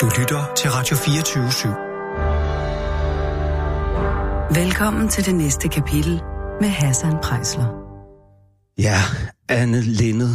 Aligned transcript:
Du 0.00 0.10
lytter 0.18 0.54
til 0.56 0.70
Radio 0.70 0.96
24 0.96 1.48
/7. 1.48 1.68
Velkommen 4.60 5.08
til 5.08 5.26
det 5.26 5.34
næste 5.34 5.68
kapitel 5.68 6.22
med 6.60 6.68
Hassan 6.68 7.12
Prejsler. 7.22 7.66
Ja, 8.78 8.98
Anne 9.48 9.80
Linde, 9.80 10.28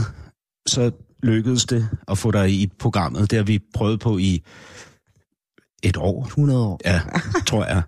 så 0.68 0.92
lykkedes 1.24 1.66
det 1.66 1.90
at 2.08 2.18
få 2.18 2.32
dig 2.32 2.50
i 2.50 2.70
programmet. 2.80 3.32
Det 3.32 3.38
har 3.38 3.44
vi 3.44 3.60
prøvet 3.74 4.00
på 4.00 4.18
i 4.18 4.44
et 5.84 5.98
år. 5.98 6.24
100 6.26 6.60
år. 6.60 6.80
Ja, 6.86 7.02
tror 7.48 7.66
jeg. 7.66 7.84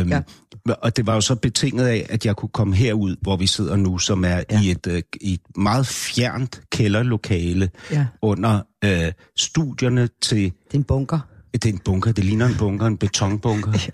Um, 0.00 0.08
ja. 0.12 0.22
Og 0.68 0.96
det 0.96 1.06
var 1.06 1.14
jo 1.14 1.20
så 1.20 1.34
betinget 1.34 1.86
af, 1.86 2.06
at 2.10 2.26
jeg 2.26 2.36
kunne 2.36 2.48
komme 2.48 2.74
herud, 2.74 3.16
hvor 3.20 3.36
vi 3.36 3.46
sidder 3.46 3.76
nu, 3.76 3.98
som 3.98 4.24
er 4.24 4.42
ja. 4.50 4.60
i, 4.60 4.70
et, 4.70 4.86
uh, 4.86 4.98
i 5.20 5.32
et 5.32 5.40
meget 5.56 5.86
fjernt 5.86 6.62
kælderlokale 6.70 7.70
ja. 7.90 8.06
under 8.22 8.60
uh, 8.86 9.12
studierne 9.36 10.08
til... 10.22 10.42
Det 10.42 10.74
er 10.74 10.78
en 10.78 10.84
bunker. 10.84 11.18
Det 11.52 11.64
er 11.64 11.72
en 11.72 11.78
bunker. 11.78 12.12
Det 12.12 12.24
ligner 12.24 12.46
en 12.46 12.56
bunker, 12.58 12.86
en 12.86 12.98
betonbunker. 12.98 13.72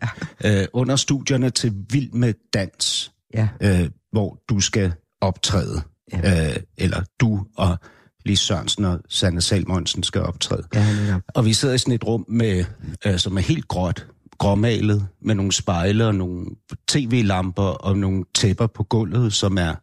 ja. 0.45 0.63
uh, 0.63 0.67
under 0.73 0.97
studierne 0.97 1.51
til 1.51 1.73
Vild 1.91 2.13
med 2.13 2.35
Dans, 2.55 3.13
ja. 3.35 3.49
uh, 3.65 3.89
hvor 4.13 4.39
du 4.49 4.61
skal 4.61 4.93
optræde. 5.21 5.83
Ja. 6.13 6.51
Uh, 6.51 6.57
eller 6.79 7.03
du 7.21 7.47
og 7.57 7.79
Lise 8.25 8.45
Sørensen 8.45 8.85
og 8.85 9.01
Sanne 9.09 9.41
Salmonsen 9.41 10.03
skal 10.03 10.23
optræde. 10.23 10.63
Ja, 10.75 10.87
ja. 11.09 11.17
Og 11.35 11.45
vi 11.45 11.53
sidder 11.53 11.75
i 11.75 11.79
sådan 11.79 11.95
et 11.95 12.05
rum, 12.05 12.25
med, 12.29 12.65
øh, 13.07 13.19
som 13.19 13.37
er 13.37 13.41
helt 13.41 13.69
gråt, 13.69 14.07
gråmalet, 14.41 15.09
med 15.23 15.35
nogle 15.35 15.53
spejle 15.53 16.07
og 16.07 16.15
nogle 16.15 16.47
tv-lamper 16.89 17.63
og 17.63 17.99
nogle 17.99 18.25
tæpper 18.35 18.67
på 18.67 18.83
gulvet, 18.83 19.33
som 19.33 19.59
er 19.59 19.75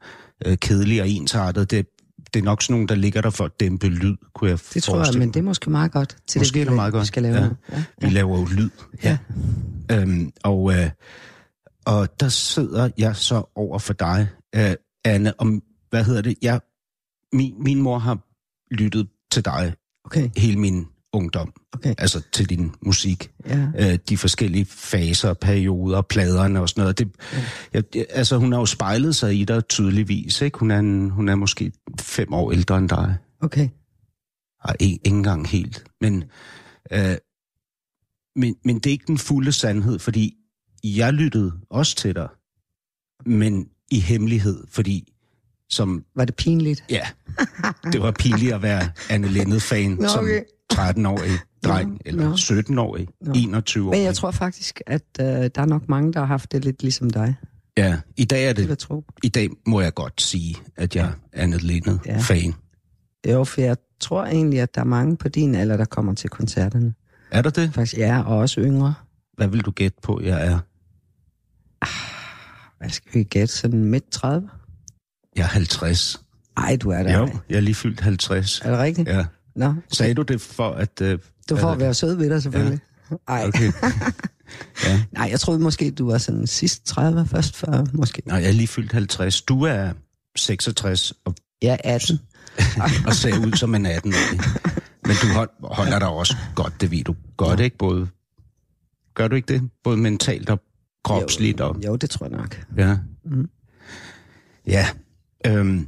øh, 0.45 0.57
kedelige 0.57 1.01
og 1.01 1.09
ensartet. 1.09 1.71
Det, 1.71 1.87
det 2.33 2.39
er 2.39 2.43
nok 2.43 2.61
sådan 2.61 2.73
nogle, 2.73 2.87
der 2.87 2.95
ligger 2.95 3.21
der 3.21 3.29
for 3.29 3.45
at 3.45 3.59
dæmpe 3.59 3.87
lyd, 3.87 4.15
kunne 4.35 4.49
jeg 4.49 4.59
Det 4.73 4.83
tror 4.83 4.97
jeg, 4.97 5.19
men 5.19 5.27
det 5.27 5.39
er 5.39 5.43
måske 5.43 5.69
meget 5.69 5.91
godt 5.91 6.17
til 6.27 6.39
måske 6.39 6.59
det, 6.59 6.69
vi, 6.69 6.75
meget 6.75 6.93
godt. 6.93 7.01
vi 7.01 7.07
skal 7.07 7.23
lave. 7.23 7.35
Ja. 7.35 7.41
Ja. 7.43 7.49
Ja. 7.71 7.83
Vi 8.01 8.09
laver 8.09 8.39
jo 8.39 8.45
lyd. 8.45 8.69
Ja. 9.03 9.17
ja. 9.89 10.01
Øhm, 10.01 10.31
og, 10.43 10.73
øh, 10.73 10.89
og 11.85 12.19
der 12.19 12.29
sidder 12.29 12.89
jeg 12.97 13.15
så 13.15 13.51
over 13.55 13.79
for 13.79 13.93
dig, 13.93 14.27
øh, 14.55 14.73
Anne, 15.05 15.33
om, 15.37 15.61
hvad 15.89 16.03
hedder 16.03 16.21
det, 16.21 16.35
jeg, 16.41 16.59
min, 17.33 17.63
min 17.63 17.81
mor 17.81 17.97
har 17.97 18.19
lyttet 18.73 19.07
til 19.31 19.45
dig 19.45 19.73
okay. 20.05 20.29
hele 20.37 20.59
min 20.59 20.85
ungdom. 21.13 21.53
Okay. 21.73 21.95
Altså 21.97 22.21
til 22.31 22.49
din 22.49 22.75
musik. 22.81 23.31
Ja. 23.45 23.67
Øh, 23.77 23.99
de 24.09 24.17
forskellige 24.17 24.65
faser, 24.65 25.33
perioder, 25.33 26.01
pladerne 26.01 26.61
og 26.61 26.69
sådan 26.69 26.81
noget. 26.81 26.99
Det, 26.99 27.09
ja. 27.73 27.81
jeg, 27.95 28.05
altså, 28.09 28.37
hun 28.37 28.51
har 28.51 28.59
jo 28.59 28.65
spejlet 28.65 29.15
sig 29.15 29.39
i 29.39 29.43
dig 29.43 29.67
tydeligvis. 29.67 30.41
Ikke? 30.41 30.59
Hun, 30.59 30.71
er 30.71 30.79
en, 30.79 31.09
hun 31.09 31.29
er 31.29 31.35
måske 31.35 31.71
fem 31.99 32.33
år 32.33 32.51
ældre 32.51 32.77
end 32.77 32.89
dig. 32.89 33.15
Okay. 33.41 33.69
Ej, 34.65 34.75
ikke 34.79 34.99
engang 35.03 35.47
helt. 35.47 35.83
Men, 36.01 36.23
øh, 36.91 37.15
men, 38.35 38.55
men 38.65 38.75
det 38.75 38.85
er 38.85 38.91
ikke 38.91 39.07
den 39.07 39.17
fulde 39.17 39.51
sandhed, 39.51 39.99
fordi 39.99 40.33
jeg 40.83 41.13
lyttede 41.13 41.53
også 41.69 41.95
til 41.95 42.15
dig, 42.15 42.27
men 43.25 43.69
i 43.91 43.99
hemmelighed, 43.99 44.63
fordi 44.69 45.13
som... 45.69 46.05
Var 46.15 46.25
det 46.25 46.35
pinligt? 46.35 46.85
Ja, 46.89 47.07
det 47.91 48.01
var 48.01 48.11
pinligt 48.11 48.53
at 48.53 48.61
være 48.61 48.89
Anne 49.09 49.27
Lennet-fan 49.27 49.91
Nå, 49.91 50.07
som 50.07 50.23
okay. 50.23 50.41
13-årig 50.73 51.31
dreng, 51.63 51.91
Nå, 51.91 51.97
eller 52.05 52.29
nå. 52.29 52.33
17-årig, 52.33 53.07
21 53.35 53.87
år. 53.87 53.91
Men 53.91 54.03
jeg 54.03 54.15
tror 54.15 54.31
faktisk, 54.31 54.81
at 54.87 55.03
øh, 55.19 55.25
der 55.25 55.49
er 55.61 55.65
nok 55.65 55.89
mange, 55.89 56.13
der 56.13 56.19
har 56.19 56.25
haft 56.25 56.51
det 56.51 56.65
lidt 56.65 56.81
ligesom 56.81 57.09
dig. 57.09 57.35
Ja, 57.77 57.99
i 58.17 58.25
dag 58.25 58.49
er 58.49 58.53
Det 58.53 58.69
jeg 58.69 58.77
tro. 58.77 59.03
I 59.23 59.29
dag 59.29 59.49
må 59.67 59.81
jeg 59.81 59.93
godt 59.93 60.21
sige, 60.21 60.55
at 60.77 60.95
jeg 60.95 61.05
er 61.05 61.11
Anne 61.33 61.57
Lennet-fan. 61.57 62.53
Jo, 63.27 63.43
for 63.43 63.61
jeg 63.61 63.77
tror 63.99 64.25
egentlig, 64.25 64.59
at 64.61 64.75
der 64.75 64.81
er 64.81 64.85
mange 64.85 65.17
på 65.17 65.29
din 65.29 65.55
alder, 65.55 65.77
der 65.77 65.85
kommer 65.85 66.13
til 66.13 66.29
koncerterne. 66.29 66.93
Er 67.31 67.41
der 67.41 67.49
det? 67.49 67.73
Faktisk, 67.73 67.97
ja, 67.97 68.21
og 68.23 68.37
også 68.37 68.61
yngre. 68.61 68.93
Hvad 69.37 69.47
vil 69.47 69.61
du 69.61 69.71
gætte 69.71 69.97
på, 70.03 70.21
jeg 70.23 70.47
er? 70.47 70.59
Hvad 72.77 72.89
skal 72.89 73.13
vi 73.13 73.23
gætte? 73.23 73.53
Sådan 73.53 73.85
midt 73.85 74.09
30? 74.11 74.49
Jeg 75.35 75.43
er 75.43 75.47
50. 75.47 76.21
Ej, 76.57 76.75
du 76.81 76.89
er 76.89 77.03
der. 77.03 77.19
Jo, 77.19 77.29
jeg 77.49 77.55
er 77.55 77.61
lige 77.61 77.75
fyldt 77.75 77.99
50. 77.99 78.61
Er 78.61 78.69
det 78.71 78.79
rigtigt? 78.79 79.07
Ja. 79.09 79.25
Nå, 79.57 79.73
Sagde 79.93 80.13
du 80.13 80.21
det 80.21 80.41
for 80.41 80.69
at... 80.69 81.01
Uh, 81.01 81.07
du 81.49 81.55
får 81.55 81.71
at 81.71 81.79
være 81.79 81.93
sød 81.93 82.15
ved 82.15 82.29
dig, 82.29 82.41
selvfølgelig. 82.41 82.79
Ej. 83.27 83.47
Okay. 83.47 83.71
ja. 84.85 85.03
Nej, 85.11 85.27
jeg 85.31 85.39
troede 85.39 85.59
måske, 85.59 85.91
du 85.91 86.11
var 86.11 86.17
sådan 86.17 86.47
sidst 86.47 86.85
30, 86.85 87.27
først 87.27 87.55
40, 87.57 87.87
måske. 87.93 88.21
Nej, 88.25 88.37
jeg 88.37 88.47
er 88.47 88.51
lige 88.51 88.67
fyldt 88.67 88.91
50. 88.91 89.41
Du 89.41 89.61
er 89.63 89.91
66 90.35 91.13
og, 91.25 91.35
Ja, 91.61 91.77
18. 91.83 92.19
og 93.07 93.13
ser 93.13 93.45
ud 93.45 93.51
som 93.57 93.75
en 93.75 93.85
18-årig. 93.85 94.39
Men 95.05 95.15
du 95.21 95.27
hold, 95.27 95.49
holder 95.61 95.99
dig 95.99 96.09
også 96.09 96.35
godt, 96.55 96.81
det 96.81 96.91
ved 96.91 97.03
du 97.03 97.15
godt, 97.37 97.59
ikke? 97.59 97.77
Både, 97.77 98.07
gør 99.13 99.27
du 99.27 99.35
ikke 99.35 99.53
det? 99.53 99.69
Både 99.83 99.97
mentalt 99.97 100.49
og 100.49 100.59
kropsligt 101.03 101.61
og... 101.61 101.75
Jo, 101.85 101.95
det 101.95 102.09
tror 102.09 102.25
jeg 102.25 102.37
nok. 102.37 102.65
Ja. 102.77 102.97
Mm. 103.25 103.49
Ja. 104.67 104.87
Øhm, 105.45 105.87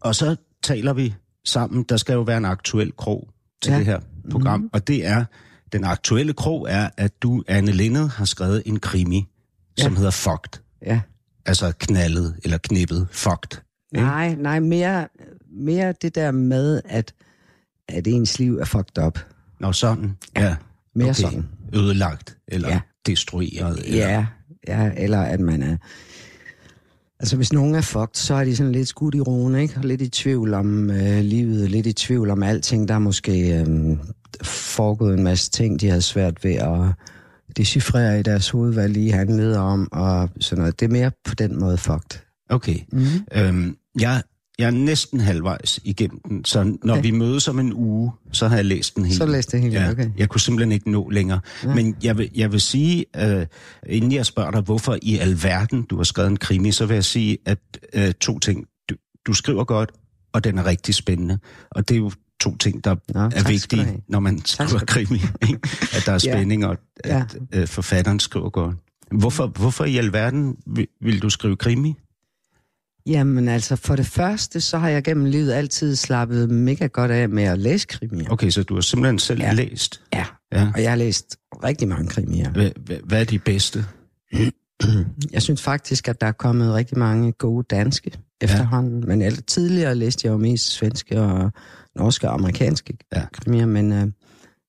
og 0.00 0.14
så 0.14 0.36
taler 0.62 0.92
vi 0.92 1.14
sammen. 1.50 1.82
Der 1.82 1.96
skal 1.96 2.12
jo 2.12 2.20
være 2.20 2.36
en 2.36 2.44
aktuel 2.44 2.92
krog 2.96 3.28
til 3.62 3.72
Ja. 3.72 3.78
det 3.78 3.86
her 3.86 4.00
program. 4.30 4.60
Mm. 4.60 4.70
Og 4.72 4.86
det 4.86 5.06
er, 5.06 5.24
den 5.72 5.84
aktuelle 5.84 6.32
krog 6.32 6.66
er, 6.70 6.88
at 6.96 7.22
du, 7.22 7.42
Anne 7.48 7.72
Lindet, 7.72 8.10
har 8.10 8.24
skrevet 8.24 8.62
en 8.66 8.80
krimi, 8.80 9.28
ja. 9.78 9.82
som 9.82 9.96
hedder 9.96 10.10
Fucked. 10.10 10.60
Ja. 10.86 11.00
Altså 11.46 11.72
knaldet 11.78 12.36
eller 12.44 12.58
knippet. 12.58 13.08
Fucked. 13.10 13.60
ikke? 13.94 14.06
Nej, 14.06 14.34
nej, 14.34 14.60
mere, 14.60 15.08
mere 15.52 15.94
det 16.02 16.14
der 16.14 16.30
med, 16.30 16.80
at, 16.84 17.14
at 17.88 18.06
ens 18.06 18.38
liv 18.38 18.58
er 18.58 18.64
fucked 18.64 19.04
up. 19.06 19.18
Nå, 19.60 19.72
sådan. 19.72 20.16
Ja. 20.36 20.56
Mere 20.94 21.14
sådan. 21.14 21.48
Ødelagt 21.74 22.38
eller 22.48 22.68
ja. 22.68 22.74
Ja. 22.74 22.80
destrueret. 23.06 23.78
Eller, 23.84 24.08
Ja, 24.08 24.26
ja, 24.68 24.90
eller 24.96 25.20
at 25.20 25.40
man 25.40 25.62
er... 25.62 25.76
Altså, 27.20 27.36
hvis 27.36 27.52
nogen 27.52 27.74
er 27.74 27.80
fucked, 27.80 28.14
så 28.14 28.34
er 28.34 28.44
de 28.44 28.56
sådan 28.56 28.72
lidt 28.72 28.88
skudt 28.88 29.14
i 29.14 29.20
roen, 29.20 29.54
ikke? 29.54 29.74
Og 29.76 29.84
lidt 29.84 30.02
i 30.02 30.08
tvivl 30.08 30.54
om 30.54 30.90
øh, 30.90 31.20
livet, 31.20 31.70
lidt 31.70 31.86
i 31.86 31.92
tvivl 31.92 32.30
om 32.30 32.42
alting. 32.42 32.88
Der 32.88 32.94
er 32.94 32.98
måske 32.98 33.60
øh, 33.60 33.96
foregået 34.42 35.18
en 35.18 35.24
masse 35.24 35.50
ting, 35.50 35.80
de 35.80 35.88
havde 35.88 36.02
svært 36.02 36.44
ved 36.44 36.54
at 36.54 36.92
decifrere 37.56 38.20
i 38.20 38.22
deres 38.22 38.50
hoved, 38.50 38.72
hvad 38.72 38.88
lige 38.88 39.12
handlede 39.12 39.58
om, 39.58 39.88
og 39.92 40.28
sådan 40.40 40.60
noget. 40.60 40.80
Det 40.80 40.86
er 40.86 40.90
mere 40.90 41.10
på 41.24 41.34
den 41.34 41.60
måde 41.60 41.78
fucked. 41.78 42.20
Okay. 42.50 42.76
Mm. 42.92 43.06
Øhm, 43.34 43.76
jeg, 44.00 44.22
jeg 44.60 44.66
er 44.66 44.70
næsten 44.70 45.20
halvvejs 45.20 45.80
igennem 45.84 46.20
den, 46.28 46.44
så 46.44 46.76
når 46.84 46.94
Okay. 46.94 47.02
vi 47.02 47.10
mødes 47.10 47.48
om 47.48 47.58
en 47.58 47.72
uge, 47.72 48.12
så 48.32 48.48
har 48.48 48.56
jeg 48.56 48.64
læst 48.64 48.96
den 48.96 49.04
helt. 49.04 49.16
Så 49.18 49.26
læste 49.26 49.56
jeg 49.56 49.62
helt, 49.62 49.74
ja, 49.74 49.90
okay. 49.90 50.10
Jeg 50.16 50.28
kunne 50.28 50.40
simpelthen 50.40 50.72
ikke 50.72 50.90
nå 50.90 51.08
længere. 51.10 51.40
Nej. 51.64 51.74
Men 51.74 51.96
jeg 52.02 52.18
vil, 52.18 52.30
jeg 52.34 52.52
vil 52.52 52.60
sige, 52.60 53.04
øh, 53.16 53.46
inden 53.86 54.12
jeg 54.12 54.26
spørger 54.26 54.50
dig, 54.50 54.60
hvorfor 54.60 54.98
i 55.02 55.18
alverden 55.18 55.82
du 55.82 55.96
har 55.96 56.04
skrevet 56.04 56.30
en 56.30 56.36
krimi, 56.36 56.72
så 56.72 56.86
vil 56.86 56.94
jeg 56.94 57.04
sige, 57.04 57.38
at 57.46 57.58
øh, 57.94 58.12
to 58.12 58.38
ting. 58.38 58.64
Du, 58.90 58.94
du 59.26 59.32
skriver 59.32 59.64
godt, 59.64 59.90
og 60.32 60.44
den 60.44 60.58
er 60.58 60.66
rigtig 60.66 60.94
spændende. 60.94 61.38
Og 61.70 61.88
det 61.88 61.94
er 61.94 61.98
jo 61.98 62.10
to 62.40 62.56
ting, 62.56 62.84
der 62.84 62.96
Nå, 63.14 63.20
er 63.20 63.48
vigtige, 63.48 64.02
når 64.08 64.20
man 64.20 64.40
skriver 64.44 64.78
krimi. 64.86 65.20
Ikke? 65.48 65.60
At 65.96 66.02
der 66.06 66.12
er 66.12 66.18
Ja. 66.24 66.32
spænding, 66.34 66.66
og 66.66 66.76
at 67.04 67.36
øh, 67.54 67.66
forfatteren 67.68 68.20
skriver 68.20 68.50
godt. 68.50 68.76
Hvorfor, 69.18 69.46
hvorfor 69.46 69.84
i 69.84 69.96
alverden 69.96 70.56
vil, 70.66 70.86
vil 71.02 71.22
du 71.22 71.30
skrive 71.30 71.56
krimi? 71.56 71.94
Jamen 73.06 73.48
altså, 73.48 73.76
for 73.76 73.96
det 73.96 74.06
første, 74.06 74.60
så 74.60 74.78
har 74.78 74.88
jeg 74.88 75.04
gennem 75.04 75.24
livet 75.24 75.52
altid 75.52 75.96
slappet 75.96 76.50
mega 76.50 76.86
godt 76.86 77.10
af 77.10 77.28
med 77.28 77.42
at 77.42 77.58
læse 77.58 77.86
krimier. 77.86 78.30
Okay, 78.30 78.50
så 78.50 78.62
du 78.62 78.74
har 78.74 78.80
simpelthen 78.80 79.18
selv 79.18 79.40
Ja. 79.40 79.52
læst. 79.52 80.00
Ja, 80.12 80.24
Ja. 80.52 80.72
og 80.74 80.82
jeg 80.82 80.90
har 80.90 80.96
læst 80.96 81.36
rigtig 81.64 81.88
mange 81.88 82.08
krimier. 82.08 82.50
Hvad, 83.04 83.20
er 83.20 83.24
de 83.24 83.38
bedste? 83.38 83.84
Jeg 85.32 85.42
synes 85.42 85.62
faktisk, 85.62 86.08
at 86.08 86.20
der 86.20 86.26
er 86.26 86.32
kommet 86.32 86.74
rigtig 86.74 86.98
mange 86.98 87.32
gode 87.32 87.66
danske 87.70 88.10
efterhånden. 88.40 89.04
Men 89.08 89.22
eller, 89.22 89.40
tidligere 89.40 89.94
læste 89.94 90.26
jeg 90.26 90.32
jo 90.32 90.38
mest 90.38 90.66
svenske 90.72 91.20
og 91.20 91.52
norske 91.96 92.28
og 92.28 92.34
amerikanske 92.34 92.98
Ja. 93.12 93.20
ja. 93.20 93.26
krimier. 93.32 93.66
Men, 93.66 93.92
øh, 93.92 94.06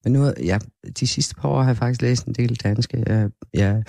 men 0.04 0.14
nu, 0.14 0.34
ja, 0.44 0.60
de 1.00 1.08
sidste 1.08 1.36
par 1.36 1.50
år 1.50 1.62
har 1.62 1.70
jeg 1.70 1.78
faktisk 1.78 2.02
læst 2.02 2.26
en 2.26 2.34
del 2.34 2.56
danske. 2.56 3.04
Jeg, 3.08 3.30
jeg 3.54 3.84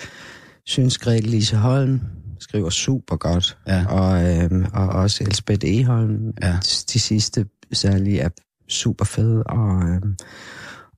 synes, 0.65 0.97
Grete 0.97 1.27
Lise 1.27 1.55
Holm 1.55 2.01
skriver 2.43 2.69
super 2.69 3.15
godt. 3.15 3.57
Ja. 3.67 3.85
Og, 3.85 4.37
øh, 4.37 4.51
og 4.73 4.87
også 4.89 5.23
Elsbeth 5.23 5.65
Eholm, 5.65 6.31
Ja. 6.41 6.57
de 6.93 6.99
sidste 6.99 7.45
særligt 7.73 8.21
er 8.21 8.29
super 8.69 9.05
fede. 9.05 9.43
Og, 9.43 9.83
øh, 9.89 10.01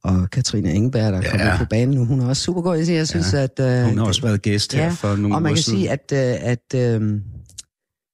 og 0.04 0.30
Katrine 0.30 0.72
Engberg, 0.74 1.14
der 1.14 1.20
er 1.20 1.22
Ja. 1.24 1.30
kommet 1.32 1.54
på 1.60 1.66
banen 1.70 1.96
nu, 1.98 2.06
hun 2.06 2.20
er 2.20 2.28
også 2.28 2.44
super 2.44 2.62
god. 2.62 2.78
Jeg 2.78 3.08
synes, 3.08 3.34
Ja. 3.34 3.44
at... 3.44 3.60
Øh, 3.60 3.84
Hun 3.90 3.98
har 3.98 4.06
også 4.06 4.22
været 4.22 4.42
gæst 4.42 4.74
her 4.74 4.84
Ja, 4.84 4.90
for 4.90 5.16
nogle 5.16 5.36
og 5.36 5.42
man 5.42 5.54
kan 5.54 5.64
siden. 5.64 5.80
sige, 5.80 5.90
at, 5.92 6.12
øh, 6.14 6.50
at 6.52 7.02
øh, 7.02 7.22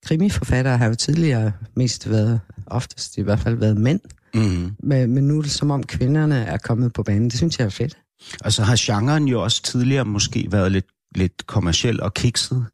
krimiforfattere 0.06 0.78
har 0.78 0.86
jo 0.86 0.94
tidligere 0.94 1.52
mest 1.76 2.10
været, 2.10 2.40
oftest 2.66 3.18
i 3.18 3.22
hvert 3.22 3.40
fald 3.40 3.54
været 3.56 3.76
mænd, 3.76 4.00
Mm-hmm. 4.34 4.70
men, 4.82 5.14
men 5.14 5.24
nu 5.28 5.38
er 5.38 5.42
det 5.42 5.50
som 5.50 5.70
om 5.70 5.82
kvinderne 5.82 6.44
er 6.44 6.56
kommet 6.58 6.92
på 6.92 7.02
banen. 7.02 7.24
Det 7.30 7.36
synes 7.38 7.58
jeg 7.58 7.64
er 7.64 7.68
fedt. 7.70 7.98
Og 8.44 8.52
så 8.52 8.62
har 8.62 8.76
genren 8.78 9.28
jo 9.28 9.42
også 9.42 9.62
tidligere 9.62 10.04
måske 10.04 10.48
været 10.50 10.72
lidt, 10.72 10.86
lidt 11.14 11.46
kommersiel 11.46 12.02
og 12.02 12.14
kikset. 12.14 12.66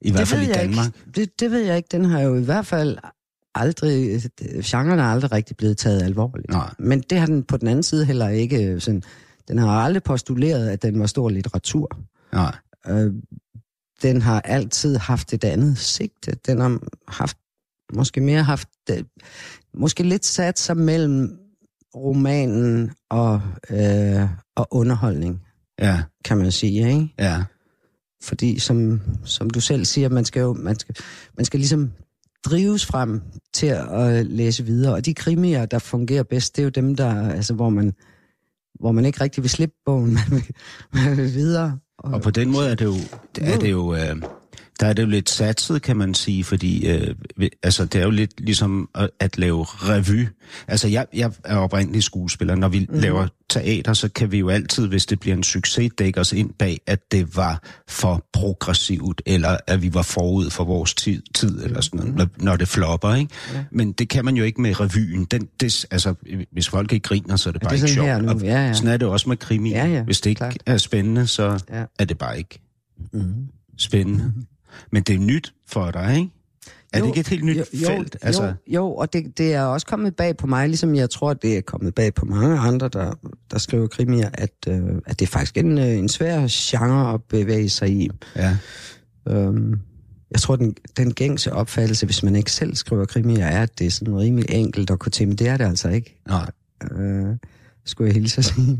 I 0.00 0.10
hvert 0.10 0.28
fald 0.28 0.42
i 0.42 0.52
Danmark. 0.52 0.86
Ikke. 0.86 1.10
Det, 1.14 1.40
det 1.40 1.50
ved 1.50 1.60
jeg 1.60 1.76
ikke. 1.76 1.88
Den 1.92 2.04
har 2.04 2.20
jo 2.20 2.36
i 2.36 2.42
hvert 2.44 2.66
fald 2.66 2.98
aldrig... 3.54 4.22
Genren 4.64 4.98
er 4.98 5.04
aldrig 5.04 5.32
rigtig 5.32 5.56
blevet 5.56 5.78
taget 5.78 6.02
alvorligt. 6.02 6.50
Nej. 6.50 6.74
Men 6.78 7.00
det 7.00 7.18
har 7.18 7.26
den 7.26 7.42
på 7.44 7.56
den 7.56 7.68
anden 7.68 7.82
side 7.82 8.04
heller 8.04 8.28
ikke 8.28 8.80
sådan 8.80 9.02
den 9.48 9.58
har 9.58 9.68
aldrig 9.68 10.02
postuleret, 10.02 10.68
at 10.68 10.82
den 10.82 11.00
var 11.00 11.06
stor 11.06 11.28
litteratur. 11.28 11.98
Nej. 12.32 12.56
Øh, 12.88 13.12
den 14.02 14.22
har 14.22 14.40
altid 14.40 14.96
haft 14.96 15.32
et 15.32 15.44
andet 15.44 15.78
sigte. 15.78 16.36
Den 16.46 16.60
har 16.60 16.80
haft, 17.08 17.36
måske 17.92 18.20
mere 18.20 18.42
haft, 18.42 18.68
øh, 18.90 19.04
måske 19.74 20.02
lidt 20.02 20.26
sat 20.26 20.58
sig 20.58 20.76
mellem 20.76 21.38
romanen 21.94 22.92
og, 23.10 23.42
øh, 23.70 24.28
og 24.56 24.68
underholdning, 24.70 25.42
Ja, 25.80 26.02
kan 26.24 26.38
man 26.38 26.52
sige, 26.52 26.88
ikke? 26.88 27.14
ja. 27.18 27.44
Fordi 28.22 28.58
som, 28.58 29.00
som 29.24 29.50
du 29.50 29.60
selv 29.60 29.84
siger, 29.84 30.08
man 30.08 30.24
skal 30.24 30.40
jo 30.40 30.52
man 30.52 30.78
skal, 30.78 30.96
man 31.36 31.44
skal 31.44 31.60
ligesom 31.60 31.90
drives 32.44 32.86
frem 32.86 33.20
til 33.52 33.66
at 33.66 34.26
læse 34.26 34.64
videre. 34.64 34.94
Og 34.94 35.06
de 35.06 35.14
krimier, 35.14 35.66
der 35.66 35.78
fungerer 35.78 36.22
bedst, 36.22 36.56
det 36.56 36.62
er 36.62 36.64
jo 36.64 36.70
dem, 36.70 36.96
der, 36.96 37.30
altså, 37.30 37.54
hvor, 37.54 37.70
man, 37.70 37.92
hvor 38.80 38.92
man 38.92 39.04
ikke 39.04 39.20
rigtig 39.20 39.42
vil 39.42 39.50
slippe 39.50 39.74
bogen, 39.84 40.12
man 40.18 40.24
vil, 40.30 40.44
man 40.92 41.16
vil 41.16 41.34
videre. 41.34 41.78
Og 41.98 42.22
på 42.22 42.30
den 42.30 42.50
måde 42.52 42.70
er 42.70 42.74
det 42.74 42.84
jo, 42.84 42.94
er 43.40 43.58
det 43.58 43.70
jo 43.70 43.94
øh, 43.94 44.16
der 44.80 44.86
er 44.86 44.92
det 44.92 45.02
jo 45.02 45.08
lidt 45.08 45.30
satset, 45.30 45.82
kan 45.82 45.96
man 45.96 46.14
sige, 46.14 46.44
fordi 46.44 46.86
øh, 46.88 47.14
altså, 47.62 47.84
det 47.84 48.00
er 48.00 48.04
jo 48.04 48.10
lidt 48.10 48.40
ligesom 48.40 48.88
at, 48.94 49.10
at 49.20 49.38
lave 49.38 49.64
revy. 49.64 50.26
Altså, 50.68 50.88
jeg, 50.88 51.06
jeg 51.14 51.32
er 51.44 51.56
oprindelig 51.56 52.02
skuespiller. 52.02 52.54
Når 52.54 52.68
vi 52.68 52.86
mm. 52.88 52.98
laver 52.98 53.28
teater, 53.50 53.92
så 53.92 54.08
kan 54.08 54.32
vi 54.32 54.38
jo 54.38 54.48
altid, 54.48 54.86
hvis 54.86 55.06
det 55.06 55.20
bliver 55.20 55.36
en 55.36 55.42
succes, 55.42 55.90
dække 55.98 56.20
os 56.20 56.32
ind 56.32 56.50
bag, 56.58 56.80
at 56.86 57.12
det 57.12 57.36
var 57.36 57.62
for 57.88 58.26
progressivt, 58.32 59.22
eller 59.26 59.56
at 59.66 59.82
vi 59.82 59.94
var 59.94 60.02
forud 60.02 60.50
for 60.50 60.64
vores 60.64 60.94
tid, 60.94 61.22
tid 61.34 61.64
eller 61.64 61.80
sådan 61.80 62.00
noget, 62.00 62.14
når, 62.16 62.28
når 62.36 62.56
det 62.56 62.68
flopper, 62.68 63.14
ikke? 63.14 63.32
Ja. 63.54 63.64
Men 63.72 63.92
det 63.92 64.08
kan 64.08 64.24
man 64.24 64.36
jo 64.36 64.44
ikke 64.44 64.60
med 64.60 64.80
revyen. 64.80 65.24
Den, 65.24 65.48
det, 65.60 65.86
altså, 65.90 66.14
hvis 66.52 66.68
folk 66.68 66.92
ikke 66.92 67.02
griner, 67.04 67.36
så 67.36 67.48
er 67.48 67.52
det 67.52 67.62
Ja, 67.62 67.66
bare 67.68 67.76
det 67.76 67.82
er 67.82 67.86
ikke 67.86 67.94
sjovt. 67.94 68.30
Og 68.30 68.40
Ja, 68.42 68.66
ja. 68.66 68.72
Sådan 68.72 68.88
er 68.90 68.96
det 68.96 69.08
også 69.08 69.28
med 69.28 69.36
krimi. 69.36 69.70
Ja, 69.70 69.86
ja, 69.86 70.02
Hvis 70.02 70.20
det 70.20 70.30
ikke 70.30 70.38
klart. 70.38 70.56
er 70.66 70.76
spændende, 70.76 71.26
så 71.26 71.60
Ja. 71.72 71.84
er 71.98 72.04
det 72.04 72.18
bare 72.18 72.38
ikke 72.38 72.60
Mm. 73.12 73.22
spændende. 73.78 74.32
Men 74.92 75.02
det 75.02 75.14
er 75.14 75.18
nyt 75.18 75.54
for 75.66 75.90
dig, 75.90 76.16
ikke? 76.16 76.30
Er 76.92 76.98
Jo, 76.98 77.04
det 77.04 77.10
ikke 77.10 77.20
et 77.20 77.28
helt 77.28 77.44
nyt 77.44 77.56
jo, 77.56 77.64
jo, 77.72 77.86
felt? 77.86 78.16
Altså, 78.22 78.42
Jo, 78.44 78.52
jo 78.66 78.94
og 78.94 79.12
det, 79.12 79.38
det 79.38 79.54
er 79.54 79.62
også 79.62 79.86
kommet 79.86 80.16
bag 80.16 80.36
på 80.36 80.46
mig, 80.46 80.68
ligesom 80.68 80.94
jeg 80.94 81.10
tror, 81.10 81.34
det 81.34 81.56
er 81.56 81.60
kommet 81.60 81.94
bag 81.94 82.14
på 82.14 82.24
mange 82.24 82.58
andre, 82.58 82.88
der, 82.88 83.14
der 83.50 83.58
skriver 83.58 83.86
krimier, 83.86 84.30
at, 84.34 84.50
øh, 84.68 84.80
at 85.06 85.20
det 85.20 85.26
er 85.26 85.30
faktisk 85.30 85.56
en, 85.56 85.78
øh, 85.78 85.84
en 85.98 86.08
svær 86.08 86.46
genre 86.50 87.14
at 87.14 87.22
bevæge 87.22 87.68
sig 87.68 87.90
i. 87.90 88.10
ja. 88.36 88.56
Øhm, 89.28 89.80
jeg 90.30 90.40
tror, 90.40 90.56
den, 90.56 90.74
den 90.96 91.14
gængse 91.14 91.52
opfattelse, 91.52 92.06
hvis 92.06 92.22
man 92.22 92.36
ikke 92.36 92.52
selv 92.52 92.74
skriver 92.74 93.04
krimier, 93.04 93.46
er, 93.46 93.62
at 93.62 93.78
det 93.78 93.86
er 93.86 93.90
sådan 93.90 94.18
rimelig 94.18 94.46
enkelt 94.50 94.90
at 94.90 94.98
gå 94.98 95.10
til, 95.10 95.28
men 95.28 95.36
det 95.36 95.48
er 95.48 95.56
det 95.56 95.64
altså 95.64 95.88
ikke. 95.88 96.20
Nej. 96.28 96.50
Øh, 96.92 97.36
skulle 97.84 98.08
jeg 98.08 98.14
hilse 98.14 98.38
at 98.38 98.44
sige. 98.44 98.78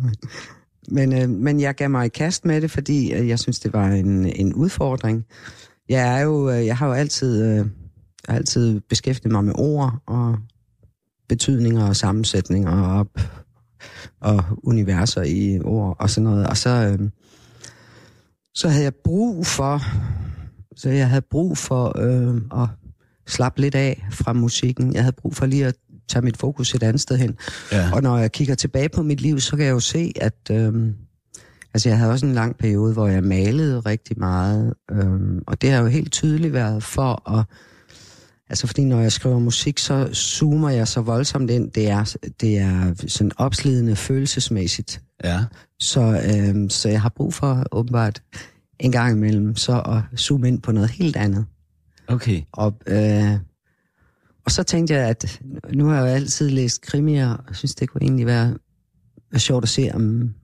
Men, 0.91 1.13
øh, 1.23 1.29
men 1.31 1.61
jeg 1.61 1.75
gav 1.75 1.91
mig 1.91 2.07
i 2.07 2.09
kast 2.09 2.45
med 2.45 2.61
det, 2.61 2.71
fordi 2.71 3.13
øh, 3.13 3.29
jeg 3.29 3.39
synes, 3.39 3.61
det 3.61 3.73
var 3.73 3.87
en, 3.89 4.27
en 4.27 4.55
udfordring. 4.55 5.27
Jeg 5.89 6.19
er 6.19 6.23
jo, 6.23 6.51
øh, 6.51 6.67
jeg 6.67 6.77
har 6.77 6.87
jo 6.87 6.93
altid, 6.93 7.45
øh, 7.45 7.67
altid 8.29 8.81
beskæftiget 8.81 9.33
mig 9.33 9.45
med 9.45 9.53
ord 9.57 10.03
og 10.07 10.39
betydninger 11.29 11.89
og 11.89 11.97
sammensætninger 11.97 12.83
og, 12.83 13.07
og 14.21 14.45
universer 14.63 15.23
i 15.23 15.61
ord 15.65 15.97
og 15.99 16.11
sådan 16.11 16.31
noget. 16.31 16.47
Og 16.47 16.57
så, 16.57 16.71
øh, 16.71 17.11
så 18.55 18.69
havde 18.69 18.85
jeg 18.85 18.95
brug 19.05 19.47
for, 19.47 19.83
så 20.77 20.91
jeg 20.91 21.09
havde 21.09 21.23
brug 21.31 21.59
for 21.59 21.99
øh, 21.99 22.63
at 22.63 22.69
slappe 23.27 23.61
lidt 23.61 23.75
af 23.75 24.07
fra 24.11 24.33
musikken. 24.33 24.95
Jeg 24.95 25.03
havde 25.03 25.17
brug 25.17 25.35
for 25.35 25.47
lige 25.47 25.67
at 25.67 25.77
tage 26.09 26.25
mit 26.25 26.37
fokus 26.37 26.75
et 26.75 26.83
andet 26.83 27.01
sted 27.01 27.17
hen. 27.17 27.37
Ja. 27.73 27.91
Og 27.95 28.03
når 28.03 28.19
jeg 28.19 28.33
kigger 28.33 28.55
tilbage 28.55 28.89
på 28.89 29.03
mit 29.03 29.21
liv, 29.21 29.41
så 29.41 29.57
kan 29.57 29.67
jeg 29.67 29.73
jo 29.73 29.81
se, 29.81 30.13
at 30.21 30.51
øhm, 30.51 30.95
altså 31.75 31.89
jeg 31.89 31.99
havde 31.99 32.13
også 32.13 32.27
en 32.27 32.33
lang 32.33 32.57
periode, 32.57 32.93
hvor 32.93 33.07
jeg 33.09 33.25
malede 33.25 33.81
rigtig 33.81 34.19
meget. 34.19 34.75
Øhm, 34.91 35.43
og 35.47 35.63
det 35.63 35.71
har 35.71 35.81
jo 35.81 35.87
helt 35.87 36.13
tydeligt 36.13 36.53
været 36.53 36.83
for 36.83 37.39
at... 37.39 37.45
Altså 38.51 38.67
fordi 38.67 38.85
når 38.85 39.01
jeg 39.01 39.13
skriver 39.13 39.39
musik, 39.39 39.79
så 39.79 40.11
zoomer 40.15 40.71
jeg 40.71 40.89
så 40.89 41.01
voldsomt 41.01 41.51
ind. 41.51 41.71
Det 41.71 41.89
er, 41.89 42.17
det 42.41 42.59
er 42.59 42.95
sådan 43.07 43.33
opslidende 43.37 43.97
følelsesmæssigt. 43.97 45.01
Ja. 45.25 45.45
Så, 45.79 46.01
øhm, 46.01 46.71
så 46.71 46.89
jeg 46.89 47.03
har 47.03 47.09
brug 47.09 47.35
for 47.35 47.65
åbenbart 47.73 48.23
en 48.79 48.93
gang 48.93 49.17
imellem 49.17 49.57
så 49.57 49.81
at 49.81 50.19
zoome 50.19 50.49
ind 50.49 50.63
på 50.63 50.73
noget 50.73 50.91
helt 50.91 51.17
andet. 51.17 51.47
Okay. 52.09 52.43
Og, 52.53 52.75
øh, 52.87 53.39
og 54.45 54.51
så 54.51 54.63
tænkte 54.63 54.95
jeg, 54.95 55.09
at 55.09 55.41
nu 55.73 55.87
har 55.87 55.95
jeg 55.95 56.03
jo 56.03 56.07
altid 56.07 56.51
læst 56.51 56.83
krimier, 56.83 57.37
og 57.49 57.57
synes, 57.57 57.75
det 57.75 57.89
kunne 57.89 58.03
egentlig 58.03 58.27
være, 58.27 58.57
være 59.33 59.41
sjovt 59.41 59.65
at 59.65 59.69
se, 59.69 59.91
om, 59.95 60.35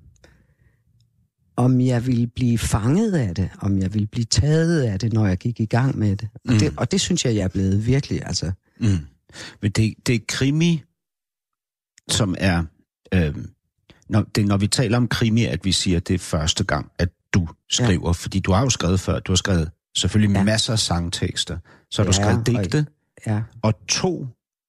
om 1.57 1.81
jeg 1.81 2.07
ville 2.07 2.27
blive 2.27 2.59
fanget 2.59 3.13
af 3.15 3.35
det, 3.35 3.51
om 3.61 3.79
jeg 3.79 3.95
ville 3.95 4.07
blive 4.07 4.25
taget 4.25 4.83
af 4.83 4.99
det, 4.99 5.13
når 5.13 5.27
jeg 5.27 5.39
gik 5.39 5.61
i 5.61 5.67
gang 5.67 5.99
med 5.99 6.17
det. 6.17 6.29
Og, 6.35 6.53
Mm. 6.53 6.59
det, 6.59 6.75
og 6.77 6.93
det 6.93 7.01
synes 7.01 7.25
jeg, 7.25 7.35
jeg 7.37 7.43
er 7.45 7.49
blevet 7.49 7.87
virkelig, 7.87 8.27
altså. 8.27 8.53
Mm. 8.81 8.87
Men 9.63 9.71
det, 9.71 9.95
det 10.07 10.15
er 10.15 10.19
krimi, 10.29 10.83
som 12.11 12.35
er... 12.39 12.63
Øh, 13.15 13.35
når, 14.09 14.23
det 14.35 14.47
når 14.47 14.57
vi 14.57 14.67
taler 14.67 14.97
om 14.97 15.09
krimi, 15.09 15.45
at 15.45 15.65
vi 15.65 15.73
siger, 15.73 15.97
at 15.97 16.09
det 16.09 16.15
er 16.15 16.19
første 16.19 16.65
gang, 16.65 16.91
at 16.99 17.09
du 17.35 17.49
skriver. 17.71 18.09
Ja. 18.09 18.13
Fordi 18.13 18.41
du 18.41 18.53
har 18.53 18.63
jo 18.63 18.71
skrevet 18.71 19.01
før. 19.01 19.19
Du 19.21 19.33
har 19.33 19.37
skrevet 19.37 19.71
selvfølgelig 19.97 20.37
ja. 20.37 20.45
Masser 20.45 20.73
af 20.73 20.79
sangtekster. 20.79 21.59
Så 21.91 22.03
har 22.03 22.11
du 22.11 22.17
Ja, 22.19 22.23
skrevet 22.23 22.39
og- 22.39 22.47
digte, 22.65 22.87
Ja, 23.27 23.43
og 23.63 23.87
to, 23.89 24.27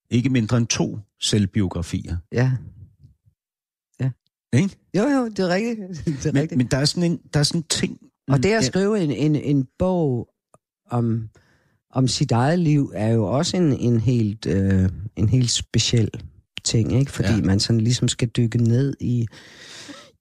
ikke 0.10 0.30
mindre 0.30 0.58
end 0.58 0.68
to 0.68 1.00
selvbiografier. 1.22 2.18
ja. 2.32 2.52
Ikke? 4.56 4.76
Jo, 4.98 5.02
jo, 5.04 5.28
det 5.28 5.40
er 5.40 5.50
rigtigt. 5.50 5.78
Det 6.06 6.26
er 6.26 6.32
Men, 6.34 6.42
rigtigt. 6.42 6.58
men 6.58 6.68
der 6.68 6.78
er 6.78 6.86
sådan 6.86 7.12
en, 7.12 7.20
der 7.34 7.40
er 7.40 7.44
sådan 7.44 7.60
en 7.60 7.66
ting... 7.70 7.98
Og 8.28 8.44
det 8.44 8.52
at 8.54 8.64
skrive 8.64 9.00
en, 9.04 9.12
en, 9.12 9.36
en 9.36 9.68
bog 9.80 10.28
om, 10.92 11.30
om 11.94 12.08
sit 12.08 12.32
eget 12.32 12.60
liv 12.60 12.92
er 12.96 13.08
jo 13.14 13.26
også 13.26 13.58
en, 13.58 13.74
en, 13.74 14.00
helt, 14.00 14.46
øh, 14.46 14.90
en 15.16 15.30
helt 15.30 15.52
speciel 15.52 16.10
ting, 16.64 16.94
ikke? 17.00 17.12
Fordi 17.12 17.30
ja. 17.32 17.42
man 17.42 17.60
sådan 17.60 17.82
ligesom 17.82 18.08
skal 18.08 18.28
dykke 18.28 18.58
ned 18.58 18.94
i, 19.00 19.28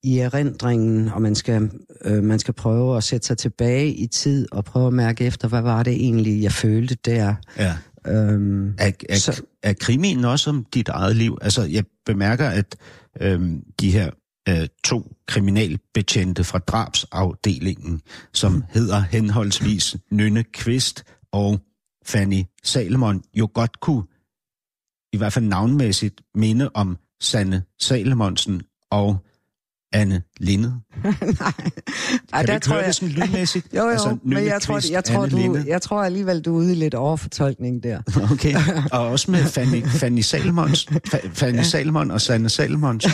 i 0.02 0.18
erindringen, 0.18 1.08
og 1.08 1.22
man 1.22 1.34
skal, 1.34 1.70
øh, 2.04 2.22
man 2.22 2.38
skal 2.38 2.54
prøve 2.54 2.96
at 2.96 3.04
sætte 3.04 3.26
sig 3.26 3.38
tilbage 3.38 3.94
i 3.94 4.06
tid 4.06 4.46
og 4.52 4.64
prøve 4.64 4.86
at 4.86 4.92
mærke 4.92 5.24
efter, 5.24 5.48
hvad 5.48 5.62
var 5.62 5.82
det 5.82 5.92
egentlig, 5.92 6.42
jeg 6.42 6.52
følte 6.52 6.96
der. 7.04 7.34
Ja. 7.58 7.74
Øhm, 8.06 8.68
Er, 8.78 8.90
er, 9.08 9.14
Så- 9.16 9.42
er 9.62 9.72
krimien 9.72 10.24
også 10.24 10.50
om 10.50 10.66
dit 10.74 10.88
eget 10.88 11.16
liv? 11.16 11.38
Altså, 11.42 11.62
jeg 11.62 11.84
bemærker, 12.06 12.48
at 12.48 12.76
øhm, 13.20 13.62
de 13.80 13.90
her 13.90 14.10
øh, 14.48 14.66
to 14.84 15.12
kriminalbetjente 15.26 16.44
fra 16.44 16.58
drabsafdelingen, 16.58 18.00
som 18.32 18.64
hedder 18.70 19.00
henholdsvis 19.00 19.96
Nynne 20.10 20.42
Kvist 20.44 21.04
og 21.32 21.60
Fanny 22.06 22.42
Salomon, 22.64 23.22
jo 23.34 23.48
godt 23.54 23.80
kunne, 23.80 24.02
i 25.12 25.16
hvert 25.16 25.32
fald 25.32 25.44
navnmæssigt, 25.44 26.20
minde 26.34 26.70
om 26.74 26.96
Sanne 27.20 27.62
Salomonsen 27.80 28.62
og 28.90 29.16
Anne 29.92 30.22
Linde. 30.40 30.68
nej, 31.04 31.12
Kan 32.32 32.46
du 32.46 32.52
ikke 32.52 32.68
høre 32.72 32.86
det 32.86 32.94
sådan 32.94 33.08
lydmæssigt? 33.14 33.66
Jo, 33.74 33.82
jo, 33.82 33.88
Altså, 33.88 34.16
men 34.24 34.44
jeg 34.44 34.62
tror, 34.62 34.74
Kvist, 34.74 34.90
jeg, 34.90 35.04
tror, 35.04 35.22
Anne 35.22 35.30
du, 35.30 35.36
Linde. 35.36 35.64
jeg 35.66 35.82
tror 35.82 36.02
alligevel, 36.02 36.40
du 36.40 36.54
er 36.54 36.58
ude 36.58 36.72
i 36.72 36.74
lidt 36.74 36.94
overfortolkning 36.94 37.82
der. 37.82 38.02
Okay, 38.32 38.54
og 38.92 39.08
også 39.08 39.30
med 39.30 39.44
Fanny, 39.44 39.86
Fanny 39.86 40.20
Salmons, 40.20 40.86
Fa- 41.08 41.28
Fanny 41.32 41.56
ja. 41.56 41.62
Salmon 41.62 42.10
og 42.10 42.20
Sanne 42.20 42.48
Salmons. 42.48 43.06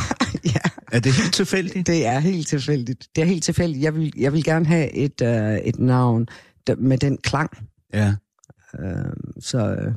ja. 0.44 0.59
Er 0.92 1.00
det 1.00 1.12
helt 1.12 1.34
tilfældigt? 1.34 1.86
Det 1.86 2.06
er 2.06 2.18
helt 2.18 2.48
tilfældigt. 2.48 3.06
Det 3.16 3.22
er 3.22 3.26
helt 3.26 3.44
tilfældigt. 3.44 3.82
Jeg 3.84 3.94
vil, 3.94 4.12
jeg 4.16 4.32
vil 4.32 4.44
gerne 4.44 4.66
have 4.66 4.92
et, 4.92 5.22
øh, 5.22 5.54
et 5.58 5.78
navn 5.78 6.26
der, 6.66 6.74
med 6.76 6.98
den 6.98 7.16
klang. 7.16 7.50
Ja. 7.94 8.14
Øh, 8.80 9.12
så 9.40 9.58
øh, 9.74 9.92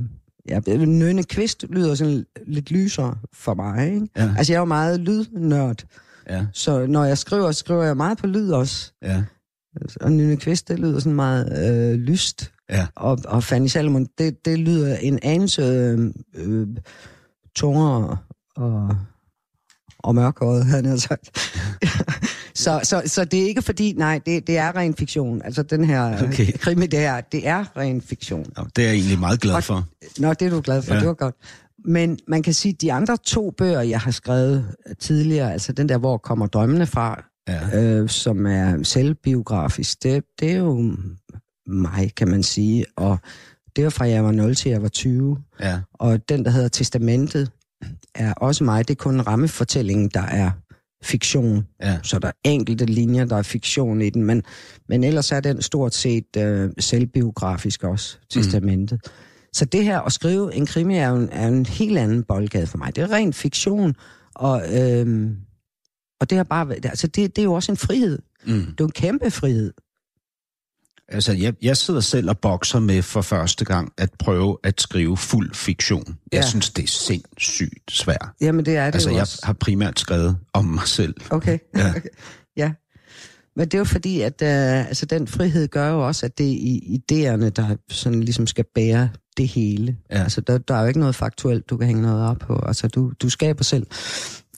ja, 0.50 0.60
Nønne 0.86 1.24
Kvist 1.24 1.66
lyder 1.70 1.96
sådan 1.96 2.26
lidt 2.48 2.72
lysere 2.72 3.16
for 3.34 3.54
mig. 3.54 3.94
Ikke? 3.94 4.08
Ja. 4.18 4.34
Altså, 4.38 4.54
jeg 4.54 4.58
er 4.58 4.62
jo 4.62 4.66
meget 4.66 5.00
lydnørd, 5.00 5.84
Ja, 6.30 6.46
så 6.54 6.86
når 6.86 7.04
jeg 7.06 7.18
skriver, 7.18 7.52
skriver 7.52 7.84
jeg 7.84 7.98
meget 7.98 8.18
på 8.18 8.28
lyd 8.28 8.50
også. 8.52 8.94
ja, 9.02 9.24
Og 10.02 10.12
Nønne 10.12 10.38
Kvist, 10.38 10.68
det 10.68 10.80
lyder 10.80 11.00
sådan 11.00 11.16
meget 11.16 11.70
øh, 11.94 12.00
lyst. 12.00 12.52
ja. 12.70 12.88
Og, 12.96 13.20
og 13.26 13.44
Fanny 13.44 13.68
Salomon, 13.68 14.08
det, 14.18 14.46
det 14.46 14.60
lyder 14.60 14.98
en 14.98 15.20
anelse 15.24 15.62
øh, 15.62 16.12
øh, 16.36 16.68
tungere 17.56 18.18
og, 18.56 18.98
og 20.04 20.16
mørkøjet, 20.16 20.66
han 20.66 20.86
har 20.86 20.98
sagt. 20.98 21.30
så, 22.64 22.80
så, 22.84 23.02
så 23.06 23.26
det 23.26 23.42
er 23.44 23.48
ikke 23.48 23.62
fordi, 23.62 23.94
nej, 23.98 24.20
det, 24.26 24.48
det 24.48 24.58
er 24.58 24.76
ren 24.76 24.94
fiktion. 24.96 25.42
Altså 25.46 25.64
den 25.64 25.84
her 25.86 26.14
Okay. 26.16 26.28
okay. 26.28 26.52
krimi, 26.58 26.88
det 26.88 27.00
er, 27.00 27.22
det 27.22 27.48
er 27.48 27.78
ren 27.78 28.02
fiktion. 28.02 28.46
Nå, 28.58 28.66
det 28.76 28.84
er 28.84 28.88
jeg 28.88 28.96
egentlig 28.96 29.20
meget 29.20 29.40
glad 29.42 29.56
Og- 29.56 29.64
for. 29.64 29.86
Nå, 30.20 30.34
det 30.34 30.42
er 30.46 30.50
du 30.50 30.62
glad 30.62 30.82
for, 30.82 30.90
Ja. 30.90 30.96
ja. 30.96 31.00
det 31.00 31.08
var 31.08 31.14
godt. 31.14 31.36
Men 31.86 32.20
man 32.28 32.44
kan 32.44 32.54
sige, 32.54 32.74
at 32.74 32.82
de 32.82 32.94
andre 32.94 33.18
to 33.26 33.52
bøger, 33.58 33.82
jeg 33.82 34.00
har 34.00 34.12
skrevet 34.12 34.66
tidligere, 35.00 35.54
altså 35.54 35.72
den 35.74 35.90
der, 35.90 35.98
hvor 35.98 36.18
kommer 36.18 36.48
drømmene 36.48 36.86
fra, 36.86 37.24
Ja. 37.48 37.82
øh, 37.82 38.10
som 38.10 38.46
er 38.46 38.84
selvbiografisk, 38.84 40.04
det, 40.04 40.24
det 40.40 40.52
er 40.52 40.58
jo 40.58 40.94
mig, 41.68 42.12
kan 42.18 42.28
man 42.28 42.44
sige. 42.44 42.86
Og 42.96 43.18
det 43.76 43.84
var 43.84 43.90
fra 43.90 44.08
jeg 44.08 44.24
var 44.24 44.32
0 44.32 44.56
til 44.56 44.72
jeg 44.72 44.82
var 44.82 44.88
20. 44.88 45.38
Ja. 45.60 45.80
Og 45.94 46.30
den, 46.30 46.46
der 46.46 46.52
hedder 46.52 46.68
Testamentet, 46.68 47.52
er 48.16 48.34
også 48.34 48.64
mig. 48.64 48.88
Det 48.88 48.94
er 48.94 49.04
kun 49.04 49.22
rammefortællingen, 49.22 50.10
der 50.10 50.22
er 50.22 50.52
fiktion. 51.04 51.68
Ja. 51.82 52.00
Så 52.04 52.20
der 52.20 52.28
er 52.28 52.32
enkelte 52.44 52.86
linjer, 52.86 53.26
der 53.26 53.36
er 53.36 53.42
fiktion 53.42 54.02
i 54.02 54.10
den, 54.10 54.24
men, 54.24 54.44
men 54.90 55.04
ellers 55.04 55.32
er 55.32 55.40
den 55.40 55.62
stort 55.62 55.94
set 55.94 56.38
øh, 56.38 56.70
selvbiografisk 56.80 57.84
også, 57.84 58.18
testamentet. 58.30 59.00
Mm. 59.04 59.12
Så 59.54 59.66
det 59.66 59.84
her 59.84 60.00
at 60.00 60.12
skrive 60.12 60.56
en 60.56 60.66
krimi 60.66 60.98
er 60.98 61.10
jo 61.10 61.16
en, 61.16 61.30
er 61.32 61.48
en 61.48 61.66
helt 61.66 61.98
anden 61.98 62.24
boldgade 62.24 62.68
for 62.68 62.78
mig. 62.78 62.96
Det 62.96 63.02
er 63.02 63.12
ren 63.12 63.34
fiktion, 63.34 63.96
og, 64.36 64.62
øh, 64.74 65.32
og 66.22 66.30
det, 66.30 66.36
har 66.38 66.44
bare, 66.44 66.76
altså 66.76 67.08
det, 67.08 67.36
det 67.36 67.42
er 67.42 67.44
jo 67.44 67.54
også 67.54 67.72
en 67.72 67.78
frihed. 67.78 68.20
Mm. 68.46 68.66
Det 68.66 68.80
er 68.80 68.84
en 68.84 68.92
kæmpe 68.92 69.32
frihed. 69.32 69.74
Altså, 71.10 71.34
jeg, 71.34 71.54
jeg 71.62 71.78
sidder 71.78 72.00
selv 72.00 72.30
og 72.30 72.38
bokser 72.40 72.80
med 72.80 73.02
for 73.02 73.22
første 73.22 73.66
gang 73.66 73.92
at 73.98 74.10
prøve 74.20 74.58
at 74.64 74.82
skrive 74.82 75.18
fuld 75.18 75.54
fiktion. 75.56 76.06
Jeg 76.32 76.38
Ja. 76.42 76.48
synes, 76.48 76.70
det 76.70 76.84
er 76.84 76.88
sindssygt 76.88 77.92
svært. 77.92 78.30
Jamen 78.42 78.66
det 78.66 78.76
er 78.78 78.86
det 78.86 78.94
Altså, 78.94 79.10
jeg 79.12 79.22
også. 79.22 79.40
har 79.44 79.54
primært 79.54 80.00
skrevet 80.00 80.38
om 80.54 80.66
mig 80.66 80.88
selv. 80.88 81.14
Okay. 81.30 81.58
Ja. 81.78 81.90
okay. 81.90 82.10
ja. 82.58 82.72
Men 83.56 83.66
det 83.66 83.74
er 83.74 83.78
jo 83.78 83.84
fordi, 83.86 84.22
at 84.22 84.42
øh, 84.42 84.88
altså, 84.88 85.06
den 85.06 85.28
frihed 85.28 85.68
gør 85.68 85.90
jo 85.90 86.08
også, 86.08 86.26
at 86.26 86.38
det 86.38 86.46
er 86.48 86.52
i 86.58 87.00
idéerne, 87.12 87.50
der 87.50 87.76
sådan 87.90 88.24
ligesom 88.24 88.48
skal 88.48 88.66
bære 88.76 89.10
det 89.38 89.48
hele. 89.48 89.98
Ja. 90.12 90.24
Altså, 90.24 90.42
der, 90.42 90.58
der 90.58 90.76
er 90.76 90.82
jo 90.82 90.88
ikke 90.88 91.00
noget 91.00 91.16
faktuelt, 91.16 91.70
du 91.70 91.78
kan 91.78 91.88
hænge 91.88 92.02
noget 92.02 92.28
op 92.30 92.38
på. 92.40 92.64
Altså, 92.68 92.88
du, 92.88 93.12
du 93.22 93.30
skaber 93.30 93.64
selv 93.64 93.88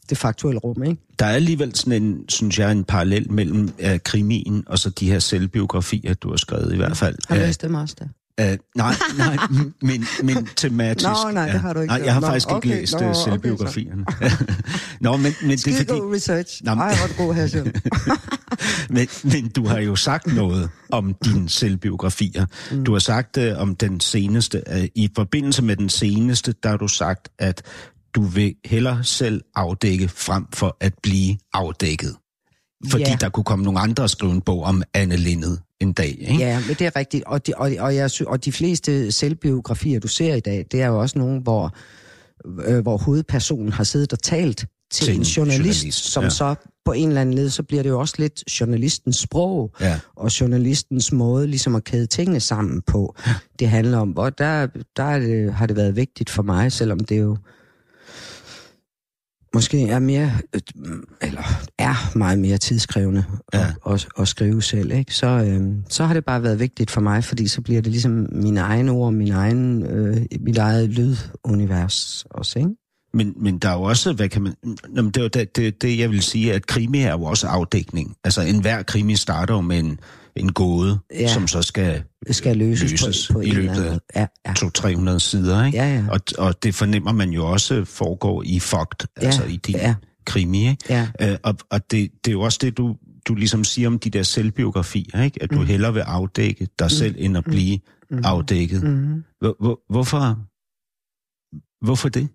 det 0.10 0.18
faktuelle 0.18 0.60
rum, 0.60 0.84
ikke? 0.84 1.02
Der 1.20 1.26
er 1.26 1.32
alligevel 1.32 1.76
sådan 1.76 2.04
en, 2.04 2.18
synes 2.30 2.60
jeg, 2.60 2.72
en 2.72 2.84
parallel 2.84 3.32
mellem 3.32 3.62
uh, 3.84 3.98
krimien 4.06 4.64
og 4.68 4.80
så 4.80 4.90
de 4.90 5.10
her 5.12 5.20
selvbiografier, 5.20 6.14
du 6.14 6.30
har 6.30 6.38
skrevet 6.38 6.74
i 6.74 6.78
hvert 6.78 6.98
fald. 6.98 7.16
Har 7.28 7.36
du 7.36 7.42
Øh, 7.42 7.48
læst 7.48 7.62
dem 7.62 7.76
også 7.76 7.96
der? 8.00 8.06
Uh, 8.42 8.58
nej, 8.76 8.94
nej, 9.18 9.38
men, 9.82 10.06
men 10.24 10.48
tematisk. 10.56 11.10
Nå, 11.26 11.32
nej, 11.32 11.52
det 11.52 11.60
har 11.60 11.74
du 11.74 11.80
ikke 11.80 11.94
Nej, 11.94 12.02
jeg 12.06 12.14
har 12.14 12.22
Nå, 12.22 12.28
faktisk 12.28 12.48
ikke 12.48 12.56
okay, 12.56 12.70
læst 12.70 12.94
nå, 12.94 12.98
okay, 12.98 13.10
okay, 13.10 13.20
selvbiografierne. 13.32 14.06
Nå, 15.02 15.18
men, 15.18 15.34
men 15.42 15.50
det 15.50 15.54
er 15.54 15.58
Skide 15.58 15.76
fordi... 15.78 16.00
god 16.00 16.14
research. 16.16 16.62
Nå, 16.64 16.74
men- 16.76 16.82
Ej, 16.82 16.96
hvor 16.96 17.04
er 17.04 17.08
du 17.08 17.24
god, 17.24 17.34
Hassan. 17.34 17.74
Men, 18.90 19.08
men 19.24 19.48
du 19.50 19.68
har 19.68 19.80
jo 19.80 19.96
sagt 19.96 20.36
noget 20.36 20.70
om 20.92 21.14
dine 21.26 21.50
selvbiografier. 21.50 22.46
Mm. 22.72 22.84
Du 22.86 22.92
har 22.92 23.00
sagt 23.00 23.38
uh, 23.38 23.44
om 23.62 23.76
den 23.76 24.00
seneste. 24.00 24.62
Uh, 24.72 24.84
I 24.96 25.10
forbindelse 25.16 25.64
med 25.64 25.76
den 25.76 25.90
seneste, 25.90 26.54
der 26.64 26.70
har 26.70 26.78
du 26.78 26.88
sagt, 26.88 27.30
at 27.40 27.62
du 28.16 28.22
vil 28.22 28.56
hellere 28.66 29.04
selv 29.04 29.42
afdække 29.56 30.08
frem 30.08 30.46
for 30.54 30.78
at 30.80 30.94
blive 31.04 31.38
afdækket. 31.54 32.16
Fordi 32.90 33.04
Ja. 33.04 33.18
der 33.22 33.30
kunne 33.30 33.44
komme 33.44 33.66
nogle 33.66 33.80
andre 33.80 34.04
og 34.04 34.10
skrive 34.10 34.32
en 34.32 34.42
bog 34.42 34.64
om 34.64 34.84
Anne 34.94 35.16
Lindet 35.18 35.60
en 35.80 35.94
dag, 35.94 36.18
ikke? 36.20 36.38
Ja, 36.38 36.60
men 36.68 36.76
det 36.80 36.82
er 36.82 36.96
rigtigt. 36.96 37.24
Og 37.24 37.48
de, 37.48 37.54
og, 37.58 37.72
og, 37.80 37.96
jeg, 37.96 38.10
og 38.28 38.46
de 38.46 38.52
fleste 38.52 39.12
selvbiografier, 39.12 40.00
du 40.00 40.08
ser 40.08 40.36
i 40.36 40.40
dag, 40.40 40.66
det 40.72 40.82
er 40.82 40.88
jo 40.88 41.00
også 41.00 41.20
nogle, 41.20 41.42
hvor, 41.42 41.76
øh, 42.66 42.80
hvor 42.80 42.98
hovedpersonen 42.98 43.72
har 43.72 43.84
siddet 43.84 44.14
og 44.14 44.20
talt 44.24 44.66
til, 44.92 45.06
Til 45.06 45.16
en 45.16 45.22
journalist, 45.22 45.60
journalist, 45.84 46.12
som 46.12 46.24
ja. 46.24 46.30
så 46.30 46.56
på 46.86 46.92
en 46.92 47.08
eller 47.08 47.22
anden 47.22 47.36
led, 47.36 47.50
så 47.50 47.64
bliver 47.64 47.84
det 47.84 47.90
jo 47.90 48.00
også 48.00 48.16
lidt 48.18 48.60
journalistens 48.60 49.16
sprog, 49.18 49.72
Ja. 49.82 50.00
og 50.16 50.40
journalistens 50.42 51.12
måde 51.12 51.48
ligesom 51.48 51.76
at 51.76 51.84
kæde 51.84 52.06
tingene 52.06 52.40
sammen 52.40 52.82
på. 52.82 53.16
Det 53.60 53.70
handler 53.70 53.98
om, 53.98 54.10
hvor 54.10 54.30
der, 54.30 54.68
der 54.98 55.04
er 55.04 55.20
det, 55.20 55.54
har 55.54 55.66
det 55.68 55.76
været 55.76 55.96
vigtigt 55.96 56.30
for 56.30 56.44
mig, 56.44 56.72
selvom 56.72 57.00
det 57.00 57.20
jo 57.20 57.38
måske 59.56 59.88
er 59.88 60.00
mere, 60.00 60.32
øh, 60.56 60.62
eller 61.22 61.42
er 61.78 62.18
meget 62.18 62.40
mere 62.40 62.58
tidskrævende 62.58 63.24
at, 63.54 63.60
Ja. 63.60 63.66
ja. 63.88 63.94
at, 63.94 64.08
at 64.20 64.28
skrive 64.28 64.62
selv, 64.62 64.92
ikke? 64.92 65.14
Så, 65.16 65.28
øh, 65.28 65.62
så 65.90 66.06
har 66.06 66.14
det 66.14 66.26
bare 66.26 66.44
været 66.44 66.60
vigtigt 66.60 66.92
for 66.92 67.02
mig, 67.02 67.24
fordi 67.24 67.48
så 67.48 67.62
bliver 67.62 67.82
det 67.82 67.92
ligesom 67.92 68.28
mine 68.32 68.60
egne 68.60 68.92
ord, 68.92 69.14
min 69.14 69.32
egen, 69.32 69.84
øh, 69.84 70.18
mit 70.40 70.58
eget 70.58 70.90
lydunivers 70.90 72.26
også, 72.30 72.60
ikke? 72.60 72.72
Men, 73.14 73.34
men 73.38 73.58
der 73.58 73.70
er 73.70 73.74
jo 73.74 73.82
også, 73.84 74.14
hvad 74.14 74.30
kan 74.30 74.42
man... 74.42 74.54
Nå, 74.90 75.02
men 75.02 75.12
det 75.12 75.24
er 75.24 75.28
det, 75.28 75.56
det, 75.56 75.82
det, 75.82 76.00
jeg 76.00 76.10
vil 76.10 76.22
sige, 76.22 76.54
at 76.54 76.68
krimi 76.68 77.00
er 77.02 77.12
jo 77.12 77.24
også 77.24 77.48
afdækning. 77.48 78.16
Altså, 78.24 78.42
enhver 78.42 78.84
krimi 78.84 79.16
starter 79.16 79.54
jo 79.54 79.62
med 79.62 79.80
en, 79.80 80.00
en 80.36 80.54
gåde, 80.54 81.00
ja. 81.14 81.28
Som 81.28 81.48
så 81.48 81.62
skal 81.62 82.04
skal 82.32 82.58
løses, 82.58 82.92
løses 82.92 83.28
på, 83.28 83.34
på 83.34 83.42
i 83.42 83.50
løbet 83.50 83.84
af. 83.84 83.98
Ja, 84.16 84.28
ja. 84.46 84.54
200-300 85.14 85.20
sider, 85.20 85.66
ikke? 85.66 85.78
Ja, 85.78 85.94
ja. 85.94 86.06
Og, 86.10 86.20
og 86.38 86.64
det 86.64 86.76
fornemmer 86.76 87.12
man 87.12 87.30
jo 87.30 87.46
også 87.46 87.86
foregår 87.86 88.44
i 88.46 88.60
Fogt, 88.60 89.08
ja. 89.22 89.26
altså 89.26 89.44
i 89.44 89.56
din 89.56 89.76
ja. 89.76 89.96
krimi, 90.26 90.70
ikke? 90.70 90.84
Ja. 90.90 91.08
Øh, 91.22 91.38
og 91.44 91.56
og 91.70 91.92
det, 91.92 92.12
det 92.26 92.32
er 92.32 92.32
jo 92.32 92.42
også 92.42 92.60
det, 92.62 92.78
du, 92.78 92.96
du 93.28 93.36
ligesom 93.36 93.64
siger 93.64 93.88
om 93.88 94.00
de 94.00 94.10
der 94.10 94.24
selvbiografier, 94.24 95.24
ikke? 95.24 95.44
At 95.44 95.52
du 95.52 95.60
mm. 95.60 95.66
hellere 95.66 95.94
vil 95.94 96.02
afdække 96.02 96.68
dig 96.80 96.92
selv, 96.92 97.16
end 97.18 97.38
at 97.38 97.44
blive 97.44 97.80
mm. 98.12 98.22
afdækket. 98.24 98.84
Mm-hmm. 98.84 99.24
Hvor, 99.40 99.56
hvor, 99.60 99.80
hvorfor, 99.90 100.40
hvorfor 101.86 102.10
det? 102.10 102.28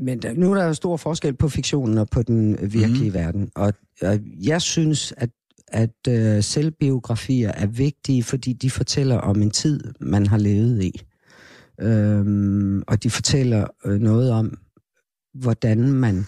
Men 0.00 0.22
der, 0.22 0.34
nu 0.34 0.52
er 0.52 0.54
der 0.54 0.64
jo 0.64 0.74
stor 0.74 0.96
forskel 0.96 1.36
på 1.36 1.48
fiktionen 1.48 1.98
og 1.98 2.08
på 2.08 2.22
den 2.22 2.58
virkelige 2.62 3.10
mm. 3.10 3.14
verden. 3.14 3.50
Og, 3.54 3.72
og 4.02 4.18
jeg 4.42 4.62
synes, 4.62 5.14
at, 5.16 5.30
at 5.68 5.94
uh, 6.08 6.44
selvbiografier 6.44 7.52
er 7.52 7.66
vigtige, 7.66 8.22
fordi 8.22 8.52
de 8.52 8.70
fortæller 8.70 9.16
om 9.16 9.42
en 9.42 9.50
tid, 9.50 9.80
man 10.00 10.26
har 10.26 10.38
levet 10.38 10.82
i. 10.82 11.02
Øhm, 11.80 12.82
og 12.86 13.02
de 13.02 13.10
fortæller 13.10 13.66
øh, 13.84 14.00
noget 14.00 14.30
om, 14.30 14.58
hvordan 15.34 15.92
man 15.92 16.26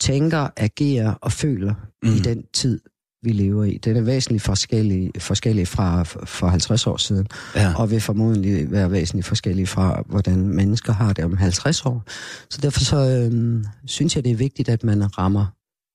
tænker, 0.00 0.48
agerer 0.56 1.14
og 1.14 1.32
føler 1.32 1.74
mm. 2.02 2.08
i 2.08 2.18
den 2.18 2.44
tid, 2.52 2.80
vi 3.26 3.32
lever 3.32 3.64
i. 3.64 3.78
Den 3.78 3.96
er 3.96 4.00
væsentligt 4.00 4.42
forskellig, 4.44 5.10
forskellig 5.18 5.68
fra 5.68 6.02
for 6.02 6.46
50 6.46 6.86
år 6.86 6.96
siden, 6.96 7.26
Ja. 7.54 7.74
og 7.76 7.90
vil 7.90 8.00
formodentlig 8.00 8.70
være 8.70 8.90
væsentligt 8.90 9.26
forskellig 9.26 9.68
fra, 9.68 10.02
hvordan 10.06 10.38
mennesker 10.48 10.92
har 10.92 11.12
det 11.12 11.24
om 11.24 11.36
50 11.36 11.86
år. 11.86 12.02
Så 12.50 12.58
derfor 12.62 12.80
så 12.80 12.96
øhm, 12.96 13.64
synes 13.86 14.16
jeg, 14.16 14.24
det 14.24 14.32
er 14.32 14.36
vigtigt, 14.36 14.68
at 14.68 14.84
man 14.84 15.18
rammer 15.18 15.46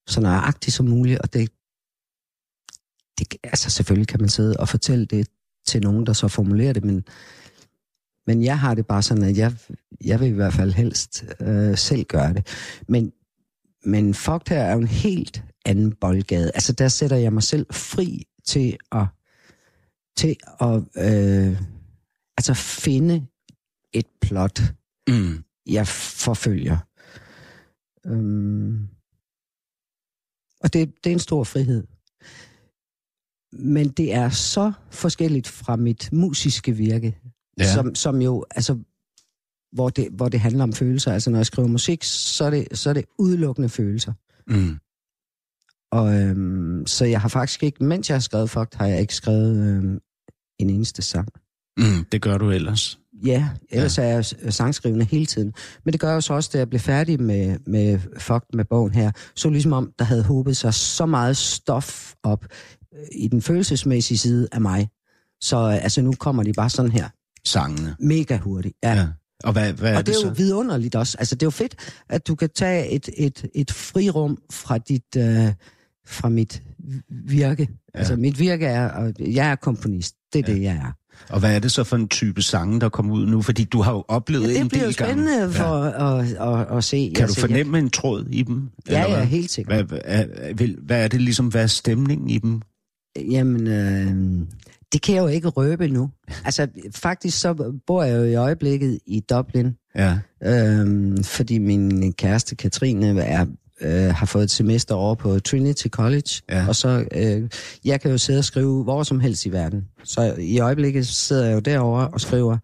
så 0.07 0.21
nøjagtigt 0.21 0.75
som 0.75 0.85
muligt, 0.85 1.19
og 1.19 1.33
det, 1.33 1.50
det, 3.19 3.27
altså 3.43 3.69
selvfølgelig 3.69 4.07
kan 4.07 4.19
man 4.19 4.29
sidde 4.29 4.57
og 4.57 4.69
fortælle 4.69 5.05
det 5.05 5.27
til 5.67 5.81
nogen, 5.81 6.05
der 6.05 6.13
så 6.13 6.27
formulerer 6.27 6.73
det, 6.73 6.85
men, 6.85 7.03
men 8.27 8.43
jeg 8.43 8.59
har 8.59 8.73
det 8.75 8.85
bare 8.88 9.01
sådan, 9.01 9.23
at 9.23 9.38
jeg, 9.38 9.53
jeg 10.05 10.19
vil 10.19 10.27
i 10.27 10.31
hvert 10.31 10.53
fald 10.53 10.73
helst 10.73 11.25
øh, 11.41 11.77
selv 11.77 12.03
gøre 12.05 12.33
det. 12.33 12.47
Men, 12.88 13.11
men 13.83 14.13
fuck 14.13 14.50
her 14.50 14.59
er 14.63 14.73
jo 14.73 14.79
en 14.79 14.88
helt 14.88 15.43
anden 15.65 15.91
boldgade. 15.95 16.51
Altså 16.53 16.73
der 16.73 16.88
sætter 16.88 17.15
jeg 17.17 17.33
mig 17.33 17.43
selv 17.43 17.65
fri 17.71 18.23
til 18.45 18.77
at, 18.91 19.05
til 20.17 20.35
at 20.61 20.75
øh, 20.97 21.61
altså 22.38 22.53
finde 22.53 23.25
et 23.93 24.05
plot, 24.21 24.61
Mm. 25.09 25.43
jeg 25.67 25.88
forfølger. 25.88 26.77
Øhm, 28.05 28.88
og 30.63 30.73
det, 30.73 30.93
det 31.03 31.09
er 31.09 31.13
en 31.13 31.19
stor 31.19 31.43
frihed. 31.43 31.88
Men 33.53 33.89
det 33.89 34.13
er 34.13 34.29
så 34.29 34.71
forskelligt 34.91 35.47
fra 35.47 35.75
mit 35.75 36.09
musiske 36.11 36.71
virke, 36.73 37.17
Ja. 37.59 37.63
ja. 37.63 37.73
som, 37.73 37.95
som 37.95 38.21
jo, 38.21 38.45
altså, 38.51 38.77
hvor 39.73 39.89
det, 39.89 40.07
hvor 40.11 40.29
det 40.29 40.39
handler 40.39 40.63
om 40.63 40.73
følelser. 40.73 41.13
Altså, 41.13 41.29
når 41.29 41.37
jeg 41.37 41.45
skriver 41.45 41.67
musik, 41.67 42.03
så 42.03 42.43
er 42.45 42.49
det, 42.49 42.67
så 42.73 42.89
er 42.89 42.93
det 42.93 43.05
udelukkende 43.19 43.69
følelser. 43.69 44.13
Mm. 44.47 44.77
Og 45.91 46.13
øhm, 46.21 46.87
så 46.87 47.05
jeg 47.05 47.21
har 47.21 47.29
faktisk 47.29 47.63
ikke, 47.63 47.83
mens 47.83 48.09
jeg 48.09 48.15
har 48.15 48.19
skrevet 48.19 48.49
Fucked, 48.49 48.77
har 48.77 48.85
jeg 48.85 49.01
ikke 49.01 49.15
skrevet 49.15 49.67
øhm, 49.67 49.99
en 50.59 50.69
eneste 50.69 51.01
sang. 51.01 51.27
Mm. 51.77 52.05
Det 52.11 52.21
gør 52.21 52.37
du 52.37 52.51
ellers. 52.51 52.99
Ja, 53.25 53.49
ellers 53.69 53.97
ja. 53.97 54.03
er 54.03 54.07
jeg 54.07 54.53
sangskrivende 54.53 55.05
hele 55.05 55.25
tiden. 55.25 55.53
Men 55.85 55.91
det 55.91 56.01
gør 56.01 56.13
jo 56.13 56.21
så 56.21 56.33
også, 56.33 56.49
da 56.53 56.57
jeg 56.57 56.69
blev 56.69 56.79
færdig 56.79 57.21
med, 57.21 57.57
med 57.67 57.99
Fucked 58.17 58.53
med 58.53 58.65
bogen 58.65 58.93
her, 58.93 59.11
så 59.35 59.49
ligesom 59.49 59.73
om, 59.73 59.91
der 59.99 60.05
havde 60.05 60.23
håbet 60.23 60.57
sig 60.57 60.73
så 60.73 61.05
meget 61.05 61.37
stof 61.37 62.13
op 62.23 62.45
øh, 62.93 62.99
i 63.11 63.27
den 63.27 63.41
følelsesmæssige 63.41 64.17
side 64.17 64.47
af 64.51 64.61
mig. 64.61 64.89
Så 65.41 65.57
øh, 65.57 65.83
altså 65.83 66.01
nu 66.01 66.13
kommer 66.19 66.43
de 66.43 66.53
bare 66.53 66.69
sådan 66.69 66.91
her, 66.91 67.09
Sangene. 67.45 67.95
mega 67.99 68.37
hurtigt. 68.37 68.75
Ja. 68.83 68.93
Ja. 68.93 69.07
Og 69.43 69.51
hvad, 69.51 69.74
hvad 69.74 69.93
er 69.93 69.98
Og 69.98 70.05
det 70.05 70.15
det 70.15 70.24
er 70.24 70.27
jo 70.27 70.33
vidunderligt 70.38 70.95
også. 70.95 71.17
Altså 71.19 71.36
det 71.36 71.43
er 71.43 71.48
jo 71.48 71.51
fedt, 71.51 71.75
at 72.10 72.27
du 72.27 72.36
kan 72.36 72.50
tage 72.55 72.89
et, 72.89 73.10
et, 73.17 73.45
et 73.55 73.71
frirum 73.71 74.38
fra 74.51 74.77
dit... 74.77 75.15
Øh, 75.17 75.48
fra 76.07 76.29
mit 76.29 76.63
virke. 77.10 77.69
Ja. 77.93 78.00
Altså, 78.00 78.15
mit 78.15 78.39
virke 78.39 78.65
er, 78.65 78.89
og 78.89 79.13
jeg 79.19 79.51
er 79.51 79.55
komponist. 79.55 80.15
Det 80.33 80.39
er 80.39 80.51
ja. 80.51 80.57
det, 80.57 80.63
jeg 80.63 80.74
er. 80.75 80.91
Og 81.29 81.39
hvad 81.39 81.55
er 81.55 81.60
det 81.60 81.71
så 81.71 81.83
for 81.83 81.95
en 81.95 82.07
type 82.07 82.41
sange, 82.41 82.79
der 82.79 82.89
kommer 82.89 83.13
ud 83.13 83.25
nu? 83.25 83.41
Fordi 83.41 83.63
du 83.63 83.81
har 83.81 83.91
jo 83.91 84.05
oplevet 84.07 84.53
Ja, 84.53 84.57
en 84.57 84.63
det 84.63 84.69
bliver 84.69 84.86
del 84.86 84.95
gange. 84.95 85.13
spændende 85.13 85.53
for 85.53 85.83
at, 85.83 86.25
at, 86.33 86.77
at 86.77 86.83
se. 86.83 87.12
Kan 87.15 87.24
altså, 87.24 87.36
du 87.36 87.48
fornemme 87.48 87.79
en 87.79 87.89
tråd 87.89 88.25
i 88.29 88.43
dem? 88.43 88.69
Jeg, 88.88 89.05
ja, 89.10 89.17
ja, 89.17 89.24
helt 89.24 89.51
sikkert. 89.51 89.86
Hvad, 89.86 90.00
hvad, 90.05 90.53
hvad, 90.53 90.67
hvad 90.67 91.03
er 91.03 91.07
det 91.07 91.21
ligesom, 91.21 91.48
hvad 91.48 91.63
er 91.63 91.67
stemningen 91.67 92.29
i 92.29 92.38
dem? 92.38 92.62
Jamen, 93.31 93.67
øh, 93.67 94.48
det 94.93 95.01
kan 95.01 95.15
jeg 95.15 95.21
jo 95.21 95.27
ikke 95.27 95.48
røbe 95.48 95.88
nu. 95.88 96.10
Altså, 96.45 96.67
faktisk 96.95 97.39
så 97.39 97.74
bor 97.88 98.03
jeg 98.03 98.17
jo 98.17 98.24
i 98.24 98.36
øjeblikket 98.36 99.00
i 99.05 99.19
Dublin, 99.29 99.75
Ja. 99.95 100.19
øh, 100.43 101.17
fordi 101.24 101.57
min 101.57 102.13
kæreste 102.13 102.55
Katrine 102.55 103.21
er, 103.21 103.45
øh, 103.81 104.13
har 104.15 104.25
fået 104.25 104.43
et 104.43 104.51
semester 104.51 104.95
over 104.95 105.15
på 105.15 105.39
Trinity 105.39 105.88
College, 105.88 106.29
Ja. 106.50 106.67
og 106.67 106.75
så, 106.75 107.05
øh, 107.12 107.50
jeg 107.86 108.01
kan 108.01 108.12
jo 108.12 108.17
sidde 108.17 108.39
og 108.39 108.43
skrive 108.45 108.83
hvor 108.83 109.03
som 109.03 109.19
helst 109.19 109.45
i 109.45 109.51
verden. 109.51 109.81
Så 110.03 110.36
i 110.39 110.60
øjeblikket 110.60 111.07
sidder 111.07 111.45
jeg 111.45 111.53
jo 111.55 111.60
derovre 111.60 112.07
og 112.07 112.21
skriver 112.21 112.57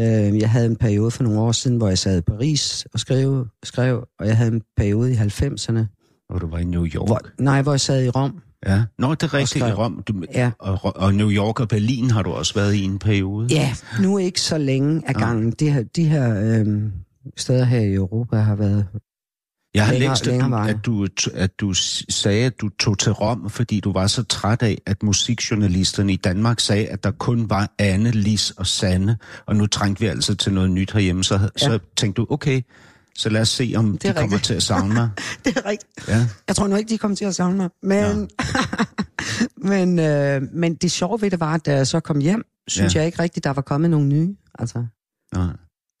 Øh, 0.00 0.38
jeg 0.38 0.50
havde 0.50 0.66
en 0.66 0.76
periode 0.76 1.10
for 1.10 1.22
nogle 1.22 1.40
år 1.40 1.52
siden, 1.52 1.76
hvor 1.76 1.88
jeg 1.88 1.98
sad 1.98 2.18
i 2.18 2.20
Paris 2.20 2.86
og 2.94 3.00
skrev, 3.00 3.46
skrev 3.62 4.04
og 4.18 4.26
jeg 4.26 4.36
havde 4.36 4.52
en 4.52 4.62
periode 4.76 5.12
i 5.12 5.14
90'erne. 5.16 5.78
Hvor 6.28 6.38
du 6.38 6.46
var 6.46 6.58
i 6.58 6.64
New 6.64 6.86
York? 6.86 7.08
Hvor, 7.08 7.20
nej, 7.38 7.62
hvor 7.62 7.72
jeg 7.72 7.80
sad 7.80 8.04
i 8.04 8.08
Rom. 8.08 8.42
Ja, 8.66 8.82
Nå, 8.98 9.14
det 9.14 9.22
er 9.22 9.34
rigtigt 9.34 9.64
i 9.66 9.72
Rom. 9.72 10.02
Du, 10.08 10.22
Ja. 10.34 10.50
og, 10.58 10.96
og 10.96 11.14
New 11.14 11.30
York 11.30 11.60
og 11.60 11.68
Berlin 11.68 12.10
har 12.10 12.22
du 12.22 12.30
også 12.30 12.54
været 12.54 12.74
i 12.74 12.82
en 12.84 12.98
periode. 12.98 13.46
Ja, 13.50 13.72
nu 14.00 14.18
ikke 14.18 14.40
så 14.40 14.58
længe 14.58 15.02
af 15.06 15.14
gangen. 15.14 15.50
De 15.50 15.70
her, 15.70 15.82
de 15.82 16.04
her 16.04 16.40
øh, 16.60 16.82
steder 17.36 17.64
her 17.64 17.80
i 17.80 17.94
Europa 17.94 18.36
har 18.36 18.54
været... 18.56 18.86
Jeg 19.74 19.86
har 19.86 19.92
Længere- 19.92 20.08
læst, 20.10 20.26
længere 20.26 20.68
at, 20.70 20.76
du, 20.86 21.06
at 21.34 21.60
du 21.60 21.72
sagde, 22.08 22.46
at 22.46 22.60
du 22.60 22.68
tog 22.68 22.98
til 22.98 23.12
Rom, 23.12 23.50
fordi 23.50 23.80
du 23.80 23.92
var 23.92 24.06
så 24.06 24.22
træt 24.22 24.62
af, 24.62 24.78
at 24.86 25.02
musikjournalisterne 25.02 26.12
i 26.12 26.16
Danmark 26.16 26.60
sagde, 26.60 26.86
at 26.86 27.04
der 27.04 27.10
kun 27.10 27.50
var 27.50 27.74
Anne, 27.78 28.10
Lis 28.10 28.50
og 28.50 28.66
Sanne, 28.66 29.16
og 29.46 29.56
nu 29.56 29.66
trængte 29.66 30.00
vi 30.00 30.06
altså 30.06 30.34
til 30.34 30.52
noget 30.54 30.70
nyt 30.70 30.92
herhjemme. 30.92 31.24
Så, 31.24 31.34
ja. 31.38 31.48
så 31.58 31.78
tænkte 31.96 32.20
du, 32.22 32.26
okay, 32.30 32.60
så 33.16 33.28
lad 33.28 33.40
os 33.40 33.48
se, 33.48 33.72
om 33.76 33.92
Det 33.92 34.02
de 34.02 34.08
er 34.08 34.12
kommer 34.12 34.22
rigtigt. 34.24 34.44
til 34.44 34.54
at 34.54 34.62
savne 34.62 34.94
mig. 34.94 35.08
Det 35.44 35.56
er 35.56 35.66
rigtigt. 35.66 36.08
Ja. 36.08 36.26
Jeg 36.48 36.56
tror 36.56 36.66
nu 36.66 36.76
ikke, 36.76 36.88
de 36.88 36.98
kommer 36.98 37.16
til 37.16 37.24
at 37.24 37.34
savne 37.34 37.56
mig. 37.56 37.68
Men, 37.82 38.30
men, 39.72 39.98
øh, 39.98 40.42
men 40.52 40.74
det 40.74 40.90
sjove 40.90 41.20
ved 41.22 41.30
det 41.30 41.40
var, 41.40 41.54
at 41.54 41.66
da 41.66 41.74
jeg 41.74 41.86
så 41.86 42.00
kom 42.00 42.18
hjem, 42.20 42.42
synes 42.68 42.94
Ja. 42.94 42.98
jeg 43.00 43.06
ikke 43.06 43.22
rigtigt, 43.22 43.44
der 43.44 43.50
var 43.50 43.62
kommet 43.62 43.90
nogle 43.90 44.06
nye. 44.06 44.36
Altså, 44.58 44.84
Nej. 45.34 45.52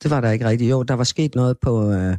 det 0.02 0.10
var 0.10 0.20
der 0.20 0.30
ikke 0.30 0.48
rigtigt. 0.48 0.70
Jo, 0.70 0.82
der 0.82 0.94
var 0.94 1.04
sket 1.04 1.34
noget 1.34 1.56
på, 1.62 1.92
øh, 1.92 2.16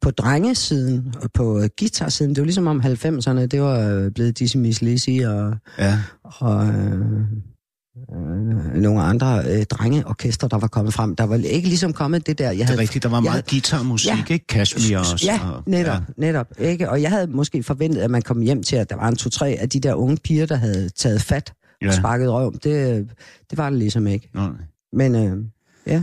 på 0.00 0.10
drengesiden 0.10 1.14
og 1.22 1.32
på 1.32 1.58
øh, 1.62 1.68
guitarsiden. 1.78 2.34
Det 2.34 2.38
var 2.40 2.44
ligesom 2.44 2.66
om 2.66 2.80
90'erne, 2.80 3.46
det 3.46 3.62
var 3.62 3.78
øh, 3.80 4.10
blevet 4.10 4.38
Dizzy 4.38 4.56
Miss 4.56 4.82
Lizzy 4.82 5.10
og, 5.26 5.56
Ja. 5.78 5.98
og 6.22 6.66
øh, 6.66 7.20
øh, 8.16 8.74
nogle 8.82 9.02
andre 9.02 9.42
øh, 9.46 9.64
drengeorkester, 9.64 10.48
der 10.48 10.58
var 10.58 10.66
kommet 10.68 10.94
frem. 10.94 11.16
Der 11.16 11.24
var 11.24 11.36
ikke 11.36 11.68
ligesom 11.68 11.92
kommet 11.92 12.26
det 12.26 12.38
der, 12.38 12.44
jeg 12.44 12.54
Det 12.54 12.60
er 12.62 12.66
havde... 12.66 12.80
rigtigt, 12.80 13.02
der 13.02 13.08
var 13.08 13.20
meget 13.20 13.30
havde- 13.32 13.50
guitarmusik, 13.50 14.10
Ja. 14.10 14.18
ikke? 14.34 14.46
Kashmir 14.46 14.98
også. 14.98 15.26
Ja, 15.26 15.40
netop, 15.66 15.94
ja. 15.94 16.00
netop. 16.16 16.46
Ikke? 16.58 16.90
Og 16.90 17.02
jeg 17.02 17.10
havde 17.10 17.26
måske 17.26 17.62
forventet, 17.62 18.00
at 18.00 18.10
man 18.10 18.22
kom 18.22 18.40
hjem 18.40 18.62
til, 18.62 18.76
at 18.76 18.90
der 18.90 18.96
var 18.96 19.08
en 19.08 19.16
to-tre 19.16 19.56
af 19.60 19.68
de 19.68 19.80
der 19.80 19.94
unge 19.94 20.16
piger, 20.24 20.46
der 20.46 20.56
havde 20.56 20.88
taget 20.88 21.22
fat 21.22 21.52
Ja. 21.82 21.86
og 21.88 21.94
sparket 21.94 22.32
røv. 22.32 22.52
Det, 22.64 23.08
det 23.50 23.58
var 23.58 23.70
det 23.70 23.78
ligesom 23.78 24.06
ikke. 24.06 24.30
Nej. 24.34 24.48
Men 24.92 25.14
øh, 25.14 25.44
ja, 25.86 26.02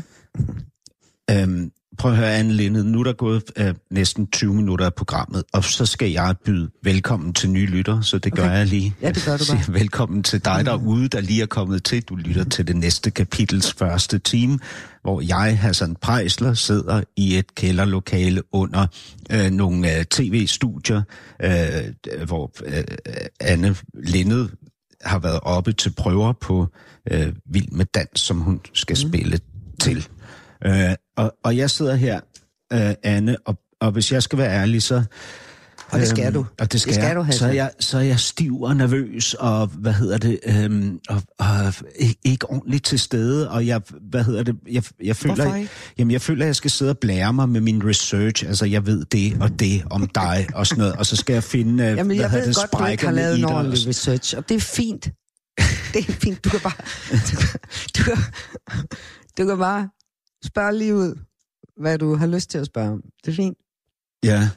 Øhm, 1.31 1.71
prøv 1.97 2.11
at 2.11 2.17
høre, 2.17 2.35
Anne 2.35 2.53
Linde, 2.53 2.91
nu 2.91 2.99
er 2.99 3.03
der 3.03 3.13
gået 3.13 3.43
øh, 3.57 3.73
næsten 3.91 4.27
20 4.27 4.53
minutter 4.53 4.85
af 4.85 4.93
programmet, 4.93 5.43
og 5.53 5.63
så 5.63 5.85
skal 5.85 6.11
jeg 6.11 6.35
byde 6.45 6.69
velkommen 6.83 7.33
til 7.33 7.49
nye 7.49 7.65
lytter, 7.65 8.01
så 8.01 8.17
det 8.17 8.33
okay. 8.33 8.43
gør 8.43 8.51
jeg 8.51 8.65
lige. 8.65 8.95
Ja, 9.01 9.11
det 9.11 9.25
gør 9.25 9.37
du 9.37 9.43
bare. 9.51 9.73
Velkommen 9.73 10.23
til 10.23 10.45
dig 10.45 10.65
derude, 10.65 11.07
der 11.07 11.21
lige 11.21 11.41
er 11.41 11.45
kommet 11.45 11.83
til. 11.83 12.03
Du 12.03 12.15
lytter 12.15 12.43
til 12.43 12.67
det 12.67 12.75
næste 12.75 13.11
kapitels 13.11 13.73
første 13.73 14.19
time, 14.19 14.59
hvor 15.01 15.21
jeg, 15.21 15.59
Hassan 15.59 15.95
Prejsler, 16.01 16.53
sidder 16.53 17.03
i 17.17 17.37
et 17.37 17.55
kælderlokale 17.55 18.41
under 18.51 18.87
øh, 19.31 19.51
nogle 19.51 19.97
øh, 19.97 20.05
tv-studier, 20.05 21.01
øh, 21.43 22.25
hvor 22.27 22.51
øh, 22.65 22.83
Anne 23.39 23.75
Linde 23.93 24.49
har 25.01 25.19
været 25.19 25.39
oppe 25.43 25.73
til 25.73 25.93
prøver 25.97 26.33
på 26.33 26.67
øh, 27.11 27.33
Vild 27.45 27.71
med 27.71 27.85
Dans, 27.85 28.19
som 28.19 28.39
hun 28.39 28.61
skal 28.73 28.97
mm. 29.03 29.09
spille 29.09 29.39
til. 29.79 30.07
Øh, 30.65 30.95
og, 31.15 31.34
og 31.43 31.57
jeg 31.57 31.69
sidder 31.69 31.95
her, 31.95 32.19
øh, 32.74 32.93
Anne, 33.03 33.38
og, 33.45 33.57
og 33.81 33.91
hvis 33.91 34.12
jeg 34.12 34.24
skal 34.24 34.39
være 34.39 34.51
ærlig, 34.51 34.84
så... 34.84 35.03
Og 35.91 36.00
det 36.00 36.07
skal 36.07 36.25
øhm, 36.25 36.34
du. 36.34 36.45
Og 36.60 36.72
det 36.72 36.81
skal, 36.81 36.93
Det 36.93 36.95
skal 36.95 37.07
jeg. 37.07 37.15
du, 37.15 37.22
Hassan. 37.22 37.39
så, 37.39 37.45
er 37.48 37.51
jeg, 37.51 37.72
så 37.79 37.98
er 37.98 38.01
jeg 38.01 38.19
stiv 38.19 38.62
og 38.62 38.75
nervøs, 38.75 39.34
og 39.34 39.67
hvad 39.67 39.93
hedder 39.93 40.17
det, 40.17 40.39
øhm, 40.45 41.00
og, 41.10 41.22
og 41.39 41.74
ikke, 41.95 42.19
ikke 42.24 42.50
ordentligt 42.50 42.86
til 42.86 43.00
stede, 43.00 43.50
og 43.50 43.67
jeg, 43.67 43.81
hvad 44.10 44.24
hedder 44.24 44.43
det, 44.43 44.55
jeg, 44.72 44.84
jeg 45.03 45.15
føler, 45.15 45.36
Hvorfor 45.36 45.55
ikke? 45.55 45.69
jamen 45.98 46.12
jeg 46.12 46.22
føler, 46.22 46.45
at 46.45 46.48
jeg 46.48 46.55
skal 46.55 46.72
sidde 46.72 46.91
og 46.91 46.98
blære 46.98 47.34
mig 47.34 47.50
med 47.50 47.62
min 47.62 47.89
research, 47.89 48.45
altså 48.48 48.65
jeg 48.65 48.86
ved 48.86 49.05
det 49.05 49.38
og 49.41 49.60
det 49.60 49.84
om 49.89 50.07
dig 50.07 50.48
og 50.55 50.67
sådan 50.67 50.79
noget, 50.79 50.95
og 50.95 51.05
så 51.05 51.15
skal 51.15 51.34
jeg 51.34 51.43
finde, 51.43 51.84
øh, 51.84 51.89
Jamen, 51.89 52.05
hvad 52.05 52.15
jeg 52.15 52.31
ved 52.31 52.48
det, 52.48 52.55
godt, 52.55 52.79
du 52.79 52.86
ikke 52.86 53.05
har 53.05 53.12
lavet 53.12 53.39
en 53.39 53.45
ordentlig 53.45 53.88
research, 53.88 54.38
og 54.38 54.49
det 54.49 54.56
er 54.56 54.62
fint. 54.62 55.10
Det 55.93 56.10
er 56.10 56.13
fint. 56.13 56.43
Du 56.43 56.49
kan 56.49 56.60
bare, 56.60 56.73
du 57.12 57.36
kan, 57.41 57.60
du 57.97 58.04
kan, 58.04 58.17
du 59.38 59.45
kan 59.45 59.58
bare 59.58 59.89
spørge 60.45 60.77
lige 60.77 60.95
ud, 60.95 61.19
hvad 61.77 61.97
du 61.97 62.15
har 62.15 62.27
lyst 62.27 62.49
til 62.49 62.58
at 62.58 62.65
spørge 62.65 62.91
om. 62.91 63.01
Det 63.25 63.31
er 63.31 63.36
fint. 63.36 63.58
Ja, 64.23 64.49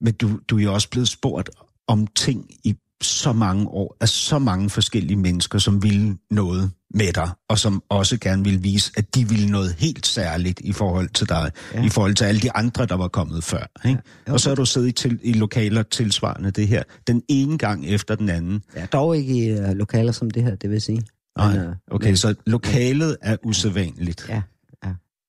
men 0.00 0.14
du, 0.14 0.38
du 0.48 0.58
er 0.58 0.62
jo 0.62 0.74
også 0.74 0.90
blevet 0.90 1.08
spurgt 1.08 1.50
om 1.88 2.06
ting 2.06 2.50
i 2.64 2.74
så 3.02 3.32
mange 3.32 3.68
år 3.68 3.96
af 4.00 4.08
så 4.08 4.38
mange 4.38 4.70
forskellige 4.70 5.16
mennesker, 5.16 5.58
som 5.58 5.82
ville 5.82 6.16
noget 6.30 6.70
med 6.94 7.12
dig, 7.12 7.30
og 7.48 7.58
som 7.58 7.82
også 7.88 8.18
gerne 8.20 8.44
ville 8.44 8.60
vise, 8.60 8.92
at 8.96 9.14
de 9.14 9.28
ville 9.28 9.50
noget 9.50 9.72
helt 9.72 10.06
særligt 10.06 10.60
i 10.60 10.72
forhold 10.72 11.08
til 11.08 11.28
dig, 11.28 11.50
ja. 11.74 11.84
I 11.84 11.88
forhold 11.88 12.14
til 12.14 12.24
alle 12.24 12.40
de 12.40 12.52
andre, 12.52 12.86
der 12.86 12.94
var 12.94 13.08
kommet 13.08 13.44
før. 13.44 13.88
Ikke? 13.88 14.00
Ja. 14.26 14.32
Og 14.32 14.40
så 14.40 14.50
har 14.50 14.54
du 14.56 14.64
siddet 14.64 14.88
i, 14.88 14.92
til, 14.92 15.20
i 15.22 15.32
lokaler 15.32 15.82
tilsvarende 15.82 16.50
det 16.50 16.68
her, 16.68 16.82
den 17.06 17.22
ene 17.28 17.58
gang 17.58 17.86
efter 17.86 18.14
den 18.14 18.28
anden. 18.28 18.62
Ja, 18.76 18.86
dog 18.86 19.16
ikke 19.16 19.46
i 19.46 19.52
uh, 19.60 19.70
lokaler 19.70 20.12
som 20.12 20.30
det 20.30 20.42
her, 20.42 20.54
det 20.54 20.70
vil 20.70 20.80
sige. 20.80 21.02
Nej, 21.38 21.58
øh, 21.58 21.74
okay, 21.90 22.06
men- 22.08 22.16
så 22.16 22.34
lokalet 22.46 23.16
er 23.22 23.36
usædvanligt 23.44 24.26
ja. 24.28 24.42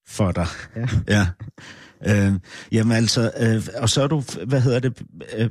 For 0.08 0.32
dig. 0.32 0.48
Ja. 0.76 0.88
Ja. 2.06 2.28
Øh, 2.28 2.34
jamen 2.72 2.98
altså, 2.98 3.32
øh, 3.40 3.68
og 3.78 3.90
så 3.90 4.02
er 4.04 4.08
du, 4.08 4.24
hvad 4.48 4.62
hedder 4.62 4.80
det, 4.80 5.02
øh, 5.38 5.50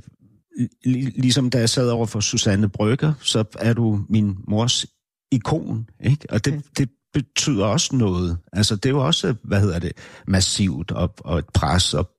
li- 0.86 1.20
ligesom 1.20 1.50
da 1.50 1.58
jeg 1.58 1.68
sad 1.68 1.88
over 1.88 2.06
for 2.06 2.20
Susanne 2.20 2.68
Brygger, 2.68 3.12
så 3.22 3.44
er 3.58 3.72
du 3.72 4.04
min 4.08 4.36
mors 4.48 4.86
ikon, 5.32 5.88
ikke? 6.04 6.26
Og 6.30 6.44
det, 6.44 6.62
det 6.78 6.88
betyder 7.12 7.64
også 7.66 7.96
noget. 7.96 8.38
Altså, 8.52 8.76
det 8.76 8.86
er 8.86 8.90
jo 8.90 9.06
også, 9.06 9.34
hvad 9.44 9.60
hedder 9.60 9.78
det, 9.78 9.92
massivt 10.28 10.90
og, 10.90 11.14
og 11.18 11.38
et 11.38 11.44
pres 11.54 11.94
og 11.94 12.10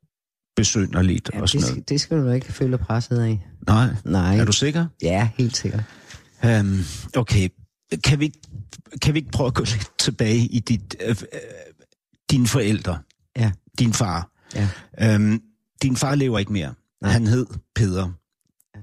besynderligt 0.56 1.30
ja 1.34 1.42
og 1.42 1.50
sådan 1.50 1.62
det, 1.62 1.70
noget. 1.72 1.90
det 1.90 2.02
skal 2.02 2.18
du 2.18 2.30
ikke 2.30 2.54
føle 2.54 2.78
presset 2.78 3.20
af. 3.20 3.46
Nej. 3.68 3.88
Nej. 4.06 4.38
Er 4.38 4.46
du 4.46 4.52
sikker? 4.52 4.86
Ja, 5.02 5.30
helt 5.38 5.58
sikkert. 5.58 5.84
Um, 6.44 6.80
okay. 7.16 7.50
Kan 8.04 8.20
vi, 8.20 8.34
kan 9.02 9.14
vi 9.14 9.20
ikke 9.20 9.32
prøve 9.32 9.48
at 9.48 9.54
gå 9.54 9.64
lidt 9.64 9.92
tilbage 10.00 10.38
i 10.38 10.60
dit, 10.60 10.96
øh, 11.06 11.16
dine 12.32 12.48
forældre? 12.48 13.00
Ja. 13.38 13.52
Din 13.80 13.94
far. 13.94 14.32
Ja. 14.56 15.16
Um, 15.16 15.42
din 15.82 15.96
far 15.96 16.16
lever 16.16 16.40
ikke 16.40 16.54
mere. 16.54 16.74
Nej. 17.02 17.12
Han 17.12 17.28
hed 17.28 17.46
Peder. 17.76 18.12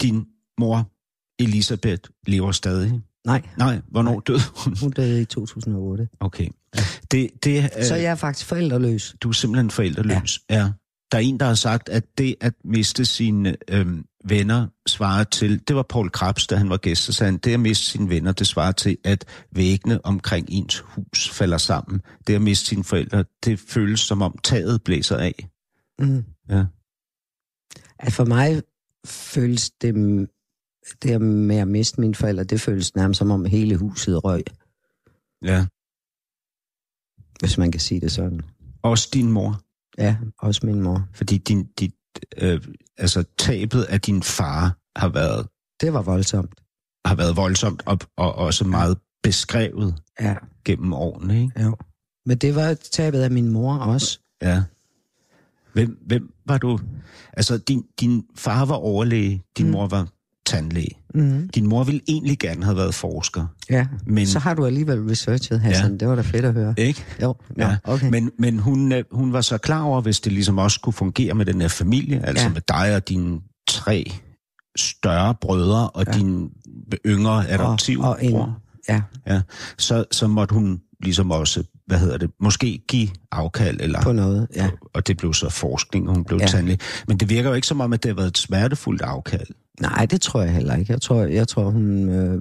Din 0.03 0.25
mor, 0.59 0.91
Elisabeth, 1.39 2.11
lever 2.27 2.53
stadig. 2.53 3.01
Nej, 3.27 3.43
Nej, 3.59 3.81
hvornår 3.91 4.13
Nej. 4.13 4.21
døde 4.27 4.41
hun? 4.57 4.77
hun 4.81 4.91
døde 4.91 5.23
i 5.23 5.25
2008. 5.25 6.09
Okay. 6.21 6.49
Det, 7.11 7.31
det, 7.45 7.71
øh, 7.79 7.85
Så 7.85 7.95
jeg 7.95 8.11
er 8.11 8.15
faktisk 8.15 8.47
forældreløs. 8.47 9.15
Du 9.21 9.29
er 9.29 9.33
simpelthen 9.33 9.71
forældreløs. 9.71 10.41
Ja. 10.51 10.57
ja. 10.57 10.71
Der 11.13 11.19
er 11.19 11.23
en, 11.23 11.41
der 11.41 11.47
har 11.47 11.55
sagt, 11.55 11.89
at 11.89 12.05
det 12.19 12.35
at 12.41 12.55
miste 12.65 13.05
sine 13.05 13.57
øhm, 13.69 14.05
venner 14.25 14.69
svarer 14.87 15.25
til... 15.25 15.69
Det 15.69 15.77
var 15.77 15.83
Paul 15.83 16.11
Krabs, 16.11 16.47
da 16.47 16.57
han 16.57 16.71
var 16.71 16.77
gæst, 16.77 17.03
så 17.03 17.13
sagde 17.13 17.31
han, 17.33 17.39
det 17.39 17.55
at 17.55 17.61
miste 17.61 17.85
sine 17.85 18.09
venner, 18.09 18.33
det 18.33 18.47
svarer 18.47 18.73
til, 18.73 18.99
at 19.05 19.25
væggene 19.51 20.07
omkring 20.07 20.47
ens 20.51 20.79
hus 20.79 21.31
falder 21.31 21.59
sammen. 21.59 22.01
Det 22.27 22.35
at 22.35 22.43
miste 22.43 22.67
sine 22.67 22.85
forældre, 22.85 23.25
det 23.45 23.59
føles 23.61 24.01
som 24.01 24.23
om 24.23 24.39
taget 24.45 24.83
blæser 24.83 25.17
af. 25.17 25.49
Mm. 25.99 26.25
Ja. 26.49 26.65
At 27.99 28.13
for 28.13 28.25
mig 28.25 28.63
føles 29.07 29.71
det, 29.71 29.95
det 31.03 31.21
med 31.21 31.57
at 31.57 31.69
miste 31.69 32.01
mine 32.01 32.15
forældre, 32.15 32.45
det 32.45 32.61
føles 32.61 32.95
nærmest 32.95 33.19
som 33.19 33.31
om 33.31 33.45
hele 33.45 33.77
huset 33.77 34.25
røg, 34.25 34.45
Ja. 35.43 35.67
hvis 37.41 37.59
man 37.59 37.73
kan 37.73 37.81
sige 37.81 38.01
det 38.01 38.13
sådan. 38.13 38.41
Også 38.83 39.09
din 39.13 39.31
mor. 39.33 39.61
Ja, 39.99 40.17
også 40.39 40.67
min 40.67 40.81
mor. 40.83 41.09
Fordi 41.13 41.39
din, 41.39 41.65
dit, 41.65 41.95
øh, 42.39 42.61
altså, 42.99 43.25
tabet 43.39 43.83
af 43.83 44.01
din 44.01 44.23
far 44.23 44.77
har 44.97 45.09
været, 45.09 45.47
Det 45.81 45.93
var 45.93 46.03
voldsomt. 46.03 46.55
har 47.05 47.15
været 47.15 47.37
voldsomt 47.37 47.83
og, 47.87 47.99
og 48.17 48.35
også 48.35 48.65
meget 48.65 48.99
beskrevet 49.23 49.95
Ja, 50.21 50.35
gennem 50.65 50.93
årene. 50.93 51.43
Ikke? 51.43 51.63
jo. 51.63 51.77
Men 52.27 52.39
det 52.39 52.55
var 52.55 52.75
tabet 52.75 53.21
af 53.21 53.31
min 53.31 53.49
mor 53.49 53.75
også. 53.75 54.19
Ja. 54.43 54.63
Hvem, 55.73 55.99
hvem 56.07 56.33
var 56.47 56.59
du? 56.59 56.79
Altså, 57.33 57.59
din, 57.59 57.87
din 58.01 58.25
far 58.37 58.65
var 58.65 58.75
overlæge, 58.75 59.43
din 59.59 59.67
mm. 59.67 59.73
mor 59.73 59.87
var 59.87 60.09
tandlæge. 60.47 60.91
Mm. 61.15 61.49
Din 61.55 61.67
mor 61.69 61.85
ville 61.85 62.01
egentlig 62.09 62.39
gerne 62.39 62.65
have 62.65 62.77
været 62.77 62.95
forsker, 62.95 63.47
Ja, 63.71 63.87
Men- 64.07 64.27
så 64.27 64.39
har 64.39 64.55
du 64.55 64.67
alligevel 64.67 65.01
researchet, 65.01 65.61
Hassan. 65.61 65.91
Ja. 65.91 65.97
Det 65.97 66.09
var 66.09 66.15
da 66.15 66.23
fedt 66.23 66.45
at 66.45 66.53
høre. 66.55 66.75
ikke? 66.79 67.05
Jo, 67.23 67.35
Nå, 67.57 67.65
Ja, 67.65 67.77
okay. 67.85 68.11
Men, 68.11 68.31
men 68.39 68.59
hun, 68.59 68.93
øh, 68.93 69.05
hun 69.13 69.33
var 69.33 69.41
så 69.41 69.59
klar 69.59 69.83
over, 69.83 70.01
hvis 70.01 70.21
det 70.21 70.33
ligesom 70.33 70.59
også 70.59 70.81
kunne 70.81 70.93
fungere 70.93 71.35
med 71.35 71.47
den 71.47 71.61
her 71.61 71.69
familie, 71.69 72.27
altså 72.27 72.45
Ja. 72.47 72.53
med 72.53 72.61
dig 72.69 72.97
og 72.97 73.09
dine 73.09 73.41
tre 73.69 74.13
større 74.77 75.35
brødre 75.41 75.91
og 75.91 76.05
ja. 76.07 76.13
Din 76.13 76.51
yngre 77.07 77.49
adoptiv 77.51 78.01
og, 78.01 78.09
og 78.11 78.19
en, 78.25 78.31
bror, 78.33 78.59
ja, 78.89 79.03
ja, 79.27 79.41
så, 79.79 80.05
så 80.11 80.27
måtte 80.27 80.55
hun 80.55 80.81
ligesom 81.03 81.31
også, 81.31 81.65
hvad 81.87 81.99
hedder 81.99 82.17
det, 82.19 82.31
måske 82.41 82.83
give 82.89 83.09
afkald, 83.33 83.81
eller, 83.81 84.03
på 84.03 84.13
noget, 84.13 84.49
ja. 84.57 84.71
og 84.95 85.07
det 85.07 85.17
blev 85.17 85.35
så 85.35 85.49
forskning, 85.49 86.09
og 86.09 86.15
hun 86.15 86.25
blev. 86.25 86.39
Ja. 86.41 86.47
tandlæge. 86.47 86.79
Men 87.09 87.17
det 87.17 87.31
virker 87.31 87.49
jo 87.49 87.55
ikke 87.55 87.67
som 87.67 87.81
om, 87.81 87.93
at 87.93 88.03
det 88.03 88.09
har 88.09 88.15
været 88.17 88.29
et 88.29 88.39
smertefuldt 88.39 89.03
afkald. 89.03 89.47
Nej, 89.83 90.07
det 90.07 90.21
tror 90.21 90.43
jeg 90.43 90.53
heller 90.55 90.77
ikke. 90.77 90.93
Jeg 90.93 91.01
tror, 91.01 91.23
jeg 91.23 91.49
tror 91.49 91.71
hun... 91.71 92.09
Øh, 92.09 92.41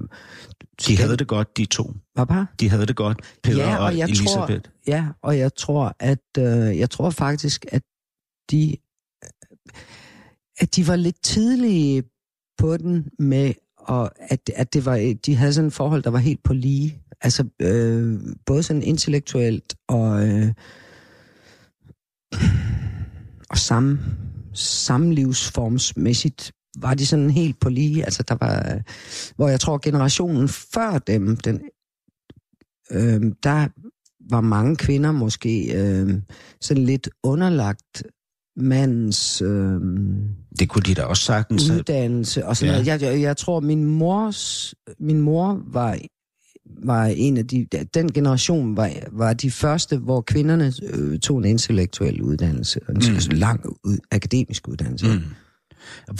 de 0.86 0.96
havde 0.96 1.16
det 1.16 1.28
godt, 1.28 1.56
de 1.56 1.64
to. 1.64 1.94
Hvad 2.14 2.26
bare? 2.26 2.46
De 2.60 2.68
havde 2.68 2.86
det 2.86 2.96
godt, 2.96 3.20
Peter 3.42 3.64
ja, 3.64 3.76
og, 3.76 3.84
og 3.84 3.98
jeg 3.98 4.08
Elisabeth. 4.08 4.62
Tror, 4.62 4.72
ja, 4.86 5.06
og 5.22 5.38
jeg 5.38 5.54
tror, 5.54 5.96
at 5.98 6.38
øh, 6.38 6.78
jeg 6.78 6.90
tror 6.90 7.10
faktisk, 7.10 7.66
at 7.68 7.82
de 8.50 8.76
at 10.58 10.76
de 10.76 10.88
var 10.88 10.96
lidt 10.96 11.22
tidlige 11.22 12.02
på 12.58 12.76
den 12.76 13.08
med, 13.18 13.52
og 13.78 14.10
at, 14.18 14.50
at 14.56 14.72
det 14.72 14.84
var, 14.84 15.14
de 15.26 15.36
havde 15.36 15.52
sådan 15.52 15.68
et 15.68 15.72
forhold, 15.72 16.02
der 16.02 16.10
var 16.10 16.18
helt 16.18 16.42
på 16.42 16.52
lige. 16.52 17.02
Altså 17.20 17.44
øh, 17.62 18.20
både 18.46 18.62
sådan 18.62 18.82
intellektuelt 18.82 19.74
og, 19.88 20.28
øh, 20.28 20.52
og 23.50 23.58
sam, 23.58 23.98
samlivsformsmæssigt 24.54 26.52
var 26.78 26.94
de 26.94 27.06
sådan 27.06 27.30
helt 27.30 27.60
på 27.60 27.68
lige. 27.68 28.04
Altså 28.04 28.22
der 28.28 28.36
var, 28.40 28.80
hvor 29.36 29.48
jeg 29.48 29.60
tror 29.60 29.78
generationen 29.82 30.48
før 30.48 30.98
dem, 30.98 31.36
den, 31.36 31.60
øh, 32.90 33.20
der 33.42 33.68
var 34.30 34.40
mange 34.40 34.76
kvinder 34.76 35.12
måske 35.12 35.72
øh, 35.74 36.14
sådan 36.60 36.84
lidt 36.84 37.08
underlagt 37.22 38.02
mandens 38.56 39.42
øh, 39.42 39.80
Det 40.58 40.68
kunne 40.68 40.82
de 40.82 40.94
da 40.94 41.02
også 41.02 41.22
sagtens. 41.24 41.70
uddannelse 41.70 42.46
og 42.46 42.56
sådan 42.56 42.74
Ja. 42.74 42.78
noget. 42.82 42.86
Jeg, 43.02 43.12
jeg, 43.12 43.20
jeg 43.20 43.36
tror, 43.36 43.60
min 43.60 43.84
mors, 43.84 44.74
min 45.00 45.20
mor 45.20 45.62
var, 45.66 45.98
var 46.84 47.04
en 47.06 47.36
af 47.36 47.46
de, 47.46 47.66
den 47.94 48.12
generation 48.12 48.76
var, 48.76 48.90
var 49.12 49.32
de 49.32 49.50
første, 49.50 49.98
hvor 49.98 50.20
kvinderne 50.20 50.72
øh, 50.92 51.18
tog 51.18 51.38
en 51.38 51.44
intellektuel 51.44 52.22
uddannelse, 52.22 52.80
en 52.88 52.94
mm. 52.96 53.38
lang 53.38 53.66
ud, 53.84 53.98
akademisk 54.10 54.68
uddannelse. 54.68 55.06
Mm. 55.06 55.20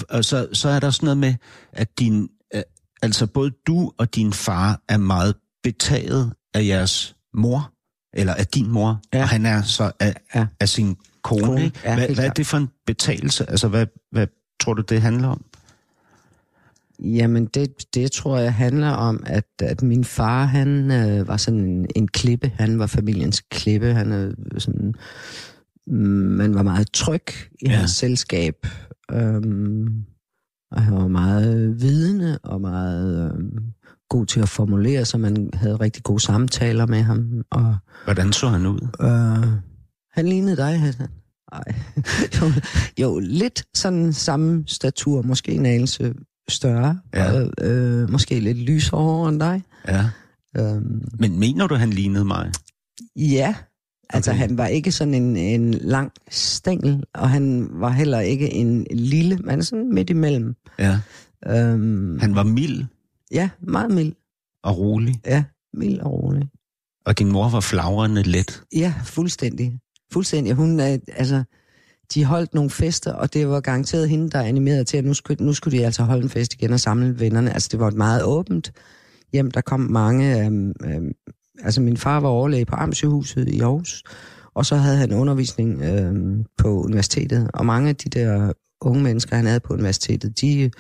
Og 0.09 0.25
så, 0.25 0.49
så 0.53 0.69
er 0.69 0.81
der 0.81 0.91
sådan 0.91 1.07
noget 1.07 1.19
med, 1.19 1.35
at 1.73 1.99
din, 1.99 2.29
øh, 2.55 2.63
altså 3.03 3.27
både 3.27 3.51
du 3.67 3.93
og 3.99 4.15
din 4.15 4.33
far 4.33 4.81
er 4.89 4.97
meget 4.97 5.35
betaget 5.63 6.33
af 6.55 6.67
jeres 6.67 7.17
mor, 7.35 7.73
eller 8.15 8.35
af 8.35 8.47
din 8.47 8.71
mor, 8.71 9.01
Ja. 9.15 9.23
og 9.23 9.29
han 9.29 9.47
er 9.47 9.63
så 9.63 9.93
af, 10.01 10.15
Ja. 10.35 10.47
af 10.61 10.69
sin 10.69 10.97
kone. 11.23 11.47
Kone, 11.47 11.65
ikke? 11.65 11.81
ja, 11.85 11.95
hvad, 11.95 12.09
hvad 12.09 12.25
er 12.27 12.31
det 12.31 12.47
for 12.47 12.57
en 12.57 12.69
betagelse? 12.87 13.51
Altså, 13.51 13.69
hvad, 13.69 13.87
hvad 14.11 14.27
tror 14.61 14.75
du, 14.75 14.83
det 14.83 15.03
handler 15.03 15.29
om? 15.29 15.45
Jamen, 17.05 17.47
det, 17.47 17.95
det 17.95 18.13
tror 18.13 18.39
jeg 18.39 18.55
handler 18.55 18.91
om, 18.91 19.23
at, 19.27 19.45
at 19.63 19.83
min 19.83 20.05
far, 20.05 20.45
han 20.45 20.91
øh, 20.91 21.29
var 21.29 21.37
sådan 21.37 21.61
en, 21.61 21.87
en 21.97 22.09
klippe. 22.09 22.53
Han 22.55 22.79
var 22.79 22.87
familiens 22.87 23.43
klippe. 23.51 23.95
Han 23.95 24.13
er 24.13 24.33
sådan... 24.59 24.95
Mm, 25.87 25.97
man 26.37 26.55
var 26.55 26.63
meget 26.63 26.93
tryg 26.93 27.27
i 27.63 27.67
ja. 27.67 27.71
hans 27.71 27.91
selskab. 27.91 28.67
Øhm, 29.13 30.05
og 30.71 30.83
han 30.83 30.95
var 30.95 31.09
meget 31.09 31.81
vidende 31.81 32.39
og 32.43 32.61
meget 32.61 33.33
øhm, 33.33 33.59
god 34.09 34.27
til 34.27 34.41
at 34.41 34.49
formulere, 34.49 35.05
så 35.05 35.19
man 35.19 35.51
havde 35.55 35.77
rigtig 35.77 36.03
gode 36.03 36.21
samtaler 36.21 36.87
med 36.87 37.03
ham. 37.03 37.43
Og 37.51 37.77
Hvordan 38.05 38.33
så 38.33 38.49
han 38.49 38.67
ud? 38.67 38.89
øh, 39.01 39.49
han 40.13 40.29
lignede 40.29 40.57
dig, 40.57 40.81
Hassan. 40.81 41.09
Ej. 41.53 41.63
jo, 42.41 42.47
jo, 43.01 43.19
lidt 43.19 43.65
sådan 43.75 44.13
samme 44.13 44.65
statur, 44.67 45.23
måske 45.23 45.53
en 45.53 45.67
anelse 45.67 46.15
større. 46.49 47.01
Ja. 47.15 47.41
Og, 47.43 47.51
øh, 47.61 48.11
måske 48.11 48.41
lidt 48.41 48.59
lysere 48.59 49.29
end 49.29 49.41
dig. 49.41 49.63
Ja. 49.89 50.11
Øhm, 50.59 51.03
Men 51.19 51.39
mener 51.39 51.67
du, 51.67 51.75
han 51.75 51.91
lignede 51.91 52.25
mig? 52.25 52.53
ja, 53.17 53.55
altså 54.13 54.31
Okay. 54.31 54.39
han 54.41 54.59
var 54.59 54.67
ikke 54.67 54.93
sådan 54.93 55.15
en, 55.15 55.37
en 55.37 55.75
lang 55.75 56.13
stængel, 56.31 57.05
og 57.15 57.31
han 57.31 57.69
var 57.73 57.91
heller 57.91 58.21
ikke 58.21 58.53
en 58.53 58.87
lille, 58.91 59.37
men 59.37 59.63
sådan 59.65 59.95
midt 59.95 60.11
imellem. 60.11 60.55
Ja. 60.79 60.99
Øhm, 61.47 62.19
Han 62.21 62.35
var 62.35 62.43
mild 62.43 62.85
Ja, 63.31 63.51
meget 63.61 63.91
mild. 63.91 64.13
og 64.65 64.79
rolig, 64.79 65.15
Ja, 65.27 65.45
mild 65.75 65.99
og 66.01 66.13
rolig. 66.13 66.49
og 67.07 67.19
din 67.19 67.29
mor 67.33 67.49
var 67.49 67.61
flagrende 67.61 68.23
let. 68.23 68.63
Ja, 68.77 68.95
fuldstændig. 69.05 69.79
Fuldstændig. 70.13 70.55
Hun, 70.55 70.81
er, 70.81 70.99
altså, 71.17 71.45
de 72.15 72.25
holdt 72.25 72.55
nogle 72.55 72.71
fester, 72.71 73.13
og 73.13 73.35
det 73.35 73.49
var 73.49 73.61
garanteret 73.61 74.09
hende, 74.09 74.31
der 74.31 74.41
animerede 74.41 74.85
til, 74.85 74.97
at 74.97 75.05
nu 75.05 75.15
skulle, 75.15 75.45
nu 75.45 75.53
skulle 75.53 75.79
de 75.79 75.85
altså 75.85 76.03
holde 76.03 76.23
en 76.23 76.29
fest 76.31 76.55
igen 76.55 76.73
og 76.73 76.81
samle 76.81 77.21
vennerne. 77.21 77.53
Altså, 77.53 77.69
det 77.73 77.81
var 77.81 77.89
et 77.89 77.95
meget 77.95 78.23
åbent 78.25 78.73
hjem. 79.33 79.51
Der 79.51 79.61
kom 79.61 79.81
mange... 79.81 80.45
Øhm, 80.47 80.73
øhm, 80.85 81.13
altså, 81.61 81.81
min 81.81 81.97
far 81.97 82.21
var 82.21 82.29
overlæge 82.29 82.65
på 82.65 82.77
Amtssygehuset 82.77 83.49
i 83.49 83.61
Aarhus, 83.61 84.03
og 84.55 84.67
så 84.67 84.77
havde 84.77 84.97
han 84.97 85.13
undervisning 85.13 85.83
øhm, 85.83 86.45
på 86.59 86.83
universitetet. 86.83 87.51
Og 87.55 87.67
mange 87.67 87.89
af 87.89 87.97
de 87.97 88.09
der 88.09 88.53
unge 88.81 89.03
mennesker, 89.03 89.37
han 89.37 89.47
havde 89.47 89.61
på 89.61 89.73
universitetet, 89.73 90.41
de 90.41 90.71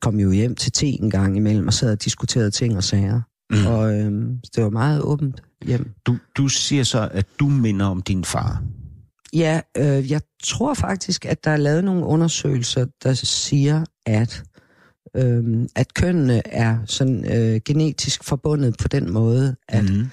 kom 0.00 0.20
jo 0.20 0.30
hjem 0.30 0.54
til 0.54 0.72
te 0.72 0.86
en 0.86 1.10
gang 1.10 1.36
imellem 1.36 1.66
og 1.66 1.72
sad 1.72 1.92
og 1.92 2.04
diskuterede 2.04 2.50
ting 2.50 2.76
og 2.76 2.84
sager. 2.84 3.20
Mm. 3.50 3.66
Og 3.66 3.98
øhm, 3.98 4.38
det 4.56 4.64
var 4.64 4.70
meget 4.70 5.02
åbent 5.02 5.42
hjem. 5.64 5.90
Du, 6.06 6.16
du 6.36 6.48
siger 6.48 6.84
så, 6.84 7.08
at 7.12 7.26
du 7.40 7.48
minder 7.48 7.86
om 7.86 8.02
din 8.02 8.24
far. 8.24 8.62
Ja, 9.32 9.60
øh, 9.76 10.10
jeg 10.10 10.20
tror 10.42 10.74
faktisk, 10.74 11.24
at 11.24 11.44
der 11.44 11.50
er 11.50 11.56
lavet 11.56 11.84
nogle 11.84 12.04
undersøgelser, 12.04 12.86
der 13.02 13.12
siger, 13.14 13.84
at 14.06 14.44
øh, 15.16 15.66
at 15.76 15.94
kønnene 15.94 16.46
er 16.46 16.78
sådan 16.86 17.36
øh, 17.36 17.60
genetisk 17.64 18.24
forbundet 18.24 18.76
på 18.78 18.88
den 18.88 19.12
måde, 19.12 19.56
at, 19.68 19.84
mm. 19.84 20.06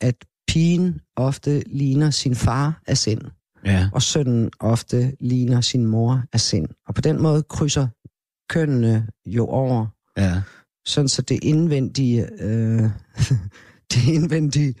At 0.00 0.14
pigen 0.48 1.00
ofte 1.16 1.62
ligner 1.66 2.10
sin 2.10 2.34
far 2.34 2.82
af 2.86 2.98
sind, 2.98 3.20
Ja. 3.64 3.88
og 3.92 4.02
sønnen 4.02 4.50
ofte 4.60 5.16
ligner 5.20 5.60
sin 5.60 5.86
mor 5.86 6.22
af 6.32 6.40
sind. 6.40 6.68
Og 6.86 6.94
på 6.94 7.00
den 7.00 7.22
måde 7.22 7.42
krydser 7.42 7.88
kønnene 8.48 9.06
jo 9.26 9.46
over, 9.46 9.86
ja. 10.16 10.42
sådan 10.84 11.08
så 11.08 11.22
det 11.22 11.38
indvendige, 11.44 12.42
øh, 12.42 12.82
det 13.92 14.08
indvendige 14.08 14.74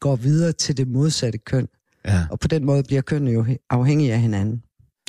går 0.00 0.16
videre 0.16 0.52
til 0.52 0.76
det 0.76 0.88
modsatte 0.88 1.38
køn. 1.38 1.68
Ja. 2.04 2.26
Og 2.30 2.40
på 2.40 2.48
den 2.48 2.64
måde 2.64 2.82
bliver 2.82 3.02
kønnene 3.02 3.30
jo 3.30 3.46
afhængige 3.70 4.12
af 4.12 4.20
hinanden. 4.20 4.62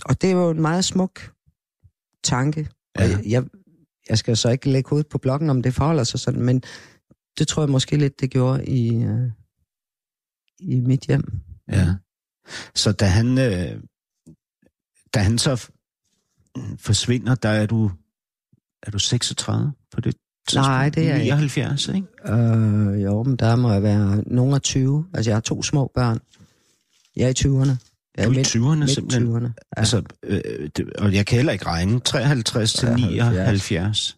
Og 0.06 0.22
det 0.22 0.30
er 0.32 0.36
jo 0.36 0.50
en 0.50 0.62
meget 0.62 0.86
smuk 0.86 1.32
tanke. 2.24 2.70
Og 2.96 3.04
Ja. 3.04 3.10
jeg, 3.10 3.26
jeg, 3.26 3.44
jeg 4.10 4.18
skal 4.18 4.38
så 4.38 4.50
ikke 4.50 4.70
lægge 4.70 4.90
hovedet 4.90 5.08
på 5.08 5.18
blokken, 5.18 5.50
om 5.50 5.62
det 5.62 5.74
forholder 5.74 6.04
sig 6.04 6.20
sådan, 6.20 6.42
men 6.42 6.64
det 7.40 7.48
tror 7.48 7.64
jeg 7.64 7.70
måske 7.70 7.98
lidt, 7.98 8.22
det 8.22 8.32
gjorde 8.32 8.66
i, 8.66 9.04
øh, 9.04 9.32
i 10.60 10.80
mit 10.80 11.02
hjem. 11.02 11.42
Ja. 11.72 11.96
Så 12.76 12.92
da 12.92 13.06
han, 13.06 13.38
øh, 13.38 13.82
da 15.14 15.20
han 15.20 15.38
så 15.38 15.70
forsvinder, 16.78 17.36
der 17.36 17.50
er 17.50 17.66
du, 17.66 17.92
er 18.84 18.92
du 18.92 19.00
36 19.00 19.74
på 19.92 20.02
det 20.02 20.16
tidspunkt? 20.48 20.68
Nej, 20.68 20.90
det 20.90 21.04
er 21.04 21.08
jeg 21.08 21.24
ikke. 21.24 21.36
79, 21.36 21.88
ikke? 21.88 22.08
Øh, 22.26 23.04
jo, 23.04 23.24
men 23.24 23.36
der 23.36 23.56
må 23.56 23.72
jeg 23.72 23.84
være 23.84 24.24
nogen 24.28 24.54
af 24.54 24.62
20. 24.62 25.06
Altså, 25.14 25.32
jeg 25.32 25.36
har 25.36 25.42
to 25.42 25.64
små 25.64 25.92
børn. 25.96 26.20
Jeg 27.16 27.26
er 27.26 27.30
i 27.30 27.34
20'erne. 27.40 27.95
Er 28.18 28.26
i 28.28 28.30
midt, 28.30 28.48
20'erne 28.56 28.76
midt 28.76 28.90
simpelthen. 28.92 29.36
20'erne. 29.36 29.44
Ja. 29.46 29.50
Altså, 29.78 30.02
øh, 30.24 30.70
det, 30.78 30.94
og 30.94 31.14
jeg 31.14 31.26
kan 31.26 31.36
heller 31.36 31.54
ikke 31.54 31.66
regne. 31.66 32.00
53 32.00 32.74
til 32.74 32.88
73. 32.88 33.12
79. 33.12 34.18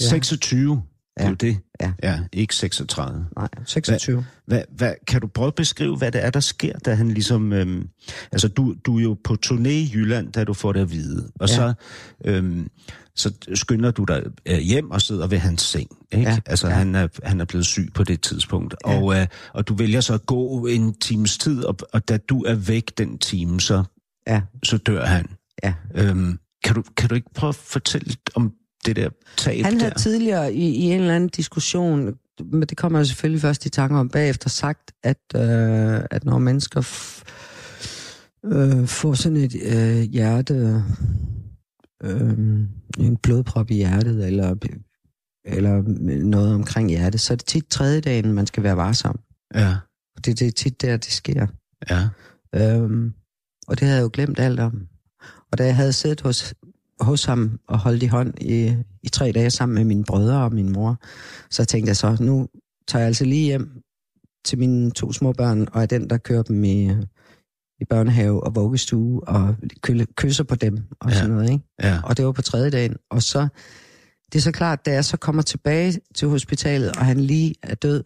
Ja. 0.00 0.02
26, 0.08 0.74
det 0.76 0.82
er 1.16 1.24
Ja. 1.24 1.28
jo 1.28 1.34
det. 1.34 1.58
Ja. 1.80 1.92
ja 2.02 2.20
ikke 2.32 2.54
36. 2.54 3.26
Nej, 3.36 3.48
26. 3.66 4.26
Hvad, 4.46 4.62
hvad, 4.76 4.94
kan 5.06 5.20
du 5.20 5.26
prøve 5.26 5.46
at 5.46 5.54
beskrive, 5.54 5.96
hvad 5.96 6.12
det 6.12 6.24
er, 6.24 6.30
der 6.30 6.40
sker, 6.40 6.78
da 6.78 6.94
han 6.94 7.08
ligesom... 7.10 7.52
Øhm, 7.52 7.88
altså, 8.32 8.48
du, 8.48 8.74
du 8.86 8.98
er 8.98 9.02
jo 9.02 9.16
på 9.24 9.36
turné 9.46 9.68
i 9.68 9.90
Jylland, 9.94 10.32
da 10.32 10.44
du 10.44 10.54
får 10.54 10.72
det 10.72 10.80
at 10.80 10.90
vide. 10.90 11.30
Og 11.40 11.48
Ja. 11.48 11.54
så, 11.54 11.74
øhm, 12.24 12.68
så 13.18 13.32
skynder 13.54 13.90
du 13.90 14.04
dig 14.04 14.22
øh, 14.46 14.58
hjem 14.58 14.90
og 14.90 15.02
sidder 15.02 15.26
ved 15.26 15.38
hans 15.38 15.62
seng. 15.62 15.88
Ikke? 16.12 16.30
Ja, 16.30 16.38
Altså, 16.46 16.68
ja. 16.68 16.74
Han, 16.74 16.94
er, 16.94 17.08
han 17.22 17.40
er 17.40 17.44
blevet 17.44 17.66
syg 17.66 17.88
på 17.94 18.04
det 18.04 18.20
tidspunkt. 18.20 18.74
Ja. 18.86 19.00
Og, 19.02 19.16
øh, 19.20 19.26
og 19.54 19.68
du 19.68 19.74
vælger 19.74 20.00
så 20.00 20.14
at 20.14 20.26
gå 20.26 20.66
en 20.66 20.94
times 20.94 21.38
tid, 21.38 21.64
og, 21.64 21.76
og 21.92 22.08
da 22.08 22.16
du 22.16 22.42
er 22.42 22.54
væk 22.54 22.98
den 22.98 23.18
time, 23.18 23.60
så, 23.60 23.84
Ja, 24.26 24.40
så 24.64 24.76
dør 24.76 25.04
han. 25.06 25.26
ja. 25.62 25.74
Øhm, 25.94 26.38
kan, 26.64 26.74
du, 26.74 26.82
kan 26.96 27.08
du 27.08 27.14
ikke 27.14 27.30
prøve 27.34 27.48
at 27.48 27.54
fortælle 27.54 28.14
om 28.34 28.52
det 28.86 28.96
der 28.96 29.08
tab 29.36 29.64
Han 29.64 29.80
havde 29.80 29.90
der? 29.90 29.96
tidligere 29.98 30.54
i, 30.54 30.68
i 30.74 30.82
en 30.82 31.00
eller 31.00 31.14
anden 31.14 31.28
diskussion, 31.28 32.14
men 32.52 32.60
det 32.62 32.76
kommer 32.76 32.98
jeg 32.98 33.06
selvfølgelig 33.06 33.40
først 33.40 33.66
i 33.66 33.68
tanke 33.70 33.96
om 33.96 34.08
bagefter, 34.08 34.48
sagt, 34.50 34.92
at, 35.02 35.18
øh, 35.36 36.00
at 36.10 36.24
når 36.24 36.38
mennesker 36.38 36.80
f- 36.82 37.22
øh, 38.54 38.86
får 38.86 39.14
sådan 39.14 39.36
et 39.38 39.56
øh, 39.62 40.00
hjerte, 40.02 40.84
øh, 42.04 42.38
en 42.98 43.16
blodprop 43.22 43.70
i 43.70 43.74
hjertet, 43.74 44.26
eller, 44.26 44.54
eller 45.44 45.82
noget 46.24 46.54
omkring 46.54 46.88
hjertet, 46.90 47.20
så 47.20 47.32
er 47.32 47.36
det 47.36 47.46
tit 47.46 47.66
tredje 47.70 48.00
dagen, 48.00 48.32
man 48.32 48.46
skal 48.46 48.62
være 48.62 48.76
varsom. 48.76 49.20
Ja, 49.54 49.76
Det, 50.24 50.38
det 50.38 50.46
er 50.46 50.50
tit 50.52 50.82
der, 50.82 50.96
det 50.96 51.12
sker. 51.12 51.46
ja. 51.90 52.08
Øhm, 52.54 53.12
og 53.68 53.80
det 53.80 53.86
havde 53.88 53.96
jeg 53.98 54.04
jo 54.04 54.10
glemt 54.12 54.38
alt 54.38 54.60
om. 54.60 54.88
Og 55.52 55.58
da 55.58 55.64
jeg 55.64 55.76
havde 55.76 55.92
siddet 55.92 56.20
hos, 56.20 56.54
hos 57.00 57.24
ham 57.24 57.60
og 57.68 57.78
holdt 57.78 58.02
i 58.02 58.06
hånd 58.06 58.34
i, 58.42 58.76
i 59.02 59.08
tre 59.08 59.32
dage 59.32 59.50
sammen 59.50 59.74
med 59.74 59.84
mine 59.84 60.04
brødre 60.04 60.44
og 60.44 60.54
min 60.54 60.72
mor, 60.72 61.00
så 61.50 61.64
tænkte 61.64 61.88
jeg 61.88 61.96
så, 61.96 62.16
nu 62.20 62.48
tager 62.88 63.00
jeg 63.00 63.06
altså 63.06 63.24
lige 63.24 63.44
hjem 63.44 63.82
til 64.44 64.58
mine 64.58 64.90
to 64.90 65.12
små 65.12 65.32
børn, 65.32 65.68
og 65.72 65.82
er 65.82 65.86
den, 65.86 66.10
der 66.10 66.18
kører 66.18 66.42
dem 66.42 66.64
i, 66.64 66.90
i 67.80 67.84
børnehave 67.84 68.44
og 68.44 68.54
vuggestue, 68.56 69.28
og 69.28 69.56
kø- 69.82 70.04
kysser 70.16 70.44
på 70.44 70.54
dem, 70.54 70.78
og 71.00 71.10
Ja. 71.10 71.16
sådan 71.16 71.30
noget, 71.30 71.50
ikke? 71.50 71.64
Ja. 71.82 72.00
Og 72.04 72.16
det 72.16 72.24
var 72.26 72.32
på 72.32 72.42
tredje 72.42 72.70
dagen. 72.70 72.96
Og 73.10 73.22
så, 73.22 73.48
det 74.32 74.38
er 74.38 74.42
så 74.42 74.52
klart, 74.52 74.86
da 74.86 74.92
jeg 74.92 75.04
så 75.04 75.16
kommer 75.16 75.42
tilbage 75.42 76.00
til 76.14 76.28
hospitalet, 76.28 76.92
og 76.96 77.04
han 77.06 77.20
lige 77.20 77.54
er 77.62 77.74
død, 77.74 78.02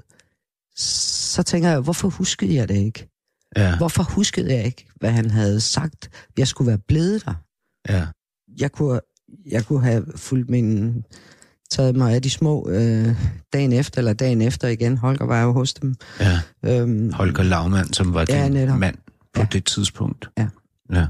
så 0.76 1.42
tænker 1.42 1.68
jeg, 1.70 1.80
hvorfor 1.80 2.08
huskede 2.08 2.54
jeg 2.54 2.68
det 2.68 2.76
ikke? 2.76 3.08
Ja. 3.56 3.76
Hvorfor 3.76 4.02
huskede 4.02 4.54
jeg 4.54 4.64
ikke, 4.64 4.86
hvad 5.00 5.10
han 5.10 5.30
havde 5.30 5.60
sagt? 5.60 6.10
Jeg 6.38 6.48
skulle 6.48 6.68
være 6.68 6.78
blevet 6.78 7.24
der. 7.24 7.34
Ja. 7.88 8.06
Jeg 8.60 8.72
kunne, 8.72 9.00
jeg 9.50 9.64
kunne 9.64 9.82
have 9.84 10.04
fulgt 10.16 10.50
min 10.50 11.02
taget 11.70 11.96
mig 11.96 12.14
af 12.14 12.22
de 12.22 12.30
små 12.30 12.68
øh, 12.70 13.16
dagen 13.52 13.72
efter, 13.72 13.98
eller 13.98 14.12
dagen 14.12 14.42
efter 14.42 14.68
igen. 14.68 14.98
Holger 14.98 15.24
var 15.26 15.42
jo 15.42 15.52
hos 15.52 15.74
dem. 15.74 15.94
ja. 16.20 16.40
Øhm, 16.64 17.12
Holger 17.12 17.42
Lavmand, 17.42 17.94
som 17.94 18.14
var 18.14 18.26
Ja, 18.28 18.44
din 18.44 18.52
netop. 18.52 18.78
mand 18.78 18.96
på 19.34 19.40
Ja. 19.40 19.46
det 19.52 19.64
tidspunkt. 19.64 20.30
Ja. 20.38 20.48
Ja. 20.92 21.06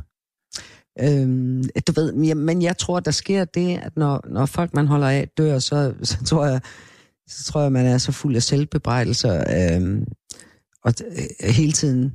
Øhm, 1.01 1.65
du 1.87 1.93
ved, 1.93 2.35
men 2.35 2.63
jeg, 2.63 2.79
tror, 2.79 3.01
der 3.01 3.11
sker 3.11 3.45
det, 3.45 3.79
at 3.79 3.97
når, 3.97 4.21
når 4.29 4.47
folk, 4.47 4.75
man 4.75 4.87
holder 4.87 5.09
af, 5.09 5.29
dør, 5.39 5.59
så, 5.59 5.95
så, 6.03 6.25
tror 6.25 6.47
jeg, 6.47 6.61
så 7.29 7.45
tror 7.53 7.63
jeg, 7.63 7.73
man 7.73 7.87
er 7.87 7.99
så 7.99 8.13
fuld 8.13 8.37
af 8.37 8.43
selvbebrejdelser, 8.43 9.45
øhm, 9.77 10.07
og 10.85 10.95
øh, 11.07 11.51
hele 11.53 11.73
tiden 11.73 12.13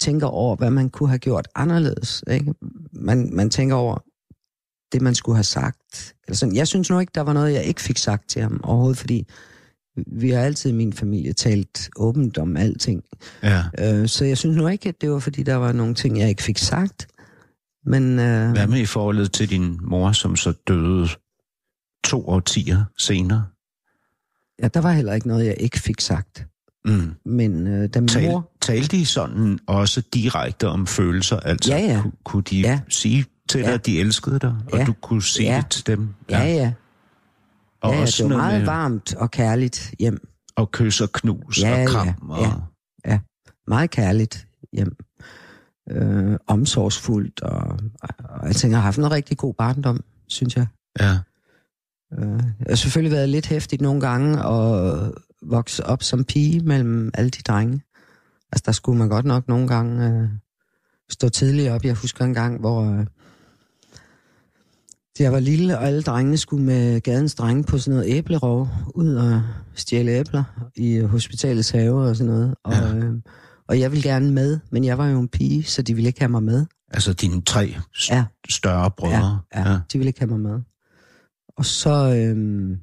tænker 0.00 0.26
over, 0.26 0.56
hvad 0.56 0.70
man 0.70 0.90
kunne 0.90 1.08
have 1.08 1.18
gjort 1.18 1.48
anderledes. 1.54 2.24
Ikke? 2.30 2.54
Man, 2.92 3.30
man 3.32 3.50
tænker 3.50 3.76
over 3.76 3.98
det, 4.92 5.02
man 5.02 5.14
skulle 5.14 5.36
have 5.36 5.44
sagt. 5.44 6.14
Eller 6.26 6.36
sådan. 6.36 6.56
Jeg 6.56 6.68
synes 6.68 6.90
nu 6.90 6.98
ikke, 6.98 7.12
der 7.14 7.20
var 7.20 7.32
noget, 7.32 7.52
jeg 7.52 7.64
ikke 7.64 7.80
fik 7.80 7.98
sagt 7.98 8.28
til 8.28 8.42
ham 8.42 8.60
overhovedet, 8.64 8.98
fordi 8.98 9.26
vi 10.06 10.30
har 10.30 10.40
altid 10.42 10.70
i 10.70 10.74
min 10.74 10.92
familie 10.92 11.32
talt 11.32 11.90
åbent 11.96 12.38
om 12.38 12.56
alting. 12.56 13.02
ja. 13.42 13.62
Øh, 13.78 14.08
så 14.08 14.24
jeg 14.24 14.38
synes 14.38 14.56
nu 14.56 14.68
ikke, 14.68 14.88
at 14.88 15.00
det 15.00 15.10
var, 15.10 15.18
fordi 15.18 15.42
der 15.42 15.54
var 15.54 15.72
nogle 15.72 15.94
ting, 15.94 16.18
jeg 16.18 16.28
ikke 16.28 16.42
fik 16.42 16.58
sagt. 16.58 17.06
Men 17.86 18.18
øh, 18.18 18.50
Hvad 18.50 18.66
med 18.66 18.78
i 18.80 18.86
forholdet 18.86 19.32
til 19.32 19.50
din 19.50 19.78
mor, 19.82 20.12
som 20.12 20.36
så 20.36 20.52
døde 20.68 21.08
to 22.04 22.28
årtier 22.28 22.84
senere? 22.98 23.44
ja, 24.62 24.68
der 24.68 24.80
var 24.80 24.92
heller 24.92 25.12
ikke 25.12 25.28
noget, 25.28 25.46
jeg 25.46 25.56
ikke 25.60 25.78
fik 25.80 26.00
sagt. 26.00 26.46
Mm. 26.84 27.10
Men 27.24 27.66
øh, 27.66 27.88
da 27.94 28.00
min 28.00 28.08
Tal, 28.08 28.30
mor... 28.30 28.50
talte 28.60 28.96
de 28.96 29.06
sådan 29.06 29.58
også 29.66 30.02
direkte 30.14 30.68
om 30.68 30.86
følelser? 30.86 31.36
Altså, 31.40 31.72
Ja, 31.72 31.78
ja. 31.80 32.00
Kunne, 32.02 32.12
kunne 32.24 32.42
de 32.42 32.60
Ja. 32.60 32.80
sige 32.88 33.24
til 33.48 33.60
dig, 33.60 33.66
Ja. 33.68 33.74
at 33.74 33.86
de 33.86 34.00
elskede 34.00 34.38
dig, 34.38 34.54
og 34.72 34.78
Ja. 34.78 34.84
du 34.84 34.92
kunne 34.92 35.22
sige 35.22 35.52
Ja. 35.52 35.56
det 35.56 35.70
til 35.70 35.86
dem? 35.86 36.08
Ja, 36.30 36.44
ja. 36.44 36.72
Og 37.82 37.90
ja, 37.90 37.96
ja 37.96 38.02
også 38.02 38.22
det 38.22 38.30
var 38.30 38.36
meget 38.36 38.58
med 38.58 38.66
varmt 38.66 39.14
og 39.14 39.30
kærligt 39.30 39.94
hjem. 39.98 40.28
at 40.56 40.70
kysse 40.70 41.04
og 41.04 41.12
knus 41.12 41.62
Ja, 41.62 41.72
og 41.72 41.78
ja, 41.78 41.86
kram. 41.86 42.06
ja. 42.06 42.14
Og, 42.22 42.62
Meget 43.66 43.90
kærligt 43.90 44.48
hjem. 44.72 44.96
Øh, 45.90 46.36
omsorgsfuldt. 46.46 47.42
Og, 47.42 47.78
og 48.18 48.46
jeg 48.46 48.56
tænker, 48.56 48.76
jeg 48.76 48.78
har 48.80 48.84
haft 48.84 48.98
en 48.98 49.10
rigtig 49.10 49.36
god 49.38 49.54
barndom, 49.54 50.04
synes 50.28 50.56
jeg. 50.56 50.66
ja. 51.00 51.18
Øh, 52.18 52.28
jeg 52.58 52.66
har 52.68 52.74
selvfølgelig 52.74 53.12
været 53.12 53.28
lidt 53.28 53.46
hæftigt 53.46 53.82
nogle 53.82 54.00
gange 54.00 54.44
og 54.44 55.14
vokse 55.42 55.86
op 55.86 56.02
som 56.02 56.24
pige 56.24 56.60
mellem 56.60 57.10
alle 57.14 57.30
de 57.30 57.42
drenge. 57.42 57.82
Altså, 58.52 58.62
der 58.66 58.72
skulle 58.72 58.98
man 58.98 59.08
godt 59.08 59.24
nok 59.24 59.48
nogle 59.48 59.68
gange 59.68 60.06
øh, 60.08 60.28
stå 61.10 61.28
tidligt 61.28 61.70
op. 61.70 61.84
Jeg 61.84 61.94
husker 61.94 62.24
en 62.24 62.34
gang, 62.34 62.60
hvor 62.60 62.82
øh, 62.98 63.06
jeg 65.20 65.32
var 65.32 65.40
lille, 65.40 65.78
og 65.78 65.84
alle 65.86 66.02
drengene 66.02 66.36
skulle 66.38 66.64
med 66.64 67.00
gadens 67.00 67.34
drenge 67.34 67.64
på 67.64 67.78
sådan 67.78 67.98
noget 67.98 68.10
æblerov 68.16 68.68
ud 68.94 69.14
og 69.14 69.42
stjæle 69.74 70.10
æbler 70.10 70.70
i 70.76 70.92
øh, 70.92 71.04
hospitalets 71.08 71.70
have 71.70 71.94
og 72.08 72.16
sådan 72.16 72.32
noget. 72.32 72.54
Og, 72.64 72.72
Ja. 72.72 72.94
øh, 72.96 73.14
og 73.68 73.80
jeg 73.80 73.92
ville 73.92 74.02
gerne 74.02 74.30
med, 74.32 74.58
men 74.70 74.84
jeg 74.84 74.98
var 74.98 75.08
jo 75.08 75.20
en 75.20 75.28
pige, 75.28 75.64
så 75.64 75.82
de 75.82 75.94
ville 75.94 76.08
ikke 76.08 76.20
have 76.20 76.28
mig 76.30 76.42
med. 76.42 76.66
Altså 76.90 77.12
dine 77.12 77.42
tre 77.42 77.74
s- 77.96 78.10
Ja. 78.10 78.24
større 78.50 78.90
brødre. 78.90 79.40
Ja, 79.54 79.70
ja, 79.70 79.78
de 79.92 79.98
ville 79.98 80.08
ikke 80.08 80.20
have 80.20 80.30
mig 80.38 80.40
med. 80.40 80.60
Og 81.56 81.64
så, 81.64 82.14
øhm, 82.16 82.76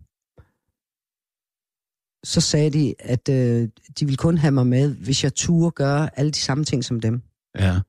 så 2.23 2.41
sagde 2.41 2.69
de, 2.69 2.93
at 2.99 3.29
øh, 3.29 3.69
de 3.99 4.05
ville 4.05 4.17
kun 4.17 4.37
have 4.37 4.51
mig 4.51 4.67
med, 4.67 4.95
hvis 4.95 5.23
jeg 5.23 5.33
turde 5.35 5.71
gøre 5.71 6.19
alle 6.19 6.31
de 6.31 6.37
samme 6.39 6.63
ting 6.65 6.85
som 6.85 6.99
dem. 6.99 7.21
ja. 7.59 7.79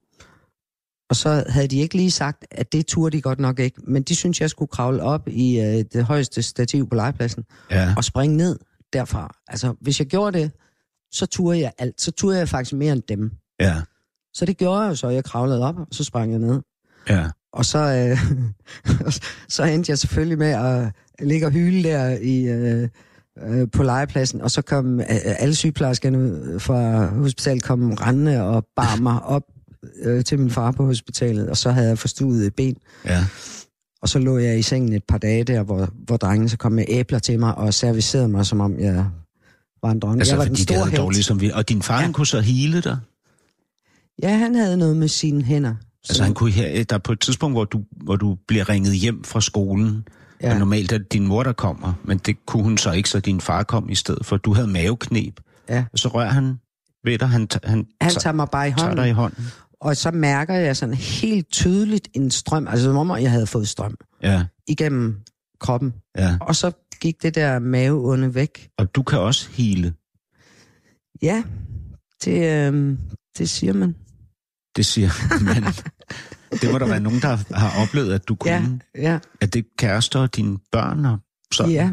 Og 1.11 1.17
så 1.17 1.45
havde 1.49 1.69
de 1.69 1.79
ikke 1.79 1.95
lige 1.95 2.11
sagt, 2.11 2.45
at 2.51 2.73
det 2.73 2.87
turde 2.87 3.17
de 3.17 3.23
godt 3.23 3.41
nok 3.41 3.59
ikke. 3.59 3.81
Men 3.85 4.03
de 4.03 4.15
synes 4.17 4.41
jeg 4.41 4.51
skulle 4.51 4.69
kravle 4.69 5.03
op 5.03 5.29
i 5.29 5.61
øh, 5.61 5.85
det 5.93 6.05
højeste 6.05 6.43
stativ 6.43 6.89
på 6.89 6.95
legepladsen 6.95 7.45
ja. 7.71 7.95
og 7.97 8.05
springe 8.05 8.37
ned 8.37 8.59
derfra. 8.93 9.37
Altså, 9.49 9.75
hvis 9.81 9.99
jeg 9.99 10.07
gjorde 10.07 10.39
det, 10.39 10.53
så 11.13 11.27
turde 11.27 11.61
jeg 11.61 11.73
alt. 11.79 12.01
Så 12.01 12.11
turde 12.11 12.39
jeg 12.39 12.49
faktisk 12.49 12.75
mere 12.75 12.93
end 12.93 13.03
dem. 13.09 13.33
ja. 13.61 13.83
Så 14.35 14.45
det 14.45 14.57
gjorde 14.57 14.81
jeg 14.81 14.91
jo 14.91 14.95
så. 14.95 15.09
Jeg 15.09 15.25
kravlede 15.25 15.63
op, 15.63 15.79
og 15.79 15.87
så 15.93 16.05
sprang 16.05 16.31
jeg 16.33 16.39
ned. 16.41 16.61
ja. 17.09 17.31
Og 17.53 17.65
så, 17.65 17.79
øh, 17.79 18.19
så 19.55 19.65
endte 19.65 19.91
jeg 19.91 19.99
selvfølgelig 19.99 20.39
med 20.39 20.51
at 20.51 20.93
ligge 21.27 21.47
og 21.47 21.53
hyle 21.53 21.83
der 21.89 22.09
i, 22.09 22.43
øh, 22.43 22.89
øh, 23.39 23.69
på 23.73 23.83
legepladsen, 23.83 24.41
og 24.41 24.51
så 24.51 24.63
kom 24.63 25.01
øh, 25.01 25.07
alle 25.11 25.55
sygeplejerskerne 25.55 26.61
fra 26.61 27.07
hospitalet 27.07 27.63
kom 27.63 27.93
rendende 27.93 28.43
og 28.43 28.67
bar 28.77 28.97
mig 28.97 29.23
op 29.23 29.43
øh, 30.03 30.25
til 30.25 30.39
min 30.39 30.51
far 30.51 30.71
på 30.71 30.85
hospitalet, 30.85 31.49
og 31.49 31.57
så 31.57 31.71
havde 31.71 31.89
jeg 31.89 31.99
forstuet 31.99 32.47
et 32.47 32.55
ben. 32.55 32.77
ja. 33.05 33.25
Og 34.03 34.09
så 34.09 34.19
lå 34.19 34.39
jeg 34.39 34.59
i 34.59 34.63
sengen 34.63 34.93
et 34.93 35.05
par 35.05 35.19
dage 35.19 35.45
der, 35.45 35.63
hvor, 35.63 35.89
hvor 36.07 36.17
drengene 36.17 36.49
så 36.49 36.57
kom 36.57 36.73
med 36.73 36.85
æbler 36.89 37.19
til 37.19 37.39
mig 37.39 37.55
og 37.55 37.75
servicerede 37.75 38.29
mig, 38.29 38.47
som 38.47 38.61
om 38.61 38.79
jeg 38.79 39.07
var 39.83 39.91
en 39.91 40.01
dronning. 40.01 40.21
Altså, 40.21 40.35
jeg 40.35 40.39
var 40.39 40.45
fordi 40.45 40.57
den 40.57 40.65
store 40.65 40.97
dårligt 40.97 41.17
helt. 41.17 41.27
som 41.27 41.41
vi. 41.41 41.51
Og 41.55 41.69
din 41.69 41.83
far, 41.83 41.95
ja. 41.95 42.01
Han 42.01 42.13
kunne 42.13 42.27
så 42.27 42.41
hele 42.41 42.81
dig? 42.81 42.99
Ja, 44.23 44.37
han 44.39 44.55
havde 44.55 44.77
noget 44.77 44.97
med 44.97 45.09
sine 45.09 45.43
hænder. 45.43 45.75
Altså, 46.09 46.23
han 46.25 46.35
kunne 46.35 46.51
her, 46.51 46.85
der 46.85 46.95
er 46.95 46.99
på 46.99 47.13
et 47.13 47.21
tidspunkt, 47.21 47.55
hvor 47.55 47.65
du, 47.65 47.83
hvor 48.05 48.17
du 48.17 48.37
bliver 48.49 48.69
ringet 48.69 48.95
hjem 48.95 49.25
fra 49.25 49.41
skolen, 49.41 50.05
ja. 50.43 50.53
og 50.53 50.59
normalt 50.59 50.93
er 50.93 50.99
det 50.99 51.13
din 51.13 51.27
mor, 51.27 51.43
der 51.43 51.53
kommer, 51.53 51.93
men 52.05 52.19
det 52.19 52.47
kunne 52.47 52.63
hun 52.63 52.79
så 52.79 52.93
ikke, 52.93 53.09
så 53.09 53.21
din 53.21 53.41
far 53.41 53.63
kom 53.63 53.91
i 53.91 53.95
stedet 53.95 54.27
for. 54.27 54.37
Du 54.37 54.55
havde 54.55 54.69
mavekneb, 54.69 55.41
ja. 55.69 55.85
og 55.93 55.99
så 55.99 56.09
rører 56.09 56.31
han 56.31 56.55
ved 57.05 57.19
dig, 57.19 57.29
han, 57.29 57.49
han, 57.65 57.87
Han 58.01 58.11
tager 58.11 58.21
tager 58.21 58.35
mig 58.35 58.49
bare 58.53 58.69
i 58.69 58.71
tager 58.71 58.83
hånden. 58.83 58.97
dig 58.99 59.09
i 59.09 59.13
hånden. 59.13 59.45
Og 59.81 59.97
så 59.97 60.11
mærker 60.11 60.55
jeg 60.55 60.77
sådan 60.77 60.95
helt 60.95 61.51
tydeligt 61.53 62.09
en 62.15 62.31
strøm, 62.31 62.69
altså 62.69 62.85
som 62.85 62.97
om 62.97 63.11
jeg 63.11 63.31
havde 63.31 63.47
fået 63.47 63.69
strøm 63.69 63.95
Ja, 64.23 64.45
igennem 64.69 65.17
kroppen. 65.61 65.93
ja. 66.17 66.37
Og 66.41 66.57
så 66.57 66.73
gik 67.01 67.23
det 67.23 67.35
der 67.35 67.59
maveonde 67.59 68.35
væk. 68.35 68.69
Og 68.79 68.95
du 68.95 69.03
kan 69.03 69.19
også 69.19 69.49
hele. 69.51 69.95
Ja, 71.23 71.43
det, 72.25 72.69
øh, 72.73 72.99
det 73.39 73.49
siger 73.51 73.73
man. 73.73 73.95
Det 74.77 74.87
siger 74.87 75.09
man. 75.55 75.63
det 76.61 76.73
må 76.73 76.79
der 76.79 76.87
være 76.89 77.01
nogen, 77.01 77.21
der 77.21 77.55
har 77.55 77.83
oplevet, 77.83 78.13
at 78.13 78.29
du 78.29 78.35
kunne. 78.35 78.81
Ja, 78.95 79.13
ja, 79.13 79.19
At 79.41 79.55
det 79.55 79.65
kærester 79.79 80.21
og 80.21 80.37
dine 80.37 80.59
børn 80.73 81.05
og 81.05 81.19
sådan. 81.55 81.73
ja, 81.73 81.91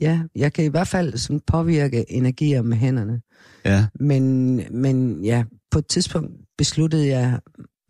ja. 0.00 0.22
Jeg 0.36 0.52
kan 0.52 0.64
i 0.64 0.68
hvert 0.68 0.88
fald 0.88 1.16
sådan 1.16 1.40
påvirke 1.46 2.12
energier 2.12 2.62
med 2.62 2.76
hænderne. 2.76 3.20
ja. 3.64 3.86
Men, 4.00 4.56
men 4.70 5.24
ja, 5.24 5.44
på 5.70 5.78
et 5.78 5.86
tidspunkt 5.86 6.30
besluttede 6.60 7.06
jeg 7.06 7.40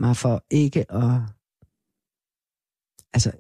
mig 0.01 0.17
for 0.17 0.45
ikke 0.51 0.93
at... 0.93 1.21
Altså, 3.15 3.31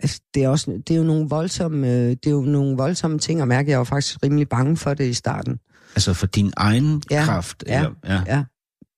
altså, 0.00 0.20
det 0.34 0.44
er, 0.44 0.48
også, 0.48 0.82
det 0.86 0.90
er 0.94 0.98
jo 0.98 1.04
nogle 1.04 1.28
voldsomme, 1.28 1.88
øh, 1.88 2.10
det 2.10 2.26
er 2.26 2.30
jo 2.30 2.40
nogle 2.40 2.76
voldsomme 2.76 3.18
ting 3.18 3.40
at 3.40 3.48
mærke. 3.48 3.70
Jeg 3.70 3.78
var 3.78 3.84
faktisk 3.84 4.22
rimelig 4.22 4.48
bange 4.48 4.76
for 4.76 4.94
det 4.94 5.06
i 5.06 5.14
starten. 5.14 5.58
Altså 5.94 6.14
for 6.14 6.26
din 6.26 6.52
egen 6.56 7.02
Ja, 7.10 7.24
kraft. 7.24 7.64
ja, 7.66 7.78
Eller, 7.78 7.94
ja. 8.04 8.22
Ja. 8.26 8.44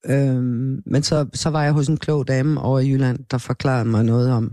Øhm, 0.06 0.82
men 0.86 1.02
så, 1.02 1.26
så 1.34 1.50
var 1.50 1.62
jeg 1.62 1.72
hos 1.72 1.88
en 1.88 1.96
klog 1.96 2.28
dame 2.28 2.60
over 2.60 2.78
i 2.80 2.90
Jylland, 2.90 3.24
der 3.30 3.38
forklarede 3.38 3.84
mig 3.84 4.04
noget 4.04 4.32
om, 4.32 4.52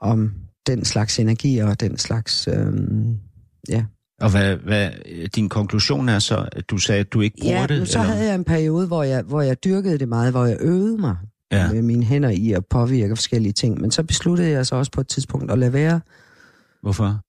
om 0.00 0.34
den 0.66 0.84
slags 0.84 1.18
energi 1.18 1.58
og 1.58 1.80
den 1.80 1.98
slags... 1.98 2.48
Øhm, 2.48 3.18
ja, 3.68 3.84
Og 4.20 4.30
hvad, 4.30 4.56
hvad 4.56 4.90
din 5.36 5.48
konklusion 5.48 6.08
er 6.08 6.18
så, 6.18 6.48
at 6.52 6.70
du 6.70 6.78
sagde, 6.78 7.00
at 7.00 7.12
du 7.12 7.20
ikke 7.20 7.36
bruger 7.40 7.60
ja 7.60 7.66
det? 7.66 7.78
men 7.78 7.86
så 7.86 7.98
eller? 7.98 8.12
havde 8.12 8.26
jeg 8.26 8.34
en 8.34 8.44
periode, 8.44 8.86
hvor 8.86 9.02
jeg, 9.02 9.22
hvor 9.22 9.40
jeg 9.42 9.64
dyrkede 9.64 9.98
det 9.98 10.08
meget, 10.08 10.32
hvor 10.32 10.44
jeg 10.46 10.56
øvede 10.60 10.98
mig 10.98 11.16
Ja. 11.52 11.62
ja. 11.64 11.72
med 11.72 11.82
mine 11.82 12.04
hænder 12.04 12.28
i 12.28 12.52
at 12.52 12.66
påvirke 12.66 13.16
forskellige 13.16 13.52
ting. 13.52 13.80
Men 13.80 13.90
så 13.90 14.02
besluttede 14.02 14.50
jeg 14.50 14.66
så 14.66 14.76
også 14.76 14.92
på 14.92 15.00
et 15.00 15.08
tidspunkt 15.08 15.50
at 15.50 15.58
lade 15.58 15.72
være, 15.72 16.00
Hvorfor? 16.82 17.20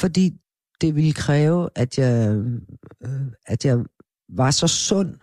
fordi 0.00 0.32
det 0.80 0.96
ville 0.96 1.12
kræve, 1.12 1.68
at 1.74 1.98
jeg, 1.98 2.36
øh, 3.04 3.10
at 3.46 3.64
jeg 3.64 3.78
var 4.36 4.50
så 4.50 4.66
sund, 4.66 5.14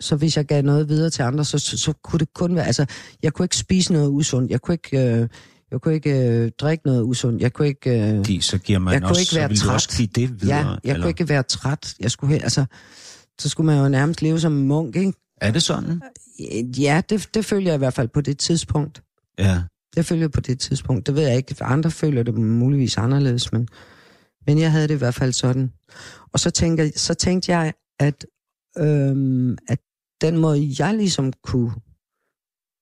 så 0.00 0.16
hvis 0.16 0.36
jeg 0.36 0.44
gav 0.46 0.62
noget 0.62 0.88
videre 0.88 1.10
til 1.10 1.22
andre, 1.22 1.44
så, 1.44 1.58
så, 1.58 1.78
så 1.78 1.92
kunne 1.92 2.18
det 2.18 2.34
kun 2.34 2.54
være, 2.54 2.66
altså, 2.66 2.86
jeg 3.22 3.32
kunne 3.32 3.44
ikke 3.44 3.56
spise 3.56 3.92
noget 3.92 4.08
usundt, 4.08 4.50
jeg 4.50 4.60
kunne 4.60 4.74
ikke, 4.74 5.20
øh, 5.20 5.28
jeg 5.70 5.80
kunne 5.80 5.94
ikke 5.94 6.28
øh, 6.28 6.50
drikke 6.60 6.86
noget 6.86 7.02
usundt, 7.02 7.42
jeg 7.42 7.52
kunne 7.52 7.68
ikke, 7.68 8.08
øh, 8.10 8.16
Fordi 8.16 8.40
så 8.40 8.58
giver 8.58 8.78
man 8.78 8.92
Jeg 8.94 9.00
kunne 9.02 9.10
også, 9.10 9.20
ikke 9.20 9.48
være 9.48 9.56
så 9.56 9.64
træt. 9.64 9.74
også 9.74 9.96
give 9.96 10.08
det 10.14 10.42
videre. 10.42 10.56
ja, 10.58 10.64
jeg 10.68 10.78
eller? 10.84 11.02
kunne 11.02 11.10
ikke 11.10 11.28
være 11.28 11.42
træt, 11.42 11.94
jeg 12.00 12.10
skulle, 12.10 12.42
altså, 12.42 12.64
så 13.38 13.48
skulle 13.48 13.66
man 13.66 13.82
jo 13.82 13.88
nærmest 13.88 14.22
leve 14.22 14.40
som 14.40 14.52
munk, 14.52 14.96
ikke? 14.96 15.12
Er 15.40 15.50
det 15.50 15.62
sådan? 15.62 16.02
Ja, 16.78 17.02
det, 17.10 17.28
det 17.34 17.44
følger 17.44 17.68
jeg 17.68 17.74
i 17.74 17.78
hvert 17.78 17.94
fald 17.94 18.08
på 18.08 18.20
det 18.20 18.38
tidspunkt. 18.38 19.02
Ja. 19.38 19.62
Det 19.96 20.06
følger 20.06 20.22
jeg 20.22 20.30
på 20.30 20.40
det 20.40 20.60
tidspunkt. 20.60 21.06
Det 21.06 21.14
ved 21.14 21.26
jeg 21.28 21.36
ikke. 21.36 21.54
Andre 21.60 21.90
føler 21.90 22.22
det 22.22 22.34
muligvis 22.34 22.96
anderledes, 22.98 23.52
men, 23.52 23.68
men 24.46 24.58
jeg 24.58 24.72
havde 24.72 24.88
det 24.88 24.94
i 24.94 24.98
hvert 24.98 25.14
fald 25.14 25.32
sådan. 25.32 25.72
Og 26.32 26.40
så 26.40 26.50
tænkte, 26.50 26.98
så 26.98 27.14
tænkte 27.14 27.52
jeg, 27.56 27.72
at, 28.00 28.26
øhm, 28.78 29.56
at 29.68 29.78
den 30.20 30.36
måde, 30.36 30.74
jeg 30.78 30.94
ligesom 30.94 31.32
kunne 31.44 31.72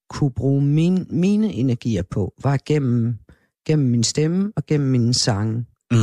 kunne 0.08 0.30
bruge 0.30 0.62
min, 0.62 1.06
mine 1.10 1.52
energier 1.52 2.02
på, 2.02 2.34
var 2.42 2.58
gennem, 2.66 3.18
gennem 3.66 3.88
min 3.88 4.04
stemme 4.04 4.52
og 4.56 4.66
gennem 4.66 4.90
mine 4.90 5.14
sange. 5.14 5.66
Mm. 5.90 5.96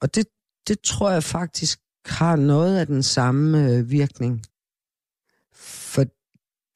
Og 0.00 0.14
det, 0.14 0.26
det 0.68 0.80
tror 0.80 1.10
jeg 1.10 1.24
faktisk 1.24 1.80
har 2.06 2.36
noget 2.36 2.78
af 2.78 2.86
den 2.86 3.02
samme 3.02 3.70
øh, 3.70 3.90
virkning. 3.90 4.42
For, 5.54 6.04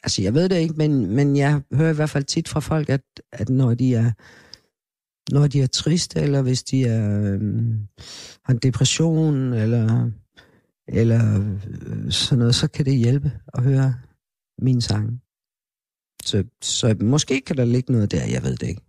altså 0.03 0.23
jeg 0.23 0.35
ved 0.35 0.49
det 0.49 0.57
ikke, 0.57 0.75
men, 0.75 1.07
men 1.07 1.37
jeg 1.37 1.63
hører 1.73 1.91
i 1.91 1.95
hvert 1.95 2.11
fald 2.11 2.25
tit 2.25 2.49
fra 2.49 2.61
folk, 2.61 2.89
at, 2.89 3.03
at 3.33 3.49
når 3.49 3.75
de 3.75 3.95
er 3.95 4.13
når 5.33 5.47
de 5.47 5.63
er 5.63 5.67
triste, 5.67 6.21
eller 6.21 6.43
hvis 6.43 6.63
de 6.63 6.85
er, 6.85 7.21
øh, 7.21 7.41
har 8.43 8.53
en 8.53 8.59
depression, 8.59 9.53
eller, 9.53 10.11
eller 10.89 11.41
øh, 11.41 12.11
sådan 12.11 12.39
noget, 12.39 12.55
så 12.55 12.69
kan 12.69 12.85
det 12.85 12.97
hjælpe 12.97 13.33
at 13.55 13.63
høre 13.63 13.95
min 14.59 14.81
sang. 14.81 15.21
Så, 16.27 16.45
så 16.63 16.97
måske 17.01 17.41
kan 17.41 17.57
der 17.57 17.65
ligge 17.65 17.93
noget 17.93 18.11
der, 18.11 18.25
jeg 18.25 18.43
ved 18.43 18.57
det 18.57 18.69
ikke. 18.69 18.81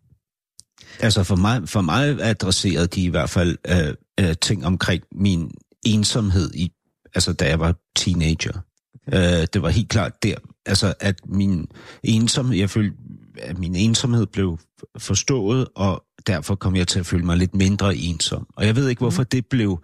Altså 1.00 1.23
for 1.23 1.36
mig, 1.36 1.69
for 1.69 1.82
mig 1.82 2.17
adresserede 2.21 2.88
de 2.88 3.04
i 3.04 3.08
hvert 3.08 3.30
fald 3.30 3.58
øh, 3.67 3.93
øh, 4.19 4.36
ting 4.41 4.65
omkring 4.65 5.04
min 5.12 5.52
ensomhed, 5.86 6.54
i, 6.54 6.71
altså 7.15 7.34
da 7.34 7.47
jeg 7.47 7.60
var 7.60 7.76
teenager. 7.95 8.62
Okay. 9.08 9.41
Øh, 9.41 9.47
det 9.54 9.62
var 9.62 9.69
helt 9.69 9.89
klart 9.89 10.23
der, 10.23 10.36
altså 10.65 10.93
at 11.00 11.15
min 11.26 11.67
ensomhed, 12.04 12.58
jeg 12.58 12.69
følte, 12.69 12.97
at 13.38 13.58
min 13.58 13.76
ensomhed 13.76 14.26
blev 14.26 14.60
forstået, 14.97 15.67
og 15.76 16.04
derfor 16.28 16.56
kom 16.56 16.76
jeg 16.76 16.88
til 16.88 17.00
at 17.00 17.06
føle 17.06 17.26
mig 17.26 17.38
lidt 17.38 17.56
mindre 17.56 17.95
ensom. 17.95 18.47
Og 18.54 18.65
jeg 18.65 18.76
ved 18.76 18.89
ikke, 18.89 19.00
hvorfor 19.00 19.21
mm. 19.21 19.28
det 19.32 19.45
blev... 19.45 19.84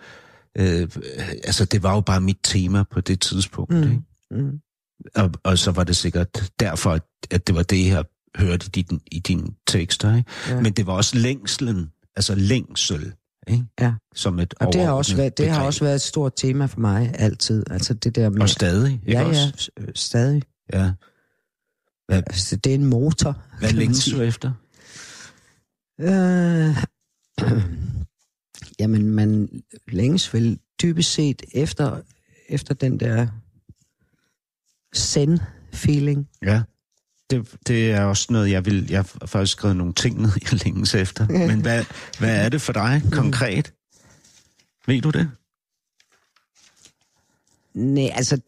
Øh, 0.57 0.87
altså, 1.43 1.65
det 1.65 1.83
var 1.83 1.93
jo 1.93 2.01
bare 2.01 2.21
mit 2.21 2.39
tema 2.43 2.83
på 2.83 3.01
det 3.01 3.21
tidspunkt. 3.21 3.73
Mm. 3.73 3.83
Ikke? 3.83 4.01
Mm. 4.31 4.59
Og, 5.15 5.31
og 5.43 5.57
så 5.57 5.71
var 5.71 5.83
det 5.83 5.95
sikkert 5.95 6.51
derfor, 6.59 6.99
at 7.31 7.47
det 7.47 7.55
var 7.55 7.63
det, 7.63 7.87
jeg 7.87 8.03
hørte 8.35 8.65
i, 8.65 8.81
din, 8.81 9.01
i 9.11 9.19
dine 9.19 9.47
tekster. 9.67 10.15
Ikke? 10.15 10.31
Ja. 10.49 10.61
Men 10.61 10.73
det 10.73 10.87
var 10.87 10.93
også 10.93 11.17
længslen, 11.17 11.91
altså 12.15 12.35
længsel, 12.35 13.13
ikke? 13.47 13.65
Ja. 13.79 13.93
som 14.15 14.39
et 14.39 14.53
Og 14.59 14.73
det 14.73 14.81
har, 14.81 14.91
også 14.91 15.15
været, 15.15 15.37
det 15.37 15.49
har 15.49 15.65
også 15.65 15.83
været 15.83 15.95
et 15.95 16.01
stort 16.01 16.33
tema 16.35 16.65
for 16.65 16.79
mig 16.79 17.11
altid. 17.15 17.63
Altså 17.71 17.93
det 17.93 18.15
der 18.15 18.29
med, 18.29 18.41
Og 18.41 18.49
stadig, 18.49 18.93
ikke 19.07 19.19
ja, 19.19 19.25
også? 19.25 19.71
ja, 19.79 19.85
stadig. 19.95 20.43
Ja. 20.73 20.91
Hvad, 22.07 22.17
altså, 22.17 22.55
det 22.55 22.69
er 22.69 22.75
en 22.75 22.85
motor. 22.85 23.41
Hvad 23.59 23.71
længes 23.71 24.05
du 24.05 24.21
efter? 24.21 24.51
Øh, 26.01 26.77
jamen, 28.79 29.09
man 29.09 29.49
længes 29.87 30.33
vel 30.33 30.59
dybest 30.81 31.13
set 31.13 31.43
efter, 31.53 32.01
efter 32.49 32.73
den 32.73 32.99
der 32.99 33.27
send-feeling. 34.93 36.29
Ja. 36.41 36.61
Det, 37.29 37.55
det 37.67 37.91
er 37.91 38.03
også 38.03 38.27
noget, 38.29 38.51
jeg 38.51 38.65
vil... 38.65 38.87
Jeg 38.89 38.97
har 38.97 39.27
faktisk 39.27 39.51
skrevet 39.51 39.77
nogle 39.77 39.93
ting 39.93 40.21
ned, 40.21 40.31
jeg 40.41 40.65
længes 40.65 40.95
efter. 40.95 41.27
Men 41.27 41.61
hvad, 41.61 41.85
hvad 42.19 42.45
er 42.45 42.49
det 42.49 42.61
for 42.61 42.73
dig 42.73 43.01
konkret? 43.11 43.73
Ved 44.87 45.01
du 45.01 45.09
det? 45.09 45.31
Nej, 47.73 48.11
altså, 48.13 48.41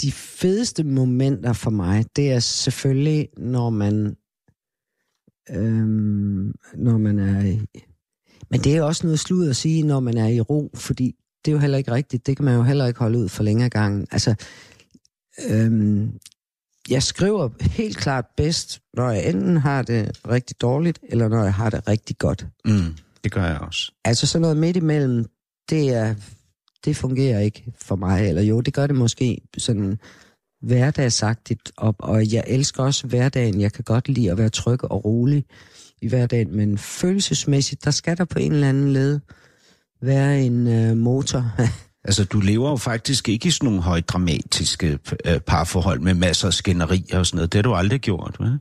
de 0.00 0.12
fedeste 0.12 0.84
momenter 0.84 1.52
for 1.52 1.70
mig, 1.70 2.04
det 2.16 2.32
er 2.32 2.40
selvfølgelig, 2.40 3.28
når 3.36 3.70
man 3.70 4.16
øhm, 5.50 6.54
når 6.74 6.98
man 6.98 7.18
er 7.18 7.44
i... 7.44 7.60
Men 8.50 8.60
det 8.60 8.76
er 8.76 8.82
også 8.82 9.06
noget 9.06 9.20
slud 9.20 9.48
at 9.48 9.56
sige, 9.56 9.82
når 9.82 10.00
man 10.00 10.16
er 10.16 10.28
i 10.28 10.40
ro, 10.40 10.70
fordi 10.74 11.14
det 11.44 11.50
er 11.50 11.52
jo 11.52 11.58
heller 11.58 11.78
ikke 11.78 11.92
rigtigt. 11.92 12.26
Det 12.26 12.36
kan 12.36 12.44
man 12.44 12.54
jo 12.54 12.62
heller 12.62 12.86
ikke 12.86 12.98
holde 12.98 13.18
ud 13.18 13.28
for 13.28 13.42
længere 13.42 13.68
gangen. 13.68 14.06
Altså, 14.10 14.34
øhm, 15.50 16.18
jeg 16.88 17.02
skriver 17.02 17.48
helt 17.60 17.96
klart 17.96 18.24
bedst, 18.36 18.80
når 18.94 19.10
jeg 19.10 19.28
enten 19.28 19.56
har 19.56 19.82
det 19.82 20.20
rigtig 20.28 20.60
dårligt, 20.60 20.98
eller 21.08 21.28
når 21.28 21.42
jeg 21.42 21.54
har 21.54 21.70
det 21.70 21.88
rigtig 21.88 22.18
godt. 22.18 22.46
Mm, 22.64 22.96
det 23.24 23.32
gør 23.32 23.44
jeg 23.44 23.58
også. 23.60 23.92
Altså 24.04 24.26
sådan 24.26 24.42
noget 24.42 24.56
midt 24.56 24.76
imellem, 24.76 25.24
det 25.70 25.94
er 25.94 26.14
det 26.86 26.96
fungerer 26.96 27.40
ikke 27.40 27.72
for 27.82 27.96
mig. 27.96 28.28
Eller 28.28 28.42
jo, 28.42 28.60
det 28.60 28.74
gør 28.74 28.86
det 28.86 28.96
måske 28.96 29.40
sådan 29.58 29.98
hverdagsagtigt 30.60 31.72
op, 31.76 31.94
og 31.98 32.32
jeg 32.32 32.44
elsker 32.46 32.82
også 32.82 33.06
hverdagen. 33.06 33.60
Jeg 33.60 33.72
kan 33.72 33.84
godt 33.84 34.08
lide 34.08 34.30
at 34.30 34.38
være 34.38 34.48
tryg 34.48 34.84
og 34.84 35.04
rolig 35.04 35.44
i 36.02 36.08
hverdagen, 36.08 36.56
men 36.56 36.78
følelsesmæssigt, 36.78 37.84
der 37.84 37.90
skal 37.90 38.16
der 38.16 38.24
på 38.24 38.38
en 38.38 38.52
eller 38.52 38.68
anden 38.68 38.92
led 38.92 39.20
være 40.02 40.42
en 40.42 40.66
øh, 40.66 40.96
motor. 40.96 41.52
altså, 42.06 42.24
du 42.24 42.40
lever 42.40 42.70
jo 42.70 42.76
faktisk 42.76 43.28
ikke 43.28 43.46
i 43.46 43.50
sådan 43.50 43.66
nogle 43.66 43.82
højt 43.82 44.08
dramatiske 44.08 44.98
øh, 45.24 45.40
parforhold 45.40 46.00
med 46.00 46.14
masser 46.14 46.46
af 46.46 46.54
skænderier 46.54 47.18
og 47.18 47.26
sådan 47.26 47.36
noget. 47.36 47.52
Det 47.52 47.58
har 47.58 47.62
du 47.62 47.74
aldrig 47.74 48.00
gjort, 48.00 48.36
vel? 48.40 48.58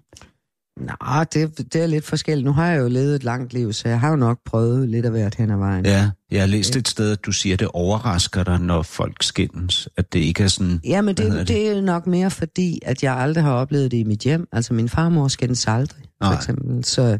Nej, 0.79 1.23
det, 1.23 1.73
det 1.73 1.81
er 1.81 1.87
lidt 1.87 2.05
forskelligt. 2.05 2.45
Nu 2.45 2.51
har 2.51 2.71
jeg 2.71 2.79
jo 2.79 2.87
levet 2.87 3.15
et 3.15 3.23
langt 3.23 3.53
liv, 3.53 3.73
så 3.73 3.89
jeg 3.89 3.99
har 3.99 4.09
jo 4.09 4.15
nok 4.15 4.39
prøvet 4.45 4.89
lidt 4.89 5.05
af 5.05 5.11
hvert 5.11 5.35
hen 5.35 5.51
ad 5.51 5.57
vejen. 5.57 5.85
Ja, 5.85 6.09
jeg 6.31 6.41
har 6.41 6.47
læst 6.47 6.75
et 6.75 6.87
sted, 6.87 7.11
at 7.11 7.25
du 7.25 7.31
siger, 7.31 7.53
at 7.53 7.59
det 7.59 7.67
overrasker 7.67 8.43
dig, 8.43 8.59
når 8.59 8.81
folk 8.81 9.23
skændes. 9.23 9.89
At 9.97 10.13
det 10.13 10.19
ikke 10.19 10.43
er 10.43 10.47
sådan... 10.47 10.79
Ja, 10.83 11.01
men 11.01 11.15
det, 11.15 11.31
det? 11.31 11.47
det 11.47 11.69
er 11.69 11.81
nok 11.81 12.07
mere 12.07 12.31
fordi, 12.31 12.79
at 12.85 13.03
jeg 13.03 13.15
aldrig 13.15 13.43
har 13.43 13.53
oplevet 13.53 13.91
det 13.91 13.97
i 13.97 14.03
mit 14.03 14.19
hjem. 14.19 14.47
Altså 14.51 14.73
min 14.73 14.89
farmor 14.89 15.27
skændes 15.27 15.67
aldrig, 15.67 16.01
for 16.01 16.29
Nej. 16.29 16.35
eksempel. 16.35 16.83
Så, 16.83 17.17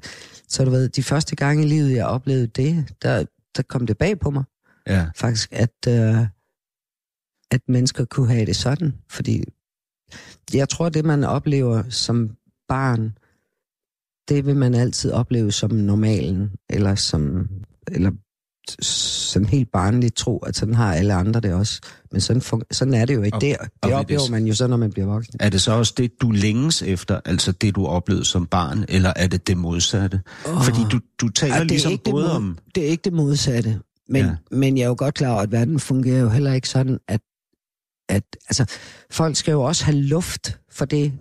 så 0.50 0.66
du 0.66 0.72
ved, 0.72 0.90
de 0.90 1.04
første 1.04 1.36
gange 1.36 1.64
i 1.64 1.68
livet, 1.68 1.92
jeg 1.92 2.06
oplevede 2.06 2.48
det, 2.48 2.86
der, 3.02 3.24
der 3.58 3.64
kom 3.70 3.88
det 3.88 3.98
bag 3.98 4.20
på 4.20 4.30
mig. 4.30 4.44
Ja. 4.88 5.06
Faktisk, 5.16 5.50
at, 5.52 5.88
øh, 5.88 6.28
at 7.52 7.62
mennesker 7.68 8.06
kunne 8.06 8.28
have 8.28 8.46
det 8.46 8.56
sådan. 8.56 8.94
Fordi 9.10 9.44
jeg 10.54 10.70
tror, 10.70 10.90
det 10.90 11.06
man 11.06 11.24
oplever 11.24 11.84
som 11.90 12.36
barn, 12.68 13.18
det 14.30 14.46
vil 14.46 14.56
man 14.56 14.74
altid 14.74 15.12
opleve 15.12 15.52
som 15.52 15.72
normalen, 15.72 16.52
eller 16.70 16.96
som 16.96 17.50
eller 17.88 18.12
sådan 18.82 19.48
helt 19.48 19.72
barnligt 19.72 20.16
tro, 20.16 20.38
at 20.38 20.56
sådan 20.56 20.76
har 20.76 20.94
alle 20.94 21.14
andre 21.14 21.40
det 21.40 21.54
også. 21.54 21.82
Men 22.12 22.22
sådan, 22.22 22.64
sådan 22.72 22.94
er 22.94 23.06
det 23.06 23.14
jo 23.14 23.22
ikke. 23.22 23.36
Og, 23.36 23.42
det, 23.42 23.58
det 23.84 23.94
oplever 23.94 24.22
det, 24.22 24.32
man 24.32 24.46
jo 24.46 24.54
så, 24.54 24.68
når 24.68 24.78
man 24.78 24.92
bliver 24.92 25.08
voksen. 25.08 25.34
Er 25.40 25.50
det 25.50 25.62
så 25.62 25.72
også 25.72 25.94
det, 25.98 26.12
du 26.22 26.32
længes 26.32 26.82
efter, 26.82 27.20
altså 27.26 27.52
det, 27.52 27.76
du 27.76 27.86
oplevede 27.86 28.26
som 28.26 28.46
barn, 28.46 28.86
eller 28.88 29.14
er 29.16 29.28
det 29.28 29.48
det 29.48 29.58
modsatte? 29.58 30.22
Oh, 30.46 30.64
Fordi 30.64 30.80
du, 30.92 31.00
du 31.22 31.30
taler 31.30 31.64
ligesom 31.64 31.92
ikke 31.92 32.04
både 32.04 32.28
mod, 32.28 32.32
om... 32.32 32.58
Det 32.76 32.86
er 32.86 32.88
ikke 32.88 33.02
det 33.04 33.14
modsatte. 33.14 33.80
Men, 34.10 34.26
ja. 34.26 34.36
men 34.52 34.78
jeg 34.78 34.84
er 34.84 34.88
jo 34.88 34.96
godt 34.98 35.16
klar 35.16 35.32
over, 35.32 35.42
at 35.42 35.52
verden 35.52 35.80
fungerer 35.80 36.22
jo 36.22 36.30
heller 36.30 36.54
ikke 36.54 36.70
sådan, 36.70 37.00
at, 37.08 37.22
at 38.10 38.24
altså, 38.50 38.66
folk 39.12 39.36
skal 39.36 39.52
jo 39.52 39.64
også 39.64 39.86
have 39.86 39.98
luft 39.98 40.60
for 40.72 40.86
det, 40.86 41.14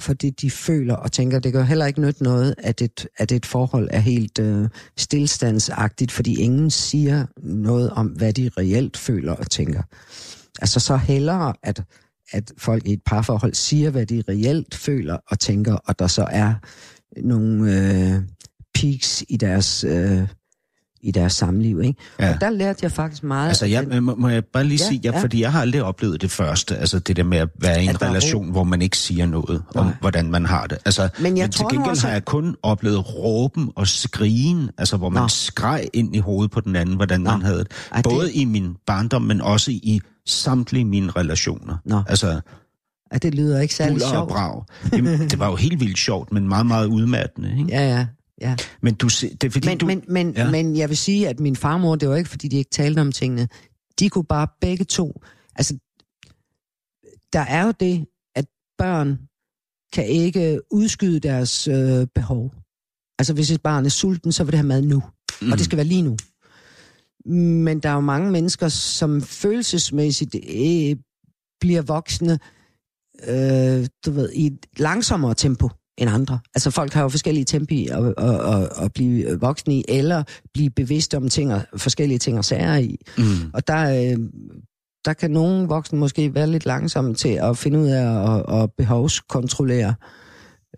for 0.00 0.12
det, 0.12 0.40
de 0.40 0.50
føler 0.50 0.94
og 0.94 1.12
tænker. 1.12 1.38
Det 1.38 1.54
jo 1.54 1.62
heller 1.62 1.86
ikke 1.86 2.00
nytte 2.00 2.22
noget, 2.22 2.54
at 2.58 2.80
et, 2.80 3.06
at 3.16 3.32
et 3.32 3.46
forhold 3.46 3.88
er 3.92 3.98
helt 3.98 4.38
øh, 4.38 4.68
stillstandsagtigt, 4.96 6.12
fordi 6.12 6.40
ingen 6.40 6.70
siger 6.70 7.26
noget 7.42 7.90
om, 7.90 8.06
hvad 8.06 8.32
de 8.32 8.50
reelt 8.58 8.96
føler 8.96 9.32
og 9.32 9.50
tænker. 9.50 9.82
Altså 10.60 10.80
så 10.80 10.96
hellere, 10.96 11.54
at, 11.62 11.82
at 12.32 12.52
folk 12.58 12.86
i 12.86 12.92
et 12.92 13.02
parforhold 13.06 13.54
siger, 13.54 13.90
hvad 13.90 14.06
de 14.06 14.22
reelt 14.28 14.74
føler 14.74 15.18
og 15.26 15.38
tænker, 15.38 15.74
og 15.74 15.98
der 15.98 16.06
så 16.06 16.26
er 16.30 16.54
nogle 17.22 17.76
øh, 17.76 18.22
peaks 18.74 19.24
i 19.28 19.36
deres... 19.36 19.84
Øh, 19.84 20.28
i 21.02 21.10
deres 21.10 21.32
samliv. 21.32 21.80
Ikke? 21.82 22.00
Ja. 22.20 22.34
Og 22.34 22.40
der 22.40 22.50
lærte 22.50 22.78
jeg 22.82 22.92
faktisk 22.92 23.22
meget. 23.22 23.48
Altså, 23.48 23.66
jeg, 23.66 23.86
den... 23.86 24.04
må, 24.04 24.14
må 24.14 24.28
jeg 24.28 24.44
bare 24.44 24.64
lige 24.64 24.78
ja, 24.82 24.88
sige, 24.88 25.00
ja, 25.04 25.10
ja. 25.10 25.22
fordi 25.22 25.40
jeg 25.40 25.52
har 25.52 25.60
aldrig 25.60 25.82
oplevet 25.82 26.22
det 26.22 26.30
første, 26.30 26.76
altså 26.76 26.98
det 26.98 27.16
der 27.16 27.24
med 27.24 27.38
at 27.38 27.48
være 27.58 27.84
i 27.84 27.86
en 27.86 28.02
relation, 28.02 28.50
hvor 28.50 28.64
man 28.64 28.82
ikke 28.82 28.98
siger 28.98 29.26
noget 29.26 29.62
Nej. 29.74 29.84
om, 29.84 29.92
hvordan 30.00 30.30
man 30.30 30.46
har 30.46 30.66
det. 30.66 30.78
Altså, 30.84 31.08
men, 31.20 31.36
jeg 31.36 31.44
men 31.44 31.52
til 31.52 31.64
gengæld 31.70 31.90
også... 31.90 32.06
har 32.06 32.12
jeg 32.12 32.24
kun 32.24 32.56
oplevet 32.62 33.14
råben 33.14 33.70
og 33.76 33.88
skrigen, 33.88 34.70
altså 34.78 34.96
hvor 34.96 35.08
man 35.08 35.22
Nå. 35.22 35.28
skreg 35.28 35.88
ind 35.92 36.16
i 36.16 36.18
hovedet 36.18 36.50
på 36.50 36.60
den 36.60 36.76
anden, 36.76 36.96
hvordan 36.96 37.20
Nå. 37.20 37.30
man 37.30 37.42
havde 37.42 37.58
det. 37.58 37.70
Ej, 37.92 38.02
Både 38.02 38.26
det... 38.26 38.34
i 38.34 38.44
min 38.44 38.76
barndom, 38.86 39.22
men 39.22 39.40
også 39.40 39.70
i 39.70 40.00
samtlige 40.26 40.84
mine 40.84 41.10
relationer. 41.10 41.76
Nå. 41.84 42.02
Altså, 42.08 42.40
at 43.10 43.22
det 43.22 43.34
lyder 43.34 43.60
ikke 43.60 43.74
særlig 43.74 44.00
sjovt. 44.00 44.32
og. 44.32 44.66
Jamen, 44.92 45.20
det 45.20 45.38
var 45.38 45.48
jo 45.48 45.56
helt 45.56 45.80
vildt 45.80 45.98
sjovt, 45.98 46.32
men 46.32 46.48
meget, 46.48 46.66
meget 46.66 46.86
udmattende. 46.86 47.50
Ikke? 47.58 47.70
Ja, 47.70 47.96
ja. 47.96 48.06
Ja. 48.40 48.56
Men, 48.82 48.94
du, 48.94 49.06
det 49.06 49.44
er 49.44 49.50
fordi, 49.50 49.68
men, 49.68 49.78
du... 49.78 49.86
men, 49.86 50.04
men, 50.08 50.32
ja. 50.36 50.50
men 50.50 50.76
jeg 50.76 50.88
vil 50.88 50.96
sige, 50.96 51.28
at 51.28 51.40
min 51.40 51.56
farmor, 51.56 51.96
det 51.96 52.08
var 52.08 52.16
ikke, 52.16 52.30
fordi 52.30 52.48
de 52.48 52.56
ikke 52.56 52.70
talte 52.70 53.00
om 53.00 53.12
tingene. 53.12 53.48
De 53.98 54.10
kunne 54.10 54.24
bare 54.24 54.48
begge 54.60 54.84
to... 54.84 55.22
Altså, 55.56 55.78
der 57.32 57.40
er 57.40 57.64
jo 57.66 57.72
det, 57.80 58.06
at 58.34 58.46
børn 58.78 59.18
kan 59.92 60.06
ikke 60.06 60.60
udskyde 60.70 61.20
deres 61.20 61.68
øh, 61.68 62.06
behov. 62.14 62.54
Altså, 63.18 63.34
hvis 63.34 63.50
et 63.50 63.62
barn 63.62 63.84
er 63.84 63.88
sulten, 63.88 64.32
så 64.32 64.44
vil 64.44 64.52
det 64.52 64.58
have 64.58 64.68
mad 64.68 64.82
nu. 64.82 64.96
Mm. 64.96 65.46
Og 65.46 65.58
det 65.58 65.60
mm. 65.60 65.64
skal 65.64 65.76
være 65.76 65.86
lige 65.86 66.02
nu. 66.02 66.16
Men 67.64 67.80
der 67.80 67.88
er 67.88 67.94
jo 67.94 68.00
mange 68.00 68.30
mennesker, 68.30 68.68
som 68.68 69.22
følelsesmæssigt 69.22 70.34
øh, 70.34 70.96
bliver 71.60 71.82
voksne 71.82 72.38
øh, 73.28 73.86
du 74.06 74.10
ved, 74.10 74.32
i 74.32 74.46
et 74.46 74.66
langsommere 74.76 75.34
tempo 75.34 75.68
end 76.00 76.10
andre. 76.10 76.38
Altså 76.54 76.70
folk 76.70 76.92
har 76.92 77.02
jo 77.02 77.08
forskellige 77.08 77.44
tempi 77.44 77.86
at, 77.86 78.14
at, 78.18 78.54
at, 78.54 78.68
at 78.82 78.92
blive 78.92 79.40
voksne 79.40 79.74
i, 79.74 79.84
eller 79.88 80.22
blive 80.54 80.70
bevidste 80.70 81.16
om 81.16 81.28
ting 81.28 81.54
og, 81.54 81.60
forskellige 81.76 82.18
ting 82.18 82.38
og 82.38 82.44
sager 82.44 82.76
i. 82.76 82.96
Mm. 83.18 83.24
Og 83.54 83.66
der, 83.66 84.12
øh, 84.12 84.18
der 85.04 85.12
kan 85.12 85.30
nogle 85.30 85.68
voksne 85.68 85.98
måske 85.98 86.34
være 86.34 86.46
lidt 86.46 86.66
langsomme 86.66 87.14
til 87.14 87.38
at 87.42 87.58
finde 87.58 87.78
ud 87.78 87.86
af 87.86 88.36
at, 88.36 88.62
at 88.62 88.70
behovskontrollere 88.78 89.94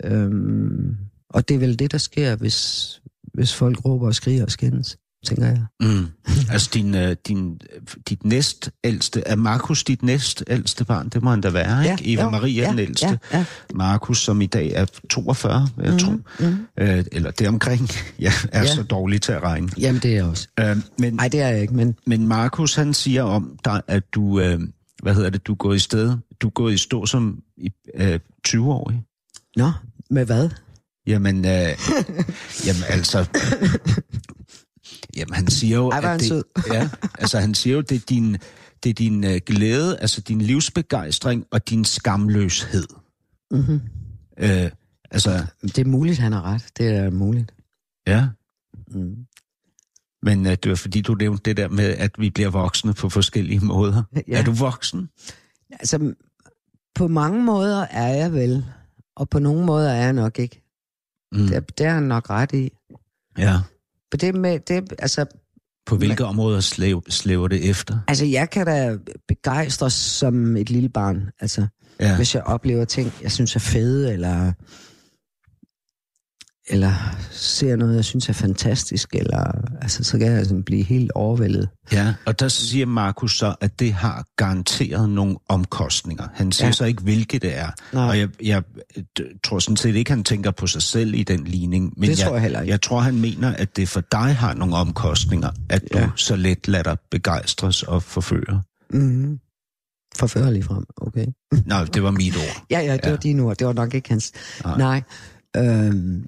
Øhm, 0.05 0.97
og 1.29 1.49
det 1.49 1.55
er 1.55 1.59
vel 1.59 1.79
det, 1.79 1.93
der 1.93 1.99
sker, 1.99 2.37
hvis, 2.37 3.01
hvis 3.35 3.55
folk 3.55 3.85
råber 3.85 4.07
og 4.07 4.15
skriger 4.15 4.45
og 4.45 4.51
skændes, 4.51 4.99
tænker 5.27 5.47
jeg. 5.47 5.65
Mm. 5.81 6.07
altså 6.51 6.71
din, 6.75 6.95
uh, 6.95 7.13
din, 7.29 7.61
dit 8.09 8.25
næst 8.25 8.71
ældste, 8.85 9.23
er 9.27 9.37
Markus 9.37 9.85
dit 9.85 10.03
næst 10.03 10.45
ældste 10.47 10.85
barn? 10.85 11.09
Det 11.09 11.23
må 11.23 11.31
han 11.31 11.41
da 11.41 11.51
være, 11.51 11.91
ikke? 11.93 12.13
Eva 12.13 12.23
jo, 12.23 12.31
Maria 12.31 12.65
er 12.65 12.71
den 12.71 12.79
ældste. 12.79 13.07
Ja, 13.33 13.39
ja. 13.39 13.45
Markus, 13.75 14.19
som 14.23 14.41
i 14.41 14.47
dag 14.47 14.73
er 14.75 14.87
42, 15.11 15.69
vil 15.77 15.85
jeg 15.85 15.93
Mhm, 15.93 15.99
tro. 15.99 16.11
mhm. 16.47 16.67
Øh, 16.79 17.05
eller 17.13 17.31
deromkring. 17.31 17.89
Jeg 18.19 18.33
er 18.53 18.61
Ja. 18.63 18.67
så 18.75 18.83
dårlig 18.83 19.23
til 19.23 19.33
at 19.33 19.43
regne. 19.43 19.69
Jamen, 19.79 20.01
det 20.01 20.11
er 20.11 20.15
jeg 20.15 20.25
også. 20.25 20.49
Øh, 20.61 20.77
men, 20.99 21.15
Nej, 21.15 21.29
det 21.29 21.41
er 21.41 21.49
jeg 21.49 21.61
ikke, 21.63 21.75
men 21.75 21.95
men 22.07 22.27
Markus, 22.27 22.75
han 22.75 22.95
siger 22.95 23.23
om 23.23 23.59
dig, 23.65 23.83
at 23.89 24.03
du, 24.15 24.41
øh, 24.41 24.61
hvad 25.03 25.15
hedder 25.15 25.31
det, 25.31 25.47
du 25.47 25.53
er 25.53 25.57
gået 25.57 25.77
i 25.77 25.79
sted, 25.79 26.17
du 26.41 26.47
er 26.47 26.51
gået 26.51 26.75
i 26.75 26.79
stå 26.79 27.07
som 27.07 27.39
øh, 27.95 28.19
20-årig. 28.49 29.03
Nå, 29.57 29.73
med 30.11 30.27
hvad? 30.27 30.49
Jamen, 31.07 31.37
øh, 31.45 31.69
jamen 32.67 32.83
altså... 32.89 33.25
Jamen, 35.17 35.35
han 35.35 35.47
siger 35.47 35.77
jo, 35.77 35.91
Ej, 35.91 36.15
at 36.15 36.21
det, 36.21 36.29
sød. 36.29 36.43
ja, 36.73 36.91
altså 37.19 37.39
han 37.41 37.55
siger 37.55 37.75
jo, 37.77 37.81
det 37.81 37.95
er 37.97 38.05
din, 38.09 38.33
det 38.83 38.91
er 38.91 38.95
din 38.95 39.25
øh, 39.25 39.41
glæde, 39.47 39.99
altså 39.99 40.21
din 40.21 40.41
livsbegejstring 40.41 41.47
og 41.51 41.69
din 41.71 41.85
skamløshed. 41.85 42.87
Mm-hmm. 43.51 43.81
Øh, 44.39 44.71
altså, 45.11 45.47
Det 45.63 45.79
er 45.79 45.85
muligt, 45.85 46.19
han 46.19 46.33
har 46.33 46.43
ret. 46.43 46.65
Det 46.79 46.87
er 46.89 47.11
muligt. 47.11 47.55
ja, 48.07 48.29
Mm. 48.95 49.17
men 50.23 50.47
øh, 50.47 50.53
det 50.63 50.69
var 50.69 50.77
fordi, 50.77 51.01
du 51.01 51.15
nævnte 51.15 51.43
det 51.45 51.57
der 51.57 51.69
med, 51.69 51.85
at 51.85 52.11
vi 52.19 52.31
bliver 52.31 52.51
voksne 52.51 52.95
på 52.95 53.09
forskellige 53.09 53.61
måder. 53.61 54.03
Ja. 54.29 54.39
Er 54.39 54.43
du 54.45 54.53
voksen? 54.53 55.09
Altså, 55.71 56.15
på 56.95 57.09
mange 57.09 57.43
måder 57.43 57.81
er 57.91 58.15
jeg 58.15 58.33
vel, 58.33 58.67
og 59.17 59.29
på 59.29 59.39
nogle 59.39 59.67
måder 59.67 59.91
er 59.91 60.03
jeg 60.05 60.13
nok 60.13 60.39
ikke. 60.39 60.63
Mm. 61.33 61.39
Det, 61.47 61.79
det 61.79 61.87
er 61.87 61.91
han 61.95 62.03
nok 62.03 62.31
ret 62.31 62.53
i. 62.53 62.71
Ja. 63.39 63.57
For 64.13 64.17
det 64.17 64.35
med, 64.35 64.59
det, 64.69 64.93
altså, 64.99 65.25
På 65.87 65.97
hvilke 65.97 66.25
områder 66.25 66.61
slæver, 66.61 67.01
slæver 67.09 67.49
det 67.49 67.71
efter? 67.71 67.99
altså, 68.09 68.25
jeg 68.25 68.51
kan 68.51 68.67
da 68.67 68.97
begejstres 69.29 69.93
som 69.93 70.57
et 70.57 70.71
lille 70.71 70.89
barn. 70.89 71.29
Altså, 71.41 71.67
Ja. 72.01 72.17
hvis 72.17 72.35
jeg 72.35 72.43
oplever 72.43 72.85
ting, 72.85 73.13
jeg 73.23 73.33
synes 73.33 73.57
er 73.57 73.61
fede, 73.61 74.13
eller, 74.13 74.53
eller 76.73 76.93
ser 77.31 77.77
noget, 77.77 77.97
jeg 77.97 78.05
synes 78.05 78.29
er 78.29 78.33
fantastisk, 78.33 79.09
eller, 79.15 79.53
altså, 79.83 80.05
så 80.05 80.19
kan 80.19 80.33
jeg 80.33 80.47
sådan 80.47 80.63
blive 80.63 80.83
helt 80.83 81.13
overvældet. 81.13 81.69
Ja, 81.93 82.15
og 82.27 82.41
der 82.41 82.49
siger 82.49 82.87
Markus 82.87 83.39
så, 83.39 83.55
at 83.61 83.81
det 83.81 83.93
har 83.93 84.25
garanteret 84.37 85.11
nogle 85.11 85.37
omkostninger. 85.49 86.29
Han 86.35 86.53
siger 86.53 86.67
ja. 86.67 86.73
Så 86.73 86.85
ikke, 86.85 87.03
hvilke 87.03 87.39
det 87.39 87.59
er. 87.59 87.71
Nej. 87.93 88.09
Og 88.09 88.19
jeg, 88.19 88.29
jeg 88.43 88.63
tror 89.45 89.59
sådan 89.59 89.77
set 89.77 89.95
ikke, 89.97 90.11
han 90.11 90.25
tænker 90.25 90.51
på 90.51 90.67
sig 90.67 90.83
selv 90.83 91.15
i 91.15 91.23
den 91.23 91.45
ligning. 91.45 91.93
Men 91.97 92.11
Det 92.11 92.19
jeg, 92.19 92.27
tror 92.27 92.35
jeg 92.35 92.43
heller 92.43 92.61
ikke. 92.61 92.71
Jeg 92.71 92.81
tror, 92.83 93.01
han 93.01 93.15
mener, 93.21 93.51
at 93.55 93.77
det 93.77 93.89
for 93.89 94.01
dig 94.13 94.35
har 94.37 94.55
nogle 94.55 94.75
omkostninger, 94.77 95.51
at 95.71 95.83
du 95.93 95.99
Ja. 95.99 96.09
så 96.17 96.37
let 96.37 96.69
lader 96.69 96.83
dig 96.83 96.97
begejstres 97.11 97.83
og 97.83 98.03
forføre. 98.03 98.63
Mm-hmm. 98.91 99.39
Forfører 100.17 100.51
lige 100.51 100.63
frem, 100.63 100.85
okay. 100.97 101.27
Nå, 101.67 101.85
det 101.85 102.03
var 102.03 102.11
mit 102.11 102.37
ord. 102.37 102.65
Ja, 102.71 102.81
ja, 102.81 102.93
det 102.93 103.01
Ja. 103.05 103.11
var 103.11 103.17
dine 103.17 103.43
ord. 103.43 103.57
Det 103.57 103.67
var 103.67 103.73
nok 103.73 103.95
ikke 103.95 104.09
hans. 104.09 104.33
Nej. 104.65 104.79
Nej. 104.79 105.03
Nej. 105.57 105.87
Øhm, 105.87 106.27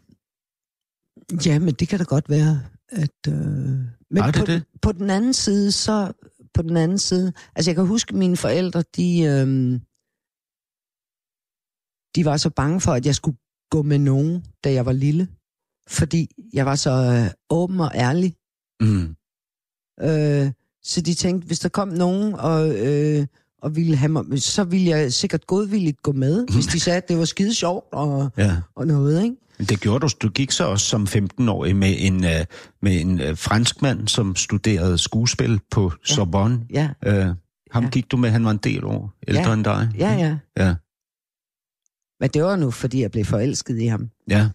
ja, 1.47 1.59
men 1.59 1.75
det 1.75 1.89
kan 1.89 1.99
da 1.99 2.05
godt 2.05 2.29
være, 2.29 2.61
at... 2.89 3.11
Øh, 3.29 3.35
men 3.35 3.89
Var 4.11 4.31
det 4.31 4.41
på, 4.41 4.47
det? 4.47 4.63
på 4.83 4.93
den 4.93 5.11
anden 5.11 5.33
side, 5.35 5.73
så... 5.73 6.13
På 6.55 6.63
den 6.63 6.77
anden 6.77 6.99
side... 6.99 7.33
Altså, 7.55 7.71
jeg 7.71 7.77
kan 7.77 7.87
huske, 7.87 8.17
mine 8.17 8.37
forældre, 8.37 8.83
de... 8.97 9.21
Øh, 9.23 9.81
de 12.17 12.25
var 12.25 12.37
så 12.37 12.51
bange 12.51 12.81
for, 12.81 12.93
at 12.93 13.07
jeg 13.07 13.15
skulle 13.15 13.37
gå 13.71 13.83
med 13.83 13.99
nogen, 13.99 14.45
da 14.65 14.73
jeg 14.73 14.87
var 14.87 14.93
lille. 14.93 15.29
Fordi 15.89 16.29
jeg 16.53 16.67
var 16.67 16.75
så 16.75 16.91
øh, 16.91 17.31
åben 17.51 17.81
og 17.81 17.91
ærlig. 17.95 18.37
Mm. 18.81 19.17
Øh, 20.01 20.53
så 20.83 21.01
de 21.01 21.15
tænkte, 21.15 21.47
hvis 21.47 21.59
der 21.59 21.69
kom 21.69 21.89
nogen 21.89 22.35
og, 22.35 22.87
øh, 22.87 23.27
og 23.63 23.77
ville 23.77 23.97
have 23.97 24.09
mig, 24.13 24.43
så 24.43 24.65
ville 24.65 24.87
jeg 24.87 25.13
sikkert 25.13 25.47
godvilligt 25.47 26.03
gå 26.03 26.13
med, 26.13 26.47
hvis 26.55 26.67
de 26.67 26.81
sagde, 26.81 26.97
at 26.97 27.09
det 27.09 27.19
var 27.19 27.25
skide 27.25 27.55
sjovt 27.55 27.89
og, 27.93 28.31
Ja. 28.37 28.57
og 28.75 28.87
noget, 28.87 29.25
ikke? 29.25 29.37
Det 29.69 29.81
gjorde 29.81 30.07
du. 30.07 30.09
Du 30.23 30.29
gik 30.31 30.51
så 30.51 30.65
også 30.67 30.87
som 30.87 31.03
15-årig 31.05 31.77
med 31.77 31.95
en, 31.99 32.25
øh, 32.25 32.45
med 32.83 33.01
en 33.01 33.21
øh, 33.21 33.37
franskmand, 33.37 34.09
som 34.09 34.37
studerede 34.37 34.99
skuespil 34.99 35.61
på 35.71 35.93
ja. 36.09 36.15
Sorbonne. 36.15 36.61
Ja, 36.71 36.89
Øh, 37.07 37.27
ham. 37.71 37.85
Ja. 37.85 37.91
gik 37.91 38.11
du 38.11 38.17
med, 38.17 38.31
han 38.31 38.45
var 38.45 38.51
en 38.51 38.57
del 38.57 38.85
år 38.85 39.13
ældre 39.29 39.43
Ja. 39.49 39.53
end 39.55 39.65
dig. 39.65 39.89
ja, 39.99 40.13
ja. 40.15 40.37
Ja, 40.57 40.75
Men 42.21 42.31
det 42.31 42.43
var 42.45 42.57
nu, 42.57 42.71
fordi 42.71 43.01
jeg 43.03 43.11
blev 43.11 43.25
forelsket 43.25 43.79
i 43.83 43.87
ham. 43.87 44.11
ja. 44.31 44.49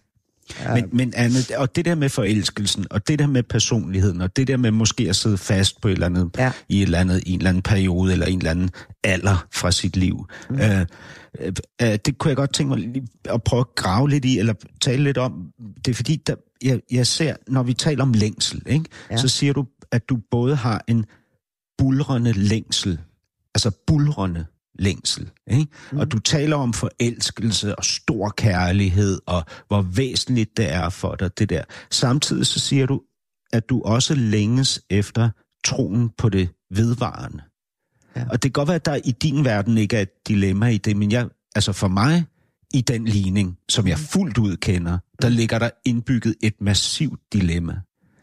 Ja, 0.60 0.74
Men, 0.74 0.88
men 0.92 1.12
Anne, 1.16 1.36
og 1.56 1.76
det 1.76 1.84
der 1.84 1.94
med 1.94 2.08
forelskelsen, 2.08 2.86
og 2.90 3.08
det 3.08 3.18
der 3.18 3.26
med 3.26 3.42
personligheden, 3.42 4.20
og 4.20 4.36
det 4.36 4.48
der 4.48 4.56
med 4.56 4.70
måske 4.70 5.08
at 5.08 5.16
sidde 5.16 5.38
fast 5.38 5.80
på 5.80 5.88
et 5.88 5.92
eller 5.92 6.06
andet, 6.06 6.30
Ja. 6.38 6.52
i 6.68 6.78
et 6.78 6.82
eller 6.82 6.98
andet, 6.98 7.22
en 7.26 7.38
eller 7.38 7.48
anden 7.50 7.62
periode, 7.62 8.12
eller 8.12 8.26
en 8.26 8.38
eller 8.38 8.50
anden 8.50 8.70
alder 9.04 9.46
fra 9.52 9.70
sit 9.70 9.96
liv, 9.96 10.26
mm. 10.50 10.60
øh, 10.60 10.80
øh, 11.40 11.52
øh, 11.82 11.98
det 12.04 12.18
kunne 12.18 12.28
jeg 12.28 12.36
godt 12.36 12.52
tænke 12.54 12.76
mig 12.76 13.02
at 13.24 13.42
prøve 13.42 13.60
at 13.60 13.74
grave 13.74 14.10
lidt 14.10 14.24
i, 14.24 14.38
eller 14.38 14.54
tale 14.80 15.04
lidt 15.04 15.18
om. 15.18 15.32
Det 15.84 15.90
er 15.90 15.94
fordi, 15.94 16.16
der, 16.26 16.34
jeg, 16.62 16.80
jeg 16.90 17.06
ser, 17.06 17.36
når 17.48 17.62
vi 17.62 17.74
taler 17.74 18.02
om 18.02 18.12
længsel, 18.12 18.62
ikke. 18.66 18.84
Ja. 19.10 19.16
så 19.16 19.28
siger 19.28 19.52
du, 19.52 19.66
at 19.92 20.08
du 20.08 20.18
både 20.30 20.56
har 20.56 20.84
en 20.88 21.04
bulrende 21.78 22.32
længsel, 22.32 22.98
altså 23.54 23.70
bulrende 23.86 24.44
længsel. 24.80 25.30
Ikke? 25.50 25.66
Mm. 25.92 25.98
Og 25.98 26.12
du 26.12 26.18
taler 26.18 26.56
om 26.56 26.72
forelskelse 26.72 27.76
og 27.76 27.84
stor 27.84 28.34
kærlighed, 28.36 29.20
og 29.26 29.44
hvor 29.68 29.82
væsentligt 29.82 30.56
det 30.56 30.72
er 30.72 30.88
for 30.88 31.14
dig, 31.14 31.38
det 31.38 31.50
der. 31.50 31.64
Samtidig 31.90 32.46
så 32.46 32.60
siger 32.60 32.86
du, 32.86 33.00
at 33.52 33.68
du 33.68 33.82
også 33.82 34.14
længes 34.14 34.80
efter 34.90 35.30
troen 35.64 36.10
på 36.18 36.28
det 36.28 36.48
vedvarende. 36.70 37.42
Ja. 38.16 38.24
Og 38.30 38.32
det 38.32 38.40
kan 38.42 38.52
godt 38.52 38.68
være, 38.68 38.74
at 38.74 38.84
der 38.84 38.94
i 39.04 39.10
din 39.10 39.44
verden 39.44 39.78
ikke 39.78 39.96
er 39.96 40.02
et 40.02 40.28
dilemma 40.28 40.66
i 40.66 40.78
det, 40.78 40.96
men 40.96 41.12
jeg, 41.12 41.28
altså 41.54 41.72
for 41.72 41.88
mig, 41.88 42.24
i 42.74 42.80
den 42.80 43.04
ligning, 43.04 43.58
som 43.68 43.88
jeg 43.88 43.98
fuldt 43.98 44.38
ud 44.38 44.56
kender, 44.56 44.98
der 45.22 45.28
ligger 45.28 45.58
der 45.58 45.70
indbygget 45.84 46.34
et 46.42 46.54
massivt 46.60 47.20
dilemma. 47.32 47.80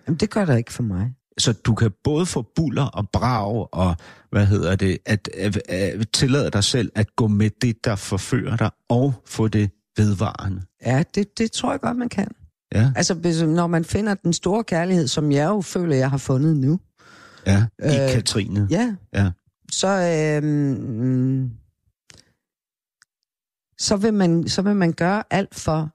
Jamen, 0.07 0.17
det 0.17 0.29
gør 0.29 0.45
der 0.45 0.55
ikke 0.55 0.73
for 0.73 0.83
mig. 0.83 1.13
Så 1.39 1.53
du 1.53 1.75
kan 1.75 1.91
både 2.03 2.25
få 2.25 2.41
buller 2.55 2.83
og 2.85 3.09
brag 3.09 3.67
og, 3.73 3.95
hvad 4.31 4.45
hedder 4.45 4.75
det, 4.75 4.97
at, 5.05 5.29
at, 5.33 5.61
at 5.69 6.09
tillade 6.13 6.51
dig 6.51 6.63
selv 6.63 6.91
at 6.95 7.15
gå 7.15 7.27
med 7.27 7.49
det, 7.61 7.85
der 7.85 7.95
forfører 7.95 8.57
dig, 8.57 8.69
og 8.89 9.13
få 9.25 9.47
det 9.47 9.71
vedvarende. 9.97 10.61
Ja, 10.85 11.03
det, 11.15 11.37
det 11.37 11.51
tror 11.51 11.71
jeg 11.71 11.79
godt, 11.81 11.97
man 11.97 12.09
kan. 12.09 12.27
Ja, 12.73 12.91
Altså, 12.95 13.13
hvis, 13.13 13.41
når 13.41 13.67
man 13.67 13.85
finder 13.85 14.13
den 14.13 14.33
store 14.33 14.63
kærlighed, 14.63 15.07
som 15.07 15.31
jeg 15.31 15.45
jo 15.47 15.61
føler, 15.61 15.95
jeg 15.95 16.09
har 16.09 16.17
fundet 16.17 16.57
nu, 16.57 16.79
ja, 17.45 17.65
i 17.79 17.83
Øh, 17.83 17.91
Katrine. 18.13 18.67
ja, 18.69 18.95
Ja. 19.13 19.31
så, 19.71 19.87
øhm, 20.43 21.51
så, 23.79 23.95
vil 23.97 24.13
man, 24.13 24.47
så 24.47 24.61
vil 24.61 24.75
man 24.75 24.93
gøre 24.93 25.23
alt 25.29 25.55
for, 25.55 25.89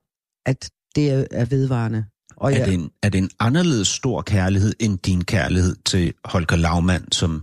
at 0.47 0.71
det 0.95 1.27
er 1.31 1.45
vedvarende. 1.45 2.05
Og 2.43 2.53
Er, 2.53 2.57
jeg, 2.57 2.67
det 2.67 2.75
en, 2.75 2.91
er 3.03 3.09
det 3.09 3.19
en 3.19 3.31
anderledes 3.41 3.89
stor 3.89 4.23
kærlighed 4.23 4.73
end 4.79 4.99
din 4.99 5.25
kærlighed 5.25 5.77
til 5.85 6.13
Holger 6.25 6.57
Laumann, 6.57 7.13
som 7.13 7.43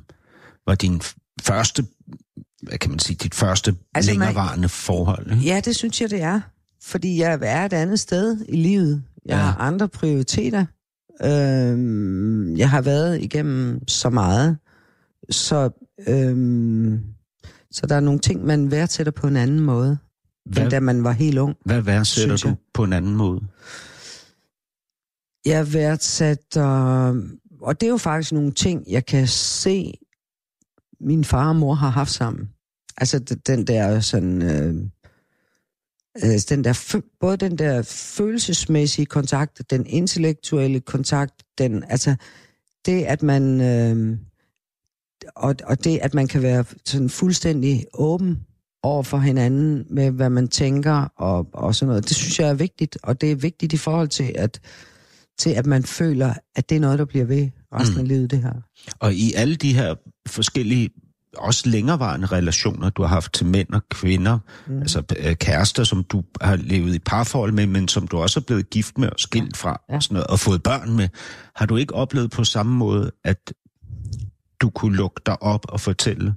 var 0.68 0.76
din 0.76 1.02
første, 1.42 1.86
hvad 2.62 2.78
kan 2.78 2.90
man 2.90 3.00
sige, 3.00 3.18
dit 3.24 3.36
første 3.36 3.70
altså, 3.72 3.82
Altså, 3.96 4.12
man- 4.20 4.28
længerevarende 4.28 4.70
forhold? 4.70 5.32
Ikke? 5.32 5.44
Ja, 5.44 5.62
det 5.66 5.76
synes 5.76 6.02
jeg, 6.02 6.10
det 6.10 6.22
er. 6.22 6.42
Fordi 6.84 7.20
jeg 7.22 7.40
er 7.42 7.66
et 7.66 7.74
andet 7.74 8.00
sted 8.00 8.38
i 8.50 8.56
livet. 8.56 9.04
Jeg 9.26 9.34
Ja. 9.34 9.38
ja. 9.38 9.44
har 9.44 9.56
andre 9.58 9.88
prioriteter. 9.90 10.66
Øhm, 11.26 12.56
jeg 12.58 12.70
har 12.70 12.82
været 12.82 13.22
igennem 13.22 13.88
så 13.88 14.10
meget. 14.10 14.58
Så, 15.30 15.70
øhm, 16.08 17.00
så 17.72 17.86
der 17.86 17.96
er 17.96 18.00
nogle 18.00 18.20
ting, 18.20 18.46
man 18.46 18.72
værdsætter 18.72 19.12
på 19.12 19.28
en 19.28 19.36
anden 19.38 19.60
måde, 19.60 19.98
Hvad, 20.46 20.64
end 20.64 20.72
da 20.72 20.80
man 20.80 21.04
var 21.04 21.12
helt 21.12 21.38
ung. 21.38 21.56
hvad 21.66 21.82
værdsætter 21.82 22.38
du 22.38 22.56
på 22.74 22.84
en 22.84 22.94
anden 22.94 23.16
måde? 23.16 23.40
Jeg 25.46 25.74
værdsætter... 25.74 26.68
Og 27.62 27.82
det 27.82 27.88
er 27.88 27.92
jo 27.92 27.98
faktisk 27.98 28.32
nogle 28.32 28.52
ting, 28.52 28.84
jeg 28.88 29.06
kan 29.06 29.28
se, 29.28 29.94
min 31.00 31.24
far 31.24 31.50
og 31.50 31.56
mor 31.56 31.74
har 31.74 31.90
haft 31.90 32.12
sammen. 32.12 32.50
Altså 32.98 33.20
den 33.20 33.68
der 33.68 34.00
sådan... 34.00 34.42
Øh, 34.42 34.76
øh, 36.24 36.40
den 36.50 36.64
der, 36.64 37.02
både 37.20 37.38
den 37.38 37.58
der 37.58 37.82
følelsesmæssige 38.18 39.06
kontakt, 39.06 39.62
den 39.70 39.86
intellektuelle 39.86 40.80
kontakt, 40.80 41.34
den, 41.58 41.84
altså 41.90 42.16
det, 42.86 43.04
at 43.04 43.24
man... 43.24 43.62
Øh, 43.62 44.18
og, 45.36 45.56
og 45.64 45.84
det, 45.84 46.00
at 46.02 46.14
man 46.14 46.28
kan 46.28 46.42
være 46.42 46.66
sådan 46.86 47.10
fuldstændig 47.10 47.86
åben 47.94 48.46
over 48.84 49.04
for 49.04 49.18
hinanden 49.18 49.86
med, 49.90 50.12
hvad 50.12 50.30
man 50.30 50.48
tænker 50.48 51.14
og, 51.16 51.48
og 51.54 51.76
sådan 51.76 51.88
noget, 51.88 52.10
det 52.10 52.16
synes 52.16 52.40
jeg 52.40 52.50
er 52.50 52.54
vigtigt. 52.54 52.98
Og 53.04 53.22
det 53.22 53.32
er 53.32 53.36
vigtigt 53.36 53.74
i 53.74 53.78
forhold 53.78 54.08
til, 54.08 54.32
at 54.36 54.60
til 55.40 55.50
at 55.50 55.66
man 55.66 55.84
føler, 55.84 56.34
at 56.56 56.70
det 56.70 56.76
er 56.76 56.80
noget, 56.80 57.00
der 57.00 57.06
bliver 57.06 57.26
ved 57.26 57.50
resten 57.74 57.96
Mm. 57.96 58.02
af 58.02 58.08
livet, 58.08 58.32
det 58.32 58.42
her. 58.42 58.54
Og 59.00 59.14
i 59.14 59.34
alle 59.34 59.56
de 59.56 59.74
her 59.74 59.96
forskellige 60.28 60.90
også 61.38 61.70
længerevarende 61.70 62.28
relationer, 62.28 62.90
du 62.90 63.02
har 63.02 63.10
haft 63.10 63.34
til 63.34 63.46
mænd 63.46 63.70
og 63.74 63.82
kvinder, 63.90 64.40
mm. 64.68 64.80
altså 64.82 65.04
øh, 65.20 65.36
kærester, 65.36 65.84
som 65.84 66.04
du 66.04 66.24
har 66.42 66.56
levet 66.56 66.96
i 66.96 67.00
parforhold 67.00 67.52
med, 67.52 67.68
men 67.68 67.88
som 67.88 68.08
du 68.08 68.18
også 68.18 68.40
er 68.40 68.44
blevet 68.44 68.70
gift 68.70 68.98
med 68.98 69.10
og 69.10 69.20
skilt 69.20 69.58
fra, 69.58 69.82
ja. 69.90 69.96
og, 69.96 70.04
sådan 70.04 70.14
noget, 70.14 70.28
og 70.28 70.40
fået 70.40 70.64
børn 70.64 70.96
med. 70.96 71.10
Har 71.56 71.66
du 71.66 71.76
ikke 71.78 71.94
oplevet 71.94 72.32
på 72.32 72.44
samme 72.44 72.76
måde, 72.76 73.12
at 73.24 73.54
du 74.62 74.70
kunne 74.70 74.96
lukke 74.98 75.22
dig 75.26 75.44
op 75.44 75.66
og 75.70 75.80
fortælle 75.82 76.36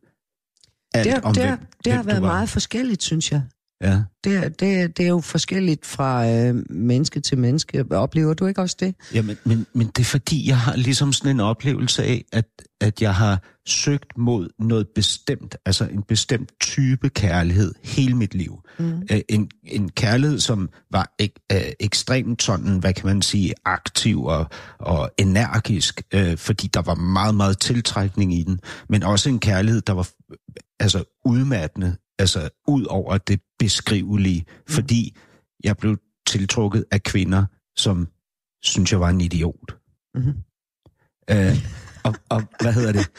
alt 0.94 1.07
det, 1.07 1.24
om 1.24 1.34
det, 1.34 1.44
hvem, 1.44 1.59
det 1.84 1.92
har 1.92 2.03
hvem 2.03 2.07
været 2.07 2.22
du 2.22 2.26
var? 2.26 2.32
meget 2.32 2.48
forskelligt, 2.48 3.03
synes 3.03 3.32
jeg. 3.32 3.42
Ja. 3.82 4.02
Det, 4.24 4.60
det, 4.60 4.96
det 4.96 5.04
er 5.04 5.08
jo 5.08 5.20
forskelligt 5.20 5.86
fra 5.86 6.28
øh, 6.28 6.54
menneske 6.70 7.20
til 7.20 7.38
menneske. 7.38 7.84
Oplever 7.90 8.34
du 8.34 8.46
ikke 8.46 8.60
også 8.60 8.76
det? 8.80 8.94
Jamen, 9.14 9.36
men, 9.44 9.66
men 9.72 9.86
det 9.86 9.98
er 9.98 10.04
fordi, 10.04 10.48
jeg 10.48 10.58
har 10.58 10.76
ligesom 10.76 11.12
sådan 11.12 11.30
en 11.30 11.40
oplevelse 11.40 12.02
af, 12.04 12.24
at, 12.32 12.44
at 12.80 13.02
jeg 13.02 13.14
har 13.14 13.42
søgt 13.66 14.18
mod 14.18 14.48
noget 14.58 14.86
bestemt, 14.94 15.56
altså 15.66 15.84
en 15.84 16.02
bestemt 16.02 16.52
type 16.60 17.08
kærlighed 17.08 17.74
hele 17.82 18.14
mit 18.14 18.34
liv. 18.34 18.60
Mm. 18.78 19.02
En, 19.28 19.50
en 19.64 19.88
kærlighed, 19.88 20.40
som 20.40 20.68
var 20.90 21.14
ek, 21.18 21.32
øh, 21.52 21.60
ekstremt 21.80 22.42
sådan, 22.42 22.78
hvad 22.78 22.92
kan 22.92 23.06
man 23.06 23.22
sige, 23.22 23.54
aktiv 23.64 24.24
og, 24.24 24.46
og 24.78 25.10
energisk, 25.18 26.02
øh, 26.14 26.36
fordi 26.36 26.66
der 26.66 26.82
var 26.82 26.94
meget, 26.94 27.34
meget 27.34 27.58
tiltrækning 27.58 28.34
i 28.34 28.42
den, 28.42 28.60
men 28.88 29.02
også 29.02 29.28
en 29.28 29.38
kærlighed, 29.38 29.80
der 29.80 29.92
var 29.92 30.08
altså 30.80 31.04
udmattende, 31.24 31.96
altså 32.18 32.48
ud 32.68 32.84
over 32.84 33.18
det 33.18 33.40
beskrivelige, 33.58 34.40
mm. 34.48 34.72
fordi 34.74 35.16
jeg 35.64 35.76
blev 35.76 35.98
tiltrukket 36.26 36.84
af 36.90 37.02
kvinder, 37.02 37.44
som 37.76 38.08
synes 38.62 38.92
jeg 38.92 39.00
var 39.00 39.08
en 39.08 39.20
idiot. 39.20 39.76
Mm-hmm. 40.14 40.34
Øh, 41.30 41.56
og, 42.04 42.14
og 42.28 42.42
hvad 42.60 42.72
hedder 42.72 42.92
det? 42.92 43.10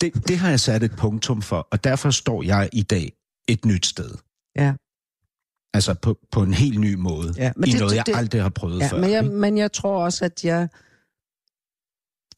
det? 0.00 0.28
Det 0.28 0.38
har 0.38 0.48
jeg 0.50 0.60
sat 0.60 0.82
et 0.82 0.96
punktum 0.96 1.42
for, 1.42 1.68
og 1.70 1.84
derfor 1.84 2.10
står 2.10 2.42
jeg 2.42 2.68
i 2.72 2.82
dag 2.82 3.12
et 3.48 3.64
nyt 3.64 3.86
sted. 3.86 4.10
Ja. 4.56 4.74
Altså 5.74 5.94
på, 6.02 6.18
på 6.32 6.42
en 6.42 6.54
helt 6.54 6.80
ny 6.80 6.94
måde. 6.94 7.34
Ja, 7.36 7.52
men 7.56 7.68
I 7.68 7.72
det- 7.72 7.80
noget, 7.80 7.96
jeg 7.96 8.06
det- 8.06 8.16
aldrig 8.16 8.42
har 8.42 8.48
prøvet 8.48 8.80
Ja, 8.80 8.88
før. 8.88 9.00
men, 9.00 9.10
jeg, 9.10 9.24
ikke? 9.24 9.34
men 9.36 9.58
jeg 9.58 9.72
tror 9.72 10.04
også, 10.04 10.24
at 10.24 10.44
jeg... 10.44 10.68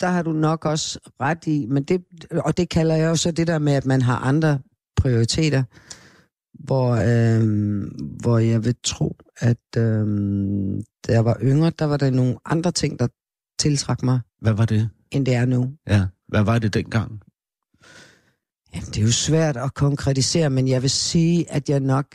Der 0.01 0.07
har 0.09 0.23
du 0.23 0.33
nok 0.33 0.65
også 0.65 0.99
ret 1.21 1.47
i, 1.47 1.67
men 1.67 1.83
det, 1.83 2.05
og 2.31 2.57
det 2.57 2.69
kalder 2.69 2.95
jeg 2.95 3.07
jo 3.09 3.17
så 3.17 3.31
det 3.31 3.47
der 3.47 3.59
med, 3.59 3.73
at 3.73 3.87
man 3.87 4.03
har 4.03 4.17
andre 4.19 4.59
prioriteter, 4.97 5.65
hvor, 6.55 6.91
øh, 6.91 7.83
hvor 8.23 8.39
jeg 8.39 8.65
vil 8.65 8.75
tro, 8.85 9.17
at 9.39 9.77
øh, 9.77 10.07
da 11.07 11.13
jeg 11.13 11.25
var 11.25 11.39
yngre, 11.43 11.73
der 11.79 11.85
var 11.85 11.97
der 11.97 12.11
nogle 12.11 12.37
andre 12.45 12.73
ting, 12.73 12.99
der 12.99 13.09
tiltrak 13.59 14.03
mig, 14.03 14.21
Hvad 14.41 14.53
var 14.53 14.65
det? 14.65 14.91
end 15.11 15.27
det 15.27 15.35
er 15.35 15.45
nu. 15.45 15.73
Ja, 15.87 16.07
hvad 16.29 16.43
var 16.43 16.59
det 16.59 16.75
dengang? 16.75 17.21
Jamen, 18.75 18.87
det 18.87 18.99
er 18.99 19.03
jo 19.03 19.13
svært 19.13 19.57
at 19.57 19.75
konkretisere, 19.75 20.51
men 20.51 20.69
jeg 20.69 20.83
vil 20.83 20.91
sige, 20.91 21.51
at 21.51 21.69
jeg 21.69 21.81
nok 21.81 22.07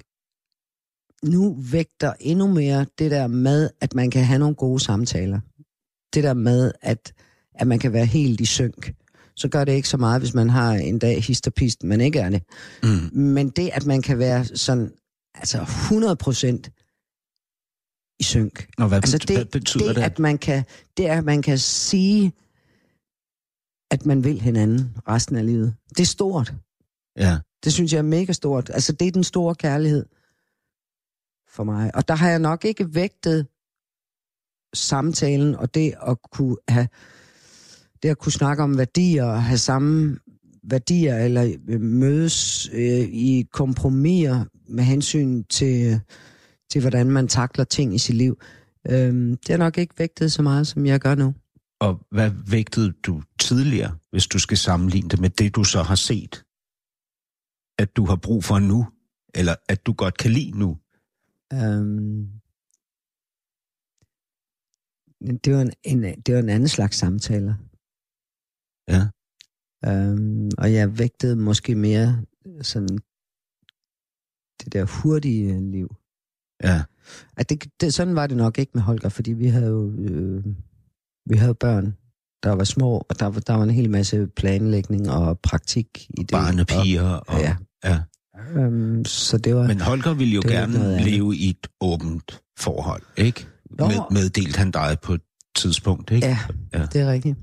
nu 1.24 1.56
vægter 1.72 2.14
endnu 2.20 2.48
mere 2.48 2.86
det 3.00 3.12
der 3.12 3.28
med, 3.28 3.70
at 3.82 3.96
man 3.96 4.12
kan 4.12 4.24
have 4.24 4.40
nogle 4.40 4.56
gode 4.56 4.80
samtaler. 4.80 5.40
Det 6.14 6.24
der 6.24 6.34
med, 6.34 6.72
at, 6.82 7.14
at 7.56 7.68
man 7.68 7.80
kan 7.80 7.94
være 7.94 8.06
helt 8.06 8.42
i 8.42 8.46
synk. 8.46 8.94
Så 9.40 9.48
gør 9.50 9.66
det 9.66 9.72
ikke 9.72 9.90
så 9.90 9.98
meget, 9.98 10.22
hvis 10.22 10.34
man 10.34 10.50
har 10.50 10.72
en 10.74 11.00
dag 11.00 11.24
hist 11.24 11.48
og 11.48 11.54
pist, 11.54 11.84
men 11.84 12.02
ikke 12.02 12.20
er 12.20 12.30
det. 12.30 12.44
Mm. 12.84 13.18
Men 13.20 13.50
det, 13.50 13.70
at 13.74 13.86
man 13.86 14.02
kan 14.02 14.20
være 14.20 14.46
sådan, 14.46 14.92
altså 15.36 15.58
100 15.62 16.16
procent 16.16 16.70
i 18.20 18.24
synk. 18.24 18.68
Og 18.78 18.88
hvad, 18.88 18.98
Altså 18.98 19.18
bet- 19.18 19.30
hvad 19.36 19.38
det, 19.46 19.52
betyder 19.52 19.88
det, 19.88 19.96
det? 19.96 20.02
at 20.02 20.20
man 20.20 20.38
kan, 20.38 20.64
det 20.98 21.08
er, 21.10 21.18
at 21.18 21.24
man 21.26 21.42
kan 21.42 21.58
sige, 21.60 22.34
at 23.92 24.06
man 24.06 24.24
vil 24.24 24.42
hinanden 24.42 24.98
resten 25.08 25.36
af 25.36 25.46
livet. 25.46 25.76
Det 25.90 26.00
er 26.00 26.06
stort. 26.06 26.54
Ja, 27.18 27.38
Det 27.64 27.74
synes 27.74 27.94
jeg 27.94 28.00
er 28.00 28.04
mega 28.04 28.34
stort. 28.34 28.70
Altså, 28.70 28.94
det 28.94 29.08
er 29.08 29.12
den 29.12 29.24
store 29.24 29.56
kærlighed 29.56 30.06
for 31.48 31.64
mig. 31.64 31.96
Og 31.96 32.08
der 32.08 32.16
har 32.16 32.30
jeg 32.30 32.40
nok 32.40 32.66
ikke 32.66 32.96
vægtet 32.96 33.48
samtalen 34.74 35.56
og 35.56 35.74
det 35.74 35.94
at 36.08 36.18
kunne 36.32 36.58
have 36.70 36.88
det 38.04 38.10
at 38.10 38.18
kunne 38.18 38.32
snakke 38.32 38.64
om 38.64 38.78
værdier 38.78 39.24
og 39.24 39.44
have 39.44 39.58
samme 39.58 40.18
værdier 40.64 41.18
eller 41.18 41.56
øh, 41.70 41.82
mødes 41.82 42.70
øh, 42.74 43.00
i 43.00 43.48
kompromiser 43.54 44.46
med 44.68 44.84
hensyn 44.84 45.44
til, 45.44 46.02
til, 46.72 46.82
hvordan 46.82 47.12
man 47.12 47.28
takler 47.28 47.64
ting 47.64 47.96
i 47.96 47.98
sit 47.98 48.16
liv. 48.16 48.42
Øhm, 48.90 49.38
det 49.38 49.50
er 49.50 49.58
nok 49.58 49.78
ikke 49.78 49.96
vægtet 49.98 50.32
så 50.32 50.42
meget, 50.42 50.68
som 50.68 50.86
jeg 50.86 51.00
gør 51.00 51.16
nu. 51.16 51.34
og 51.82 52.00
hvad 52.12 52.32
vægtede 52.52 52.92
du 52.92 53.24
tidligere, 53.40 53.98
hvis 54.12 54.28
du 54.28 54.40
skal 54.40 54.58
sammenligne 54.58 55.10
det 55.10 55.20
med 55.20 55.30
det, 55.30 55.56
du 55.56 55.64
så 55.64 55.82
har 55.84 55.96
set? 55.96 56.44
At 57.80 57.96
du 57.96 58.06
har 58.06 58.16
brug 58.16 58.44
for 58.44 58.60
nu, 58.60 58.88
eller 59.36 59.56
at 59.70 59.86
du 59.86 59.94
godt 59.94 60.18
kan 60.18 60.32
lide 60.32 60.60
nu? 60.60 60.78
Øhm, 61.54 62.28
det 65.44 65.54
var 65.54 65.62
en, 65.62 65.72
en, 65.84 66.22
det 66.22 66.36
var 66.36 66.42
en 66.42 66.50
anden 66.50 66.68
slags 66.68 66.98
samtaler. 66.98 67.56
Ja. 68.90 69.08
Øhm, 69.86 70.50
og 70.58 70.74
jeg 70.74 71.00
vægtede 71.00 71.36
måske 71.36 71.76
mere 71.76 72.22
sådan 72.62 72.98
det 74.64 74.74
der 74.74 74.86
hurtige 74.86 75.72
liv. 75.72 75.96
Ja, 76.64 76.84
At 77.38 77.50
det, 77.50 77.66
det, 77.82 77.94
sådan 77.94 78.16
var 78.16 78.28
det 78.28 78.38
nok 78.38 78.58
ikke 78.60 78.72
med 78.76 78.82
Holger, 78.82 79.10
fordi 79.10 79.32
vi 79.34 79.48
havde 79.48 79.68
jo 79.68 79.92
øh, 79.98 80.44
vi 81.30 81.38
havde 81.38 81.56
børn, 81.56 81.96
der 82.44 82.52
var 82.52 82.64
små, 82.64 82.98
og 83.10 83.20
der, 83.20 83.26
var- 83.26 83.40
der 83.40 83.54
var 83.54 83.64
en 83.64 83.70
hel 83.70 83.90
masse 83.90 84.28
planlægning 84.28 85.10
og 85.12 85.40
praktik 85.40 86.10
i 86.10 86.22
det. 86.22 86.32
barnepiger. 86.32 87.04
Og, 87.10 87.40
Ja. 87.40 87.56
ja. 87.84 88.00
Og, 88.34 88.58
øhm, 88.62 89.06
så 89.06 89.38
det 89.38 89.56
var... 89.56 89.68
Men 89.68 89.82
Holger 89.82 90.14
ville 90.14 90.34
jo 90.34 90.42
er 90.46 90.48
gerne 90.50 91.04
leve 91.04 91.36
i 91.36 91.50
et 91.50 91.68
åbent 91.82 92.42
forhold, 92.60 93.02
ikke? 93.18 93.48
Med, 93.70 93.88
meddelte 94.12 94.58
han 94.58 94.72
dig 94.72 94.98
på 95.04 95.14
et 95.14 95.22
tidspunkt, 95.56 96.12
ikke? 96.12 96.28
Ja, 96.28 96.38
Ja. 96.74 96.80
ja, 96.80 96.86
det 96.86 97.02
er 97.02 97.12
rigtigt. 97.12 97.38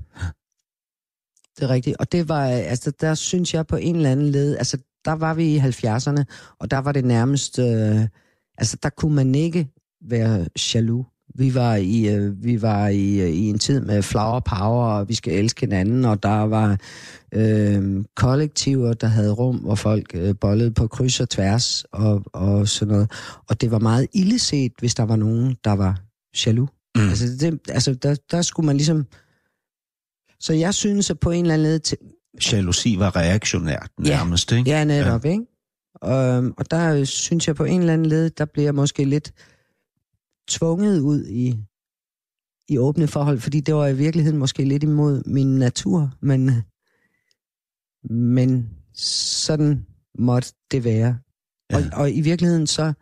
Det 1.57 1.63
er 1.63 1.69
rigtigt. 1.69 1.97
Og 1.99 2.11
det 2.11 2.29
var, 2.29 2.43
altså, 2.43 2.91
der 3.01 3.15
synes 3.15 3.53
jeg 3.53 3.67
på 3.67 3.75
en 3.75 3.95
eller 3.95 4.11
anden 4.11 4.29
led, 4.29 4.57
altså, 4.57 4.77
der 5.05 5.11
var 5.11 5.33
vi 5.33 5.55
i 5.55 5.59
70'erne, 5.59 6.23
og 6.59 6.71
der 6.71 6.77
var 6.77 6.91
det 6.91 7.05
nærmest, 7.05 7.59
øh, 7.59 8.01
altså, 8.57 8.77
der 8.83 8.89
kunne 8.89 9.15
man 9.15 9.35
ikke 9.35 9.67
være 10.01 10.47
jaloux. 10.73 11.05
Vi 11.35 11.55
var 11.55 11.75
i, 11.75 12.07
øh, 12.07 12.43
vi 12.43 12.61
var 12.61 12.87
i, 12.87 13.19
øh, 13.19 13.29
i 13.29 13.49
en 13.49 13.59
tid 13.59 13.81
med 13.81 14.01
flower 14.01 14.39
power, 14.39 14.85
og 14.85 15.09
vi 15.09 15.13
skal 15.13 15.33
elske 15.33 15.61
hinanden, 15.61 16.05
og 16.05 16.23
der 16.23 16.41
var 16.41 16.77
øh, 17.33 18.05
kollektiver, 18.15 18.93
der 18.93 19.07
havde 19.07 19.31
rum, 19.31 19.55
hvor 19.55 19.75
folk 19.75 20.11
øh, 20.13 20.35
bollede 20.41 20.71
på 20.71 20.87
kryds 20.87 21.19
og 21.19 21.29
tværs, 21.29 21.85
og, 21.91 22.23
og 22.33 22.67
sådan 22.67 22.93
noget. 22.93 23.11
Og 23.49 23.61
det 23.61 23.71
var 23.71 23.79
meget 23.79 24.07
illeset, 24.13 24.71
hvis 24.79 24.95
der 24.95 25.03
var 25.03 25.15
nogen, 25.15 25.55
der 25.63 25.71
var 25.71 26.01
jaloux. 26.45 26.69
Mm. 26.95 27.09
Altså, 27.09 27.25
det, 27.39 27.59
altså 27.69 27.93
der, 27.93 28.15
der 28.31 28.41
skulle 28.41 28.65
man 28.65 28.77
ligesom... 28.77 29.05
Så 30.39 30.53
jeg 30.53 30.73
synes, 30.73 31.09
at 31.09 31.19
på 31.19 31.31
en 31.31 31.41
eller 31.41 31.53
anden 31.53 31.67
led... 31.67 31.79
Til, 31.79 31.97
Jalousi 32.51 32.99
var 32.99 33.15
reaktionært 33.15 33.91
nærmest, 33.99 34.51
ikke? 34.51 34.69
ja, 34.69 34.83
netop, 34.83 35.25
ja. 35.25 35.31
ikke? 35.31 35.45
Og, 35.95 36.53
og 36.57 36.71
der 36.71 36.93
øh, 36.93 37.05
synes 37.05 37.47
jeg 37.47 37.55
på 37.55 37.63
en 37.63 37.79
eller 37.79 37.93
anden 37.93 38.05
led, 38.05 38.29
der 38.29 38.45
bliver 38.45 38.65
jeg 38.65 38.75
måske 38.75 39.05
lidt 39.05 39.33
tvunget 40.49 40.99
ud 40.99 41.25
i, 41.25 41.57
i 42.69 42.77
åbne 42.77 43.07
forhold, 43.07 43.39
fordi 43.39 43.59
det 43.59 43.75
var 43.75 43.87
i 43.87 43.95
virkeligheden 43.95 44.39
måske 44.39 44.63
lidt 44.63 44.83
imod 44.83 45.23
min 45.25 45.47
natur, 45.47 46.13
men, 46.21 46.51
men 48.09 48.69
sådan 48.93 49.85
måtte 50.19 50.53
det 50.71 50.83
være. 50.83 51.19
Ja. 51.71 51.77
Og, 51.77 51.83
og 51.93 52.11
i 52.11 52.21
virkeligheden 52.21 52.67
så, 52.67 52.93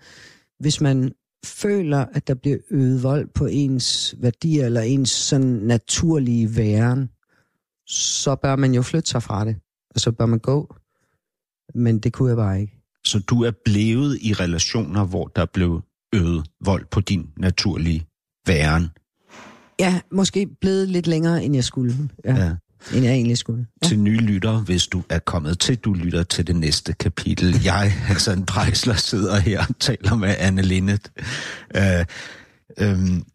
hvis 0.59 0.81
man 0.81 1.11
føler, 1.45 2.05
at 2.13 2.27
der 2.27 2.33
bliver 2.33 2.57
øget 2.71 3.03
vold 3.03 3.27
på 3.33 3.45
ens 3.45 4.15
værdier 4.17 4.65
eller 4.65 4.81
ens 4.81 5.09
sådan 5.09 5.47
naturlige 5.47 6.55
væren, 6.55 7.09
så 7.87 8.35
bør 8.35 8.55
man 8.55 8.73
jo 8.73 8.81
flytte 8.81 9.09
sig 9.09 9.23
fra 9.23 9.45
det, 9.45 9.55
og 9.95 9.99
så 9.99 10.11
bør 10.11 10.25
man 10.25 10.39
gå. 10.39 10.75
Men 11.75 11.99
det 11.99 12.13
kunne 12.13 12.29
jeg 12.29 12.37
bare 12.37 12.61
ikke. 12.61 12.81
Så 13.05 13.19
du 13.19 13.43
er 13.43 13.51
blevet 13.65 14.19
i 14.21 14.33
relationer, 14.33 15.05
hvor 15.05 15.27
der 15.27 15.45
blev 15.45 15.81
øget 16.13 16.45
vold 16.65 16.85
på 16.91 17.01
din 17.01 17.29
naturlige 17.37 18.07
væren. 18.47 18.89
Ja, 19.79 19.99
måske 20.11 20.47
blevet 20.61 20.89
lidt 20.89 21.07
længere, 21.07 21.43
end 21.43 21.55
jeg 21.55 21.63
skulle. 21.63 22.09
Ja, 22.25 22.35
Ja. 22.35 22.55
End 22.93 23.05
jeg 23.05 23.13
egentlig 23.13 23.37
skulle. 23.37 23.67
Ja. 23.83 23.87
Til 23.87 23.99
nye 23.99 24.17
lyttere, 24.17 24.59
hvis 24.59 24.87
du 24.87 25.03
er 25.09 25.19
kommet 25.19 25.59
til, 25.59 25.77
du 25.77 25.93
lytter 25.93 26.23
til 26.23 26.47
det 26.47 26.55
næste 26.55 26.93
kapitel. 26.93 27.61
Jeg, 27.63 27.91
Hassan 28.07 28.45
Prejsler, 28.45 28.95
sidder 28.95 29.39
her 29.39 29.59
og 29.69 29.79
taler 29.79 30.15
med 30.15 30.35
Anne 30.39 30.61
Linnet. 30.61 31.11
Uh, 31.77 32.05
um, 32.87 33.25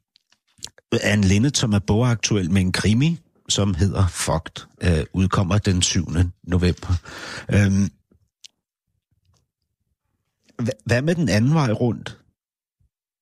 Anne 1.03 1.27
Linnet, 1.27 1.57
som 1.57 1.73
er 1.73 1.79
bogaktuel 1.79 2.51
med 2.51 2.61
en 2.61 2.73
krimi, 2.73 3.19
som 3.51 3.75
hedder 3.75 4.07
Fogt, 4.07 4.69
øh, 4.83 5.05
udkommer 5.13 5.59
den 5.59 5.83
7. 5.83 6.07
november. 6.45 6.95
Øhm, 7.53 7.89
hva- 10.63 10.83
hvad 10.87 11.03
med 11.03 11.15
den 11.15 11.29
anden 11.29 11.55
vej 11.55 11.73
rundt? 11.73 12.19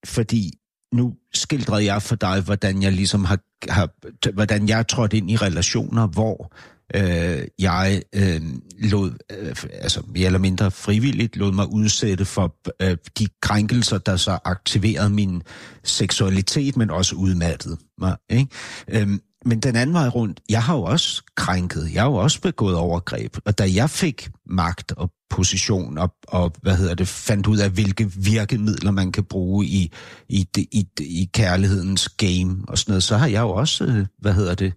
Fordi 0.07 0.53
nu 0.93 1.15
skildrede 1.35 1.85
jeg 1.85 2.03
for 2.03 2.15
dig, 2.17 2.41
hvordan 2.41 2.83
jeg 2.83 2.93
ligesom 2.93 3.25
har, 3.25 3.39
har 3.69 3.91
hvordan 4.33 4.69
jeg 4.69 4.89
trådte 4.89 5.17
ind 5.17 5.31
i 5.31 5.37
relationer, 5.37 6.07
hvor 6.07 6.53
øh, 6.95 7.49
jeg 7.59 8.03
øh, 8.15 8.41
lod, 8.79 9.13
øh, 9.33 9.57
altså 9.73 10.03
mere 10.09 10.27
eller 10.27 10.39
mindre 10.39 10.71
frivilligt, 10.71 11.37
lod 11.37 11.53
mig 11.53 11.73
udsætte 11.73 12.25
for 12.25 12.57
øh, 12.83 12.97
de 13.19 13.29
krænkelser, 13.41 13.99
der 13.99 14.17
så 14.17 14.39
aktiverede 14.45 15.11
min 15.11 15.43
seksualitet, 15.85 16.77
men 16.77 16.91
også 16.91 17.17
udmattede 17.17 17.77
mig. 17.99 18.17
Ikke? 18.31 18.49
Øh, 18.89 19.09
men 19.45 19.61
den 19.61 19.77
anden 19.77 19.95
vej 19.95 20.09
rundt, 20.09 20.41
jeg 20.49 20.63
har 20.63 20.77
jo 20.77 20.83
også 20.83 21.23
krænket, 21.35 21.95
jeg 21.95 22.03
har 22.03 22.11
jo 22.11 22.17
også 22.17 22.41
begået 22.41 22.77
overgreb, 22.77 23.37
og 23.45 23.59
da 23.59 23.65
jeg 23.75 23.91
fik 23.91 24.31
magt 24.47 24.93
og 24.93 25.11
position 25.31 25.99
og, 25.99 26.15
og 26.29 26.53
hvad 26.63 26.77
hedder 26.77 26.95
det, 26.95 27.09
fandt 27.09 27.47
ud 27.47 27.59
af, 27.59 27.71
hvilke 27.71 28.13
virkemidler 28.13 28.91
man 28.91 29.13
kan 29.13 29.25
bruge 29.25 29.67
i, 29.67 29.93
i, 30.29 30.49
i, 30.57 30.67
i, 30.73 30.87
i 31.01 31.31
kærlighedens 31.33 32.09
game 32.09 32.65
og 32.69 32.79
sådan 32.79 32.93
noget, 32.93 33.03
så 33.03 33.17
har 33.17 33.27
jeg 33.27 33.41
jo 33.41 33.51
også, 33.51 33.85
øh, 33.85 34.07
hvad 34.19 34.35
hedder 34.35 34.55
det, 34.55 34.73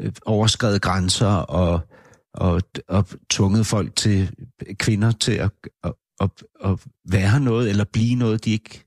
øh, 0.00 0.12
overskrevet 0.26 0.82
grænser 0.82 1.26
og, 1.26 1.80
og, 2.34 2.62
og 2.88 3.06
tvunget 3.30 3.66
folk 3.66 3.96
til, 3.96 4.30
kvinder 4.78 5.12
til 5.12 5.32
at, 5.32 5.50
at, 5.84 5.92
at, 6.20 6.30
at 6.64 6.78
være 7.10 7.40
noget 7.40 7.70
eller 7.70 7.84
blive 7.92 8.14
noget, 8.14 8.44
de 8.44 8.50
ikke, 8.50 8.84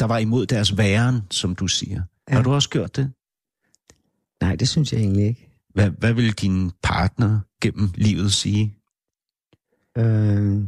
der 0.00 0.06
var 0.06 0.18
imod 0.18 0.46
deres 0.46 0.76
væren, 0.76 1.20
som 1.30 1.54
du 1.54 1.66
siger. 1.66 2.02
Ja. 2.28 2.34
Har 2.34 2.42
du 2.42 2.54
også 2.54 2.68
gjort 2.68 2.96
det? 2.96 3.12
Nej, 4.44 4.56
det 4.56 4.68
synes 4.68 4.92
jeg 4.92 5.00
egentlig 5.00 5.26
ikke. 5.26 5.48
Hvad, 5.74 5.90
hvad 5.90 6.12
vil 6.12 6.32
din 6.32 6.70
partner 6.82 7.40
gennem 7.62 7.90
livet 7.94 8.32
sige? 8.32 8.76
Øh, 9.98 10.62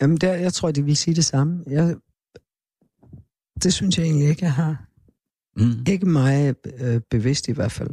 jamen, 0.00 0.16
der, 0.16 0.34
jeg 0.34 0.52
tror, 0.52 0.70
de 0.70 0.84
vil 0.84 0.96
sige 0.96 1.14
det 1.14 1.24
samme. 1.24 1.64
Jeg, 1.66 1.96
det 3.62 3.72
synes 3.72 3.98
jeg 3.98 4.04
egentlig 4.04 4.28
ikke, 4.28 4.44
jeg 4.44 4.52
har. 4.52 4.84
Mm. 5.56 5.84
Ikke 5.88 6.06
mig 6.06 6.54
øh, 6.80 7.00
bevidst 7.10 7.48
i 7.48 7.52
hvert 7.52 7.72
fald. 7.72 7.90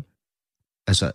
Altså, 0.87 1.11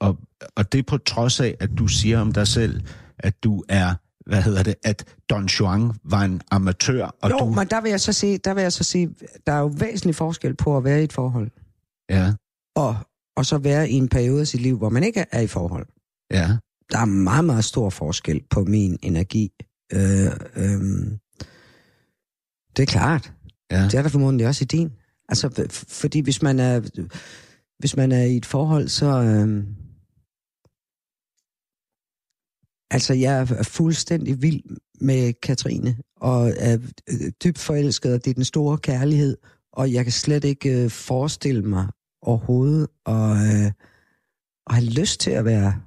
og, 0.00 0.18
og 0.56 0.72
det 0.72 0.86
på 0.86 0.98
trods 0.98 1.40
af, 1.40 1.56
at 1.60 1.70
du 1.78 1.86
siger 1.88 2.20
om 2.20 2.32
dig 2.32 2.46
selv, 2.46 2.82
at 3.18 3.44
du 3.44 3.64
er, 3.68 3.94
hvad 4.26 4.42
hedder 4.42 4.62
det, 4.62 4.74
at 4.84 5.16
Don 5.30 5.46
Juan 5.46 5.92
var 6.04 6.22
en 6.24 6.40
amatør. 6.50 7.06
Og 7.22 7.30
jo, 7.30 7.38
du... 7.38 7.44
men 7.44 7.66
der 7.66 7.80
vil, 7.80 7.90
jeg 7.90 8.00
så 8.00 8.12
sige, 8.12 8.38
der 8.38 8.54
vil 8.54 8.62
jeg 8.62 8.72
så 8.72 8.84
sige, 8.84 9.14
der 9.46 9.52
er 9.52 9.60
jo 9.60 9.66
væsentlig 9.66 10.14
forskel 10.14 10.54
på 10.56 10.76
at 10.76 10.84
være 10.84 11.00
i 11.00 11.04
et 11.04 11.12
forhold. 11.12 11.50
Ja. 12.10 12.34
Og, 12.78 12.96
og 13.36 13.46
så 13.46 13.58
være 13.58 13.90
i 13.90 13.94
en 13.94 14.08
periode 14.08 14.40
af 14.40 14.46
sit 14.46 14.60
liv, 14.60 14.78
hvor 14.78 14.88
man 14.88 15.04
ikke 15.04 15.24
er 15.32 15.40
i 15.40 15.46
forhold. 15.46 15.86
Ja. 16.30 16.48
Der 16.92 16.98
er 16.98 17.04
meget, 17.04 17.44
meget 17.44 17.64
stor 17.64 17.90
forskel 17.90 18.42
på 18.50 18.64
min 18.64 18.98
energi. 19.02 19.52
Øh, 19.92 20.26
øh, 20.56 20.80
det 22.76 22.82
er 22.82 22.86
klart. 22.86 23.32
Ja. 23.70 23.84
Det 23.84 23.94
er 23.94 24.02
der 24.02 24.08
formodentlig 24.08 24.46
også 24.46 24.64
i 24.64 24.66
din. 24.66 24.92
Altså, 25.28 25.66
fordi 25.88 26.20
hvis 26.20 26.42
man 26.42 26.58
er, 26.58 26.80
hvis 27.78 27.96
man 27.96 28.12
er 28.12 28.24
i 28.24 28.36
et 28.36 28.46
forhold, 28.46 28.88
så... 28.88 29.06
Øh, 29.06 29.64
altså, 32.90 33.14
jeg 33.14 33.40
er 33.40 33.62
fuldstændig 33.62 34.42
vild 34.42 34.62
med 35.00 35.32
Katrine, 35.32 35.96
og 36.16 36.52
er 36.56 36.78
dybt 37.44 37.58
forelsket, 37.58 38.14
og 38.14 38.24
det 38.24 38.30
er 38.30 38.34
den 38.34 38.44
store 38.44 38.78
kærlighed, 38.78 39.36
og 39.72 39.92
jeg 39.92 40.04
kan 40.04 40.12
slet 40.12 40.44
ikke 40.44 40.84
øh, 40.84 40.90
forestille 40.90 41.62
mig 41.62 41.88
overhovedet 42.22 42.88
og, 43.04 43.30
øh, 43.36 43.72
og 44.66 44.74
have 44.74 44.90
lyst 44.90 45.20
til 45.20 45.30
at 45.30 45.44
være, 45.44 45.80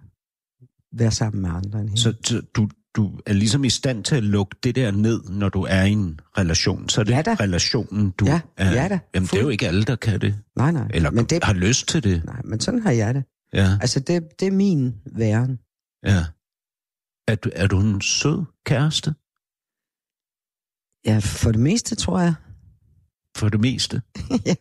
være 0.94 1.12
sammen 1.12 1.42
med 1.42 1.50
andre 1.50 1.80
end 1.80 1.90
hende. 1.90 2.02
Så, 2.02 2.14
så 2.26 2.42
du, 2.56 2.70
du 2.96 3.20
er 3.26 3.34
ligesom 3.34 3.64
i 3.64 3.70
stand 3.70 4.04
til 4.04 4.16
at 4.16 4.24
lukke 4.24 4.56
det 4.64 4.76
der 4.76 4.92
ned, 4.92 5.24
når 5.24 5.50
du 5.50 5.62
er 5.62 5.84
i 5.84 5.92
en 5.92 6.20
relation. 6.38 6.90
Så 6.90 7.02
er 7.02 7.06
det 7.06 7.12
Ja 7.14 7.22
da. 7.22 7.34
relationen, 7.40 8.12
du 8.12 8.26
Ja, 8.26 8.42
er... 8.58 8.72
ja 8.72 8.88
da. 8.88 9.00
Jamen, 9.16 9.28
det 9.28 9.38
er 9.38 9.42
jo 9.42 9.50
ikke 9.50 9.68
alle, 9.68 9.84
der 9.84 9.96
kan 9.96 10.22
det. 10.22 10.36
Nej, 10.56 10.72
nej. 10.72 10.88
Eller 10.94 11.12
men 11.12 11.26
det, 11.26 11.44
har 11.44 11.54
lyst 11.54 11.88
til 11.88 12.04
det. 12.04 12.26
nej, 12.26 12.42
men 12.44 12.60
sådan 12.60 12.82
har 12.82 12.92
jeg 12.92 13.14
det. 13.16 13.24
Ja, 13.54 13.78
Altså, 13.82 14.00
det, 14.00 14.40
det 14.40 14.48
er 14.48 14.52
min 14.52 14.96
væren. 15.06 15.60
ja. 16.06 16.26
Er 17.28 17.36
du, 17.36 17.50
er 17.56 17.68
du 17.68 17.80
en 17.80 18.02
sød 18.02 18.44
kæreste? 18.66 19.14
Ja, 21.06 21.20
for 21.20 21.52
det 21.52 21.60
meste, 21.62 21.96
tror 21.96 22.20
jeg. 22.20 22.34
For 23.38 23.50
det 23.50 23.60
meste? 23.60 24.02
ja. 24.46 24.56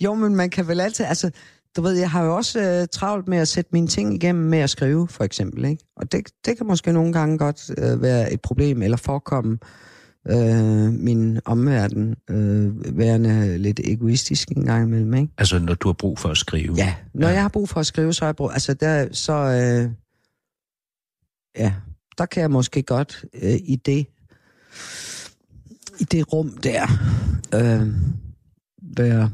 Jo, 0.00 0.14
men 0.14 0.36
man 0.36 0.50
kan 0.50 0.68
vel 0.68 0.80
altid... 0.80 1.04
Altså, 1.04 1.30
du 1.76 1.82
ved, 1.82 1.92
jeg 1.92 2.10
har 2.10 2.24
jo 2.24 2.36
også 2.36 2.60
øh, 2.60 2.88
travlt 2.92 3.28
med 3.28 3.38
at 3.38 3.48
sætte 3.48 3.70
mine 3.72 3.86
ting 3.86 4.14
igennem 4.14 4.44
med 4.44 4.58
at 4.58 4.70
skrive, 4.70 5.08
for 5.08 5.24
eksempel. 5.24 5.64
Ikke? 5.64 5.84
Og 5.96 6.12
det, 6.12 6.28
det 6.46 6.56
kan 6.56 6.66
måske 6.66 6.92
nogle 6.92 7.12
gange 7.12 7.38
godt 7.38 7.70
øh, 7.78 8.02
være 8.02 8.32
et 8.32 8.40
problem, 8.40 8.82
eller 8.82 8.96
forekomme 8.96 9.58
øh, 10.28 10.92
min 10.92 11.40
omverden 11.44 12.16
øh, 12.30 12.98
værende 12.98 13.58
lidt 13.58 13.80
egoistisk 13.84 14.48
en 14.48 14.64
gang 14.64 14.84
imellem. 14.88 15.14
Ikke? 15.14 15.32
Altså, 15.38 15.58
når 15.58 15.74
du 15.74 15.88
har 15.88 15.92
brug 15.92 16.18
for 16.18 16.28
at 16.28 16.36
skrive? 16.36 16.74
Ja, 16.76 16.94
når 17.14 17.28
Ja. 17.28 17.32
jeg 17.34 17.42
har 17.42 17.48
brug 17.48 17.68
for 17.68 17.80
at 17.80 17.86
skrive, 17.86 18.12
så 18.12 18.24
har 18.24 18.28
jeg 18.28 18.36
brug... 18.36 18.52
Altså, 18.52 18.74
der, 18.74 19.08
så... 19.12 19.32
Øh, 19.32 19.90
ja, 21.58 21.74
der 22.18 22.26
kan 22.26 22.40
jeg 22.40 22.50
måske 22.50 22.82
godt 22.82 23.24
øh, 23.42 23.54
i 23.64 23.76
det 23.76 24.06
i 26.00 26.04
det 26.04 26.32
rum 26.32 26.50
der 26.50 26.82
øh, 27.54 27.88
være 28.96 29.30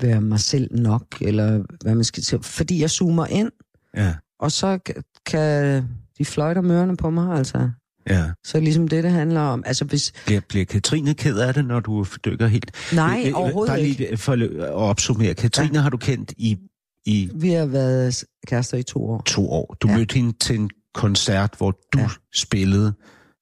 være 0.00 0.20
mig 0.20 0.40
selv 0.40 0.68
nok, 0.80 1.04
eller 1.20 1.62
hvad 1.82 1.94
man 1.94 2.04
skal 2.04 2.24
sige. 2.24 2.42
Fordi 2.42 2.80
jeg 2.80 2.90
zoomer 2.90 3.26
ind, 3.26 3.50
Ja, 3.96 4.14
og 4.40 4.52
så 4.52 4.78
ka- 4.90 5.22
kan 5.26 5.82
de 6.18 6.24
fløjte 6.24 6.58
om 6.58 6.70
ørerne 6.70 6.96
på 6.96 7.10
mig, 7.10 7.38
altså. 7.38 7.70
ja. 8.10 8.24
Så 8.46 8.60
ligesom 8.60 8.88
det, 8.88 9.04
det 9.04 9.12
handler 9.12 9.40
om. 9.40 9.62
Altså 9.66 9.84
hvis... 9.84 10.12
Bliver, 10.26 10.40
bliver 10.48 10.64
Katrine 10.64 11.14
ked 11.14 11.38
af 11.38 11.54
det, 11.54 11.64
når 11.64 11.80
du 11.80 12.06
dykker 12.24 12.46
helt... 12.46 12.70
Nej, 12.94 13.20
Øh, 13.24 13.28
øh, 13.28 13.34
overhovedet 13.38 13.70
Bare 13.72 13.82
lige 13.82 14.16
for 14.16 14.32
at 14.32 14.70
opsummere. 14.72 15.34
Katrine 15.34 15.74
ja. 15.74 15.80
har 15.80 15.90
du 15.90 15.96
kendt 15.96 16.32
i, 16.36 16.58
i 17.06 17.30
Vi 17.34 17.50
har 17.50 17.66
været 17.66 18.24
kærester 18.46 18.76
i 18.78 18.82
to 18.82 19.04
år. 19.10 19.22
to 19.26 19.50
år. 19.50 19.76
Du 19.80 19.88
ja. 19.88 19.96
Mødte 19.96 20.14
hende 20.14 20.32
til 20.38 20.60
en 20.60 20.70
koncert, 20.94 21.54
hvor 21.58 21.70
du. 21.92 21.98
Ja. 21.98 22.08
spillede, 22.34 22.92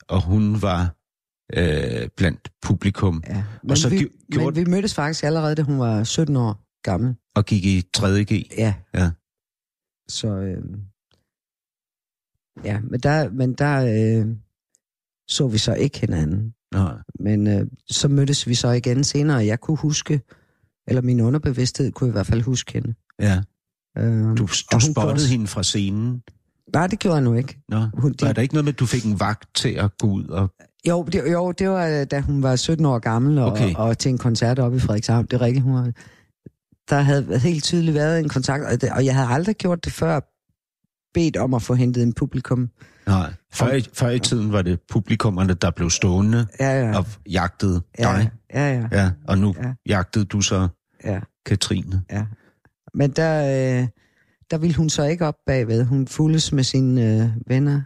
og 0.08 0.24
hun 0.24 0.62
var 0.62 0.94
øh, 1.56 2.08
blandt 2.16 2.48
publikum 2.62 3.22
Ja. 3.28 3.44
Men, 3.62 3.76
så 3.76 3.88
vi, 3.88 4.06
gjorde- 4.32 4.44
men 4.60 4.66
vi 4.66 4.70
mødtes 4.70 4.94
faktisk 4.94 5.24
allerede, 5.24 5.54
da 5.54 5.62
hun 5.62 5.78
var 5.78 6.04
17 6.04 6.36
år 6.36 6.64
gammel. 6.82 7.14
og 7.34 7.44
gik 7.44 7.64
i 7.64 7.82
3.G. 7.96 8.46
Ja. 8.58 8.74
Ja. 8.94 9.10
Så, 10.08 10.28
øh, 10.28 10.62
ja, 12.64 12.80
men 12.80 13.00
der, 13.00 13.30
men 13.30 13.52
der 13.52 13.78
øh, 14.20 14.26
så 15.28 15.48
vi 15.48 15.58
så 15.58 15.74
ikke 15.74 16.00
hinanden. 16.00 16.54
Nå, 16.72 16.88
Men 17.20 17.46
øh, 17.46 17.66
så 17.90 18.08
mødtes 18.08 18.46
vi 18.48 18.54
så 18.54 18.70
igen 18.70 19.04
senere, 19.04 19.36
og 19.36 19.46
jeg 19.46 19.60
kunne 19.60 19.76
huske, 19.76 20.20
eller 20.86 21.02
min 21.02 21.20
underbevidsthed 21.20 21.92
kunne 21.92 22.08
i 22.08 22.12
hvert 22.12 22.26
fald 22.26 22.42
huske 22.42 22.72
hende. 22.72 22.94
ja. 23.18 23.42
Øh, 23.98 24.22
Du, 24.22 24.30
og 24.30 24.38
du 24.38 24.46
spottede 24.80 25.12
også- 25.12 25.28
hende 25.28 25.46
fra 25.46 25.62
scenen. 25.62 26.22
Nej, 26.72 26.86
det 26.86 26.98
gjorde 26.98 27.14
jeg 27.14 27.24
nu 27.24 27.34
ikke. 27.34 27.58
Nå, 27.68 27.78
Hun, 27.94 28.14
var 28.20 28.28
de, 28.28 28.34
der 28.34 28.42
ikke 28.42 28.54
noget 28.54 28.64
med, 28.64 28.72
at 28.72 28.78
du 28.78 28.86
fik 28.86 29.04
en 29.04 29.20
vagt 29.20 29.54
til 29.54 29.68
at 29.68 29.98
gå 29.98 30.06
ud 30.06 30.24
og... 30.24 30.54
jo, 30.88 31.02
det, 31.02 31.22
jo, 31.32 31.52
det 31.52 31.68
var 31.70 32.04
da 32.04 32.20
hun 32.20 32.42
var 32.42 32.56
17 32.56 32.86
år 32.86 32.98
gammel, 32.98 33.38
og, 33.38 33.52
Okay. 33.52 33.64
okay. 33.64 33.74
og 33.74 33.98
til 33.98 34.10
en 34.10 34.18
koncert 34.18 34.58
oppe 34.58 34.76
i 34.76 34.80
Frederikshavn. 34.80 35.24
Det 35.26 35.32
er 35.32 35.40
rigtigt, 35.40 35.62
hun 35.64 35.74
var, 35.74 35.90
der 36.90 37.00
havde 37.00 37.38
helt 37.38 37.64
tydeligt 37.64 37.94
været 37.94 38.18
en 38.20 38.28
kontakt, 38.28 38.64
og, 38.64 38.80
det, 38.80 38.90
og 38.92 39.04
jeg 39.04 39.14
havde 39.14 39.28
aldrig 39.28 39.56
gjort 39.56 39.84
det 39.84 39.92
før, 39.92 40.20
bedt 41.14 41.36
om 41.36 41.54
at 41.54 41.62
få 41.62 41.74
hentet 41.74 42.02
en 42.02 42.12
publikum. 42.12 42.68
Nej, 43.06 43.32
før, 43.52 43.72
i, 43.72 43.84
før 43.94 44.08
i 44.10 44.18
tiden 44.18 44.52
var 44.52 44.62
det 44.62 44.80
publikummerne, 44.90 45.54
der 45.54 45.70
blev 45.70 45.90
stående 45.90 46.46
Ja, 46.60 46.86
ja. 46.86 46.98
og 46.98 47.06
jagtede 47.30 47.82
ja, 47.98 48.02
dig. 48.04 48.30
ja, 48.54 48.72
ja, 48.74 48.86
Ja, 48.92 49.10
og 49.28 49.38
nu 49.38 49.54
Ja. 49.62 49.72
jagtede 49.88 50.24
du 50.24 50.40
så 50.40 50.68
ja. 51.04 51.20
Katrine. 51.46 52.02
Men 52.94 53.10
der, 53.10 53.42
øh, 53.82 53.88
der 54.50 54.58
ville 54.58 54.76
hun 54.76 54.90
så 54.90 55.04
ikke 55.04 55.26
op 55.26 55.34
bagved. 55.46 55.84
Hun 55.84 56.06
fuldes 56.08 56.52
med 56.52 56.64
sine 56.64 57.22
øh, 57.22 57.28
venner 57.46 57.80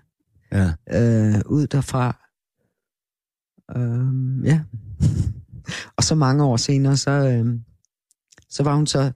Ja. 0.52 0.72
øh, 0.92 1.40
ud 1.46 1.66
derfra. 1.66 2.21
Øh, 3.76 4.44
ja. 4.44 4.60
og 5.96 6.04
så 6.04 6.14
mange 6.14 6.44
år 6.44 6.56
senere, 6.56 6.96
så, 6.96 7.10
øh, 7.10 7.46
så 8.48 8.62
var 8.62 8.74
hun 8.76 8.86
så 8.86 9.12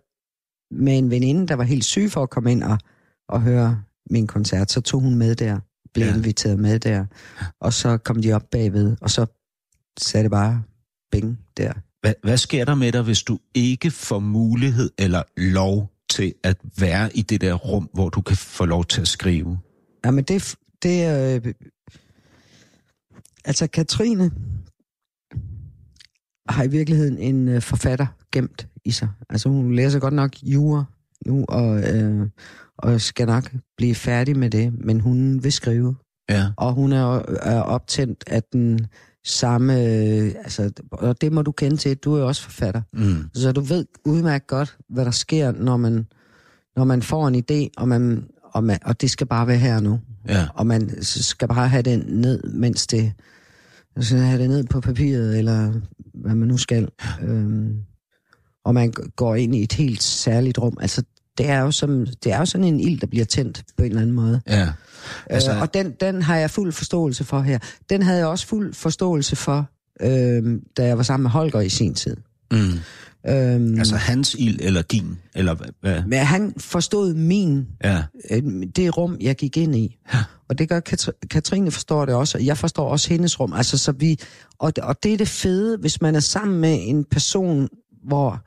med 0.71 0.99
en 0.99 1.11
veninde, 1.11 1.47
der 1.49 1.55
var 1.55 1.65
helt 1.65 1.85
syg 1.85 2.11
for 2.11 2.23
at 2.23 2.31
komme 2.31 2.53
ind 2.53 2.63
og, 2.63 2.79
og 3.29 3.43
høre 3.43 3.83
min 4.11 4.27
koncert. 4.27 4.71
Så 4.71 4.81
tog 4.81 5.01
hun 5.01 5.15
med 5.15 5.35
der, 5.35 5.61
blev 5.95 6.07
Ja. 6.07 6.15
inviteret 6.15 6.59
med 6.59 6.79
der. 6.79 7.05
Og 7.61 7.73
så 7.73 7.97
kom 7.99 8.23
de 8.23 8.33
op 8.33 8.51
bagved, 8.51 8.97
og 9.01 9.11
så 9.11 9.27
sagde 9.99 10.23
det 10.25 10.31
bare 10.31 10.63
bing 11.13 11.39
der. 11.57 11.73
Hvad, 12.01 12.15
hvad 12.23 12.37
sker 12.37 12.65
der 12.65 12.75
med 12.75 12.93
dig, 12.93 13.03
hvis 13.03 13.23
du 13.23 13.39
ikke 13.55 13.91
får 13.91 14.19
mulighed 14.19 14.91
eller 14.99 15.23
lov 15.37 15.93
til 16.11 16.35
at 16.45 16.57
være 16.79 17.17
i 17.17 17.23
det 17.23 17.41
der 17.41 17.55
rum, 17.55 17.89
hvor 17.95 18.09
du 18.09 18.21
kan 18.21 18.37
få 18.37 18.65
lov 18.65 18.85
til 18.85 19.01
at 19.01 19.09
skrive? 19.09 19.59
Ja, 20.05 20.11
men 20.11 20.25
det, 20.25 20.55
det 20.83 20.97
øh, 21.47 21.55
altså 23.47 23.67
Katrine 23.67 24.31
har 26.49 26.65
i 26.65 26.69
virkeligheden 26.69 27.19
en 27.19 27.49
øh, 27.49 27.63
forfatter 27.63 28.07
gemt 28.33 28.69
i 28.85 28.91
sig. 28.91 29.09
Altså 29.31 29.49
hun 29.49 29.75
læser 29.75 29.99
godt 29.99 30.15
nok 30.15 30.31
jura 30.43 30.85
nu, 31.27 31.45
og, 31.49 31.95
øh, 31.95 32.29
og 32.79 33.01
skal 33.01 33.27
nok 33.27 33.53
blive 33.77 33.95
færdig 33.95 34.39
med 34.39 34.51
det, 34.51 34.85
men 34.85 35.01
hun 35.01 35.45
vil 35.45 35.53
skrive. 35.53 35.97
Ja. 36.29 36.47
Og 36.57 36.73
hun 36.73 36.93
er, 36.93 37.23
er 37.43 37.61
optændt 37.61 38.25
af 38.27 38.43
den 38.43 38.87
samme, 39.25 39.73
øh, 39.75 40.35
altså, 40.37 40.71
og 40.91 41.21
det 41.21 41.33
må 41.33 41.43
du 41.43 41.53
kende 41.53 41.77
til, 41.77 41.97
du 41.97 42.15
er 42.15 42.19
jo 42.19 42.27
også 42.27 42.43
forfatter. 42.43 42.83
Mm. 42.93 43.25
Så 43.35 43.53
du 43.53 43.61
ved 43.61 43.87
udmærket 44.05 44.47
godt, 44.47 44.77
hvad 44.89 45.05
der 45.05 45.11
sker, 45.11 45.53
når 45.53 45.77
man 45.77 46.07
når 46.77 46.85
man 46.85 47.03
får 47.03 47.29
en 47.29 47.35
idé, 47.35 47.71
og, 47.77 47.89
man, 47.89 48.25
og, 48.43 48.65
man, 48.65 48.79
og 48.85 49.01
det 49.01 49.11
skal 49.11 49.27
bare 49.27 49.47
være 49.47 49.57
her 49.57 49.81
nu. 49.81 50.01
Ja. 50.29 50.47
Og 50.55 50.67
man 50.67 51.03
skal 51.03 51.49
bare 51.49 51.69
have 51.69 51.83
det 51.83 52.05
ned, 52.09 52.43
mens 52.43 52.87
det... 52.87 53.13
Altså 53.97 54.17
have 54.17 54.43
det 54.43 54.51
ned 54.51 54.65
på 54.65 54.81
papiret, 54.81 55.39
eller 55.39 55.73
hvad 56.15 56.35
man 56.35 56.49
nu 56.49 56.57
skal. 56.57 56.89
Øhm, 57.23 57.77
og 58.65 58.75
man 58.75 58.93
går 59.17 59.35
ind 59.35 59.55
i 59.55 59.63
et 59.63 59.73
helt 59.73 60.03
særligt 60.03 60.59
rum. 60.59 60.77
Altså, 60.81 61.03
det 61.39 61.49
er 61.49 61.61
jo, 61.61 61.71
som, 61.71 62.07
det 62.25 62.33
er 62.33 62.39
jo 62.39 62.45
sådan 62.45 62.65
en 62.65 62.81
ild, 62.81 63.01
der 63.01 63.07
bliver 63.07 63.25
tændt 63.25 63.65
på 63.77 63.83
en 63.83 63.89
eller 63.89 64.03
anden 64.03 64.17
måde. 64.17 64.41
Ja. 64.47 64.69
Altså, 65.27 65.53
øh, 65.53 65.61
og 65.61 65.75
den, 65.75 65.93
den 66.01 66.23
har 66.23 66.37
jeg 66.37 66.51
fuld 66.51 66.73
forståelse 66.73 67.25
for 67.25 67.41
her. 67.41 67.59
Den 67.91 68.03
havde 68.03 68.19
jeg 68.19 68.27
også 68.27 68.47
fuld 68.47 68.75
forståelse 68.75 69.37
for, 69.37 69.71
øh, 70.01 70.61
da 70.77 70.87
jeg 70.87 70.97
var 70.97 71.03
sammen 71.03 71.23
med 71.23 71.31
Holger 71.31 71.61
i 71.61 71.69
sin 71.69 71.95
tid. 71.95 72.17
Mm. 72.51 72.59
Øhm, 73.29 73.79
Altså 73.79 73.97
hans 73.97 74.35
ild 74.39 74.59
eller 74.63 74.83
din? 74.83 75.19
Eller 75.35 75.55
hvad- 75.81 76.03
men 76.07 76.19
han 76.19 76.55
forstod 76.59 77.15
min, 77.15 77.67
Ja. 77.85 78.03
øh, 78.31 78.43
det 78.77 78.97
rum, 78.97 79.17
jeg 79.21 79.37
gik 79.37 79.57
ind 79.57 79.77
i. 79.77 79.97
Ja. 80.15 80.19
Og 80.49 80.59
det 80.59 80.69
gør 80.69 80.81
Katri- 80.89 81.27
Katrine 81.31 81.71
forstår 81.71 82.05
det 82.05 82.15
også, 82.15 82.39
og 82.39 82.47
jeg 82.47 82.59
forstår 82.59 82.89
også 82.89 83.09
hendes 83.09 83.41
rum. 83.41 83.53
Altså, 83.53 83.79
så 83.79 83.93
vi, 83.93 84.19
og, 84.59 84.73
og 84.83 84.97
det 85.03 85.13
er 85.13 85.17
det 85.17 85.29
fede, 85.29 85.77
hvis 85.79 86.01
man 86.03 86.15
er 86.15 86.21
sammen 86.21 86.61
med 86.61 86.79
en 86.81 87.05
person, 87.05 87.69
hvor, 88.09 88.43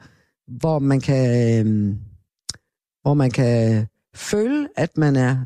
hvor 0.59 0.79
man 0.79 1.01
kan... 1.01 1.67
Øh, 1.67 1.95
hvor 3.01 3.13
man 3.13 3.31
kan 3.31 3.87
føle, 4.15 4.67
at 4.77 4.97
man 4.97 5.15
er 5.15 5.37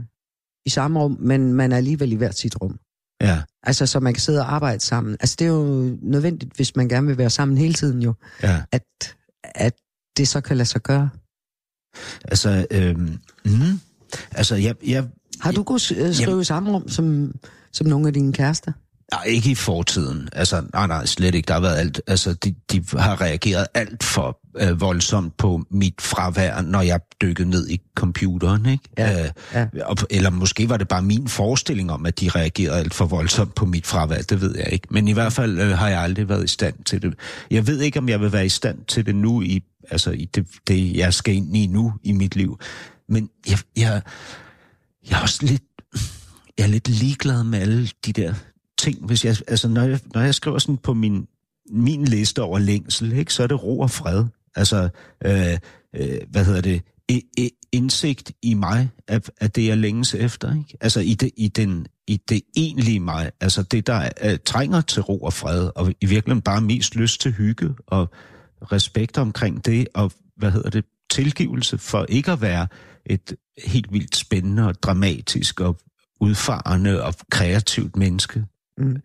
i 0.65 0.69
samme 0.69 0.99
rum, 0.99 1.17
men 1.19 1.53
man 1.53 1.71
er 1.71 1.77
alligevel 1.77 2.11
i 2.11 2.15
hvert 2.15 2.37
sit 2.37 2.61
rum. 2.61 2.79
Ja. 3.21 3.41
Altså, 3.63 3.85
så 3.85 3.99
man 3.99 4.13
kan 4.13 4.21
sidde 4.21 4.39
og 4.39 4.53
arbejde 4.53 4.79
sammen. 4.79 5.17
Altså, 5.19 5.35
det 5.39 5.45
er 5.45 5.51
jo 5.51 5.97
nødvendigt, 6.01 6.55
hvis 6.55 6.75
man 6.75 6.89
gerne 6.89 7.07
vil 7.07 7.17
være 7.17 7.29
sammen 7.29 7.57
hele 7.57 7.73
tiden 7.73 8.01
jo, 8.01 8.13
Ja. 8.43 8.61
at, 8.71 8.83
at 9.43 9.73
det 10.17 10.27
så 10.27 10.41
kan 10.41 10.57
lade 10.57 10.69
sig 10.69 10.81
gøre. 10.81 11.09
Altså, 12.25 12.67
øhm, 12.71 13.19
mm, 13.45 13.79
altså 14.31 14.55
jeg, 14.55 14.75
jeg, 14.87 15.07
Har 15.41 15.51
du 15.51 15.63
kunnet 15.63 15.91
øh, 15.91 16.13
skrive 16.13 16.41
i 16.41 16.43
samme 16.43 16.71
rum 16.71 16.89
som, 16.89 17.35
som 17.71 17.87
nogle 17.87 18.07
af 18.07 18.13
dine 18.13 18.33
kærester? 18.33 18.71
Nej, 19.13 19.23
ikke 19.25 19.51
i 19.51 19.55
fortiden. 19.55 20.29
Altså, 20.31 20.63
nej, 20.73 20.87
nej, 20.87 21.05
slet 21.05 21.35
ikke. 21.35 21.47
Der 21.47 21.53
har 21.53 21.61
været 21.61 21.77
alt. 21.77 22.01
Altså, 22.07 22.33
de, 22.33 22.55
de 22.71 22.83
har 22.97 23.21
reageret 23.21 23.67
alt 23.73 24.03
for 24.03 24.39
øh, 24.59 24.81
voldsomt 24.81 25.37
på 25.37 25.63
mit 25.71 26.01
fravær, 26.01 26.61
når 26.61 26.81
jeg 26.81 26.99
dykkede 27.21 27.49
ned 27.49 27.69
i 27.69 27.81
computeren, 27.95 28.65
ikke? 28.65 28.83
Ja, 28.97 29.23
Øh, 29.23 29.31
ja. 29.53 29.65
eller 30.09 30.29
måske 30.29 30.69
var 30.69 30.77
det 30.77 30.87
bare 30.87 31.01
min 31.01 31.27
forestilling 31.27 31.91
om, 31.91 32.05
at 32.05 32.19
de 32.19 32.29
reagerede 32.29 32.79
alt 32.79 32.93
for 32.93 33.05
voldsomt 33.05 33.55
på 33.55 33.65
mit 33.65 33.87
fravær. 33.87 34.21
Det 34.21 34.41
ved 34.41 34.55
jeg 34.57 34.73
ikke. 34.73 34.87
Men 34.91 35.07
i 35.07 35.11
hvert 35.13 35.33
fald 35.33 35.59
øh, 35.59 35.69
har 35.77 35.89
jeg 35.89 35.99
aldrig 35.99 36.29
været 36.29 36.43
i 36.43 36.47
stand 36.47 36.83
til 36.85 37.01
det. 37.01 37.13
Jeg 37.51 37.67
ved 37.67 37.81
ikke, 37.81 37.99
om 37.99 38.09
jeg 38.09 38.21
vil 38.21 38.31
være 38.31 38.45
i 38.45 38.49
stand 38.49 38.85
til 38.87 39.05
det 39.05 39.15
nu, 39.15 39.41
i, 39.41 39.63
altså 39.91 40.11
i 40.11 40.25
det, 40.25 40.47
det, 40.67 40.95
jeg 40.95 41.13
skal 41.13 41.33
ind 41.35 41.57
i 41.57 41.67
nu 41.67 41.93
i 42.03 42.11
mit 42.11 42.35
liv. 42.35 42.59
Men 43.09 43.29
jeg, 43.49 43.57
jeg, 43.77 44.01
jeg 45.09 45.17
er 45.17 45.21
også 45.21 45.39
lidt, 45.41 45.63
jeg 46.57 46.63
er 46.63 46.67
lidt 46.67 46.89
ligeglad 46.89 47.43
med 47.43 47.59
alle 47.59 47.89
de 48.05 48.13
der 48.13 48.33
ting. 48.77 49.05
Hvis 49.05 49.25
jeg, 49.25 49.35
altså 49.47 49.67
når, 49.67 49.81
jeg, 49.81 49.99
når 50.13 50.21
jeg 50.21 50.35
skriver 50.35 50.59
sådan 50.59 50.77
på 50.77 50.93
min, 50.93 51.27
min 51.69 52.05
liste 52.05 52.41
over 52.41 52.59
længsel, 52.59 53.13
ikke, 53.13 53.33
så 53.33 53.43
er 53.43 53.47
det 53.47 53.63
ro 53.63 53.79
og 53.79 53.91
fred. 53.91 54.25
Altså, 54.55 54.89
øh, 55.25 55.57
øh, 55.95 56.17
hvad 56.29 56.45
hedder 56.45 56.61
det? 56.61 56.81
e, 57.09 57.21
e, 57.37 57.49
indsigt 57.71 58.31
i 58.41 58.53
mig 58.53 58.89
af, 59.07 59.21
af 59.41 59.51
det, 59.51 59.67
jeg 59.67 59.77
længes 59.77 60.13
efter. 60.13 60.57
Ikke? 60.57 60.77
Altså 60.81 60.99
i 60.99 61.13
det, 61.13 61.31
i, 61.37 61.47
den, 61.47 61.87
i 62.07 62.17
det 62.29 62.41
egentlige 62.57 62.99
mig. 62.99 63.31
Altså 63.41 63.63
det, 63.63 63.87
der 63.87 64.09
øh, 64.23 64.37
trænger 64.45 64.81
til 64.81 65.01
ro 65.01 65.19
og 65.19 65.33
fred. 65.33 65.69
Og 65.75 65.93
i 66.01 66.05
virkeligheden 66.05 66.41
bare 66.41 66.61
mest 66.61 66.95
lyst 66.95 67.21
til 67.21 67.31
hygge 67.31 67.69
og 67.87 68.09
respekt 68.71 69.17
omkring 69.17 69.65
det. 69.65 69.87
Og 69.93 70.11
hvad 70.37 70.51
hedder 70.51 70.69
det? 70.69 70.85
Tilgivelse 71.09 71.77
for 71.77 72.05
ikke 72.09 72.31
at 72.31 72.41
være 72.41 72.67
et 73.05 73.35
helt 73.65 73.93
vildt 73.93 74.15
spændende 74.15 74.67
og 74.67 74.83
dramatisk 74.83 75.59
og 75.59 75.77
udfarende 76.19 77.03
og 77.03 77.13
kreativt 77.31 77.95
menneske. 77.95 78.45
Mm. 78.77 79.01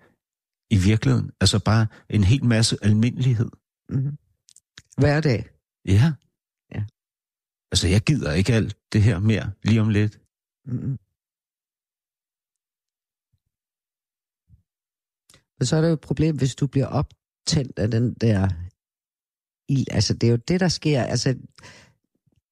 I 0.71 0.77
virkeligheden. 0.91 1.31
Altså 1.41 1.59
bare 1.65 1.87
en 2.11 2.25
hel 2.25 2.45
masse 2.45 2.77
almindelighed. 2.83 3.51
Mm-hmm. 3.89 4.17
Hverdag. 4.99 5.41
Ja. 5.87 6.13
Ja. 6.75 6.83
Altså, 7.73 7.89
jeg 7.89 8.01
gider 8.01 8.33
ikke 8.33 8.53
alt 8.53 8.77
det 8.93 9.03
her 9.03 9.19
mere 9.19 9.53
lige 9.63 9.81
om 9.81 9.89
lidt. 9.89 10.15
Mm-hmm. 10.67 10.99
Men 15.59 15.67
så 15.67 15.77
er 15.77 15.81
det 15.81 15.89
jo 15.89 15.93
et 15.93 16.01
problem, 16.01 16.37
hvis 16.37 16.55
du 16.55 16.67
bliver 16.67 16.87
optændt 16.87 17.79
af 17.79 17.91
den 17.91 18.15
der 18.15 18.49
ild. 19.69 19.87
Altså, 19.91 20.15
det 20.15 20.27
er 20.27 20.31
jo 20.31 20.37
det, 20.37 20.61
der 20.61 20.69
sker. 20.69 21.03
Altså, 21.03 21.29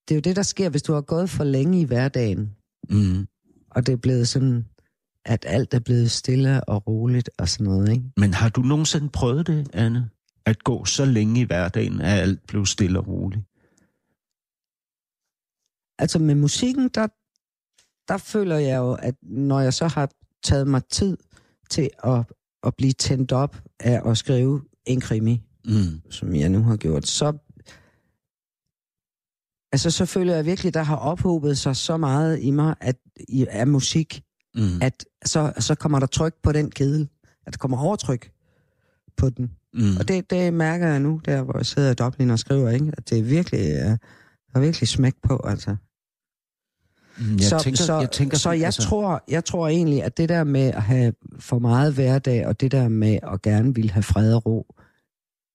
det 0.05 0.15
er 0.15 0.15
jo 0.15 0.21
det, 0.21 0.37
der 0.37 0.43
sker, 0.43 0.69
hvis 0.71 0.83
du 0.83 0.93
har 0.93 1.01
gået 1.01 1.31
for 1.31 1.45
længe 1.45 1.81
i 1.81 1.85
hverdagen, 1.85 2.57
Mm. 2.91 3.27
og 3.71 3.87
det 3.87 3.93
er 3.93 3.97
blevet 3.97 4.29
sådan, 4.29 4.67
at 5.27 5.45
alt 5.49 5.75
er 5.75 5.81
blevet 5.81 6.11
stille 6.11 6.65
og 6.65 6.87
roligt 6.87 7.31
og 7.39 7.49
sådan 7.49 7.65
noget, 7.65 7.89
ikke? 7.93 8.05
Men 8.17 8.35
har 8.35 8.49
du 8.49 8.61
nogensinde 8.61 9.09
prøvet 9.09 9.47
det, 9.47 9.71
Anne? 9.73 10.11
At 10.47 10.65
gå 10.65 10.85
så 10.85 11.05
længe 11.05 11.41
i 11.41 11.45
hverdagen, 11.45 12.01
at 12.01 12.21
alt 12.21 12.47
blev 12.47 12.67
stille 12.67 12.99
og 12.99 13.09
roligt? 13.09 13.45
Altså 15.99 16.19
med 16.19 16.35
musikken, 16.35 16.89
der, 16.89 17.07
der 18.09 18.19
føler 18.19 18.57
jeg 18.57 18.77
jo, 18.77 18.93
at 18.93 19.15
når 19.23 19.61
jeg 19.61 19.75
så 19.75 19.87
har 19.87 20.11
taget 20.45 20.67
mig 20.69 20.85
tid 20.85 21.17
til 21.71 21.91
at, 22.05 22.25
at 22.63 22.75
blive 22.77 22.93
tændt 22.93 23.33
op 23.33 23.63
af 23.81 24.11
at 24.11 24.19
skrive 24.19 24.63
en 24.87 25.01
krimi, 25.01 25.43
Mm. 25.69 26.11
som 26.11 26.35
jeg 26.35 26.49
nu 26.49 26.63
har 26.63 26.77
gjort, 26.77 27.07
så, 27.07 27.27
altså, 29.73 29.91
så 29.91 30.07
føler 30.07 30.35
jeg 30.35 30.45
virkelig, 30.45 30.75
der 30.75 30.83
har 30.83 30.97
ophobet 30.97 31.59
sig 31.59 31.77
så 31.77 31.97
meget 31.97 32.43
i 32.43 32.51
mig 32.51 32.75
at, 32.81 32.97
i, 33.29 33.47
af 33.51 33.67
musik, 33.67 34.23
Mm. 34.57 34.83
at 34.83 35.05
så, 35.25 35.53
så 35.59 35.75
kommer 35.75 35.99
der 35.99 36.07
tryk 36.07 36.35
på 36.43 36.53
den 36.53 36.71
kedel. 36.71 37.09
At 37.47 37.53
der 37.53 37.59
kommer 37.59 37.79
overtryk 37.79 38.31
på 39.17 39.31
den. 39.31 39.51
Mm. 39.75 39.97
Og 39.97 40.09
det, 40.09 40.31
det 40.31 40.55
mærker 40.55 40.89
jeg 40.89 41.01
nu, 41.01 41.21
der 41.25 41.43
hvor 41.43 41.57
jeg 41.57 41.67
sidder 41.67 41.91
i 41.91 41.95
Dublin 41.95 42.31
og 42.31 42.39
skriver, 42.39 42.71
ikke? 42.71 42.93
at 42.97 43.11
det 43.11 43.19
er 43.19 43.23
virkelig, 43.23 43.61
uh, 43.61 43.91
der 44.53 44.55
er 44.55 44.61
virkelig 44.61 44.89
smæk 44.89 45.15
på, 45.23 45.41
altså. 45.45 45.77
Mm, 47.19 47.37
jeg 47.37 47.45
så, 47.45 47.59
tænker, 47.59 47.83
så, 47.83 48.01
jeg 48.01 48.11
tænker, 48.11 48.37
så 48.37 48.51
jeg, 48.51 48.65
altså, 48.65 48.83
tror, 48.83 49.25
jeg 49.29 49.45
tror 49.45 49.69
egentlig, 49.69 50.05
at 50.05 50.17
det 50.17 50.29
der 50.29 50.45
med 50.45 50.61
at 50.61 50.83
have 50.83 51.13
for 51.39 51.59
meget 51.59 51.95
hverdag, 51.95 52.47
og 52.47 52.61
det 52.61 52.73
der 52.73 52.89
med 52.89 53.19
at 53.33 53.43
gerne 53.43 53.75
vil 53.75 53.91
have 53.91 54.03
fred 54.03 54.35
og 54.35 54.47
ro, 54.47 54.67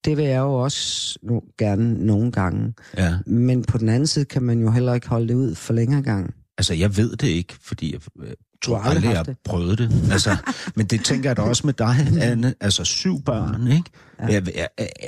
det 0.06 0.18
vil 0.18 0.26
jeg 0.26 0.40
jo 0.40 0.54
også 0.54 1.20
nu, 1.22 1.42
gerne 1.58 2.06
nogle 2.06 2.32
gange. 2.32 2.74
Ja. 2.98 3.18
Men 3.26 3.64
på 3.64 3.78
den 3.78 3.90
anden 3.90 4.08
side 4.08 4.26
kan 4.26 4.44
man 4.44 4.60
jo 4.60 4.72
heller 4.72 4.94
ikke 4.94 5.08
holde 5.08 5.28
det 5.28 5.34
ud 5.34 5.56
for 5.56 5.74
længere 5.74 6.02
gang. 6.02 6.34
Altså, 6.58 6.74
jeg 6.74 6.98
ved 6.98 7.16
det 7.16 7.28
ikke, 7.28 7.54
fordi 7.62 7.94
jeg 7.94 8.02
øh, 8.20 8.34
tror 8.62 8.78
aldrig 8.78 8.96
aldrig, 8.96 9.10
jeg 9.10 9.18
har 9.18 9.36
prøvet 9.46 9.78
det. 9.78 10.12
Altså, 10.12 10.38
men 10.76 10.86
det 10.86 11.06
tænker 11.06 11.30
jeg 11.30 11.38
da 11.38 11.42
også 11.42 11.68
med 11.68 11.74
dig, 11.74 11.96
Anne. 12.22 12.54
Altså, 12.60 12.84
syv 12.84 13.22
børn, 13.22 13.68
ikke? 13.68 13.84
Ja. 14.20 14.26
Jeg, 14.34 14.48
jeg, 14.56 14.68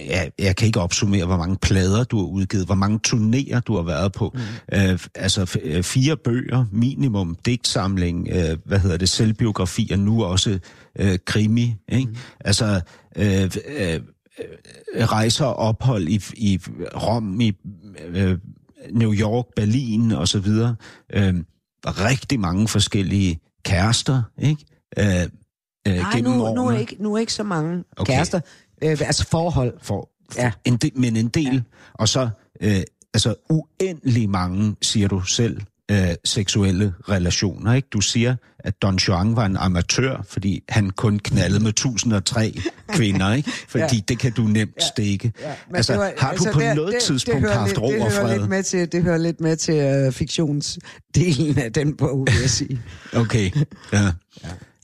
jeg, 0.09 0.31
jeg 0.39 0.55
kan 0.55 0.65
ikke 0.65 0.79
opsummere, 0.79 1.25
hvor 1.25 1.37
mange 1.37 1.57
plader 1.61 2.03
du 2.03 2.17
har 2.17 2.25
udgivet, 2.25 2.65
hvor 2.65 2.75
mange 2.75 2.99
turnéer 3.07 3.59
du 3.59 3.75
har 3.75 3.83
været 3.83 4.11
på. 4.11 4.31
Mm. 4.33 4.77
Øh, 4.77 4.99
altså, 5.15 5.59
øh, 5.63 5.83
fire 5.83 6.17
bøger, 6.17 6.65
minimum, 6.71 7.37
digtsamling, 7.45 8.27
øh, 8.31 8.57
hvad 8.65 8.79
hedder 8.79 8.97
det, 8.97 9.09
selvbiografi, 9.09 9.89
og 9.91 9.99
nu 9.99 10.23
også 10.23 10.59
øh, 10.99 11.17
krimi, 11.25 11.75
ikke? 11.89 12.07
Mm. 12.07 12.15
Altså, 12.39 12.81
øh, 13.15 13.51
øh, 13.77 13.99
øh, 14.95 15.05
rejser 15.05 15.45
og 15.45 15.55
ophold 15.55 16.07
i, 16.07 16.21
i 16.33 16.59
Rom, 16.95 17.41
i 17.41 17.53
øh, 18.05 18.37
New 18.91 19.13
York, 19.13 19.45
Berlin 19.55 20.11
og 20.11 20.27
så 20.27 20.39
videre. 20.39 20.75
Øh, 21.13 21.33
rigtig 21.85 22.39
mange 22.39 22.67
forskellige 22.67 23.39
kærester, 23.65 24.23
ikke? 24.37 24.65
Øh, 24.99 25.05
øh, 25.87 25.93
Nej, 25.95 26.11
gennem 26.15 26.31
nu, 26.33 26.53
nu, 26.53 26.67
er 26.67 26.77
ikke, 26.77 26.95
nu 26.99 27.13
er 27.13 27.19
ikke 27.19 27.33
så 27.33 27.43
mange 27.43 27.83
okay. 27.97 28.13
kærester. 28.13 28.39
Øh, 28.83 28.89
altså 29.01 29.27
forhold. 29.27 29.77
For, 29.81 30.09
Ja. 30.37 30.51
en 30.65 30.77
del, 30.77 30.91
men 30.95 31.15
en 31.15 31.27
del, 31.27 31.53
ja. 31.53 31.61
og 31.93 32.09
så 32.09 32.29
øh, 32.61 32.81
altså 33.13 33.35
uendelig 33.49 34.29
mange, 34.29 34.75
siger 34.81 35.07
du 35.07 35.21
selv, 35.21 35.61
øh, 35.91 36.07
seksuelle 36.25 36.93
relationer. 37.09 37.73
Ikke? 37.73 37.87
Du 37.93 38.01
siger, 38.01 38.35
at 38.59 38.81
Don 38.81 38.95
Juan 38.95 39.35
var 39.35 39.45
en 39.45 39.57
amatør, 39.57 40.25
fordi 40.29 40.63
han 40.69 40.89
kun 40.89 41.19
knaldede 41.19 41.59
med 41.63 41.69
1003 41.69 42.59
kvinder, 42.89 43.33
ikke? 43.33 43.51
fordi 43.69 43.95
ja. 43.95 44.01
det 44.07 44.19
kan 44.19 44.31
du 44.31 44.41
nemt 44.43 44.71
ja. 44.81 44.85
stikke. 44.87 45.31
Ja, 45.41 45.53
men 45.67 45.75
altså, 45.75 45.93
det 45.93 45.99
var- 46.01 46.11
har 46.17 46.33
du 46.33 46.43
på 46.53 46.59
det- 46.59 46.75
noget 46.75 46.93
det, 46.93 47.01
tidspunkt 47.03 47.41
det 47.41 47.49
hører 47.49 47.59
haft 47.59 47.69
lidt, 47.69 47.81
ro 47.81 47.91
det 47.91 48.01
og 48.01 48.11
hører 48.11 48.27
fred? 48.27 48.39
lidt 48.39 48.49
med 48.49 48.63
til, 48.63 48.91
Det 48.91 49.03
hører 49.03 49.17
lidt 49.17 49.41
med 49.41 49.55
til 49.57 50.07
uh, 50.07 50.13
fiktionsdelen 50.13 51.57
af 51.59 51.73
den 51.73 51.97
bog, 51.97 52.27
vil 52.31 52.41
jeg 52.41 52.49
sige. 52.49 52.81
Okay, 53.15 53.51
ja. 53.93 54.11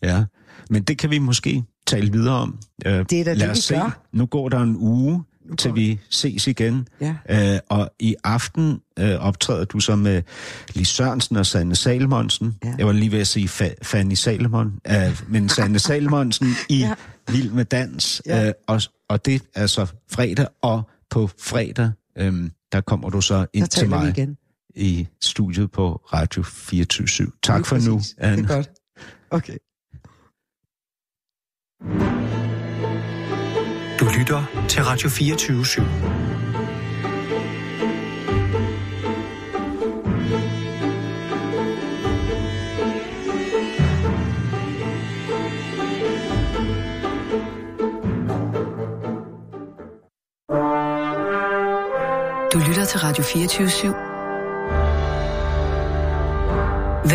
ja. 0.04 0.24
Men 0.70 0.84
det 0.84 0.98
kan 0.98 1.10
vi 1.10 1.18
måske 1.20 1.64
tale 1.88 2.12
videre 2.12 2.36
om. 2.36 2.58
Øh, 2.86 3.06
Det 3.10 3.20
er 3.20 3.24
da 3.24 3.34
lad 3.34 3.48
det, 3.48 3.50
os 3.52 3.58
vi 3.58 3.62
se. 3.62 3.74
gør. 3.76 4.02
Nu 4.14 4.26
går 4.26 4.50
der 4.50 4.60
en 4.60 4.76
uge, 4.78 5.24
til 5.58 5.76
vi 5.76 6.00
ses 6.10 6.48
igen. 6.48 6.88
Ja. 7.02 7.16
Øh, 7.54 7.60
og 7.70 7.92
i 8.00 8.16
aften 8.24 8.82
øh, 9.00 9.16
optræder 9.16 9.66
du 9.66 9.80
så 9.80 9.96
med 9.96 10.22
Lis 10.74 10.88
Sørensen 10.88 11.36
og 11.36 11.46
Sanne 11.46 11.76
Salmonsen. 11.76 12.56
Ja. 12.64 12.74
Jeg 12.78 12.86
var 12.88 12.94
lige 12.94 13.12
ved 13.12 13.20
at 13.20 13.28
sige 13.28 13.48
Fa- 13.48 13.76
Fanny 13.84 14.14
Salmon, 14.14 14.80
øh, 14.88 15.22
men 15.28 15.50
Sanne 15.50 15.80
Salmonsen 15.80 16.48
i 16.70 16.80
Ja. 16.80 16.94
Vild 17.32 17.52
med 17.52 17.66
Dans. 17.66 18.22
Ja. 18.26 18.48
Øh, 18.48 18.54
og, 18.68 18.82
og 19.10 19.26
det 19.26 19.42
er 19.56 19.68
så 19.68 19.86
fredag, 20.12 20.48
og 20.62 20.90
på 21.10 21.30
fredag, 21.40 21.92
øh, 22.18 22.50
der 22.72 22.82
kommer 22.82 23.10
du 23.10 23.22
så 23.22 23.46
ind 23.54 23.68
til 23.68 23.90
mig. 23.90 24.10
igen. 24.10 24.38
i 24.76 25.08
studiet 25.22 25.72
på 25.72 26.02
Radio 26.14 26.44
24 26.44 27.08
Tak 27.44 27.58
Lige 27.58 27.66
for 27.66 27.78
nu, 27.78 27.98
præcis. 27.98 28.10
Det 28.14 28.24
Anne. 28.24 28.44
er 28.44 28.48
godt. 28.48 28.70
Okay. 29.32 29.58
Du 34.20 34.22
lytter 34.22 34.66
til 34.70 34.84
Radio 34.84 35.10
24 35.10 35.64
/7. 35.64 35.82
Du 52.54 52.60
lytter 52.68 52.86
til 52.86 53.00
Radio 53.00 53.24
24 53.24 53.68
/7. 53.68 53.88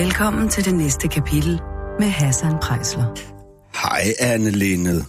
Velkommen 0.00 0.48
til 0.48 0.64
det 0.64 0.74
næste 0.74 1.08
kapitel 1.08 1.60
med 1.98 2.08
Hassan 2.08 2.58
Prejsler. 2.62 3.04
Hej, 3.74 4.14
Anne 4.20 4.50
Linde. 4.50 5.04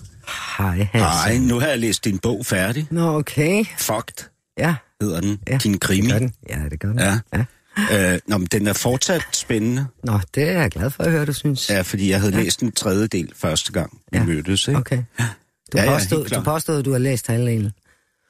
Hej, 0.57 0.87
Hans. 0.91 1.03
Hej, 1.05 1.37
nu 1.37 1.59
har 1.59 1.67
jeg 1.67 1.79
læst 1.79 2.05
din 2.05 2.17
bog 2.19 2.45
færdig. 2.45 2.87
Nå, 2.91 3.17
okay. 3.17 3.65
Fucked 3.77 4.29
Ja, 4.57 4.75
hedder 5.01 5.21
den. 5.21 5.39
Ja, 5.49 5.57
Din 5.57 5.79
krimi. 5.79 6.07
det 6.07 6.21
den. 6.21 6.33
Ja, 6.49 6.59
det 6.71 6.79
gør 6.79 6.89
den. 6.89 6.99
Ja. 6.99 7.19
ja. 7.33 8.13
Øh, 8.13 8.19
nå, 8.27 8.37
men 8.37 8.47
den 8.51 8.67
er 8.67 8.73
fortsat 8.73 9.21
spændende. 9.31 9.85
Nå, 10.03 10.19
det 10.35 10.43
er 10.43 10.51
jeg 10.61 10.71
glad 10.71 10.89
for 10.89 11.03
at 11.03 11.11
høre, 11.11 11.25
du 11.25 11.33
synes. 11.33 11.69
Ja, 11.69 11.81
fordi 11.81 12.09
jeg 12.09 12.19
havde 12.19 12.35
ja. 12.35 12.41
læst 12.43 12.61
en 12.61 12.71
tredjedel 12.71 13.31
første 13.35 13.71
gang, 13.71 13.97
vi 14.11 14.17
Ja. 14.17 14.23
mødtes. 14.23 14.67
Ikke? 14.67 14.79
Okay. 14.79 14.97
Du, 15.17 15.77
Ja, 15.77 15.83
ja, 15.83 15.89
påstod, 15.93 16.25
klart. 16.25 16.39
du 16.45 16.51
påstod, 16.51 16.79
at 16.79 16.85
du 16.85 16.91
har 16.91 16.99
læst 16.99 17.27
halvdelen. 17.27 17.71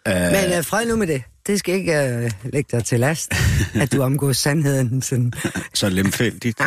Øh, 0.08 0.14
Men 0.16 0.58
uh, 0.60 0.66
fred 0.66 0.86
nu 0.86 0.96
med 0.96 1.08
det. 1.08 1.24
Det 1.48 1.60
skal 1.60 1.76
ikke 1.76 1.92
uh, 2.26 2.52
lægge 2.54 2.78
dig 2.78 2.86
til 2.86 3.00
last, 3.00 3.34
at 3.76 3.94
du 3.94 4.02
omgås 4.04 4.38
sandheden. 4.38 5.02
Sådan. 5.02 5.34
så 5.74 5.90
lemfældigt, 5.90 6.62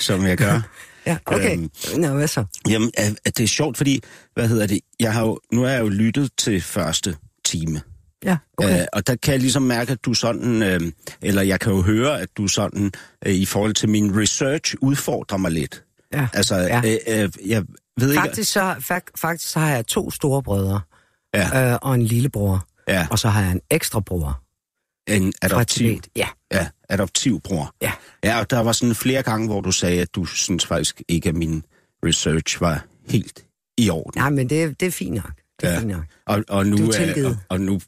som 0.00 0.26
jeg 0.26 0.36
gør. 0.36 0.60
Ja, 1.06 1.16
okay. 1.26 1.52
Øhm. 1.58 1.70
Nå, 2.00 2.08
hvad 2.08 2.28
så? 2.28 2.44
Jamen, 2.68 2.90
er, 2.96 3.10
er 3.24 3.30
det 3.30 3.44
er 3.44 3.48
sjovt, 3.48 3.76
fordi, 3.76 4.00
hvad 4.34 4.48
hedder 4.48 4.66
det, 4.66 4.80
jeg 5.00 5.12
har 5.12 5.22
jo, 5.22 5.38
nu 5.52 5.62
har 5.62 5.68
jeg 5.68 5.80
jo 5.80 5.88
lyttet 5.88 6.30
til 6.38 6.60
første 6.62 7.16
time. 7.44 7.80
Ja, 8.24 8.36
okay. 8.56 8.80
Øh, 8.80 8.86
og 8.92 9.06
der 9.06 9.16
kan 9.22 9.32
jeg 9.32 9.40
ligesom 9.40 9.62
mærke, 9.62 9.92
at 9.92 10.04
du 10.04 10.14
sådan, 10.14 10.62
øh, 10.62 10.80
eller 11.22 11.42
jeg 11.42 11.60
kan 11.60 11.72
jo 11.72 11.82
høre, 11.82 12.20
at 12.20 12.28
du 12.36 12.48
sådan, 12.48 12.92
øh, 13.26 13.34
i 13.34 13.44
forhold 13.44 13.74
til 13.74 13.88
min 13.88 14.20
research, 14.20 14.74
udfordrer 14.80 15.38
mig 15.38 15.50
lidt. 15.50 15.84
ja. 16.12 16.26
Altså, 16.34 16.56
Ja. 16.56 16.82
øh, 16.84 17.22
øh, 17.22 17.30
jeg 17.50 17.62
ved 18.00 18.10
ikke... 18.10 18.20
Faktisk, 18.22 18.52
så, 18.52 18.74
fak, 18.80 19.02
faktisk 19.20 19.50
så 19.52 19.58
har 19.58 19.70
jeg 19.70 19.86
to 19.86 20.10
store 20.10 20.42
brødre 20.42 20.80
Ja. 21.34 21.72
øh, 21.72 21.78
og 21.82 21.94
en 21.94 22.02
lillebror. 22.02 22.66
Ja, 22.88 23.06
Og 23.10 23.18
så 23.18 23.28
har 23.28 23.42
jeg 23.42 23.52
en 23.52 23.60
ekstra 23.70 24.00
bror 24.00 24.40
en 25.08 25.32
adoptiv, 25.42 25.88
Tibet. 25.88 26.08
Ja, 26.16 26.28
ja, 26.52 26.66
adoptivbror. 26.88 27.74
ja. 27.82 27.92
Ja, 28.24 28.38
og 28.38 28.50
der 28.50 28.60
var 28.60 28.72
sådan 28.72 28.94
flere 28.94 29.22
gange, 29.22 29.46
hvor 29.46 29.60
du 29.60 29.72
sagde, 29.72 30.00
at 30.00 30.08
du 30.14 30.24
synes 30.24 30.66
faktisk 30.66 31.02
ikke, 31.08 31.28
at 31.28 31.34
min 31.34 31.64
research 32.06 32.60
var 32.60 32.84
helt 33.08 33.44
i 33.78 33.90
orden. 33.90 34.20
Nej, 34.20 34.30
men 34.30 34.50
det, 34.50 34.80
det 34.80 34.86
er 34.86 34.90
fint 34.90 35.14
nok. 35.14 35.30
Det 35.60 35.68
er 35.68 35.72
Ja. 35.72 35.78
fint 35.78 35.88
nok. 35.90 36.04
Og, 36.26 36.44
og 36.48 36.66
nu 36.66 36.76
Du 36.76 36.90
er 36.90 37.26
og, 37.26 37.36
og 37.48 37.60
nu 37.60 37.80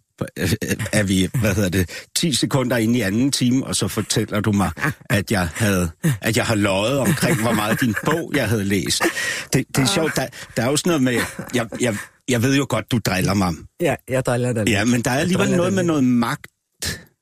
er 0.92 1.02
vi, 1.02 1.28
hvad 1.40 1.54
hedder 1.54 1.68
det, 1.68 1.90
10 2.16 2.32
sekunder 2.32 2.76
inde 2.76 2.98
i 2.98 3.00
anden 3.00 3.32
time, 3.32 3.66
og 3.66 3.76
så 3.76 3.88
fortæller 3.88 4.40
du 4.40 4.52
mig, 4.52 4.70
at 5.10 5.30
jeg 5.30 5.48
havde, 5.54 5.90
at 6.20 6.36
jeg 6.36 6.46
har 6.46 6.54
løjet 6.54 6.98
omkring, 6.98 7.40
hvor 7.42 7.52
meget 7.52 7.80
din 7.80 7.94
bog 8.04 8.32
jeg 8.34 8.48
havde 8.48 8.64
læst. 8.64 9.02
Det, 9.52 9.64
det 9.76 9.78
er 9.82 9.86
sjovt, 9.86 10.16
der, 10.16 10.26
der 10.56 10.62
er 10.62 10.70
jo 10.70 10.76
sådan 10.76 10.90
noget 10.90 11.02
med, 11.02 11.12
jeg, 11.54 11.68
jeg, 11.80 11.96
jeg 12.28 12.42
ved 12.42 12.56
jo 12.56 12.66
godt, 12.68 12.90
du 12.90 12.98
driller 12.98 13.34
mig. 13.34 13.52
Ja, 13.80 13.94
jeg 14.08 14.26
driller 14.26 14.52
dig 14.52 14.64
lidt. 14.64 14.74
Ja, 14.76 14.84
men 14.84 15.02
der 15.02 15.10
er 15.10 15.18
alligevel 15.18 15.50
noget 15.56 15.72
med 15.72 15.82
noget 15.82 16.04
magt. 16.04 16.46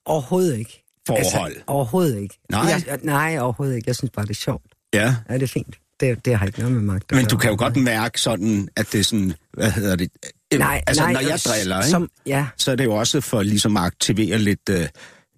Overhovedet 0.07 0.59
ikke. 0.59 0.81
Forhold. 1.07 1.57
overhovedet 1.67 2.21
ikke. 2.21 2.39
Nej. 2.51 2.83
Jeg, 2.87 2.99
nej, 3.03 3.39
overhovedet 3.39 3.77
ikke. 3.77 3.89
Jeg 3.89 3.97
synes 3.97 4.11
bare, 4.11 4.25
det 4.25 4.31
er 4.31 4.35
sjovt. 4.35 4.67
Ja. 4.95 5.17
Ja, 5.29 5.35
det 5.35 5.43
er 5.43 5.47
fint. 5.47 5.77
Det, 6.01 6.25
det 6.25 6.39
har 6.39 6.47
ikke 6.47 6.59
noget 6.59 6.75
med 6.75 6.83
magt 6.83 7.13
Men 7.13 7.27
du 7.27 7.37
kan 7.37 7.51
jo 7.51 7.57
godt 7.59 7.77
mærke 7.77 8.21
sådan, 8.21 8.69
at 8.77 8.93
det 8.93 9.01
er 9.01 9.05
sådan, 9.05 9.33
hvad 9.53 9.71
hedder 9.71 9.97
det? 9.97 10.11
Nej, 10.55 10.83
altså, 10.87 11.03
nej, 11.03 11.13
når 11.13 11.21
jeg 11.21 11.39
driller, 11.47 11.77
ikke? 11.77 11.91
Som, 11.91 12.09
ja, 12.27 12.47
så 12.57 12.71
er 12.73 12.77
det 12.77 12.85
jo 12.85 12.95
også 12.95 13.21
for 13.21 13.43
ligesom 13.43 13.77
at 13.77 13.83
aktivere 13.83 14.39
lidt, 14.39 14.69
øh, 14.71 14.89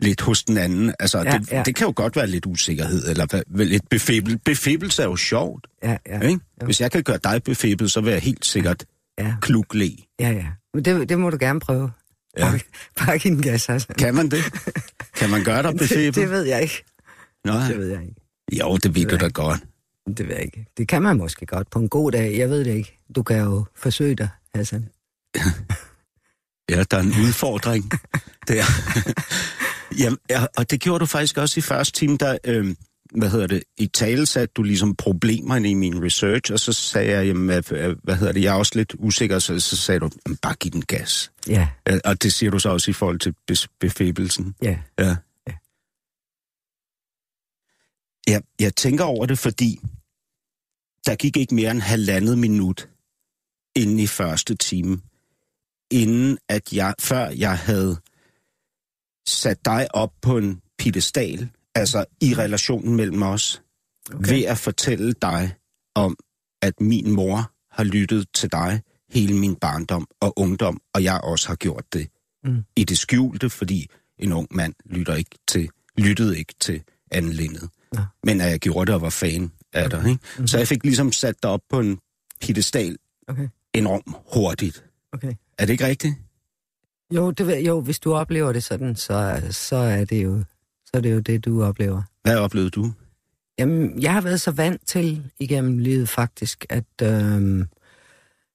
lidt 0.00 0.20
hos 0.20 0.44
den 0.44 0.56
anden. 0.58 0.94
Altså, 1.00 1.18
Ja, 1.18 1.38
det, 1.38 1.52
ja. 1.52 1.62
det 1.66 1.74
kan 1.74 1.86
jo 1.86 1.92
godt 1.96 2.16
være 2.16 2.26
lidt 2.26 2.46
usikkerhed, 2.46 3.08
eller 3.08 3.42
lidt 3.64 3.88
befibel. 3.90 4.38
Befibelse 4.38 5.02
er 5.02 5.06
jo 5.06 5.16
sjovt, 5.16 5.66
ja, 5.82 5.96
ja. 6.06 6.20
ikke? 6.20 6.40
jo. 6.62 6.64
Hvis 6.64 6.80
jeg 6.80 6.92
kan 6.92 7.02
gøre 7.02 7.18
dig 7.24 7.42
befiblet, 7.42 7.90
så 7.92 8.00
vil 8.00 8.12
jeg 8.12 8.20
helt 8.20 8.46
sikkert 8.46 8.84
Ja, 9.18 9.34
klukle. 9.40 9.90
ja, 10.20 10.30
ja. 10.30 10.46
Men 10.74 10.84
det, 10.84 11.08
det 11.08 11.18
må 11.18 11.30
du 11.30 11.36
gerne 11.40 11.60
prøve. 11.60 11.90
Ja. 12.36 12.50
Pak, 12.50 12.62
pak 12.96 13.26
i 13.26 13.28
en 13.28 13.42
gas, 13.42 13.68
altså. 13.68 13.88
Kan 13.98 14.14
man 14.14 14.30
det? 14.30 14.44
Kan 15.16 15.30
man 15.30 15.44
gøre 15.44 15.62
dig 15.62 15.72
Det, 15.80 16.14
det 16.14 16.30
ved 16.30 16.42
jeg 16.42 16.62
ikke. 16.62 16.84
Nej. 17.44 17.68
Det 17.68 17.78
ved 17.78 17.88
jeg 17.88 18.02
ikke. 18.02 18.14
Jo, 18.52 18.76
det 18.76 18.94
ved 18.94 19.04
du 19.04 19.16
da 19.16 19.28
godt. 19.28 19.60
Det 20.06 20.28
ved 20.28 20.34
jeg 20.34 20.44
ikke. 20.44 20.66
Det 20.76 20.88
kan 20.88 21.02
man 21.02 21.16
måske 21.16 21.46
godt 21.46 21.70
på 21.70 21.78
en 21.78 21.88
god 21.88 22.12
dag. 22.12 22.38
Jeg 22.38 22.50
ved 22.50 22.64
det 22.64 22.74
ikke. 22.74 22.98
Du 23.16 23.22
kan 23.22 23.38
jo 23.38 23.64
forsøge 23.76 24.14
dig, 24.14 24.28
Hassan. 24.54 24.88
Ja, 26.70 26.84
der 26.90 26.96
er 26.96 27.00
en 27.00 27.14
udfordring 27.26 27.90
der. 28.48 28.64
Jamen, 30.00 30.18
ja, 30.30 30.46
og 30.56 30.70
det 30.70 30.80
gjorde 30.80 31.00
du 31.00 31.06
faktisk 31.06 31.36
også 31.38 31.60
i 31.60 31.62
første 31.62 31.98
time, 31.98 32.16
der, 32.16 32.38
øh, 32.44 32.74
hvad 33.14 33.30
hedder 33.30 33.46
det, 33.46 33.62
i 33.78 33.86
tale 33.86 34.26
satte 34.26 34.52
du 34.56 34.62
ligesom 34.62 34.96
problemerne 34.96 35.70
i 35.70 35.74
min 35.74 36.04
research, 36.04 36.52
og 36.52 36.60
så 36.60 36.72
sagde 36.72 37.10
jeg, 37.10 37.26
jamen, 37.26 37.44
hvad, 37.46 37.94
hvad 38.02 38.16
hedder 38.16 38.32
det, 38.32 38.42
jeg 38.42 38.54
er 38.54 38.58
også 38.58 38.72
lidt 38.74 38.94
usikker, 38.98 39.38
så, 39.38 39.60
så 39.60 39.76
sagde 39.76 40.00
du, 40.00 40.10
jamen, 40.26 40.36
bare 40.36 40.54
giv 40.54 40.70
den 40.72 40.82
gas. 40.82 41.32
Ja, 41.48 41.68
Og 42.04 42.22
det 42.22 42.32
siger 42.32 42.50
du 42.50 42.58
så 42.58 42.68
også 42.68 42.90
i 42.90 42.94
forhold 42.94 43.18
til 43.18 43.34
befæbelsen. 43.80 44.54
ja. 44.62 44.78
Ja. 44.98 45.16
Ja. 45.48 45.54
ja. 48.28 48.40
Jeg 48.60 48.76
tænker 48.76 49.04
over 49.04 49.26
det, 49.26 49.38
fordi 49.38 49.80
der 51.06 51.14
gik 51.16 51.36
ikke 51.36 51.54
mere 51.54 51.70
end 51.70 51.80
halvandet 51.80 52.38
minut 52.38 52.88
inden 53.76 53.98
i 53.98 54.06
første 54.06 54.54
time, 54.54 55.00
inden 55.90 56.38
at 56.48 56.72
jeg, 56.72 56.94
før 57.00 57.28
jeg 57.28 57.58
havde 57.58 57.96
sat 59.26 59.64
dig 59.64 59.86
op 59.94 60.12
på 60.22 60.38
en 60.38 60.60
pedestal, 60.78 61.48
altså 61.76 62.04
i 62.20 62.34
relationen 62.34 62.96
mellem 62.96 63.22
os, 63.22 63.62
okay. 64.14 64.32
ved 64.34 64.44
at 64.44 64.58
fortælle 64.58 65.12
dig 65.22 65.54
om, 65.94 66.16
at 66.62 66.80
min 66.80 67.10
mor 67.10 67.50
har 67.70 67.84
lyttet 67.84 68.26
til 68.34 68.52
dig 68.52 68.82
hele 69.10 69.34
min 69.38 69.56
barndom 69.56 70.06
og 70.20 70.38
ungdom, 70.38 70.80
og 70.94 71.02
jeg 71.04 71.20
også 71.20 71.48
har 71.48 71.54
gjort 71.56 71.84
det 71.92 72.08
Mm. 72.44 72.64
i 72.76 72.84
det 72.84 72.98
skjulte, 72.98 73.50
fordi 73.50 73.86
en 74.18 74.32
ung 74.32 74.48
mand 74.50 74.74
lytter 74.84 75.14
ikke 75.14 75.38
til, 75.48 75.68
lyttede 75.98 76.38
ikke 76.38 76.54
til 76.60 76.82
Anne 77.10 77.32
Lindet. 77.32 77.68
Ja. 77.94 78.04
Men 78.24 78.40
at 78.40 78.50
jeg 78.50 78.58
gjorde 78.60 78.86
det 78.86 78.94
og 78.94 79.00
var 79.02 79.10
fan 79.10 79.52
af 79.72 79.90
dig. 79.90 80.08
Ikke? 80.08 80.20
Mhm. 80.38 80.46
Så 80.46 80.58
jeg 80.58 80.68
fik 80.68 80.84
ligesom 80.84 81.12
sat 81.12 81.42
dig 81.42 81.50
op 81.50 81.60
på 81.70 81.80
en 81.80 81.98
pedestal 82.40 82.96
Okay, 83.28 83.48
enormt 83.74 84.04
hurtigt. 84.34 84.84
okay. 85.12 85.32
Er 85.58 85.66
det 85.66 85.72
ikke 85.72 85.86
rigtigt? 85.86 86.14
Jo, 87.14 87.30
det, 87.30 87.66
jo, 87.66 87.80
hvis 87.80 87.98
du 87.98 88.14
oplever 88.14 88.52
det 88.52 88.64
sådan, 88.64 88.96
så, 88.96 89.42
så, 89.50 89.76
er 89.76 90.04
det 90.04 90.24
jo, 90.24 90.44
så 90.86 90.90
er 90.94 91.00
det 91.00 91.12
jo 91.14 91.20
det, 91.20 91.44
du 91.44 91.62
oplever. 91.64 92.02
Hvad 92.22 92.36
oplevede 92.36 92.70
du? 92.70 92.92
Jamen, 93.58 94.02
jeg 94.02 94.12
har 94.12 94.20
været 94.20 94.40
så 94.40 94.50
vant 94.50 94.86
til 94.86 95.22
igennem 95.38 95.78
livet 95.78 96.08
faktisk, 96.08 96.66
at, 96.68 96.84
øhm, 97.02 97.68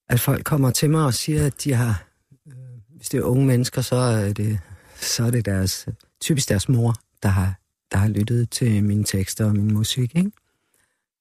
at 0.10 0.20
folk 0.20 0.44
kommer 0.44 0.72
til 0.72 0.90
mig 0.90 1.06
og 1.06 1.14
siger, 1.14 1.46
at 1.46 1.64
de 1.64 1.74
har, 1.74 2.04
øh, 2.48 2.54
hvis 2.96 3.10
det 3.10 3.18
er 3.18 3.22
unge 3.24 3.46
mennesker, 3.46 3.82
så 3.82 3.96
er 3.96 4.34
det, 4.34 4.60
så 5.02 5.24
er 5.24 5.32
det 5.32 5.46
deres, 5.46 5.88
typisk 6.22 6.50
deres 6.50 6.70
mor, 6.70 6.96
der 7.24 7.30
har, 7.30 7.54
der 7.92 7.98
har 7.98 8.08
lyttet 8.08 8.50
til 8.50 8.84
mine 8.84 9.04
tekster 9.04 9.46
og 9.46 9.56
min 9.56 9.74
musik, 9.74 10.16
ikke? 10.16 10.32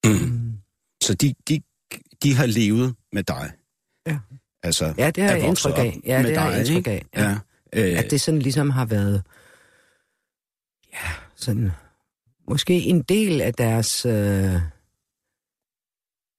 Mm. 0.04 0.52
Så 1.02 1.14
de, 1.14 1.34
de, 1.48 1.60
de 2.22 2.34
har 2.34 2.46
levet 2.46 2.94
med 3.12 3.22
dig? 3.22 3.52
Ja. 4.06 4.18
Altså, 4.62 4.94
Ja, 4.98 5.10
det 5.10 5.22
har 5.24 5.30
jeg 5.30 5.46
indtryk 5.46 5.78
af. 5.78 6.00
Ja, 6.06 6.22
det 6.22 6.36
har 6.36 6.50
jeg 6.50 6.58
indtryk 6.58 6.86
af. 6.86 7.04
Ja. 7.16 7.36
Ja. 7.74 7.92
Øh, 7.92 7.98
At 7.98 8.10
det 8.10 8.20
sådan 8.20 8.40
ligesom 8.42 8.70
har 8.70 8.84
været, 8.84 9.22
ja, 10.92 11.12
sådan, 11.36 11.70
måske 12.48 12.74
en 12.74 13.02
del 13.02 13.40
af 13.40 13.54
deres, 13.54 14.06
øh, 14.06 14.54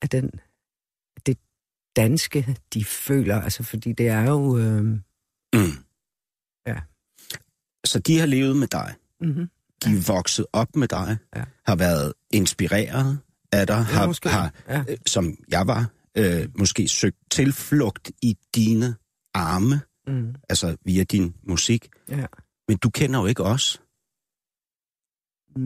af 0.02 0.10
den, 0.12 0.32
det 1.26 1.38
danske, 1.96 2.58
de 2.74 2.86
føler, 2.86 3.42
altså 3.42 3.64
fordi 3.64 3.94
det 3.94 4.08
er 4.08 4.22
jo, 4.30 4.58
øh, 4.58 4.84
mm. 4.84 5.72
Ja. 6.68 6.80
Så 7.86 8.00
de 8.00 8.20
har 8.20 8.26
levet 8.26 8.56
med 8.58 8.68
dig? 8.68 8.96
mm-hmm. 9.22 9.50
De 9.84 9.90
er 9.90 10.14
vokset 10.14 10.46
op 10.54 10.76
med 10.76 10.88
dig? 10.88 11.18
Ja. 11.36 11.44
Har 11.66 11.76
været 11.76 12.14
inspireret 12.34 13.20
af 13.52 13.68
dig? 13.68 13.84
har, 13.86 14.08
måske. 14.08 14.30
har 14.30 14.54
ja. 14.68 14.84
øh, 14.90 14.98
som 15.06 15.38
jeg 15.48 15.68
var, 15.68 15.90
øh, 16.18 16.50
måske 16.58 16.88
søgt 16.88 17.18
tilflugt 17.32 18.12
i 18.22 18.38
dine 18.56 18.96
arme, 19.34 19.82
Mm. 20.08 20.36
altså 20.50 20.78
via 20.86 21.04
din 21.04 21.36
musik. 21.44 21.90
Ja. 22.10 22.26
Men 22.68 22.78
du 22.78 22.90
kender 22.90 23.20
jo 23.20 23.26
ikke 23.26 23.44
os. 23.44 23.82
Mm, 25.56 25.62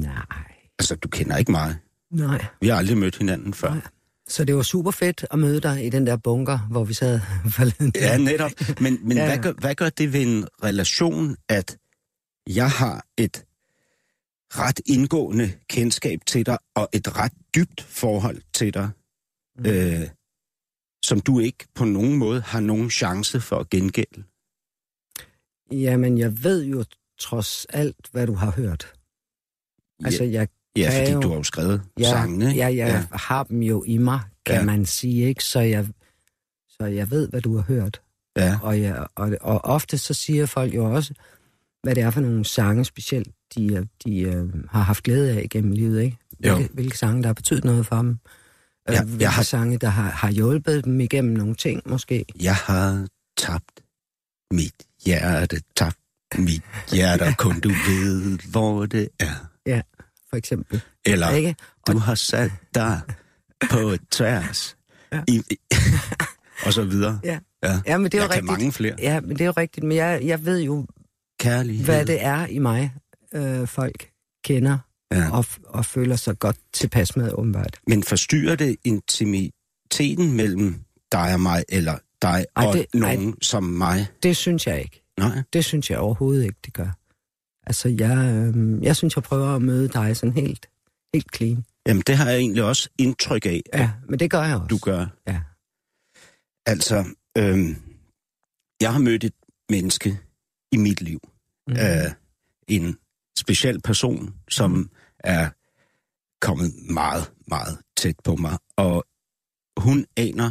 nej, 0.00 0.24
Altså, 0.78 0.94
du 0.96 1.08
kender 1.08 1.36
ikke 1.36 1.50
mig. 1.50 1.76
nej. 2.10 2.44
Vi 2.60 2.68
har 2.68 2.76
aldrig 2.76 2.96
mødt 2.98 3.18
hinanden 3.18 3.54
før. 3.54 3.68
Nej. 3.70 3.82
Så 4.28 4.44
det 4.44 4.56
var 4.56 4.62
super 4.62 4.90
fedt 4.90 5.24
at 5.30 5.38
møde 5.38 5.60
dig 5.60 5.86
i 5.86 5.90
den 5.90 6.06
der 6.06 6.16
bunker, 6.16 6.58
hvor 6.70 6.84
vi 6.84 6.94
sad 6.94 7.20
forleden. 7.56 7.92
Ja, 7.94 8.16
netop. 8.18 8.50
Men, 8.80 8.98
men 9.08 9.16
Ja. 9.16 9.26
Hvad, 9.26 9.38
gør, 9.42 9.52
hvad 9.52 9.74
gør 9.74 9.88
det 9.88 10.12
ved 10.12 10.22
en 10.22 10.46
relation, 10.64 11.36
at 11.48 11.78
jeg 12.46 12.70
har 12.70 13.04
et 13.16 13.44
ret 14.50 14.80
indgående 14.86 15.52
kendskab 15.68 16.20
til 16.26 16.46
dig, 16.46 16.58
og 16.74 16.88
et 16.92 17.16
ret 17.16 17.32
dybt 17.54 17.80
forhold 17.80 18.42
til 18.52 18.74
dig, 18.74 18.88
mm. 19.58 19.66
øh, 19.66 20.00
som 21.04 21.20
du 21.20 21.38
ikke 21.40 21.66
på 21.74 21.84
nogen 21.84 22.16
måde 22.16 22.40
har 22.40 22.60
nogen 22.60 22.90
chance 22.90 23.40
for 23.40 23.56
at 23.56 23.70
gengælde. 23.70 24.22
Jamen, 25.70 26.18
jeg 26.18 26.44
ved 26.44 26.64
jo 26.64 26.84
trods 27.18 27.64
alt, 27.70 27.96
hvad 28.12 28.26
du 28.26 28.34
har 28.34 28.50
hørt. 28.50 28.92
Altså, 30.04 30.24
jeg 30.24 30.48
Ja, 30.76 30.90
kan 30.90 31.00
fordi 31.00 31.12
jo, 31.12 31.20
du 31.20 31.28
har 31.28 31.36
jo 31.36 31.42
skrevet 31.42 31.82
ja, 31.98 32.04
sangene. 32.10 32.44
Ja, 32.46 32.66
jeg 32.66 32.74
ja. 32.76 33.04
har 33.12 33.42
dem 33.44 33.62
jo 33.62 33.84
i 33.86 33.98
mig, 33.98 34.20
kan 34.46 34.54
Ja. 34.54 34.64
man 34.64 34.86
sige, 34.86 35.26
ikke? 35.28 35.44
Så 35.44 35.60
jeg, 35.60 35.86
så 36.68 36.84
jeg 36.86 37.10
ved, 37.10 37.28
hvad 37.28 37.40
du 37.40 37.56
har 37.56 37.62
hørt. 37.62 38.00
ja. 38.36 38.58
Og, 38.62 38.80
jeg, 38.80 39.06
og, 39.14 39.32
og 39.40 39.64
ofte 39.64 39.98
så 39.98 40.14
siger 40.14 40.46
folk 40.46 40.74
jo 40.74 40.94
også, 40.94 41.14
hvad 41.82 41.94
det 41.94 42.02
er 42.02 42.10
for 42.10 42.20
nogle 42.20 42.44
sange 42.44 42.84
specielt, 42.84 43.28
de, 43.56 43.74
øh, 43.74 43.86
de 44.04 44.28
uh, 44.42 44.64
har 44.70 44.80
haft 44.82 45.02
glæde 45.02 45.36
af 45.36 45.42
igennem 45.44 45.72
livet, 45.72 46.02
ikke? 46.02 46.16
Jo. 46.46 46.54
Hvilke, 46.54 46.74
hvilke 46.74 46.98
sange, 46.98 47.22
der 47.22 47.28
har 47.28 47.34
betydet 47.34 47.64
noget 47.64 47.86
for 47.86 47.96
dem. 47.96 48.18
Ja, 48.88 48.92
Ja, 48.92 48.98
jeg 48.98 49.06
hvilke 49.06 49.26
har... 49.26 49.42
sange, 49.42 49.78
der 49.78 49.88
har, 49.88 50.10
har 50.10 50.30
hjulpet 50.30 50.84
dem 50.84 51.00
igennem 51.00 51.34
nogle 51.36 51.54
ting, 51.54 51.82
måske. 51.86 52.24
Jeg 52.42 52.54
har 52.56 53.06
tabt 53.36 53.80
mit 54.52 54.74
hjerte, 55.04 55.60
tabt 55.76 55.97
mit 56.38 56.62
hjerte, 56.92 57.22
og 57.22 57.36
kun 57.36 57.60
du 57.60 57.68
ved, 57.68 58.38
hvor 58.50 58.86
det 58.86 59.08
er. 59.20 59.82
For 60.30 60.36
eksempel. 60.36 60.80
Eller 61.06 61.30
Ikke? 61.30 61.54
du 61.86 61.98
har 61.98 62.14
sat 62.14 62.50
dig 62.74 63.00
på 63.70 63.96
tværs. 64.10 64.76
Ja. 65.12 65.20
I, 65.28 65.42
i, 65.50 65.58
og 66.66 66.72
så 66.72 66.82
videre. 66.84 67.20
Ja. 67.24 67.38
ja. 67.64 67.80
Ja, 67.86 67.98
men 67.98 68.04
det 68.04 68.14
er 68.14 68.18
jeg 68.22 68.28
jo 68.28 68.32
rigtigt. 68.32 68.46
mange 68.46 68.72
flere. 68.72 68.94
Ja, 68.98 69.20
men 69.20 69.30
det 69.30 69.40
er 69.40 69.44
jo 69.46 69.52
rigtigt. 69.56 69.86
Men 69.86 69.96
jeg, 69.96 70.20
jeg 70.24 70.44
ved 70.44 70.60
jo, 70.60 70.86
Kærlighed. 71.40 71.84
hvad 71.84 72.06
det 72.06 72.24
er 72.24 72.46
i 72.46 72.58
mig, 72.58 72.92
øh, 73.34 73.66
folk 73.68 74.08
kender 74.44 74.78
Ja. 75.12 75.30
og, 75.32 75.44
og 75.64 75.84
føler 75.84 76.16
sig 76.16 76.38
godt 76.38 76.56
tilpas 76.72 77.16
med, 77.16 77.32
åbenbart. 77.32 77.80
Men 77.86 78.02
forstyrrer 78.02 78.56
det 78.56 78.76
intimiteten 78.84 80.32
mellem 80.32 80.80
dig 81.12 81.34
og 81.34 81.40
mig, 81.40 81.64
eller 81.68 81.98
dig 82.22 82.44
Ej, 82.56 82.66
og 82.66 82.74
det- 82.74 82.86
nogen 82.94 83.34
som 83.42 83.62
mig? 83.64 84.06
Det 84.22 84.36
synes 84.36 84.66
jeg 84.66 84.80
ikke. 84.80 85.04
Nej. 85.18 85.42
Det 85.52 85.64
synes 85.64 85.90
jeg 85.90 85.98
overhovedet 85.98 86.44
ikke, 86.44 86.58
det 86.64 86.74
gør. 86.74 86.90
Altså, 87.66 87.88
jeg, 87.88 88.18
øh, 88.34 88.82
jeg 88.82 88.96
synes, 88.96 89.16
jeg 89.16 89.22
prøver 89.22 89.46
at 89.56 89.62
møde 89.62 89.88
dig 89.88 90.16
sådan 90.16 90.32
helt, 90.32 90.66
helt 91.14 91.36
clean. 91.36 91.64
Jamen, 91.86 92.02
det 92.06 92.16
har 92.16 92.30
jeg 92.30 92.38
egentlig 92.38 92.62
også 92.64 92.88
indtryk 92.98 93.46
af, 93.46 93.62
Ja, 93.74 93.90
men 94.08 94.18
det 94.18 94.30
gør 94.30 94.42
jeg 94.42 94.56
også. 94.56 94.66
du 94.66 94.78
gør. 94.78 95.06
Ja. 95.26 95.40
Altså, 96.66 97.04
øhm, 97.38 97.76
jeg 98.80 98.92
har 98.92 98.98
mødt 99.00 99.24
et 99.24 99.32
menneske 99.70 100.18
i 100.72 100.76
mit 100.76 101.00
liv. 101.00 101.20
Mm. 101.68 101.72
Øh, 101.72 102.12
en 102.68 102.98
speciel 103.38 103.80
person, 103.80 104.34
som 104.48 104.70
Mhm. 104.70 104.90
er 105.18 105.50
kommet 106.40 106.74
meget, 106.90 107.32
meget 107.46 107.78
tæt 107.96 108.16
på 108.24 108.36
mig. 108.36 108.58
Og 108.76 109.04
hun 109.80 110.06
aner 110.16 110.50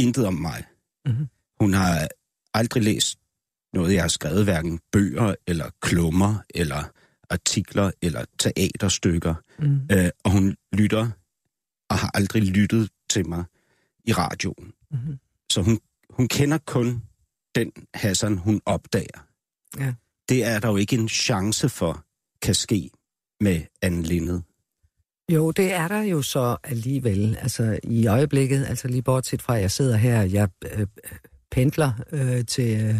intet 0.00 0.26
om 0.26 0.34
mig. 0.34 0.64
Mhm. 1.06 1.26
Hun 1.60 1.74
har 1.74 2.08
aldrig 2.54 2.82
læst 2.82 3.18
noget, 3.72 3.94
jeg 3.94 4.02
har 4.02 4.08
skrevet, 4.08 4.44
hverken 4.44 4.80
bøger, 4.92 5.34
eller 5.46 5.70
klummer, 5.82 6.34
eller 6.54 6.84
artikler, 7.30 7.90
eller 8.02 8.24
teaterstykker. 8.38 9.34
Mm. 9.58 9.80
Øh, 9.92 10.10
og 10.24 10.30
hun 10.30 10.56
lytter, 10.72 11.10
og 11.90 11.96
har 11.98 12.10
aldrig 12.14 12.42
lyttet 12.42 12.90
til 13.10 13.28
mig 13.28 13.44
i 14.04 14.12
radioen. 14.12 14.72
Mm. 14.90 15.18
Så 15.52 15.62
hun, 15.62 15.80
hun 16.10 16.28
kender 16.28 16.58
kun 16.58 17.02
den 17.54 17.72
Hassan, 17.94 18.38
hun 18.38 18.60
opdager. 18.66 19.26
Ja. 19.78 19.94
Det 20.28 20.44
er 20.44 20.60
der 20.60 20.68
jo 20.68 20.76
ikke 20.76 20.96
en 20.96 21.08
chance 21.08 21.68
for, 21.68 22.04
kan 22.42 22.54
ske 22.54 22.90
med 23.40 23.62
Anne 23.82 24.02
Lindet. 24.02 24.42
Jo, 25.32 25.50
det 25.50 25.72
er 25.72 25.88
der 25.88 26.02
jo 26.02 26.22
så 26.22 26.56
alligevel. 26.64 27.36
Altså 27.40 27.78
i 27.84 28.06
øjeblikket, 28.06 28.66
altså 28.66 28.88
lige 28.88 29.02
bortset 29.02 29.42
fra, 29.42 29.56
at 29.56 29.62
jeg 29.62 29.70
sidder 29.70 29.96
her, 29.96 30.22
jeg 30.22 30.48
øh, 30.72 30.86
pendler 31.50 31.92
øh, 32.12 32.44
til, 32.46 32.80
øh, 32.84 32.94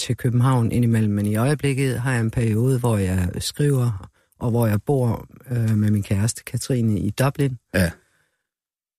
til 0.00 0.16
København 0.16 0.72
indimellem, 0.72 1.12
men 1.14 1.26
i 1.26 1.36
øjeblikket 1.36 2.00
har 2.00 2.12
jeg 2.12 2.20
en 2.20 2.30
periode, 2.30 2.78
hvor 2.78 2.96
jeg 2.96 3.28
skriver, 3.38 4.08
og 4.40 4.50
hvor 4.50 4.66
jeg 4.66 4.82
bor 4.82 5.26
øh, 5.50 5.70
med 5.78 5.90
min 5.90 6.02
kæreste 6.02 6.42
Katrine 6.44 6.98
i 7.00 7.10
Dublin. 7.10 7.58
Ja. 7.74 7.90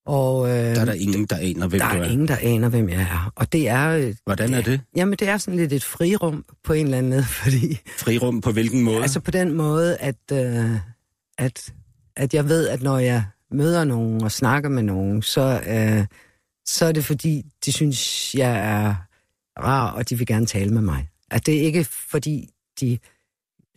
Og 0.06 0.49
øh, 0.49 0.56
Der 0.56 0.82
er 0.82 0.86
der 0.86 0.93
ingen, 0.93 1.26
der 1.26 1.36
aner, 1.38 1.68
hvem 1.68 1.80
der 1.80 1.89
du 1.93 1.97
er 1.97 2.02
er. 2.04 2.10
ingen, 2.10 2.28
der 2.28 2.38
aner, 2.41 2.70
hvem 2.70 2.89
jeg 2.89 3.02
er. 3.02 3.32
Og 3.36 3.54
det 3.54 3.70
er... 3.70 3.89
øh, 3.89 4.16
Hvordan 4.26 4.54
er 4.54 4.62
det? 4.62 4.82
Jamen, 4.95 5.16
det 5.20 5.28
er 5.30 5.38
sådan 5.38 5.58
lidt 5.60 5.74
et 5.74 5.84
frirum 5.84 6.45
på 6.64 6.74
en 6.74 6.86
eller 6.86 6.97
anden 6.97 7.12
måde, 7.12 7.24
fordi... 7.43 7.80
Frirum 7.97 8.41
på 8.41 8.52
hvilken 8.52 8.82
måde? 8.84 9.02
Altså 9.02 9.20
på 9.20 9.32
den 9.32 9.54
måde, 9.54 9.97
at, 9.97 10.16
øh, 10.34 10.72
at, 11.38 11.74
at 12.16 12.34
jeg 12.34 12.49
ved, 12.49 12.68
at 12.68 12.82
når 12.82 12.97
jeg 12.99 13.24
møder 13.52 13.84
nogen 13.84 14.24
og 14.24 14.32
snakker 14.32 14.70
med 14.70 14.84
nogen, 14.84 15.22
så, 15.22 15.62
øh, 15.68 16.06
så 16.66 16.86
er 16.86 16.91
det 16.91 17.06
fordi, 17.06 17.43
de 17.66 17.72
synes, 17.72 18.36
jeg 18.36 18.58
er 18.58 18.95
rar, 19.64 19.91
og 19.91 20.09
de 20.09 20.18
vil 20.18 20.28
gerne 20.28 20.45
tale 20.45 20.74
med 20.74 20.82
mig. 20.82 21.09
At 21.32 21.45
det 21.45 21.57
er 21.57 21.62
ikke 21.62 21.84
fordi, 21.84 22.49
de 22.80 22.97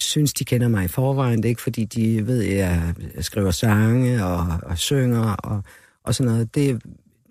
synes, 0.01 0.33
de 0.33 0.45
kender 0.45 0.69
mig 0.69 0.85
i 0.85 0.89
forvejen. 0.89 1.39
Det 1.39 1.45
er 1.45 1.49
ikke 1.49 1.63
fordi, 1.63 1.85
de 1.85 2.27
ved, 2.27 2.45
at 2.45 2.57
jeg 2.57 3.25
skriver 3.25 3.51
sange 3.51 4.25
og, 4.25 4.47
og 4.63 4.79
synger 4.79 5.33
og, 5.33 5.63
og 6.05 6.15
sådan 6.15 6.33
noget. 6.33 6.55
Det, 6.55 6.83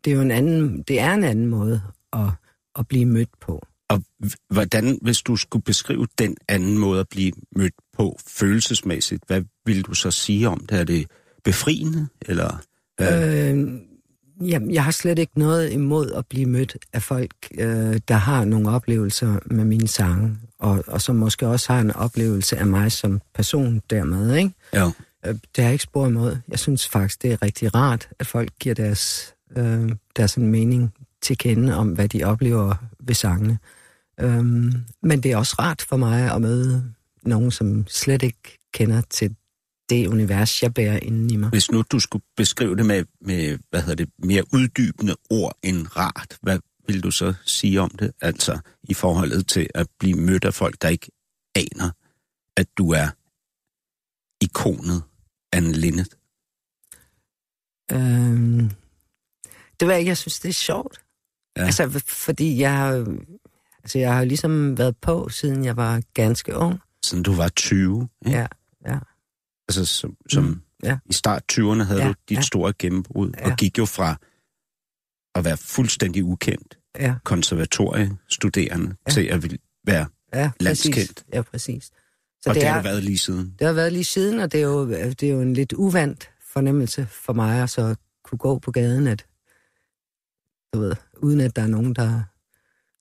det 0.06 0.12
er 0.12 0.16
jo 0.16 0.22
en 0.22 0.32
anden, 0.32 0.82
det 0.82 1.00
er 1.00 1.14
en 1.14 1.24
anden 1.24 1.48
måde 1.48 1.82
at, 2.14 2.30
at 2.80 2.88
blive 2.88 3.06
mødt 3.06 3.30
på. 3.42 3.66
Og 3.90 4.04
hvordan, 4.50 5.00
hvis 5.02 5.22
du 5.22 5.36
skulle 5.36 5.64
beskrive 5.64 6.08
den 6.18 6.38
anden 6.48 6.78
måde 6.78 7.00
at 7.00 7.10
blive 7.10 7.34
mødt 7.56 7.74
på 7.98 8.20
følelsesmæssigt, 8.28 9.24
hvad 9.28 9.44
vil 9.66 9.82
du 9.82 9.94
så 9.94 10.12
sige 10.12 10.50
om 10.50 10.66
det? 10.70 10.80
Er 10.80 10.84
det 10.84 11.08
befriende, 11.44 12.08
eller... 12.22 12.64
Øh, 13.02 13.80
jamen, 14.42 14.72
jeg 14.72 14.84
har 14.84 14.92
slet 14.92 15.20
ikke 15.20 15.40
noget 15.40 15.72
imod 15.72 16.12
at 16.12 16.26
blive 16.26 16.46
mødt 16.46 16.78
af 16.94 17.04
folk, 17.04 17.36
øh, 17.58 18.00
der 18.08 18.16
har 18.16 18.46
nogle 18.46 18.70
oplevelser 18.70 19.40
med 19.46 19.66
mine 19.66 19.88
sange, 19.88 20.38
og, 20.60 20.84
og 20.88 21.02
som 21.02 21.16
måske 21.16 21.48
også 21.48 21.74
har 21.74 21.82
en 21.82 21.92
oplevelse 21.92 22.58
af 22.58 22.66
mig 22.66 22.92
som 22.92 23.22
person 23.36 23.82
dermed, 23.90 24.36
ikke? 24.36 24.52
Ja. 24.74 24.86
Øh, 25.26 25.34
det 25.34 25.58
har 25.58 25.64
jeg 25.64 25.72
ikke 25.72 25.84
spor 25.84 26.08
imod. 26.08 26.38
Jeg 26.48 26.60
synes 26.60 26.90
faktisk, 26.90 27.22
det 27.22 27.32
er 27.32 27.42
rigtig 27.42 27.76
rart, 27.76 28.10
at 28.20 28.28
folk 28.28 28.52
giver 28.60 28.76
deres, 28.76 29.34
øh, 29.56 29.92
deres 30.18 30.36
en 30.36 30.48
mening 30.48 30.94
til 31.22 31.38
kende 31.38 31.76
om, 31.76 31.90
hvad 31.90 32.10
de 32.10 32.24
oplever 32.24 32.76
ved 33.00 33.16
sangene. 33.16 33.58
Øhm, 34.20 34.74
men 35.04 35.24
det 35.24 35.32
er 35.32 35.38
også 35.38 35.56
rart 35.60 35.82
for 35.82 35.98
mig 35.98 36.32
at 36.32 36.42
møde 36.42 36.84
nogen, 37.24 37.52
som 37.52 37.86
slet 37.88 38.24
ikke 38.24 38.60
kender 38.74 39.02
til 39.10 39.36
det 39.90 40.08
univers, 40.08 40.64
jeg 40.64 40.74
bærer 40.74 41.00
inden 41.00 41.30
i 41.30 41.36
mig. 41.36 41.50
Hvis 41.50 41.72
nu 41.72 41.82
du 41.82 42.00
skulle 42.00 42.26
beskrive 42.38 42.76
det 42.76 42.86
med, 42.86 43.06
med 43.22 43.58
hvad 43.70 43.82
hedder 43.82 43.96
det, 43.96 44.10
mere 44.24 44.44
uddybende 44.54 45.16
ord 45.30 45.58
end 45.64 45.98
rart, 45.98 46.38
hvad 46.42 46.60
vil 46.88 47.04
du 47.04 47.12
så 47.12 47.34
sige 47.46 47.82
om 47.82 47.90
det? 47.90 48.12
Altså 48.22 48.60
i 48.84 48.94
forholdet 48.94 49.48
til 49.48 49.68
at 49.76 49.88
blive 50.00 50.18
mødt 50.18 50.46
af 50.46 50.54
folk, 50.54 50.82
der 50.82 50.88
ikke 50.88 51.12
aner, 51.56 51.92
at 52.58 52.68
du 52.78 52.92
er 52.92 53.08
ikonet 54.42 55.04
Anne 55.52 55.74
Linnet. 55.74 56.18
Øhm, 57.92 58.70
det 59.80 59.88
var 59.88 59.94
ikke, 59.94 60.10
jeg 60.10 60.18
synes, 60.18 60.40
det 60.40 60.50
er 60.50 60.54
sjovt. 60.54 61.02
Ja. 61.58 61.66
Altså, 61.66 62.04
fordi 62.08 62.60
jeg 62.60 62.78
har, 62.78 63.18
altså, 63.84 64.00
jeg 64.00 64.14
har 64.14 64.24
ligesom 64.24 64.78
været 64.78 64.98
på, 64.98 65.30
siden 65.30 65.66
jeg 65.66 65.78
var 65.78 66.02
ganske 66.14 66.56
ung. 66.56 66.80
Siden 67.06 67.24
du 67.24 67.34
var 67.34 67.50
20, 67.50 68.10
ikke? 68.26 68.38
Ja. 68.38 68.48
Altså 69.70 69.86
som, 69.86 70.18
som 70.30 70.44
Mm, 70.44 70.62
ja. 70.84 70.98
i 71.06 71.14
start 71.14 71.44
20'erne 71.52 71.84
havde 71.84 72.02
Ja, 72.02 72.08
du 72.08 72.14
dit 72.30 72.38
ja. 72.38 72.42
store 72.42 72.74
gennembrud, 72.80 73.32
Ja. 73.38 73.52
og 73.52 73.58
gik 73.58 73.78
jo 73.78 73.86
fra 73.86 74.16
at 75.36 75.46
være 75.46 75.58
fuldstændig 75.58 76.24
ukendt 76.24 76.78
Ja, 77.00 77.16
konservatoriestuderende 77.24 78.96
Ja. 79.08 79.12
til 79.12 79.22
at 79.26 79.44
vil 79.44 79.60
være 79.86 80.08
ja. 80.34 80.52
Landskendt. 80.60 81.24
Ja, 81.34 81.42
præcis. 81.42 81.84
Så 82.42 82.50
og 82.50 82.56
det, 82.56 82.62
det 82.62 82.70
har 82.70 82.78
du 82.82 82.84
været 82.84 83.04
lige 83.04 83.18
siden. 83.18 83.56
Det 83.60 83.68
har 83.68 83.74
været 83.74 83.94
lige 83.94 84.04
siden, 84.04 84.40
og 84.40 84.52
det 84.52 84.60
er 84.62 84.66
jo, 84.66 84.90
det 84.90 85.24
er 85.24 85.30
jo 85.30 85.42
en 85.42 85.54
lidt 85.54 85.74
uvandt 85.74 86.30
fornemmelse 86.54 87.08
for 87.12 87.34
mig 87.34 87.64
at 87.64 87.70
så 87.70 87.96
kunne 88.24 88.40
gå 88.40 88.60
på 88.60 88.72
gaden, 88.72 89.08
at, 89.08 89.26
du 90.74 90.80
ved, 90.80 90.96
uden 91.18 91.42
at 91.42 91.56
der 91.56 91.62
er 91.62 91.68
nogen, 91.68 91.96
der, 91.96 92.24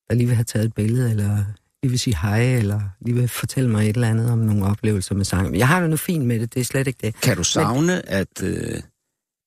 der 0.08 0.14
lige 0.14 0.26
vil 0.26 0.34
have 0.36 0.44
taget 0.44 0.64
et 0.66 0.74
billede, 0.74 1.10
eller 1.10 1.44
lige 1.82 1.90
vil 1.90 1.98
sige 1.98 2.16
hej, 2.22 2.56
eller 2.56 2.80
lige 3.00 3.14
vil 3.14 3.28
fortælle 3.28 3.70
mig 3.70 3.90
et 3.90 3.94
eller 3.94 4.08
andet 4.08 4.30
om 4.30 4.38
nogle 4.38 4.66
oplevelser 4.66 5.14
med 5.14 5.24
sang. 5.24 5.50
Men 5.50 5.58
jeg 5.58 5.68
har 5.68 5.80
det 5.80 5.90
nu 5.90 5.96
fint 5.96 6.26
med 6.26 6.40
det, 6.40 6.54
det 6.54 6.60
er 6.60 6.64
slet 6.64 6.86
ikke 6.86 6.98
det. 7.02 7.20
Kan 7.20 7.36
du 7.36 7.44
savne 7.44 8.08
at, 8.08 8.42
øh, 8.42 8.82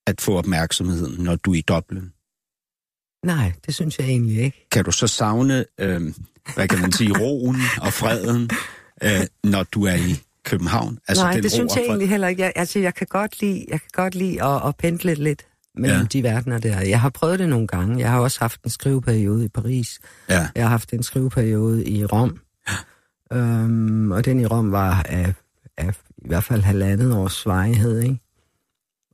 at 0.08 0.22
få 0.22 0.38
opmærksomheden, 0.38 1.24
når 1.24 1.36
du 1.36 1.52
er 1.54 1.56
i 1.56 1.62
Dublin? 1.62 2.12
Nej, 3.26 3.54
det 3.66 3.76
synes 3.76 4.00
jeg 4.00 4.08
egentlig 4.08 4.38
ikke. 4.38 4.68
Kan 4.72 4.86
du 4.86 4.92
så 4.92 5.08
savne, 5.08 5.66
øh, 5.80 6.14
hvad 6.56 6.68
kan 6.68 6.82
man 6.82 6.92
sige, 6.92 7.12
roen 7.22 7.56
og 7.82 7.94
freden, 7.94 8.50
øh, 9.04 9.28
når 9.44 9.64
du 9.64 9.86
er 9.86 9.96
i 9.96 10.20
København? 10.44 11.00
Altså, 11.08 11.24
Nej, 11.24 11.34
den 11.34 11.44
det 11.44 11.52
synes 11.52 11.76
jeg 11.76 11.84
egentlig 11.84 12.10
heller 12.10 12.28
ikke. 12.28 12.42
Jeg, 12.42 12.54
altså, 12.56 12.80
jeg 12.80 12.96
kan 12.96 13.08
godt 13.10 13.42
lide, 13.42 13.66
jeg 13.70 13.80
kan 13.82 13.90
godt 13.94 14.16
lide 14.16 14.44
at, 14.44 14.68
at 14.68 14.76
pendle 14.78 15.14
lidt 15.14 15.46
mellem 15.78 15.96
Ja. 15.96 16.02
ja. 16.02 16.06
de 16.08 16.24
verdener 16.24 16.58
der. 16.60 16.82
Jeg 16.82 17.02
har 17.02 17.10
prøvet 17.10 17.40
det 17.40 17.50
nogle 17.50 17.68
gange. 17.68 18.00
Jeg 18.00 18.12
har 18.12 18.20
også 18.20 18.40
haft 18.40 18.64
en 18.64 18.70
skriveperiode 18.70 19.46
i 19.46 19.48
Paris. 19.48 20.00
Ja. 20.30 20.50
Jeg 20.56 20.64
har 20.64 20.70
haft 20.70 20.94
en 20.94 21.04
skriveperiode 21.04 21.86
i 21.88 22.06
Rom. 22.06 22.40
Øhm, 23.34 24.12
og 24.12 24.26
den 24.26 24.40
i 24.40 24.46
Rom 24.46 24.72
var 24.72 25.04
af, 25.04 25.34
af 25.78 25.96
i 26.18 26.28
hvert 26.28 26.44
fald 26.44 26.62
halvandet 26.62 27.14
års 27.14 27.46
varighed, 27.46 28.00
ikke? 28.02 28.20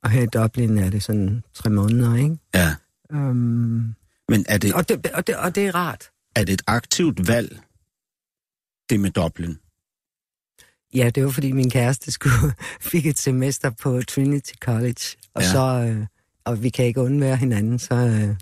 Og 0.02 0.10
her 0.10 0.22
i 0.22 0.26
Dublin 0.26 0.78
er 0.78 0.90
det 0.90 1.02
sådan 1.02 1.42
tre 1.54 1.70
måneder, 1.70 2.14
ikke? 2.16 2.36
Ja. 2.54 2.74
Øhm, 3.12 3.94
Men 4.28 4.44
er 4.48 4.58
det, 4.58 4.74
og, 4.74 4.88
det, 4.88 5.06
og, 5.14 5.26
det, 5.26 5.36
og 5.36 5.54
det 5.54 5.66
er 5.66 5.74
rart. 5.74 6.10
er 6.36 6.44
det 6.44 6.52
et 6.52 6.62
aktivt 6.66 7.28
valg, 7.28 7.60
det 8.90 9.00
med 9.00 9.10
Dublin? 9.10 9.58
Ja, 10.94 11.10
det 11.10 11.24
var 11.24 11.30
fordi 11.30 11.52
min 11.52 11.70
kæreste 11.70 12.10
skulle, 12.12 12.54
fik 12.92 13.06
et 13.06 13.18
semester 13.18 13.70
på 13.70 14.00
Trinity 14.08 14.52
College, 14.60 15.16
og 15.34 15.42
Ja. 15.42 15.48
så 15.52 15.60
øh, 15.88 16.06
og 16.44 16.62
vi 16.62 16.68
kan 16.68 16.84
ikke 16.84 17.00
undvære 17.00 17.36
hinanden, 17.36 17.78
så, 17.78 17.94
øh, 17.94 18.36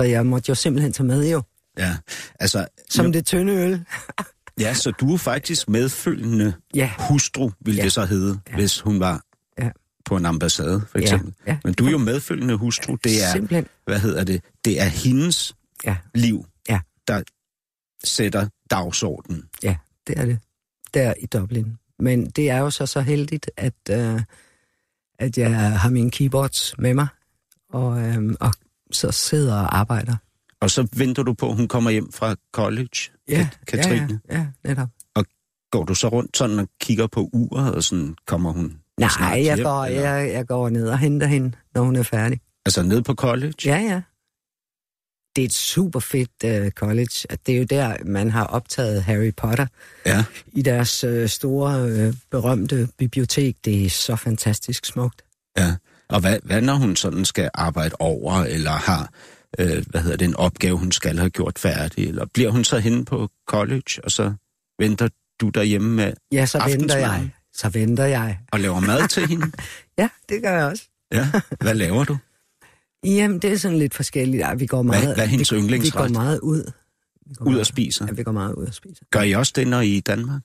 så 0.00 0.02
jeg 0.06 0.26
måtte 0.26 0.50
jo 0.50 0.54
simpelthen 0.54 0.92
tage 0.92 1.06
med 1.06 1.30
jo, 1.30 1.42
Ja, 1.78 1.96
altså... 2.40 2.66
som 2.90 3.06
jo, 3.06 3.12
det 3.12 3.26
tynde 3.26 3.52
øl. 3.52 3.84
Ja, 4.60 4.74
så 4.74 4.90
du 4.90 5.14
er 5.14 5.18
faktisk 5.18 5.68
medfølgende 5.68 6.54
Ja, 6.74 6.90
hustru, 7.08 7.50
ville 7.60 7.78
Ja. 7.78 7.84
det 7.84 7.92
så 7.92 8.04
hedde, 8.04 8.38
Ja. 8.50 8.54
hvis 8.54 8.80
hun 8.80 9.00
var 9.00 9.22
Ja. 9.58 9.70
på 10.04 10.16
en 10.16 10.26
ambassade, 10.26 10.82
for 10.90 10.98
eksempel. 10.98 11.34
ja. 11.46 11.58
Men 11.64 11.74
du 11.74 11.86
er 11.86 11.90
jo 11.90 11.98
medfølgende 11.98 12.54
hustru. 12.54 12.96
Det 13.04 13.24
er, 13.24 13.32
simpelthen. 13.32 13.66
hvad 13.86 14.00
hedder 14.00 14.24
det, 14.24 14.42
det 14.64 14.80
er 14.80 14.84
hendes 14.84 15.54
Ja. 15.84 15.96
liv, 16.14 16.46
Ja. 16.68 16.80
der 17.08 17.22
sætter 18.04 18.48
dagsordenen. 18.70 19.44
Ja, 19.62 19.76
det 20.06 20.18
er 20.18 20.24
det. 20.24 20.38
Der 20.94 21.14
i 21.20 21.26
Dublin. 21.26 21.76
Men 21.98 22.26
det 22.30 22.50
er 22.50 22.58
jo 22.58 22.70
så 22.70 22.86
så 22.86 23.00
heldigt, 23.00 23.50
at, 23.56 23.74
øh, 23.90 24.20
at 25.18 25.38
jeg 25.38 25.80
har 25.80 25.90
mine 25.90 26.10
keyboards 26.10 26.74
med 26.78 26.94
mig, 26.94 27.06
og, 27.72 28.00
øh, 28.02 28.34
og 28.40 28.52
så 28.92 29.10
sidder 29.10 29.54
og 29.54 29.78
arbejder. 29.78 30.16
Og 30.60 30.70
så 30.70 30.88
venter 30.96 31.22
du 31.22 31.32
på, 31.32 31.50
at 31.50 31.56
hun 31.56 31.68
kommer 31.68 31.90
hjem 31.90 32.12
fra 32.12 32.34
college, 32.52 33.10
Ja, 33.28 33.48
Katrine. 33.66 34.20
Ja, 34.30 34.34
ja, 34.36 34.46
ja, 34.64 34.68
netop. 34.68 34.88
Går 35.70 35.84
du 35.84 35.94
så 35.94 36.08
rundt 36.08 36.36
sådan 36.36 36.58
og 36.58 36.68
kigger 36.80 37.06
på 37.06 37.30
uret, 37.32 37.74
og 37.74 37.82
sådan 37.82 38.14
kommer 38.26 38.52
hun 38.52 38.76
Nej, 39.00 39.08
jeg 39.20 39.42
hjem, 39.42 39.64
går, 39.64 39.84
eller? 39.84 40.10
jeg, 40.10 40.32
jeg 40.32 40.46
går 40.46 40.68
ned 40.68 40.88
og 40.88 40.98
henter 40.98 41.26
hende, 41.26 41.52
når 41.74 41.82
hun 41.82 41.96
er 41.96 42.02
færdig. 42.02 42.40
Altså 42.66 42.82
ned 42.82 43.02
på 43.02 43.14
college? 43.14 43.54
Ja, 43.64 43.76
ja. 43.76 44.00
Det 45.36 45.42
er 45.42 45.46
et 45.46 45.52
super 45.52 46.00
fedt 46.00 46.30
uh, 46.64 46.70
college. 46.70 47.26
At 47.30 47.38
det 47.46 47.54
er 47.54 47.58
jo 47.58 47.64
der, 47.64 47.96
man 48.06 48.30
har 48.30 48.44
optaget 48.44 49.02
Harry 49.02 49.32
Potter 49.36 49.66
Ja. 50.06 50.24
i 50.52 50.62
deres 50.62 51.04
uh, 51.04 51.26
store, 51.26 52.06
uh, 52.08 52.14
berømte 52.30 52.88
bibliotek. 52.98 53.56
Det 53.64 53.84
er 53.84 53.90
så 53.90 54.16
fantastisk 54.16 54.84
smukt. 54.86 55.22
ja. 55.56 55.74
Og 56.08 56.20
hvad, 56.20 56.38
hvad 56.42 56.60
når 56.60 56.74
hun 56.74 56.96
sådan 56.96 57.24
skal 57.24 57.50
arbejde 57.54 57.94
over, 57.98 58.34
eller 58.34 58.70
har 58.70 59.10
øh, 59.58 59.84
hvad 59.86 60.00
hedder 60.00 60.16
det, 60.16 60.24
en 60.28 60.36
opgave, 60.36 60.76
hun 60.78 60.92
skal 60.92 61.18
have 61.18 61.30
gjort 61.30 61.58
færdig, 61.58 62.08
eller 62.08 62.26
bliver 62.34 62.50
hun 62.50 62.64
så 62.64 62.78
henne 62.78 63.04
på 63.04 63.28
college, 63.48 64.00
og 64.04 64.10
så 64.10 64.32
venter 64.78 65.08
du 65.40 65.48
derhjemme 65.48 65.90
med 65.96 66.12
Ja, 66.32 66.46
så 66.46 66.62
venter 66.68 66.96
jeg. 66.98 67.30
Så 67.54 67.68
venter 67.68 68.04
jeg. 68.04 68.38
og 68.52 68.60
laver 68.60 68.80
mad 68.80 69.08
til 69.08 69.26
hende? 69.28 69.52
Ja, 69.98 70.08
det 70.28 70.42
gør 70.42 70.52
jeg 70.56 70.64
også. 70.64 70.84
Ja. 71.12 71.30
Hvad 71.60 71.74
laver 71.74 72.04
du? 72.04 72.16
Jamen, 73.04 73.38
det 73.38 73.52
er 73.52 73.56
sådan 73.56 73.78
lidt 73.78 73.94
forskelligt. 73.94 74.42
Ej, 74.42 74.54
vi 74.54 74.66
går 74.66 74.82
meget, 74.82 75.14
hvad 75.14 75.24
er 75.24 75.28
hendes 75.28 75.52
vi, 75.52 75.60
vi 75.60 75.90
går 75.90 76.08
meget 76.08 76.40
ud. 76.40 76.72
Vi 77.26 77.34
går 77.34 77.46
Ud 77.46 77.58
og 77.58 77.66
spiser? 77.66 78.06
Ja, 78.06 78.12
vi 78.12 78.22
går 78.22 78.32
meget 78.32 78.54
ud 78.54 78.66
og 78.66 78.74
spiser. 78.74 79.04
Gør 79.10 79.20
I 79.22 79.32
også 79.32 79.52
det, 79.56 79.68
når 79.68 79.80
I 79.80 79.92
er 79.92 79.96
i 79.96 80.00
Danmark? 80.00 80.42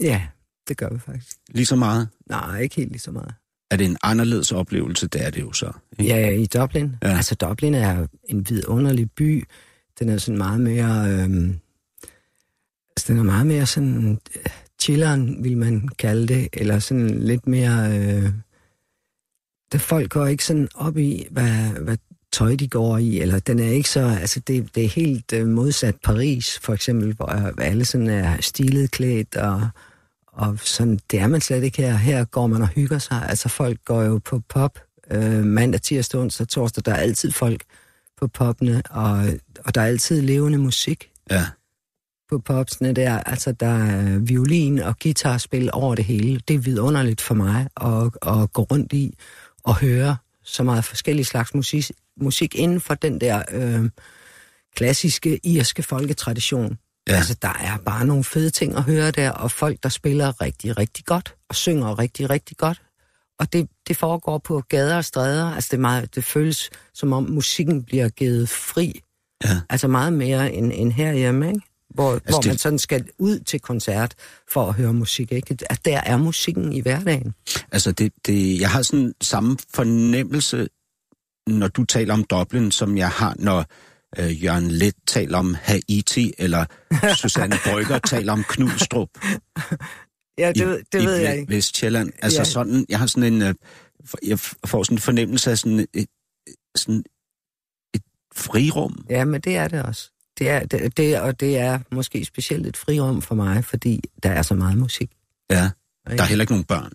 Ja, 0.00 0.22
det 0.68 0.76
gør 0.76 0.88
vi 0.90 0.98
faktisk. 0.98 1.36
Lige 1.50 1.66
så 1.66 1.76
meget? 1.76 2.08
Nej, 2.26 2.60
ikke 2.60 2.76
helt 2.76 2.90
lige 2.90 3.00
så 3.00 3.10
meget. 3.10 3.34
Er 3.70 3.76
det 3.76 3.84
en 3.86 3.96
anderledes 4.02 4.52
oplevelse? 4.52 5.06
Det 5.06 5.26
er 5.26 5.30
det 5.30 5.40
jo 5.40 5.52
så. 5.52 5.72
ikke? 5.98 6.14
Ja, 6.14 6.28
i 6.28 6.46
Dublin. 6.46 6.96
Ja. 7.02 7.08
Altså, 7.16 7.34
Dublin 7.34 7.74
er 7.74 8.06
en 8.24 8.46
vidunderlig 8.48 9.10
by. 9.10 9.44
Den 9.98 10.08
er 10.08 10.18
sådan 10.18 10.38
meget 10.38 10.60
mere... 10.60 11.10
Øhm, 11.10 11.58
altså, 12.96 13.12
den 13.12 13.18
er 13.18 13.22
meget 13.22 13.46
mere 13.46 13.66
sådan... 13.66 14.20
Øh, 14.36 14.42
chilleren, 14.80 15.44
vil 15.44 15.56
man 15.56 15.88
kalde 15.98 16.28
det. 16.28 16.48
Eller 16.52 16.78
sådan 16.78 17.20
lidt 17.20 17.46
mere... 17.46 17.98
Øh, 17.98 18.30
det 19.72 19.80
folk 19.80 20.10
går 20.10 20.26
ikke 20.26 20.44
sådan 20.44 20.68
op 20.74 20.96
i, 20.96 21.26
hvad, 21.30 21.80
hvad 21.80 21.96
tøj 22.32 22.54
de 22.56 22.68
går 22.68 22.98
i, 22.98 23.20
eller 23.20 23.38
den 23.38 23.58
er 23.58 23.70
ikke 23.70 23.88
så, 23.88 24.00
altså 24.20 24.40
det, 24.40 24.74
det 24.74 24.84
er 24.84 24.88
helt 24.88 25.32
øh, 25.32 25.46
modsat 25.48 25.96
Paris, 26.04 26.58
for 26.62 26.72
eksempel, 26.72 27.12
hvor 27.14 27.60
alle 27.60 27.84
sådan 27.84 28.08
er 28.08 28.36
stilet 28.40 28.90
klædt, 28.90 29.36
og, 29.36 29.68
og 30.26 30.58
sådan, 30.62 30.98
det 31.10 31.20
er 31.20 31.26
man 31.26 31.40
slet 31.40 31.62
ikke 31.64 31.82
her. 31.82 31.96
Her 31.96 32.24
går 32.24 32.46
man 32.46 32.62
og 32.62 32.68
hygger 32.68 32.98
sig, 32.98 33.26
altså 33.28 33.48
folk 33.48 33.84
går 33.84 34.02
jo 34.02 34.20
på 34.24 34.42
pop, 34.48 34.78
øh, 35.10 35.44
mandag, 35.44 35.80
tirsdag, 35.82 36.20
onsdag, 36.20 36.48
torsdag, 36.48 36.82
der 36.86 36.92
er 36.92 36.96
altid 36.96 37.30
folk 37.32 37.62
på 38.20 38.28
poppene, 38.28 38.82
og, 38.90 39.18
og 39.64 39.74
der 39.74 39.80
er 39.80 39.86
altid 39.86 40.20
levende 40.22 40.58
musik 40.58 41.08
Ja. 41.30 41.44
på 42.30 42.38
popsene 42.38 42.92
der. 42.92 43.18
Altså, 43.18 43.52
der 43.52 43.66
er 43.84 44.18
violin 44.18 44.78
og 44.78 44.98
guitarspil 44.98 45.70
over 45.72 45.94
det 45.94 46.04
hele. 46.04 46.40
Det 46.48 46.54
er 46.54 46.58
vidunderligt 46.58 47.20
for 47.20 47.34
mig 47.34 47.68
at, 47.76 48.04
at 48.42 48.52
gå 48.52 48.62
rundt 48.62 48.92
i 48.92 49.14
og 49.64 49.76
høre 49.76 50.16
så 50.44 50.62
meget 50.62 50.84
forskellige 50.84 51.24
slags 51.24 51.54
musik, 51.54 51.90
musik 52.16 52.54
inden 52.54 52.80
for 52.80 52.94
den 52.94 53.20
der 53.20 53.42
øh, 53.50 53.90
klassiske 54.74 55.40
irske 55.46 55.82
folketradition. 55.82 56.78
Ja. 57.08 57.14
Altså, 57.14 57.36
der 57.42 57.52
er 57.60 57.76
bare 57.76 58.06
nogle 58.06 58.24
fede 58.24 58.50
ting 58.50 58.76
at 58.76 58.82
høre 58.82 59.10
der, 59.10 59.30
og 59.30 59.50
folk, 59.50 59.82
der 59.82 59.88
spiller 59.88 60.40
rigtig, 60.40 60.78
rigtig 60.78 61.04
godt, 61.04 61.34
og 61.48 61.54
synger 61.54 61.98
rigtig, 61.98 62.30
rigtig 62.30 62.56
godt. 62.56 62.82
Og 63.38 63.52
det, 63.52 63.68
det 63.88 63.96
foregår 63.96 64.38
på 64.38 64.62
gader 64.68 64.96
og 64.96 65.04
stræder. 65.04 65.54
Altså, 65.54 65.68
det, 65.70 65.76
er 65.76 65.80
meget, 65.80 66.14
det 66.14 66.24
føles, 66.24 66.70
som 66.94 67.12
om 67.12 67.22
musikken 67.22 67.84
bliver 67.84 68.08
givet 68.08 68.48
fri. 68.48 69.00
Ja. 69.44 69.60
Altså 69.70 69.88
meget 69.88 70.12
mere 70.12 70.52
end, 70.52 70.72
end 70.74 70.92
herhjemme, 70.92 71.48
ikke? 71.48 71.60
Hvor, 71.94 72.12
altså 72.12 72.22
hvor 72.30 72.40
det- 72.40 72.48
man 72.48 72.58
sådan 72.58 72.78
skal 72.78 73.08
ud 73.18 73.38
til 73.38 73.60
koncert 73.60 74.14
for 74.52 74.66
at 74.68 74.74
høre 74.74 74.92
musik, 74.92 75.32
ikke? 75.32 75.56
At 75.70 75.84
der 75.84 75.98
er 76.00 76.16
musikken 76.16 76.72
i 76.72 76.80
hverdagen. 76.80 77.34
Altså, 77.72 77.92
det, 77.92 78.12
det, 78.26 78.60
jeg 78.60 78.70
har 78.70 78.82
sådan 78.82 79.14
samme 79.22 79.58
fornemmelse, 79.74 80.68
når 81.46 81.68
du 81.68 81.84
taler 81.84 82.14
om 82.14 82.24
Dublin, 82.24 82.70
som 82.70 82.96
jeg 82.96 83.08
har, 83.10 83.34
når 83.38 83.64
øh, 84.18 84.44
Jørgen 84.44 84.70
Let 84.70 84.94
taler 85.06 85.38
om 85.38 85.56
Haiti, 85.62 86.32
eller 86.38 86.64
Susanne 87.22 87.56
Brygger 87.66 87.98
taler 87.98 88.32
om 88.32 88.44
Knudstrup 88.48 89.08
Ja, 90.38 90.52
i, 90.56 90.58
i 90.58 91.06
Ve- 91.06 91.44
Vestjylland. 91.48 92.12
Altså 92.22 92.40
Ja. 92.40 92.44
sådan, 92.44 92.86
jeg 92.88 92.98
har 92.98 93.06
sådan 93.06 93.32
en, 93.32 93.42
øh, 93.42 93.54
jeg 94.26 94.38
får 94.38 94.82
sådan 94.82 94.94
en 94.96 95.00
fornemmelse 95.00 95.50
af 95.50 95.58
sådan 95.58 95.86
et, 95.94 96.06
sådan 96.76 97.04
et 97.94 98.02
frirum. 98.34 99.04
Ja, 99.10 99.24
men 99.24 99.40
det 99.40 99.56
er 99.56 99.68
det 99.68 99.82
også. 99.82 100.11
Det 100.38 100.50
er, 100.50 100.66
det, 100.66 100.96
det, 100.96 101.20
og 101.20 101.40
det 101.40 101.58
er 101.58 101.78
måske 101.90 102.24
specielt 102.24 102.66
et 102.66 102.76
frirum 102.76 103.22
for 103.22 103.34
mig, 103.34 103.64
fordi 103.64 104.00
der 104.22 104.30
er 104.30 104.42
så 104.42 104.54
meget 104.54 104.78
musik. 104.78 105.10
Ja, 105.50 105.70
der 106.06 106.22
er 106.22 106.26
heller 106.26 106.42
ikke 106.42 106.52
nogen 106.52 106.64
børn 106.64 106.92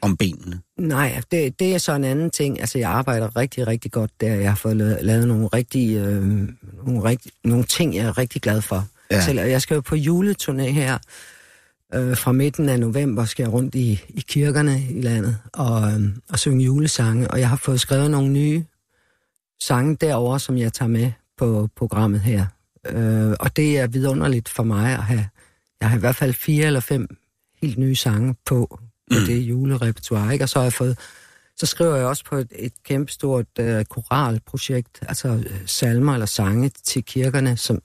om 0.00 0.16
benene. 0.16 0.60
Nej, 0.78 1.20
det, 1.30 1.58
det 1.58 1.74
er 1.74 1.78
så 1.78 1.92
en 1.92 2.04
anden 2.04 2.30
ting. 2.30 2.60
Altså, 2.60 2.78
jeg 2.78 2.90
arbejder 2.90 3.36
rigtig, 3.36 3.66
rigtig 3.66 3.92
godt 3.92 4.10
der. 4.20 4.34
Jeg 4.34 4.50
har 4.50 4.56
fået 4.56 4.76
lavet, 4.76 4.98
lavet 5.02 5.28
nogle, 5.28 5.46
rigtig, 5.46 5.96
øh, 5.96 6.22
nogle, 6.86 7.04
rigtig, 7.04 7.32
nogle 7.44 7.64
ting, 7.64 7.94
jeg 7.94 8.06
er 8.06 8.18
rigtig 8.18 8.42
glad 8.42 8.62
for. 8.62 8.88
Ja. 9.10 9.20
Selv, 9.20 9.40
jeg 9.40 9.62
skal 9.62 9.74
jo 9.74 9.80
på 9.80 9.94
juleturné 9.94 10.62
her. 10.62 10.98
Øh, 11.94 12.16
fra 12.16 12.32
midten 12.32 12.68
af 12.68 12.80
november 12.80 13.24
skal 13.24 13.42
jeg 13.42 13.52
rundt 13.52 13.74
i, 13.74 14.04
i 14.08 14.24
kirkerne 14.28 14.82
i 14.90 15.00
landet 15.00 15.38
og, 15.52 15.92
øh, 15.92 16.00
og 16.28 16.38
synge 16.38 16.64
julesange. 16.64 17.30
Og 17.30 17.40
jeg 17.40 17.48
har 17.48 17.56
fået 17.56 17.80
skrevet 17.80 18.10
nogle 18.10 18.28
nye 18.28 18.64
sange 19.60 19.96
derover, 19.96 20.38
som 20.38 20.58
jeg 20.58 20.72
tager 20.72 20.88
med 20.88 21.12
på 21.38 21.68
programmet 21.76 22.20
her. 22.20 22.46
Øh, 22.86 23.34
og 23.40 23.56
det 23.56 23.78
er 23.78 23.86
vidunderligt 23.86 24.48
for 24.48 24.62
mig 24.62 24.92
at 24.92 25.02
have... 25.02 25.28
Jeg 25.80 25.90
har 25.90 25.96
i 25.96 26.00
hvert 26.00 26.16
fald 26.16 26.32
fire 26.34 26.66
eller 26.66 26.80
fem 26.80 27.16
helt 27.62 27.78
nye 27.78 27.94
sange 27.96 28.34
på, 28.46 28.66
på 28.70 29.18
Mm. 29.18 29.26
det 29.26 29.38
julerepertoire, 29.38 30.32
ikke? 30.32 30.44
Og 30.44 30.48
så 30.48 30.58
har 30.58 30.64
jeg 30.64 30.72
fået... 30.72 30.98
Så 31.56 31.66
skriver 31.66 31.96
jeg 31.96 32.06
også 32.06 32.24
på 32.24 32.36
et, 32.36 32.52
et 32.58 32.72
kæmpestort 32.84 33.46
øh, 33.58 33.84
koralprojekt, 33.84 34.98
altså 35.08 35.28
øh, 35.28 35.60
salmer 35.66 36.12
eller 36.12 36.26
sange 36.26 36.68
til 36.68 37.04
kirkerne, 37.04 37.56
som 37.56 37.82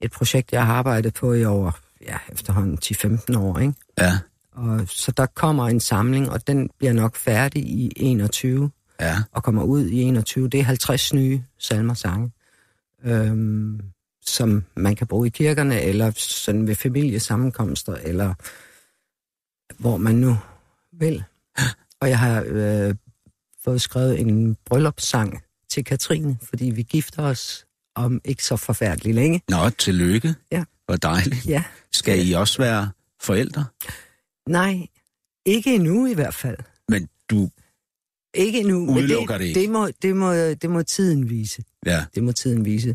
et 0.00 0.10
projekt, 0.10 0.52
jeg 0.52 0.66
har 0.66 0.74
arbejdet 0.74 1.14
på 1.14 1.32
i 1.32 1.44
over, 1.44 1.70
ja, 2.06 2.16
efterhånden 2.32 2.78
10-15 2.84 3.38
år, 3.38 3.58
ikke? 3.58 3.74
Ja, 3.98 4.18
Og 4.52 4.80
så 4.88 5.12
der 5.12 5.26
kommer 5.26 5.68
en 5.68 5.80
samling, 5.80 6.30
og 6.30 6.46
den 6.46 6.70
bliver 6.78 6.92
nok 6.92 7.16
færdig 7.16 7.62
i 7.62 7.92
21, 7.96 8.70
ja. 9.00 9.16
og 9.32 9.42
kommer 9.42 9.62
ud 9.62 9.86
i 9.86 10.00
21. 10.02 10.48
Det 10.48 10.60
er 10.60 10.64
50 10.64 11.12
nye 11.14 11.42
salmer 11.58 11.94
sange, 11.94 12.30
øhm, 13.04 13.80
som 14.26 14.64
man 14.76 14.96
kan 14.96 15.06
bruge 15.06 15.26
i 15.26 15.30
kirkerne, 15.30 15.82
eller 15.82 16.12
sådan 16.16 16.66
ved 16.66 16.74
familiesammenkomster, 16.74 17.94
eller 17.94 18.34
hvor 19.78 19.96
man 19.96 20.14
nu 20.14 20.38
vil. 20.92 21.24
Og 22.00 22.08
jeg 22.08 22.18
har 22.18 22.44
øh, 22.46 22.94
fået 23.64 23.82
skrevet 23.82 24.20
en 24.20 24.56
bryllupssang 24.66 25.42
til 25.68 25.84
Katrine, 25.84 26.38
fordi 26.42 26.70
vi 26.70 26.82
gifter 26.82 27.22
os 27.22 27.66
om 27.94 28.20
ikke 28.24 28.44
så 28.44 28.56
forfærdeligt 28.56 29.14
længe. 29.14 29.42
Nå, 29.48 29.70
tillykke. 29.70 30.34
Ja. 30.52 30.64
Hvor 30.86 30.96
dejligt. 30.96 31.46
Ja. 31.46 31.64
Skal 31.92 32.28
I 32.28 32.32
også 32.32 32.62
være 32.62 32.90
forældre? 33.20 33.64
Nej, 34.48 34.86
ikke 35.46 35.74
endnu 35.74 36.06
i 36.06 36.14
hvert 36.14 36.34
fald. 36.34 36.56
Men 36.88 37.08
du, 37.30 37.50
Ikke 38.34 38.60
endnu. 38.60 38.90
Udelukker 38.90 39.38
det 39.38 39.44
ikke. 39.44 39.60
Det 39.60 39.70
må, 39.70 39.88
det, 40.02 40.16
må, 40.16 40.34
det 40.34 40.70
må 40.70 40.82
tiden 40.82 41.30
vise. 41.30 41.62
ja. 41.86 42.04
Det 42.14 42.22
må 42.22 42.32
tiden 42.32 42.64
vise. 42.64 42.88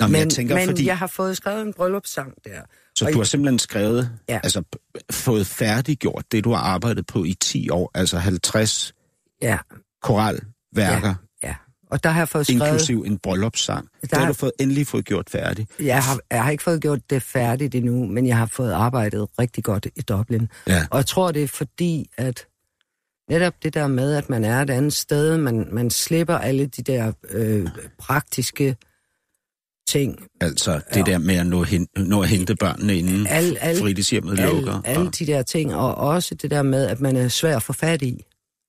Nå, 0.00 0.06
men, 0.06 0.12
men 0.12 0.20
jeg 0.20 0.30
tænker, 0.30 0.54
men 0.54 0.68
fordi... 0.68 0.86
jeg 0.86 0.98
har 0.98 1.06
fået 1.06 1.36
skrevet 1.36 1.62
en 1.62 1.72
bryllupssang 1.72 2.32
der. 2.44 2.60
Så 2.96 3.06
Og 3.06 3.12
du 3.12 3.18
har 3.18 3.24
simpelthen 3.24 3.58
skrevet, 3.58 4.10
ja. 4.28 4.34
Ja. 4.34 4.40
altså 4.42 4.62
fået 5.10 5.46
færdiggjort 5.46 6.24
det, 6.32 6.44
du 6.44 6.50
har 6.50 6.58
arbejdet 6.58 7.06
på 7.06 7.24
i 7.24 7.34
10 7.40 7.68
år, 7.70 7.90
altså 7.94 8.18
50 8.18 8.94
Ja, 9.42 9.58
koralværker, 10.02 11.14
ja. 11.42 11.54
Og 11.90 12.04
der 12.04 12.10
har 12.10 12.20
jeg 12.20 12.28
fået 12.28 12.48
ja. 12.48 12.54
skrevet... 12.56 12.72
inklusiv 12.72 13.02
en 13.06 13.18
bryllupssang. 13.18 13.88
Det 14.02 14.10
Der 14.10 14.16
har 14.18 14.24
er- 14.24 14.28
du 14.28 14.34
fået, 14.34 14.52
endelig 14.60 14.86
fået 14.86 15.04
gjort 15.04 15.30
færdig. 15.30 15.66
Jeg 15.80 16.02
har, 16.02 16.18
jeg 16.30 16.44
har 16.44 16.50
ikke 16.50 16.62
fået 16.64 16.80
gjort 16.82 17.10
det 17.10 17.22
færdigt 17.22 17.74
endnu, 17.74 18.06
men 18.06 18.26
jeg 18.26 18.36
har 18.36 18.46
fået 18.46 18.72
arbejdet 18.72 19.28
rigtig 19.38 19.64
godt 19.64 19.86
i 19.96 20.00
Dublin. 20.00 20.48
Ja. 20.66 20.86
Og 20.90 20.96
jeg 20.96 21.06
tror, 21.06 21.32
det 21.32 21.42
er 21.42 21.48
fordi, 21.48 22.10
at 22.16 22.46
netop 23.30 23.62
det 23.62 23.74
der 23.74 23.86
med, 23.86 24.14
at 24.14 24.30
man 24.30 24.44
er 24.44 24.62
et 24.62 24.70
andet 24.70 24.92
sted, 24.92 25.38
man, 25.38 25.68
man 25.72 25.90
slipper 25.90 26.38
alle 26.38 26.66
de 26.66 26.82
der 26.82 27.12
øh, 27.30 27.68
praktiske 27.98 28.76
ting. 29.88 30.18
Altså 30.40 30.80
det 30.94 30.96
ja. 31.08 31.12
der 31.12 31.18
med 31.18 31.34
at 31.34 31.46
nå, 31.46 31.62
hen, 31.62 31.88
nå 31.96 32.22
at 32.22 32.28
hente 32.28 32.56
børnene 32.56 32.96
inden 32.96 33.26
Al- 33.26 33.56
al- 33.60 33.78
fritidshjemmet 33.80 34.38
lukker. 34.38 34.72
Alle, 34.72 34.86
alle 34.86 35.08
og, 35.08 35.18
de 35.18 35.26
der 35.26 35.42
ting, 35.42 35.74
og 35.74 35.94
også 35.94 36.34
det 36.34 36.50
der 36.50 36.62
med, 36.62 36.86
at 36.86 37.00
man 37.00 37.16
er 37.16 37.28
svær 37.28 37.56
at 37.56 37.62
få 37.62 37.72
fat 37.72 38.02
i. 38.02 38.24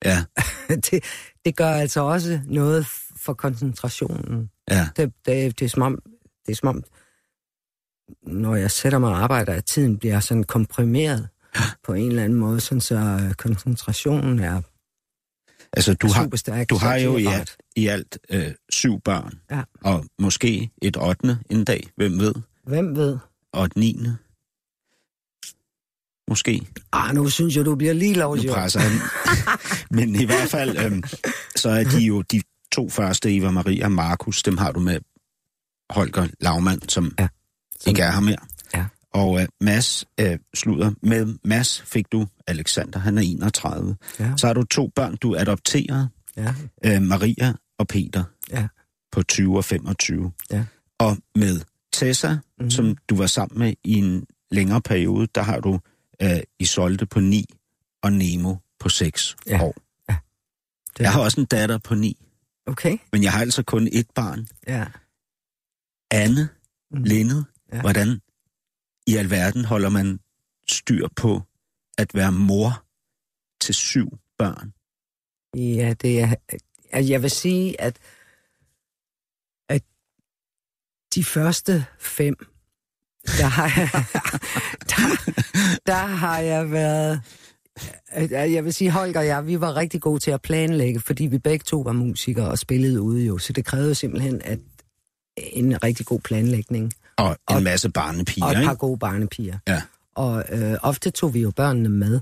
ja, 0.05 0.23
det, 0.91 1.03
det 1.45 1.55
gør 1.55 1.69
altså 1.69 2.01
også 2.01 2.39
noget 2.45 2.85
for 3.25 3.33
koncentrationen. 3.33 4.49
ja, 4.71 4.88
Det, 4.97 5.13
det, 5.25 5.59
det, 5.59 5.65
er 5.65 5.69
som 5.69 5.81
om, 5.81 5.99
det 6.45 6.51
er 6.51 6.55
som 6.55 6.69
om, 6.69 6.83
når 8.27 8.55
jeg 8.55 8.71
sætter 8.71 8.99
mig 8.99 9.09
og 9.09 9.17
arbejder, 9.23 9.53
at 9.53 9.65
tiden 9.65 9.97
bliver 9.97 10.19
sådan 10.19 10.43
komprimeret 10.43 11.27
på 11.83 11.93
en 11.93 12.07
eller 12.09 12.23
anden 12.23 12.39
måde, 12.39 12.59
sådan 12.61 12.81
så 12.81 12.95
øh, 12.95 13.33
koncentrationen 13.33 14.39
er 14.39 14.61
altså 15.73 15.93
du 15.93 16.07
har, 16.07 16.29
stærk. 16.35 16.69
du 16.69 16.75
har 16.75 16.95
jo 16.95 17.17
i 17.17 17.25
alt, 17.25 17.57
i 17.75 17.87
alt 17.87 18.17
øh, 18.29 18.51
syv 18.69 19.01
børn, 19.01 19.39
Ja. 19.51 19.61
og 19.83 20.05
måske 20.19 20.71
et 20.81 20.97
ottende 20.99 21.39
en 21.49 21.63
dag, 21.65 21.89
hvem 21.95 22.19
ved, 22.19 22.33
Hvem 22.63 22.95
ved? 22.95 23.17
og 23.53 23.65
et 23.65 23.75
niende. 23.77 24.17
Måske. 26.27 26.61
Ah, 26.91 27.15
nu 27.15 27.29
synes 27.29 27.55
jeg, 27.55 27.65
du 27.65 27.75
bliver 27.75 27.93
lige 27.93 28.13
Nu 28.13 28.19
lovlig. 28.19 28.49
presser 28.51 28.79
han. 28.79 28.91
Men 29.97 30.15
i 30.15 30.25
hvert 30.25 30.49
fald, 30.49 30.77
øhm, 30.85 31.03
så 31.55 31.69
er 31.69 31.83
de 31.83 31.97
jo 31.99 32.21
de 32.21 32.41
to 32.71 32.89
første, 32.89 33.35
Eva 33.37 33.51
Maria 33.51 33.85
og 33.85 33.91
Markus, 33.91 34.43
dem 34.43 34.57
har 34.57 34.71
du 34.71 34.79
med 34.79 34.99
Holger 35.89 36.27
Lavmand, 36.39 36.81
som 36.89 37.15
Ja. 37.19 37.27
som 37.79 37.89
ikke 37.89 38.01
er 38.01 38.11
her 38.11 38.19
mere. 38.19 38.37
Ja. 39.15 39.19
Og 39.19 39.41
øh, 39.41 39.47
Mads 39.61 40.05
øh, 40.19 40.39
slutter. 40.53 40.91
Med 41.01 41.38
Mads 41.43 41.81
fik 41.81 42.11
du 42.11 42.27
Alexander, 42.47 42.99
han 42.99 43.17
er 43.17 43.21
31. 43.21 43.95
Ja. 44.19 44.33
Så 44.38 44.47
har 44.47 44.53
du 44.53 44.63
to 44.63 44.88
børn, 44.95 45.15
du 45.15 45.35
adopterer, 45.35 46.07
Ja, 46.38 46.53
øh, 46.85 47.01
Maria 47.01 47.53
og 47.77 47.88
Peter, 47.88 48.23
ja, 48.51 48.67
på 49.11 49.23
20 49.23 49.57
og 49.57 49.65
25. 49.65 50.31
Ja. 50.51 50.65
Og 50.99 51.17
med 51.35 51.61
Tessa, 51.93 52.38
mm. 52.59 52.69
som 52.69 52.95
du 53.09 53.15
var 53.15 53.25
sammen 53.27 53.59
med 53.59 53.73
i 53.83 53.93
en 53.93 54.25
længere 54.51 54.81
periode, 54.81 55.27
der 55.35 55.41
har 55.41 55.59
du 55.59 55.79
øh, 56.21 56.39
Isolde 56.59 57.05
på 57.05 57.19
9 57.19 57.45
og 58.03 58.13
Nemo 58.13 58.55
på 58.79 58.89
6 58.89 59.35
Ja. 59.47 59.61
år. 59.63 59.75
det, 60.97 60.99
Jeg 61.03 61.11
har 61.13 61.21
også 61.21 61.41
en 61.41 61.45
datter 61.45 61.77
på 61.77 61.95
9, 61.95 62.17
Okay, 62.67 62.97
men 63.11 63.23
jeg 63.23 63.31
har 63.31 63.39
altså 63.41 63.63
kun 63.63 63.88
et 63.91 64.07
barn. 64.15 64.47
ja. 64.67 64.85
Anne, 66.11 66.49
Mm. 66.93 67.03
Linde, 67.03 67.45
Ja. 67.71 67.75
ja. 67.75 67.81
hvordan 67.81 68.21
i 69.11 69.15
alverden 69.15 69.65
holder 69.65 69.89
man 69.89 70.19
styr 70.69 71.07
på 71.15 71.41
at 71.97 72.15
være 72.15 72.31
mor 72.31 72.85
til 73.61 73.75
syv 73.75 74.07
børn? 74.38 74.73
Ja, 75.55 75.93
det 76.01 76.21
er... 76.21 76.35
Jeg 76.93 77.21
vil 77.21 77.31
sige, 77.31 77.81
at, 77.81 77.97
at 79.69 79.83
de 81.15 81.23
første 81.23 81.85
fem, 81.99 82.35
der 83.25 83.45
har 83.45 83.79
jeg, 83.79 83.89
der, 84.91 85.31
der 85.85 86.05
har 86.05 86.39
jeg 86.39 86.71
været... 86.71 87.21
Jeg 88.31 88.65
vil 88.65 88.73
sige, 88.73 88.91
Holger 88.91 89.19
og 89.19 89.25
jeg, 89.25 89.47
vi 89.47 89.61
var 89.61 89.75
rigtig 89.75 90.01
gode 90.01 90.19
til 90.19 90.31
at 90.31 90.41
planlægge, 90.41 90.99
fordi 90.99 91.25
vi 91.25 91.38
begge 91.38 91.63
to 91.63 91.79
var 91.79 91.91
musikere 91.91 92.49
og 92.49 92.59
spillede 92.59 93.01
ude 93.01 93.25
jo. 93.25 93.38
Så 93.38 93.53
det 93.53 93.65
krævede 93.65 93.95
simpelthen 93.95 94.41
at 94.41 94.59
en 95.38 95.83
rigtig 95.83 96.05
god 96.05 96.19
planlægning. 96.19 96.93
Og 97.22 97.30
en 97.49 97.56
Og- 97.56 97.64
masse 97.64 97.89
barnepiger, 97.89 98.45
Og 98.45 98.52
et 98.52 98.56
par 98.56 98.61
ikke? 98.61 98.76
gode 98.76 98.98
barnepiger. 98.99 99.57
Ja. 99.68 99.81
Og 100.15 100.43
øh, 100.49 100.73
ofte 100.81 101.10
tog 101.10 101.34
vi 101.34 101.39
jo 101.41 101.52
børnene 101.52 101.89
med. 101.89 102.19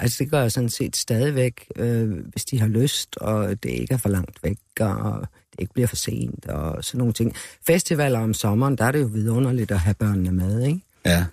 Altså 0.00 0.16
det 0.24 0.30
gør 0.30 0.40
jeg 0.40 0.52
sådan 0.52 0.68
set 0.70 0.96
stadigvæk, 0.96 1.66
øh, 1.76 2.10
hvis 2.26 2.44
de 2.44 2.60
har 2.60 2.66
lyst, 2.68 3.16
og 3.16 3.62
det 3.62 3.70
ikke 3.70 3.94
er 3.94 3.98
for 3.98 4.08
langt 4.08 4.38
væk, 4.42 4.58
og 4.80 5.20
det 5.52 5.60
ikke 5.60 5.72
bliver 5.74 5.86
for 5.86 5.96
sent, 5.96 6.46
og 6.46 6.84
sådan 6.84 6.98
nogle 6.98 7.12
ting. 7.12 7.34
Festivaler 7.66 8.18
om 8.18 8.34
sommeren, 8.34 8.76
der 8.76 8.84
er 8.84 8.92
det 8.92 9.00
jo 9.00 9.06
vidunderligt 9.06 9.70
at 9.70 9.80
have 9.80 9.94
børnene 9.94 10.32
med, 10.32 10.62
ikke? 10.66 10.80
Ja. 11.06 11.24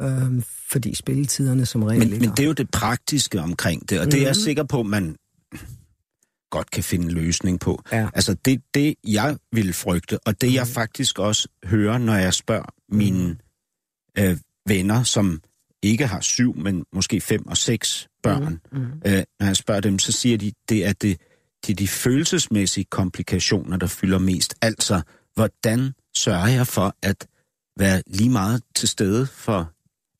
Øh, 0.00 0.42
fordi 0.70 0.94
spilletiderne 0.94 1.66
som 1.66 1.82
regel 1.82 2.10
Men, 2.10 2.20
men 2.20 2.30
det 2.30 2.40
er 2.40 2.44
jo 2.46 2.52
det 2.52 2.70
praktiske 2.70 3.40
omkring 3.40 3.90
det, 3.90 4.00
og 4.00 4.06
det 4.06 4.14
er 4.14 4.18
jeg 4.22 4.28
Mhm. 4.36 4.44
sikker 4.44 4.62
på, 4.62 4.82
man 4.82 5.16
godt 6.50 6.70
kan 6.70 6.84
finde 6.84 7.04
en 7.04 7.10
løsning 7.10 7.60
på. 7.60 7.82
Ja. 7.92 8.08
Altså 8.14 8.34
det, 8.44 8.62
det 8.74 8.94
jeg 9.06 9.36
vil 9.52 9.72
frygte, 9.72 10.18
og 10.26 10.40
det 10.40 10.54
jeg 10.54 10.66
faktisk 10.66 11.18
også 11.18 11.48
hører, 11.64 11.98
når 11.98 12.14
jeg 12.14 12.34
spørger 12.34 12.74
mine 12.88 13.36
øh, 14.18 14.36
venner, 14.68 15.02
som 15.02 15.40
ikke 15.82 16.06
har 16.06 16.20
syv, 16.20 16.56
men 16.56 16.84
måske 16.92 17.20
fem 17.20 17.46
og 17.46 17.56
seks 17.56 18.08
børn, 18.22 18.60
Mm. 18.72 18.78
øh, 19.06 19.22
når 19.40 19.46
jeg 19.46 19.56
spørger 19.56 19.80
dem, 19.80 19.98
så 19.98 20.12
siger 20.12 20.38
de, 20.38 20.52
det 20.68 20.86
er 20.86 20.92
det, 20.92 21.20
det 21.66 21.72
er 21.72 21.76
de 21.76 21.88
følelsesmæssige 21.88 22.84
komplikationer, 22.84 23.76
der 23.76 23.86
fylder 23.86 24.18
mest. 24.18 24.54
Altså, 24.62 25.00
hvordan 25.34 25.92
sørger 26.16 26.46
jeg 26.48 26.66
for 26.66 26.96
at 27.02 27.26
være 27.78 28.02
lige 28.06 28.30
meget 28.30 28.62
til 28.74 28.88
stede 28.88 29.26
for 29.26 29.72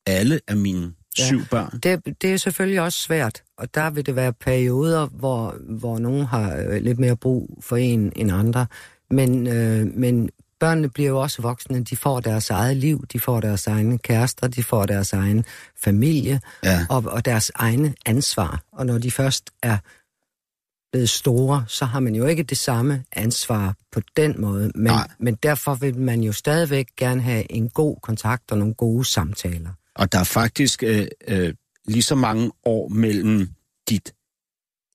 alle 0.06 0.40
af 0.48 0.56
mine 0.56 0.92
Ja. 1.18 1.26
syv 1.26 1.44
børn? 1.50 1.78
Det, 1.82 2.22
det 2.22 2.32
er 2.32 2.36
selvfølgelig 2.36 2.80
også 2.80 2.98
svært, 2.98 3.42
og 3.60 3.74
der 3.74 3.90
vil 3.90 4.06
det 4.06 4.16
være 4.16 4.32
perioder, 4.32 5.06
hvor, 5.06 5.54
hvor 5.68 5.98
nogen 5.98 6.24
har 6.26 6.56
øh, 6.56 6.82
lidt 6.82 6.98
mere 6.98 7.16
brug 7.16 7.58
for 7.62 7.76
en 7.76 8.12
end 8.16 8.32
andre. 8.32 8.66
Men, 9.10 9.46
øh, 9.46 9.86
men 9.96 10.30
børnene 10.60 10.88
bliver 10.88 11.08
jo 11.08 11.20
også 11.20 11.42
voksne, 11.42 11.84
de 11.84 11.96
får 11.96 12.20
deres 12.20 12.50
eget 12.50 12.76
liv, 12.76 13.06
de 13.12 13.20
får 13.20 13.40
deres 13.40 13.66
egne 13.66 13.98
kærester, 13.98 14.48
de 14.48 14.62
får 14.62 14.86
deres 14.86 15.12
egen 15.12 15.44
familie 15.84 16.40
Ja. 16.64 16.86
og, 16.90 17.04
og 17.06 17.24
deres 17.24 17.52
egne 17.54 17.94
ansvar. 18.06 18.62
Og 18.72 18.86
når 18.86 18.98
de 18.98 19.10
først 19.10 19.50
er 19.62 19.78
blevet 20.92 21.10
store, 21.10 21.64
så 21.68 21.84
har 21.84 22.00
man 22.00 22.14
jo 22.14 22.26
ikke 22.26 22.42
det 22.42 22.58
samme 22.58 23.04
ansvar 23.12 23.74
på 23.92 24.00
den 24.16 24.40
måde. 24.40 24.70
Men, 24.74 24.84
Nej. 24.84 25.08
men 25.18 25.34
derfor 25.34 25.74
vil 25.74 25.98
man 25.98 26.20
jo 26.20 26.32
stadigvæk 26.32 26.86
gerne 26.96 27.22
have 27.22 27.52
en 27.52 27.68
god 27.68 27.96
kontakt 28.02 28.52
og 28.52 28.58
nogle 28.58 28.74
gode 28.74 29.04
samtaler. 29.04 29.70
Og 29.94 30.12
der 30.12 30.18
er 30.18 30.24
faktisk 30.24 30.82
øh, 30.82 31.06
øh, 31.28 31.54
lige 31.88 32.02
så 32.02 32.14
mange 32.14 32.50
år 32.64 32.88
mellem 32.88 33.48
dit 33.88 34.14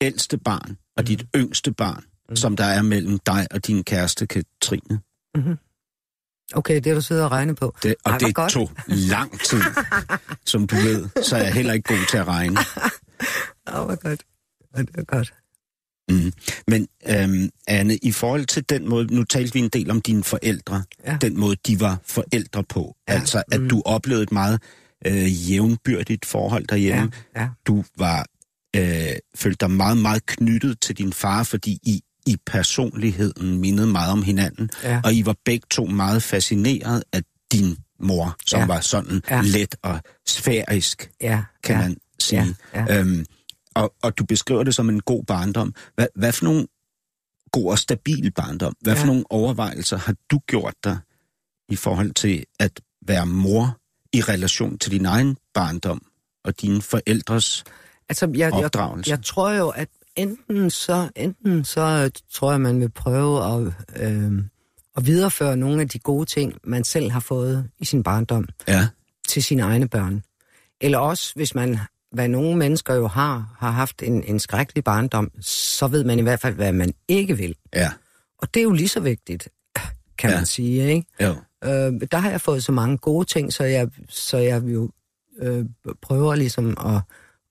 ældste 0.02 0.38
barn 0.38 0.78
og 0.98 1.02
Mm. 1.02 1.06
dit 1.06 1.26
yngste 1.36 1.72
barn, 1.74 2.04
mm. 2.30 2.36
som 2.36 2.56
der 2.56 2.64
er 2.66 2.82
mellem 2.82 3.20
dig 3.20 3.48
og 3.52 3.68
din 3.68 3.84
kæreste 3.84 4.28
Katrine. 4.28 5.00
Okay, 6.54 6.76
det 6.76 6.86
har 6.86 6.94
du 6.94 7.02
siddet 7.02 7.24
og 7.24 7.32
regnet 7.32 7.58
på. 7.58 7.76
Det, 7.84 7.96
og 8.04 8.12
Ej, 8.12 8.18
det 8.18 8.36
godt. 8.36 8.52
tog 8.52 8.72
lang 8.88 9.40
tid, 9.40 9.62
som 10.52 10.68
du 10.68 10.76
ved, 10.76 11.10
så 11.24 11.36
er 11.36 11.44
jeg 11.44 11.54
heller 11.54 11.74
ikke 11.74 11.94
god 11.96 12.10
til 12.10 12.18
at 12.18 12.28
regne. 12.28 12.58
Åh, 13.74 13.80
oh, 13.80 13.86
hvor 13.86 13.96
godt. 13.96 14.24
Det 14.78 14.90
er 14.98 15.04
godt. 15.04 15.34
Mm. 16.10 16.32
Men 16.68 16.88
øhm, 17.10 17.50
Anne, 17.68 17.98
i 17.98 18.12
forhold 18.12 18.46
til 18.46 18.70
den 18.70 18.90
måde, 18.90 19.16
nu 19.16 19.24
talte 19.24 19.54
vi 19.54 19.60
en 19.60 19.70
del 19.70 19.92
om 19.92 20.02
dine 20.02 20.24
forældre, 20.24 20.84
Ja. 21.06 21.18
den 21.22 21.40
måde, 21.40 21.56
de 21.68 21.80
var 21.80 22.00
forældre 22.04 22.64
på. 22.64 22.96
Ja. 23.08 23.14
Altså, 23.14 23.44
at 23.52 23.62
Mm. 23.62 23.70
du 23.70 23.82
oplevede 23.86 24.24
et 24.24 24.32
meget 24.32 24.62
øh, 25.08 25.52
jævnbyrdigt 25.52 26.26
forhold 26.26 26.68
derhjemme. 26.68 27.12
Ja, 27.36 27.42
ja. 27.42 27.50
Du 27.68 27.84
var 27.98 28.26
øh, 28.76 29.08
følte 29.36 29.58
dig 29.66 29.72
meget, 29.72 29.98
meget 29.98 30.26
knyttet 30.26 30.82
til 30.82 30.98
din 30.98 31.14
far, 31.14 31.44
fordi 31.44 31.80
I 31.84 32.02
i 32.28 32.38
personligheden 32.46 33.60
mindede 33.60 33.88
meget 33.88 34.12
om 34.12 34.24
hinanden. 34.24 34.70
Ja. 34.84 35.02
Og 35.04 35.14
I 35.14 35.26
var 35.26 35.36
begge 35.46 35.66
to 35.72 35.86
meget 35.86 36.24
fascineret 36.24 37.04
af 37.14 37.22
din 37.52 37.78
mor, 38.00 38.36
som 38.48 38.60
Ja. 38.60 38.66
var 38.66 38.80
sådan 38.80 39.22
Ja. 39.30 39.42
let 39.42 39.76
og 39.84 40.00
sfærisk, 40.28 41.10
Ja, 41.22 41.44
kan 41.64 41.76
ja. 41.76 41.82
man 41.82 41.98
sige. 42.20 42.56
Ja, 42.74 42.86
ja. 42.90 43.00
Øhm, 43.00 43.26
og, 43.76 43.94
og 44.04 44.18
du 44.18 44.26
beskriver 44.26 44.64
det 44.64 44.76
som 44.76 44.90
en 44.90 45.00
god 45.02 45.24
barndom. 45.24 45.74
Hvad, 45.96 46.08
hvad 46.16 46.32
for 46.32 46.46
nogle 46.46 46.68
god 47.52 47.72
og 47.72 47.80
stabil 47.80 48.32
barndom, 48.32 48.74
hvad 48.82 48.94
ja. 48.96 49.02
for 49.02 49.06
nogle 49.08 49.24
overvejelser 49.30 49.98
har 49.98 50.16
du 50.32 50.40
gjort 50.48 50.74
dig 50.84 50.98
i 51.70 51.76
forhold 51.76 52.12
til 52.12 52.44
at 52.60 52.80
være 53.08 53.26
mor 53.26 53.78
i 54.16 54.22
relation 54.22 54.78
til 54.78 54.92
din 54.92 55.06
egen 55.06 55.38
barndom 55.54 56.02
og 56.44 56.62
dine 56.62 56.82
forældres 56.82 57.64
Altså, 58.10 58.26
jeg, 58.34 58.40
jeg, 58.56 58.66
opdragelse? 58.66 59.10
jeg 59.12 59.24
tror 59.24 59.52
jo, 59.52 59.70
at 59.70 59.90
enten 60.16 60.70
så, 60.70 61.10
enten 61.16 61.66
så 61.66 61.82
øh, 61.82 62.12
tror 62.34 62.52
jeg, 62.52 62.62
man 62.62 62.80
vil 62.80 62.90
prøve 62.90 63.44
at, 63.56 63.74
øh, 63.96 64.32
at 64.98 65.06
videreføre 65.06 65.58
nogle 65.58 65.82
af 65.82 65.90
de 65.90 66.00
gode 66.00 66.26
ting, 66.26 66.54
man 66.64 66.84
selv 66.84 67.12
har 67.12 67.20
fået 67.20 67.70
i 67.80 67.86
sin 67.86 68.04
barndom 68.04 68.48
Ja, 68.68 68.88
til 69.28 69.44
sine 69.44 69.62
egne 69.64 69.88
børn. 69.88 70.24
Eller 70.82 70.98
også, 70.98 71.32
hvis 71.36 71.56
man, 71.56 71.80
hvad 72.12 72.28
nogle 72.28 72.58
mennesker 72.58 72.94
jo 72.94 73.08
har, 73.08 73.56
har 73.60 73.72
haft 73.72 74.02
en, 74.04 74.24
en 74.24 74.40
skrækkelig 74.40 74.84
barndom, 74.84 75.32
så 75.42 75.88
ved 75.88 76.04
man 76.04 76.20
i 76.20 76.22
hvert 76.22 76.40
fald, 76.40 76.54
hvad 76.56 76.72
man 76.74 76.94
ikke 77.08 77.38
vil. 77.38 77.56
ja. 77.76 77.92
Og 78.38 78.54
det 78.54 78.60
er 78.60 78.64
jo 78.64 78.72
lige 78.72 78.90
så 78.90 79.00
vigtigt. 79.00 79.50
kan 80.18 80.30
Ja. 80.30 80.36
man 80.36 80.46
sige, 80.46 80.94
ikke? 80.94 81.08
Jo. 81.22 81.36
Øh, 81.64 82.02
der 82.12 82.18
har 82.18 82.30
jeg 82.30 82.42
fået 82.42 82.64
så 82.64 82.72
mange 82.72 82.98
gode 82.98 83.26
ting, 83.26 83.54
så 83.54 83.64
jeg, 83.64 83.90
så 84.10 84.38
jeg 84.38 84.64
jo 84.64 84.90
øh, 85.40 85.66
prøver 86.02 86.36
ligesom 86.36 86.78
at, 86.86 87.02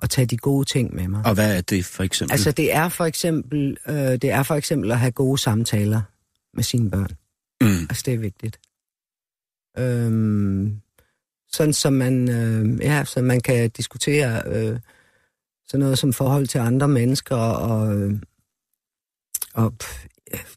at 0.02 0.10
tage 0.10 0.26
de 0.26 0.36
gode 0.36 0.64
ting 0.64 0.94
med 0.94 1.08
mig. 1.08 1.22
Og 1.26 1.34
hvad 1.34 1.56
er 1.56 1.60
det 1.60 1.84
for 1.84 2.02
eksempel? 2.02 2.32
Altså 2.32 2.52
det 2.52 2.74
er 2.74 2.88
for 2.88 3.04
eksempel, 3.04 3.76
øh, 3.88 3.94
det 3.96 4.24
er 4.24 4.42
for 4.42 4.54
eksempel 4.54 4.92
at 4.92 4.98
have 4.98 5.12
gode 5.12 5.38
samtaler 5.38 6.02
med 6.54 6.62
sine 6.62 6.90
børn. 6.90 7.10
mm. 7.60 7.86
Altså 7.90 8.02
det 8.06 8.14
er 8.14 8.18
vigtigt. 8.18 8.60
Øhm, 9.78 10.80
sådan 11.52 11.72
som 11.72 11.92
man, 11.92 12.28
øh, 12.30 12.80
ja, 12.80 13.04
så 13.04 13.22
man 13.22 13.40
kan 13.40 13.70
diskutere 13.70 14.42
øh, 14.46 14.78
sådan 15.66 15.80
noget 15.80 15.98
som 15.98 16.12
forhold 16.12 16.46
til 16.46 16.58
andre 16.58 16.88
mennesker 16.88 17.36
og, 17.36 18.10
og 19.54 19.74
ja, 19.84 20.13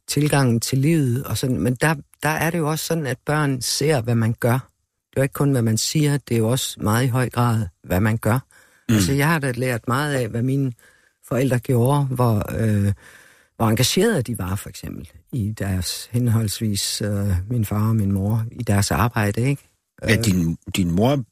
tilgangen 0.08 0.60
til 0.60 0.78
livet 0.78 1.24
og 1.24 1.38
sådan. 1.38 1.60
Men 1.60 1.76
der, 1.76 1.96
der 2.24 2.30
er 2.30 2.50
det 2.50 2.58
jo 2.58 2.70
også 2.70 2.86
sådan, 2.86 3.08
at 3.08 3.18
børn 3.26 3.62
ser, 3.62 4.02
hvad 4.02 4.16
man 4.16 4.36
gør. 4.40 4.70
Det 5.10 5.18
er 5.18 5.22
jo 5.22 5.24
ikke 5.24 5.34
kun, 5.34 5.52
hvad 5.52 5.62
man 5.62 5.78
siger, 5.78 6.18
det 6.18 6.36
er 6.36 6.40
jo 6.40 6.50
også 6.50 6.80
meget 6.82 7.06
i 7.06 7.08
høj 7.08 7.30
grad, 7.30 7.66
hvad 7.84 8.00
man 8.00 8.18
gør. 8.18 8.40
Mm. 8.90 8.96
Altså 8.96 9.14
jeg 9.14 9.28
har 9.28 9.40
da 9.40 9.52
lært 9.52 9.88
meget 9.88 10.16
af, 10.16 10.28
hvad 10.28 10.42
mine 10.42 10.74
forældre 11.28 11.60
gjorde, 11.60 12.06
hvor, 12.06 12.52
øh, 12.60 12.94
hvor 13.56 13.70
engagerede 13.70 14.22
de 14.22 14.38
var 14.38 14.56
for 14.56 14.70
eksempel 14.70 15.10
i 15.32 15.54
deres 15.60 16.10
henholdsvis 16.12 17.02
øh, 17.02 17.50
min 17.50 17.66
far 17.66 17.90
og 17.90 17.96
min 17.96 18.12
mor 18.12 18.46
i 18.52 18.64
deres 18.64 18.92
arbejde, 18.92 19.42
ikke? 19.42 19.70
Ja, 20.08 20.16
din, 20.16 20.58
din 20.76 20.92
mor 20.92 21.24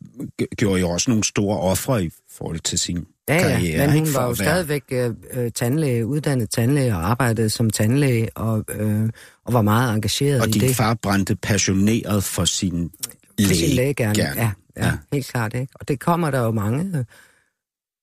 gjorde 0.55 0.79
jo 0.79 0.89
også 0.89 1.11
nogle 1.11 1.23
store 1.23 1.59
ofre 1.59 2.03
i 2.03 2.09
forhold 2.29 2.59
til 2.59 2.79
sin 2.79 3.05
Ja, 3.29 3.39
karriere. 3.41 3.81
ja, 3.81 3.87
men 3.87 3.97
hun 3.99 4.07
For 4.07 4.13
var 4.19 4.21
jo 4.21 4.27
være- 4.27 4.35
stadigvæk 4.35 4.83
øh, 4.91 5.11
øh, 5.33 5.51
tandlæge, 5.51 6.05
uddannet 6.05 6.49
tandlæge 6.49 6.95
og 6.95 7.09
arbejdede 7.09 7.49
som 7.49 7.69
tandlæge 7.69 8.29
og, 8.35 8.65
øh, 8.69 9.09
og 9.45 9.53
var 9.53 9.61
meget 9.61 9.93
engageret 9.95 10.41
Og 10.41 10.47
i 10.47 10.51
din 10.51 10.61
det. 10.61 10.75
far 10.75 10.93
brændte 10.93 11.35
passioneret 11.35 12.23
for 12.23 12.45
sin 12.45 12.91
For 13.41 13.47
sin 13.47 13.55
læge. 13.55 13.75
lægegærning. 13.75 14.17
gerne. 14.17 14.41
Ja, 14.41 14.51
ja, 14.77 14.85
Ja. 14.85 14.91
helt 15.13 15.27
klart. 15.27 15.53
Ikke? 15.53 15.67
Og 15.75 15.87
det 15.87 15.99
kommer 15.99 16.31
der 16.31 16.39
jo 16.39 16.51
mange, 16.51 16.83
øh, 16.97 17.03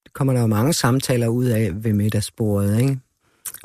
det 0.04 0.12
kommer 0.14 0.32
der 0.32 0.40
jo 0.40 0.46
mange 0.46 0.72
samtaler 0.72 1.26
ud 1.28 1.44
af 1.46 1.70
ved 1.84 1.92
middagsbordet. 1.92 2.80
Ikke? 2.80 2.98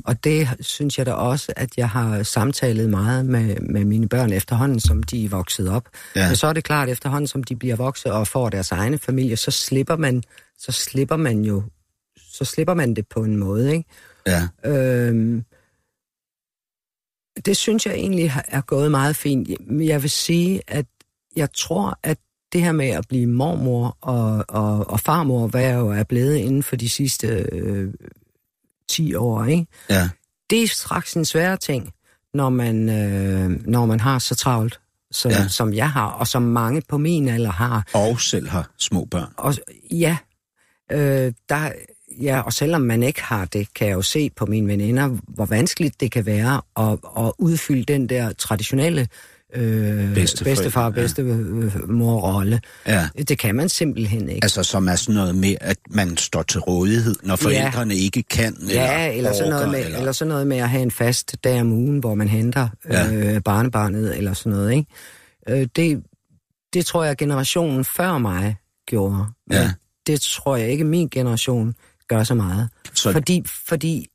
Og 0.05 0.23
det 0.23 0.49
synes 0.59 0.97
jeg 0.97 1.05
da 1.05 1.11
også, 1.11 1.53
at 1.55 1.69
jeg 1.77 1.89
har 1.89 2.23
samtalet 2.23 2.89
meget 2.89 3.25
med, 3.25 3.55
med 3.59 3.85
mine 3.85 4.07
børn 4.09 4.31
efterhånden, 4.33 4.79
som 4.79 5.03
de 5.03 5.25
er 5.25 5.29
vokset 5.29 5.69
op. 5.69 5.83
Ja. 6.15 6.27
Men 6.27 6.35
så 6.35 6.47
er 6.47 6.53
det 6.53 6.63
klart, 6.63 6.87
at 6.87 6.91
efterhånden, 6.91 7.27
som 7.27 7.43
de 7.43 7.55
bliver 7.55 7.75
vokset 7.75 8.11
og 8.11 8.27
får 8.27 8.49
deres 8.49 8.71
egne 8.71 8.97
familie, 8.97 9.37
så 9.37 9.51
slipper 9.51 9.95
man, 9.97 10.23
så 10.57 10.71
slipper 10.71 11.15
man 11.17 11.41
jo 11.45 11.63
så 12.31 12.45
slipper 12.45 12.73
man 12.73 12.93
det 12.95 13.07
på 13.07 13.23
en 13.23 13.37
måde, 13.37 13.71
ikke? 13.75 13.89
Ja. 14.27 14.47
Øhm, 14.65 15.43
det 17.45 17.57
synes 17.57 17.85
jeg 17.85 17.93
egentlig 17.93 18.31
har- 18.31 18.45
er 18.47 18.61
gået 18.61 18.91
meget 18.91 19.15
fint. 19.15 19.49
Men 19.71 19.87
Jeg 19.87 20.01
vil 20.01 20.09
sige, 20.09 20.61
at 20.67 20.85
jeg 21.35 21.49
tror, 21.53 21.99
at 22.03 22.17
det 22.53 22.61
her 22.61 22.71
med 22.71 22.87
at 22.89 23.05
blive 23.07 23.27
mormor 23.27 23.97
og, 24.01 24.45
og, 24.49 24.89
og 24.89 24.99
farmor, 24.99 25.47
hvad 25.47 25.61
jeg 25.63 25.75
jo 25.75 25.87
er 25.89 26.03
blevet 26.03 26.35
inden 26.35 26.63
for 26.63 26.75
de 26.75 26.89
sidste 26.89 27.27
øh, 27.27 27.93
10 28.89 29.15
år, 29.15 29.45
ikke? 29.45 29.67
ja. 29.89 30.09
det 30.49 30.63
er 30.63 30.67
straks 30.67 31.13
en 31.13 31.25
svær 31.25 31.55
ting, 31.55 31.93
når 32.33 32.49
man, 32.49 32.89
øh, 32.89 33.49
når 33.67 33.85
man 33.85 33.99
har 33.99 34.19
så 34.19 34.35
travlt, 34.35 34.79
som, 35.11 35.31
ja. 35.31 35.47
som 35.47 35.73
jeg 35.73 35.91
har, 35.91 36.07
og 36.07 36.27
som 36.27 36.41
mange 36.41 36.81
på 36.89 36.97
min 36.97 37.27
alder 37.27 37.51
har. 37.51 37.87
Og 37.93 38.19
selv 38.21 38.47
har 38.49 38.71
små 38.77 39.05
børn. 39.05 39.33
Og 39.37 39.53
ja, 39.91 40.17
øh, 40.91 41.33
der, 41.49 41.71
ja, 42.21 42.41
og 42.41 42.53
selvom 42.53 42.81
man 42.81 43.03
ikke 43.03 43.23
har 43.23 43.45
det, 43.45 43.73
kan 43.73 43.87
jeg 43.87 43.93
jo 43.93 44.01
se 44.01 44.29
på 44.35 44.45
mine 44.45 44.67
veninder, 44.67 45.17
hvor 45.27 45.45
vanskeligt 45.45 46.01
det 46.01 46.11
kan 46.11 46.25
være 46.25 46.61
at, 46.77 46.97
at 47.25 47.31
udfylde 47.37 47.83
den 47.83 48.09
der 48.09 48.33
traditionelle 48.33 49.07
øh, 49.55 50.13
bedstefar 50.13 50.81
ja. 50.81 50.87
og 50.87 50.93
bedstemor-rolle. 50.93 52.61
Ja. 52.87 53.09
Det 53.27 53.39
kan 53.39 53.55
man 53.55 53.69
simpelthen 53.69 54.29
ikke. 54.29 54.45
Altså, 54.45 54.63
som 54.63 54.87
er 54.87 54.95
sådan 54.95 55.15
noget 55.15 55.35
med, 55.35 55.55
at 55.61 55.77
man 55.89 56.17
står 56.17 56.43
til 56.43 56.59
rådighed, 56.59 57.15
når 57.23 57.35
forældrene 57.35 57.95
ikke 57.95 58.23
kan. 58.23 58.57
Ja, 58.69 59.13
eller, 59.13 59.33
sådan 59.33 59.49
noget 59.49 59.65
orker, 59.65 59.71
med, 59.71 59.85
eller... 59.85 59.97
eller 59.97 60.11
sådan 60.11 60.29
noget 60.29 60.47
med 60.47 60.57
at 60.57 60.69
have 60.69 60.83
en 60.83 60.91
fast 60.91 61.35
dag 61.43 61.61
om 61.61 61.71
ugen, 61.71 61.99
hvor 61.99 62.15
man 62.15 62.27
henter 62.27 62.67
Ja. 62.89 63.05
ja. 63.05 63.35
øh, 63.35 63.41
barnebarnet 63.41 64.17
eller 64.17 64.33
sådan 64.33 64.51
noget. 64.51 64.71
Ikke? 64.71 64.85
Øh, 65.49 65.67
det, 65.75 66.03
det 66.73 66.85
tror 66.85 67.03
jeg, 67.03 67.17
generationen 67.17 67.85
før 67.85 68.17
mig 68.17 68.55
gjorde. 68.87 69.25
Men 69.47 69.57
Ja. 69.57 69.71
Det 70.07 70.21
tror 70.21 70.55
jeg 70.55 70.69
ikke, 70.69 70.83
min 70.83 71.07
generation 71.09 71.75
gør 72.07 72.23
så 72.23 72.33
meget. 72.33 72.69
Så- 72.93 73.11
Fordi, 73.11 73.43
fordi, 73.47 74.07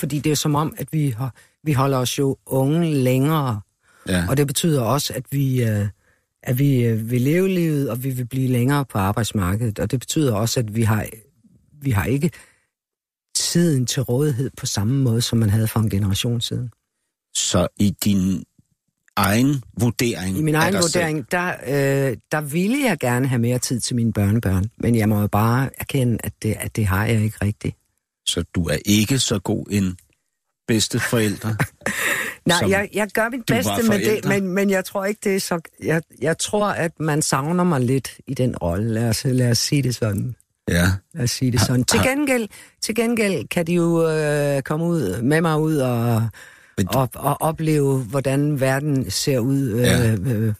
fordi 0.00 0.18
det 0.18 0.32
er 0.32 0.36
som 0.36 0.54
om, 0.54 0.74
at 0.78 0.88
vi, 0.92 1.08
har, 1.10 1.34
vi 1.64 1.72
holder 1.72 1.98
os 1.98 2.18
jo 2.18 2.36
unge 2.46 2.94
længere. 2.94 3.60
Ja. 4.08 4.26
Og 4.28 4.36
det 4.36 4.46
betyder 4.46 4.82
også, 4.82 5.12
at 5.14 5.24
vi, 5.30 5.62
øh, 5.62 5.86
at 6.42 6.58
vi 6.58 6.84
øh, 6.84 7.10
vil 7.10 7.20
leve 7.20 7.48
livet, 7.48 7.90
og 7.90 8.04
vi 8.04 8.10
vil 8.10 8.24
blive 8.26 8.48
længere 8.48 8.84
på 8.84 8.98
arbejdsmarkedet. 8.98 9.78
Og 9.78 9.90
det 9.90 10.00
betyder 10.00 10.34
også, 10.34 10.60
at 10.60 10.74
vi 10.76 10.82
har, 10.82 11.06
vi 11.82 11.90
har 11.90 12.04
ikke 12.04 12.30
tiden 13.36 13.86
til 13.86 14.02
rådighed 14.02 14.50
på 14.56 14.66
samme 14.66 15.02
måde, 15.02 15.22
som 15.22 15.38
man 15.38 15.50
havde 15.50 15.68
for 15.68 15.80
en 15.80 15.90
generation 15.90 16.40
siden. 16.40 16.70
Så 17.34 17.68
i 17.80 17.90
din 18.04 18.44
egen 19.16 19.62
vurdering... 19.80 20.38
I 20.38 20.42
min 20.42 20.54
egen 20.54 20.74
vurdering, 20.74 21.26
der, 21.30 21.52
øh, 21.66 22.16
der 22.32 22.40
ville 22.40 22.84
jeg 22.84 22.98
gerne 22.98 23.28
have 23.28 23.38
mere 23.38 23.58
tid 23.58 23.80
til 23.80 23.96
mine 23.96 24.12
børnebørn. 24.12 24.64
Men 24.78 24.94
jeg 24.94 25.08
må 25.08 25.20
jo 25.20 25.26
bare 25.26 25.70
erkende, 25.78 26.18
at 26.24 26.32
det, 26.42 26.56
at 26.60 26.76
det 26.76 26.86
har 26.86 27.06
jeg 27.06 27.22
ikke 27.22 27.38
rigtigt. 27.42 27.76
Så 28.26 28.44
du 28.54 28.64
er 28.64 28.76
ikke 28.84 29.18
så 29.18 29.38
god 29.38 29.66
en 29.70 29.96
bedste 30.68 31.00
forældre. 31.00 31.56
Nej, 32.46 32.62
jeg, 32.68 32.88
jeg 32.94 33.08
gør 33.14 33.28
mit 33.28 33.46
bedste 33.46 33.88
med 33.88 33.98
det, 33.98 34.24
men, 34.24 34.48
men 34.48 34.70
jeg 34.70 34.84
tror 34.84 35.04
ikke, 35.04 35.20
det 35.24 35.36
er 35.36 35.40
så... 35.40 35.60
Jeg, 35.82 36.02
jeg 36.20 36.38
tror, 36.38 36.66
at 36.66 37.00
man 37.00 37.22
savner 37.22 37.64
mig 37.64 37.80
lidt 37.80 38.20
i 38.26 38.34
den 38.34 38.56
rolle. 38.56 38.92
Lad 38.92 39.08
os, 39.08 39.24
lad 39.24 39.50
os 39.50 39.58
sige 39.58 39.82
det 39.82 39.94
sådan. 39.94 40.36
ja. 40.68 40.86
Lad 41.14 41.24
os 41.24 41.30
sige 41.30 41.52
det 41.52 41.60
sådan. 41.60 41.84
Til 41.84 42.00
gengæld, 42.00 42.48
til 42.82 42.94
gengæld 42.94 43.48
kan 43.48 43.66
de 43.66 43.74
jo 43.74 44.08
øh, 44.08 44.62
komme 44.62 44.86
ud 44.86 45.22
med 45.22 45.40
mig 45.40 45.60
ud 45.60 45.76
og, 45.76 46.28
Men 46.78 46.88
og, 46.94 47.10
og 47.14 47.42
opleve, 47.42 47.98
hvordan 47.98 48.60
verden 48.60 49.10
ser 49.10 49.38
ud 49.38 49.62
øh, 49.68 49.78
Ja. 49.78 50.12
øh, 50.14 50.54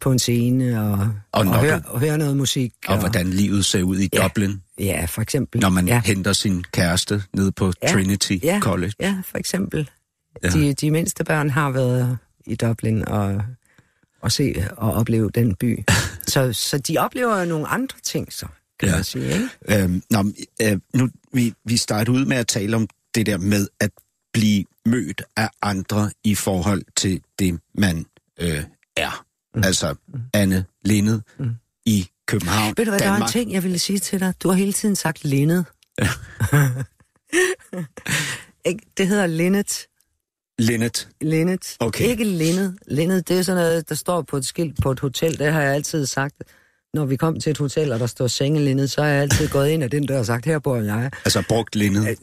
på 0.00 0.12
en 0.12 0.18
scene 0.18 0.80
og, 0.80 0.90
Og 0.92 1.10
og, 1.32 1.46
og, 1.46 1.60
høre, 1.60 1.78
du- 1.78 1.82
og 1.88 2.00
høre 2.00 2.18
noget 2.18 2.36
musik. 2.36 2.72
Og 2.88 2.98
hvordan 2.98 3.26
livet 3.26 3.64
ser 3.64 3.82
ud 3.82 3.98
i 3.98 4.08
Ja. 4.12 4.22
Dublin, 4.22 4.62
Ja, 4.78 5.04
for 5.08 5.22
eksempel. 5.22 5.60
når 5.60 5.68
man 5.68 5.88
ja. 5.88 6.02
henter 6.04 6.32
sin 6.32 6.64
kæreste 6.72 7.22
ned 7.36 7.50
på 7.52 7.72
Ja. 7.82 7.92
Trinity 7.92 8.38
ja, 8.42 8.58
College. 8.62 8.92
Ja, 9.00 9.22
for 9.26 9.38
eksempel. 9.38 9.90
Ja. 10.42 10.48
De, 10.48 10.74
de 10.74 10.90
mindste 10.90 11.24
børn 11.24 11.50
har 11.50 11.70
været 11.70 12.18
i 12.46 12.54
Dublin 12.54 13.08
og, 13.08 13.42
og 14.22 14.32
se 14.32 14.64
og 14.76 14.92
opleve 14.92 15.30
den 15.34 15.54
by. 15.54 15.84
så, 16.32 16.52
så 16.52 16.78
de 16.78 16.98
oplever 16.98 17.38
jo 17.38 17.44
nogle 17.44 17.66
andre 17.66 17.96
ting, 18.02 18.32
så 18.32 18.46
kan 18.80 18.88
Ja. 18.88 18.94
man 18.94 19.04
sige. 19.04 19.24
Ikke? 19.24 19.82
Øhm, 19.84 20.02
nå, 20.10 20.24
øh, 20.62 20.78
nu, 20.94 21.08
vi, 21.32 21.52
vi 21.64 21.76
startede 21.76 22.16
ud 22.18 22.24
med 22.24 22.36
at 22.36 22.46
tale 22.46 22.76
om 22.76 22.88
det 23.14 23.26
der 23.26 23.38
med 23.38 23.68
at 23.80 23.90
blive 24.32 24.64
mødt 24.90 25.22
af 25.36 25.50
andre 25.62 26.10
i 26.24 26.34
forhold 26.34 26.82
til 26.96 27.22
det, 27.38 27.60
man 27.74 28.06
øh, 28.40 28.64
er. 28.96 29.24
Mm. 29.54 29.64
Altså 29.64 29.94
Anne 30.34 30.64
Lindet 30.84 31.22
mm. 31.38 31.50
i 31.86 32.08
København, 32.26 32.74
Ved 32.76 32.84
du 32.84 32.90
hvad, 32.90 33.00
der 33.00 33.06
var 33.06 33.12
Danmark. 33.12 33.28
en 33.28 33.32
ting, 33.32 33.52
jeg 33.52 33.62
ville 33.62 33.78
sige 33.78 33.98
til 33.98 34.20
dig. 34.20 34.34
Du 34.42 34.48
har 34.48 34.54
hele 34.56 34.72
tiden 34.72 34.96
sagt. 34.96 35.24
Ja. 35.24 35.68
Ikke? 38.64 38.86
det 38.96 39.08
hedder 39.08 39.26
linnet. 39.26 39.86
Linnet. 40.58 41.08
Linnet. 41.20 41.76
Okay. 41.80 42.04
Ikke 42.04 42.24
linnet. 42.24 42.78
Linnet, 42.86 43.28
det 43.28 43.38
er 43.38 43.42
sådan 43.42 43.62
noget, 43.62 43.88
der 43.88 43.94
står 43.94 44.22
på 44.22 44.36
et 44.36 44.46
skilt 44.46 44.82
på 44.82 44.90
et 44.90 45.00
hotel. 45.00 45.38
Det 45.38 45.52
har 45.52 45.62
jeg 45.62 45.74
altid 45.74 46.06
sagt. 46.06 46.34
Når 46.94 47.04
vi 47.04 47.16
kom 47.16 47.40
til 47.40 47.50
et 47.50 47.58
hotel, 47.58 47.92
og 47.92 48.00
der 48.00 48.06
står 48.06 48.26
sengelinnet, 48.26 48.90
så 48.90 49.02
har 49.02 49.08
jeg 49.08 49.22
altid 49.22 49.48
gået 49.48 49.68
ind 49.68 49.84
ad 49.84 49.88
den 49.88 50.06
dør 50.06 50.18
og 50.18 50.26
sagt, 50.26 50.44
her 50.44 50.58
bor 50.58 50.76
jeg. 50.76 51.10
Altså 51.24 51.42
brugt 51.48 51.76
linnet. 51.76 52.18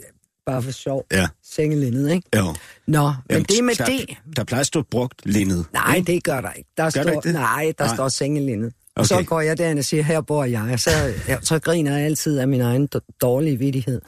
Bare 0.45 0.61
for 0.61 0.72
sjov. 0.72 1.05
Ja. 1.11 1.27
Sengelinnet, 1.43 2.11
ikke? 2.11 2.30
Jo. 2.35 2.55
Nå, 2.88 3.01
men 3.07 3.13
Jamen, 3.30 3.43
det 3.43 3.63
med 3.63 3.76
der, 3.76 3.85
det... 3.85 4.17
Der 4.35 4.43
plejer 4.43 4.59
at 4.61 4.67
stå 4.67 4.81
brugt 4.81 5.22
linnet. 5.26 5.65
Nej, 5.73 6.03
det 6.07 6.23
gør 6.23 6.41
der 6.41 6.51
ikke. 6.51 6.69
Der 6.77 6.84
der 6.84 6.89
står, 6.89 7.01
ikke 7.01 7.15
det? 7.23 7.34
Nej, 7.34 7.73
der 7.77 7.85
Nej. 7.85 7.95
står 7.95 8.09
sengelindet. 8.09 8.73
Og 8.95 8.99
Okay. 9.01 9.07
så 9.07 9.23
går 9.23 9.41
jeg 9.41 9.57
derind 9.57 9.80
og 9.80 9.85
siger, 9.85 10.03
her 10.03 10.22
bor 10.22 10.43
jeg. 10.45 10.69
Og 10.73 10.80
så, 10.80 10.89
ja, 11.27 11.38
så 11.41 11.59
griner 11.59 11.97
jeg 11.97 12.05
altid 12.05 12.39
af 12.39 12.47
min 12.47 12.61
egen 12.61 12.89
dårlige 13.22 13.59
vidighed. 13.59 14.01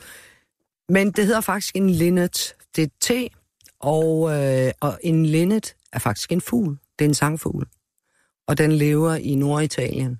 Men 0.90 1.12
det 1.12 1.26
hedder 1.26 1.42
faktisk 1.42 1.76
en 1.76 1.90
linnet. 1.90 2.54
Det 2.76 2.84
er 2.84 2.88
te, 3.02 3.30
og, 3.80 4.32
øh, 4.32 4.72
og 4.80 5.00
en 5.04 5.26
linnet 5.26 5.76
er 5.94 6.00
faktisk 6.00 6.32
en 6.32 6.42
fugl. 6.42 6.78
Det 7.00 7.06
er 7.06 7.10
en 7.10 7.14
sangfugl. 7.14 7.66
Og 8.48 8.58
den 8.58 8.72
lever 8.72 9.16
i 9.16 9.36
Norditalien. 9.36 10.20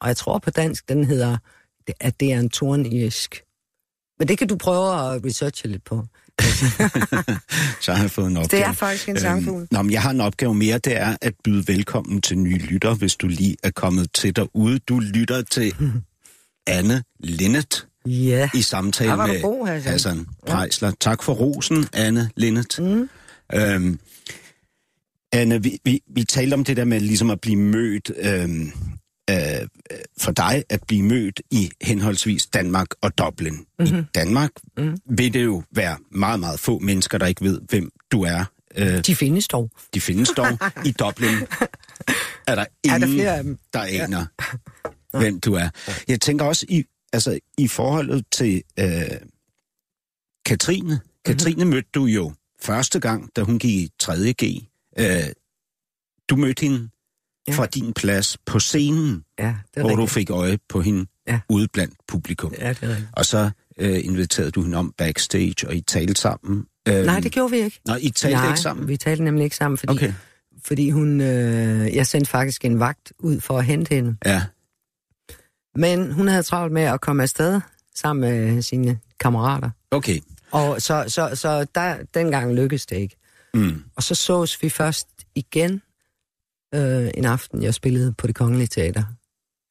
Og 0.00 0.08
jeg 0.08 0.16
tror 0.16 0.38
på 0.38 0.50
dansk, 0.50 0.88
den 0.88 1.04
hedder, 1.04 1.36
at 2.00 2.20
det 2.20 2.32
er 2.32 2.38
en 2.40 2.50
tornirsk. 2.50 3.42
Men 4.18 4.28
det 4.28 4.38
kan 4.38 4.48
du 4.48 4.56
prøve 4.56 5.14
at 5.14 5.24
researche 5.24 5.68
lidt 5.70 5.84
på. 5.84 6.04
Så 7.80 7.92
har 7.92 8.02
jeg 8.02 8.10
fået 8.10 8.26
en 8.30 8.36
opgave. 8.36 8.60
Det 8.62 8.68
er 8.68 8.72
faktisk 8.72 9.08
en 9.08 9.18
sangfugl. 9.18 9.60
Øhm, 9.60 9.68
nå, 9.70 9.82
men 9.82 9.92
jeg 9.92 10.02
har 10.02 10.10
en 10.10 10.20
opgave 10.20 10.54
mere, 10.54 10.78
det 10.78 10.96
er 10.96 11.16
at 11.22 11.34
byde 11.44 11.68
velkommen 11.68 12.22
til 12.22 12.38
nye 12.38 12.58
lytter, 12.58 12.94
hvis 12.94 13.16
du 13.16 13.26
lige 13.28 13.56
er 13.62 13.70
kommet 13.70 14.12
til 14.12 14.36
derude. 14.36 14.78
Du 14.78 14.98
lytter 14.98 15.42
til 15.42 15.74
Anne 16.66 17.02
Linnet 17.20 17.86
Ja. 18.06 18.50
i 18.54 18.62
samtale 18.62 19.12
du 19.12 19.16
med 19.16 19.42
god, 19.42 19.66
Hassan. 19.66 19.92
Hassan 19.92 20.26
Prejsler. 20.46 20.92
Tak 21.00 21.22
for 21.22 21.32
rosen, 21.32 21.86
Anne 21.92 22.30
Linnet. 22.36 22.76
Mm. 22.78 23.08
Øhm, 23.54 23.98
Anne, 25.32 25.62
vi, 25.62 25.78
vi, 25.84 26.00
vi 26.14 26.24
talte 26.24 26.54
om 26.54 26.64
det 26.64 26.76
der 26.76 26.84
med 26.84 27.00
ligesom 27.00 27.30
at 27.30 27.40
blive 27.40 27.56
mødt, 27.56 28.10
øh, 28.18 28.48
øh, 29.30 29.68
for 30.18 30.32
dig 30.32 30.64
at 30.68 30.82
blive 30.86 31.02
mødt 31.02 31.40
i 31.50 31.70
henholdsvis 31.82 32.46
Danmark 32.46 32.86
og 33.00 33.18
Dublin. 33.18 33.66
Mm-hmm. 33.78 33.98
I 33.98 34.02
Danmark 34.14 34.50
mm-hmm. 34.76 34.96
vil 35.10 35.34
det 35.34 35.44
jo 35.44 35.62
være 35.70 35.96
meget, 36.10 36.40
meget 36.40 36.60
få 36.60 36.78
mennesker, 36.78 37.18
der 37.18 37.26
ikke 37.26 37.44
ved, 37.44 37.60
hvem 37.68 37.90
du 38.12 38.22
er. 38.22 38.44
Øh, 38.76 39.04
de 39.06 39.16
findes 39.16 39.48
dog. 39.48 39.70
De 39.94 40.00
findes 40.00 40.28
dog. 40.36 40.58
I 40.84 40.92
Dublin 40.92 41.34
er 42.48 42.54
der 42.54 42.64
ingen, 42.84 43.02
er 43.02 43.06
der, 43.06 43.14
flere 43.14 43.36
af 43.36 43.44
dem? 43.44 43.58
der 43.72 43.80
aner, 43.80 44.26
ja. 45.14 45.18
hvem 45.18 45.40
du 45.40 45.54
er. 45.54 45.68
Jeg 46.08 46.20
tænker 46.20 46.44
også, 46.44 46.66
i, 46.68 46.84
altså, 47.12 47.38
i 47.58 47.68
forholdet 47.68 48.24
til 48.32 48.62
øh, 48.78 48.86
Katrine. 50.46 50.84
Mm-hmm. 50.84 51.00
Katrine 51.24 51.64
mødte 51.64 51.88
du 51.94 52.04
jo 52.04 52.32
første 52.60 53.00
gang, 53.00 53.30
da 53.36 53.42
hun 53.42 53.58
gik 53.58 53.74
i 53.74 53.90
3.G. 54.02 54.68
Øh, 54.98 55.32
du 56.28 56.36
mødte 56.36 56.60
hende 56.60 56.88
ja. 57.48 57.52
fra 57.52 57.66
din 57.66 57.92
plads 57.92 58.38
på 58.46 58.58
scenen, 58.58 59.24
ja, 59.38 59.44
det 59.44 59.82
hvor 59.82 59.82
rigtigt. 59.82 60.00
du 60.00 60.06
fik 60.06 60.30
øje 60.30 60.58
på 60.68 60.80
hende 60.80 61.06
ja. 61.28 61.40
ude 61.48 61.68
blandt 61.72 61.94
publikum. 62.08 62.54
Ja, 62.58 62.68
det 62.68 62.82
er 62.82 62.88
rigtigt. 62.88 63.08
Og 63.12 63.26
så 63.26 63.50
øh, 63.78 64.04
inviterede 64.04 64.50
du 64.50 64.62
hende 64.62 64.78
om 64.78 64.94
backstage, 64.98 65.68
og 65.68 65.74
I 65.74 65.80
talte 65.80 66.20
sammen. 66.20 66.66
Øh, 66.88 67.04
Nej, 67.04 67.20
det 67.20 67.32
gjorde 67.32 67.50
vi 67.50 67.56
ikke. 67.56 67.80
Nej, 67.86 67.98
I 68.02 68.10
talte 68.10 68.36
Nej, 68.36 68.48
ikke 68.48 68.60
sammen? 68.60 68.88
vi 68.88 68.96
talte 68.96 69.24
nemlig 69.24 69.44
ikke 69.44 69.56
sammen, 69.56 69.78
fordi, 69.78 69.92
okay. 69.92 70.12
fordi 70.64 70.90
hun, 70.90 71.20
øh, 71.20 71.94
jeg 71.94 72.06
sendte 72.06 72.30
faktisk 72.30 72.64
en 72.64 72.80
vagt 72.80 73.12
ud 73.18 73.40
for 73.40 73.58
at 73.58 73.64
hente 73.64 73.94
hende. 73.94 74.16
Ja. 74.24 74.42
Men 75.76 76.12
hun 76.12 76.28
havde 76.28 76.42
travlt 76.42 76.72
med 76.72 76.82
at 76.82 77.00
komme 77.00 77.22
afsted 77.22 77.60
sammen 77.94 78.20
med 78.30 78.62
sine 78.62 78.98
kammerater. 79.20 79.70
Okay. 79.90 80.20
Og 80.50 80.82
så, 80.82 81.04
så, 81.08 81.30
så 81.34 81.66
der, 81.74 81.96
dengang 82.14 82.54
lykkedes 82.54 82.86
det 82.86 82.96
ikke. 82.96 83.16
Mm. 83.54 83.82
Og 83.96 84.02
så 84.02 84.14
sås 84.14 84.62
vi 84.62 84.68
først 84.68 85.08
igen 85.34 85.82
øh, 86.74 87.10
en 87.14 87.24
aften, 87.24 87.62
jeg 87.62 87.74
spillede 87.74 88.12
på 88.12 88.26
det 88.26 88.34
kongelige 88.34 88.66
teater. 88.66 89.04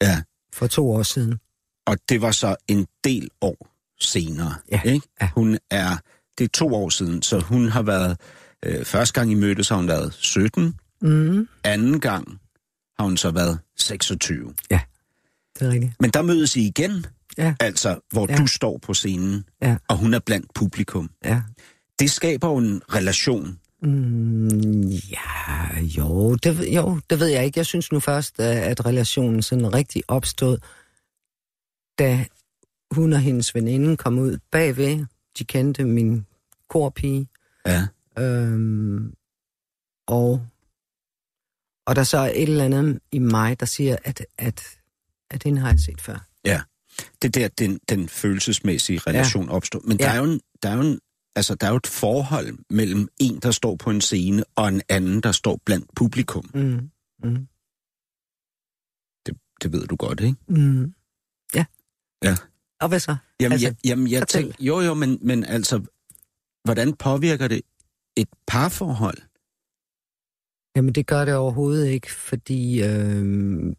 Ja. 0.01 0.21
For 0.53 0.67
to 0.67 0.91
år 0.91 1.03
siden. 1.03 1.39
Og 1.87 1.97
det 2.09 2.21
var 2.21 2.31
så 2.31 2.55
en 2.67 2.87
del 3.03 3.29
år 3.41 3.67
senere, 3.99 4.55
ja. 4.71 4.81
ikke? 4.81 5.07
Ja. 5.21 5.29
Hun 5.35 5.57
er, 5.71 5.97
det 6.37 6.43
er 6.43 6.49
to 6.53 6.75
år 6.75 6.89
siden, 6.89 7.21
så 7.21 7.39
hun 7.39 7.67
har 7.67 7.81
været, 7.81 8.19
øh, 8.65 8.85
første 8.85 9.13
gang 9.19 9.31
I 9.31 9.33
mødtes 9.33 9.69
har 9.69 9.75
hun 9.75 9.87
været 9.87 10.13
17. 10.13 10.79
Mm. 11.01 11.47
Anden 11.63 11.99
gang 11.99 12.39
har 12.97 13.03
hun 13.05 13.17
så 13.17 13.31
været 13.31 13.59
26. 13.77 14.53
Ja, 14.71 14.79
det 15.59 15.67
er 15.67 15.71
rigtigt. 15.71 15.93
Men 15.99 16.09
der 16.09 16.21
mødes 16.21 16.55
I 16.55 16.67
igen, 16.67 17.05
ja. 17.37 17.55
altså 17.59 17.99
hvor 18.11 18.27
ja. 18.29 18.37
du 18.37 18.47
står 18.47 18.77
på 18.77 18.93
scenen, 18.93 19.43
ja. 19.61 19.77
og 19.87 19.97
hun 19.97 20.13
er 20.13 20.19
blandt 20.19 20.53
publikum. 20.55 21.09
Ja. 21.25 21.41
Det 21.99 22.11
skaber 22.11 22.47
jo 22.47 22.57
en 22.57 22.81
relation. 22.93 23.59
Mm, 23.83 24.87
ja, 24.87 25.79
jo 25.79 26.35
det, 26.35 26.75
jo, 26.75 26.99
det 27.09 27.19
ved 27.19 27.27
jeg 27.27 27.45
ikke. 27.45 27.57
Jeg 27.57 27.65
synes 27.65 27.91
nu 27.91 27.99
først, 27.99 28.39
at 28.39 28.85
relationen 28.85 29.41
sådan 29.41 29.73
rigtig 29.73 30.03
opstod, 30.07 30.57
da 31.99 32.25
hun 32.91 33.13
og 33.13 33.19
hendes 33.19 33.55
veninde 33.55 33.97
kom 33.97 34.19
ud 34.19 34.37
bagved. 34.51 35.05
De 35.39 35.45
kendte 35.45 35.85
min 35.85 36.25
korpige. 36.69 37.27
Ja. 37.65 37.87
Øhm, 38.17 39.13
og, 40.07 40.47
og 41.85 41.95
der 41.95 42.03
så 42.03 42.17
er 42.17 42.31
et 42.35 42.49
eller 42.49 42.65
andet 42.65 42.99
i 43.11 43.19
mig, 43.19 43.59
der 43.59 43.65
siger, 43.65 43.97
at, 44.03 44.25
at, 44.37 44.63
at 45.29 45.43
den 45.43 45.57
har 45.57 45.69
jeg 45.69 45.79
set 45.79 46.01
før. 46.01 46.27
Ja, 46.45 46.61
det 47.21 47.35
der, 47.35 47.47
den, 47.47 47.79
den 47.89 48.09
følelsesmæssige 48.09 48.99
relation 48.99 49.45
ja. 49.45 49.51
opstår. 49.51 49.81
Men 49.83 49.97
ja. 49.99 50.05
der, 50.05 50.11
er 50.11 50.17
jo 50.17 50.23
en, 50.23 50.41
der 50.63 50.69
er 50.69 50.75
jo 50.75 50.81
en 50.81 50.99
altså, 51.35 51.55
der 51.55 51.67
er 51.67 51.71
jo 51.71 51.77
et 51.77 51.87
forhold 51.87 52.57
mellem 52.69 53.07
en, 53.19 53.39
der 53.39 53.51
står 53.51 53.75
på 53.75 53.89
en 53.89 54.01
scene, 54.01 54.43
og 54.55 54.67
en 54.67 54.81
anden, 54.89 55.21
der 55.21 55.31
står 55.31 55.59
blandt 55.65 55.85
publikum. 55.95 56.49
Mm. 56.53 56.89
Mm. 57.23 57.47
Det, 59.25 59.37
det 59.63 59.71
ved 59.71 59.87
du 59.87 59.95
godt, 59.95 60.19
ikke? 60.19 60.37
Mm. 60.47 60.93
Ja. 61.55 61.65
Ja. 62.23 62.35
Og 62.81 62.87
hvad 62.87 62.99
så? 62.99 63.15
Jamen, 63.39 63.51
altså, 63.51 63.67
jeg, 63.67 63.75
jamen, 63.85 64.11
jeg 64.11 64.27
tænker, 64.27 64.53
jo, 64.59 64.81
jo, 64.81 64.93
men, 64.93 65.19
men 65.21 65.43
altså, 65.43 65.81
hvordan 66.63 66.93
påvirker 66.93 67.47
det 67.47 67.61
et 68.15 68.27
parforhold? 68.47 69.17
Jamen, 70.75 70.93
det 70.93 71.07
gør 71.07 71.25
det 71.25 71.35
overhovedet 71.35 71.87
ikke, 71.87 72.11
fordi 72.11 72.83
øh, 72.83 73.75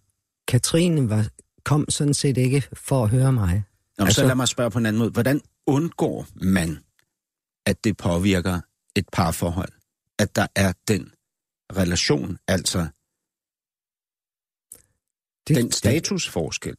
Katrine 0.48 1.10
var, 1.10 1.28
kom 1.64 1.90
sådan 1.90 2.14
set 2.14 2.36
ikke 2.36 2.68
for 2.72 3.04
at 3.04 3.10
høre 3.10 3.32
mig. 3.32 3.64
Nå, 3.98 4.04
altså, 4.04 4.20
så 4.20 4.26
lad 4.26 4.34
mig 4.34 4.48
spørge 4.48 4.70
på 4.70 4.78
en 4.78 4.86
anden 4.86 4.98
måde. 4.98 5.10
Hvordan 5.10 5.40
undgår 5.66 6.26
man 6.34 6.78
at 7.66 7.84
det 7.84 7.96
påvirker 7.96 8.60
et 8.96 9.08
parforhold. 9.12 9.72
At 10.18 10.36
der 10.36 10.46
er 10.56 10.72
den 10.88 11.12
relation, 11.72 12.38
altså 12.48 12.86
det, 15.48 15.56
den 15.56 15.72
statusforskel. 15.72 16.74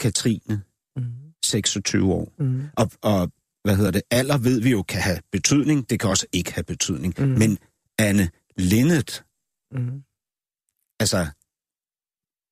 Katrine, 0.00 0.62
mm. 0.96 1.02
26 1.44 2.12
år. 2.12 2.32
Mm. 2.38 2.62
Og, 2.76 2.90
og 3.02 3.32
hvad 3.64 3.76
hedder 3.76 3.90
det, 3.90 4.02
alder 4.10 4.38
ved 4.38 4.60
vi 4.60 4.70
jo 4.70 4.82
kan 4.82 5.00
have 5.00 5.20
betydning, 5.32 5.90
det 5.90 6.00
kan 6.00 6.10
også 6.10 6.26
ikke 6.32 6.54
have 6.54 6.64
betydning. 6.64 7.14
Mm. 7.18 7.26
Men 7.26 7.58
Anne 7.98 8.30
Linnet, 8.56 9.24
mm. 9.72 10.02
altså 11.00 11.26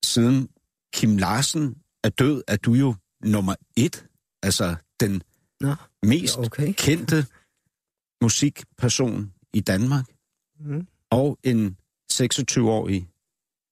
siden 0.05 0.49
Kim 0.93 1.16
Larsen 1.16 1.77
er 2.05 2.09
død, 2.09 2.43
er 2.49 2.57
du 2.57 2.75
jo 2.75 2.95
nummer 3.25 3.55
et, 3.77 4.07
altså 4.43 4.77
den 5.01 5.23
Nå, 5.61 5.75
mest 6.03 6.39
okay. 6.39 6.73
kendte 6.87 7.27
musikperson 8.23 9.33
i 9.53 9.61
Danmark. 9.61 10.05
Mm. 10.61 10.87
Og 11.11 11.39
en 11.45 11.77
26-årig 12.12 13.09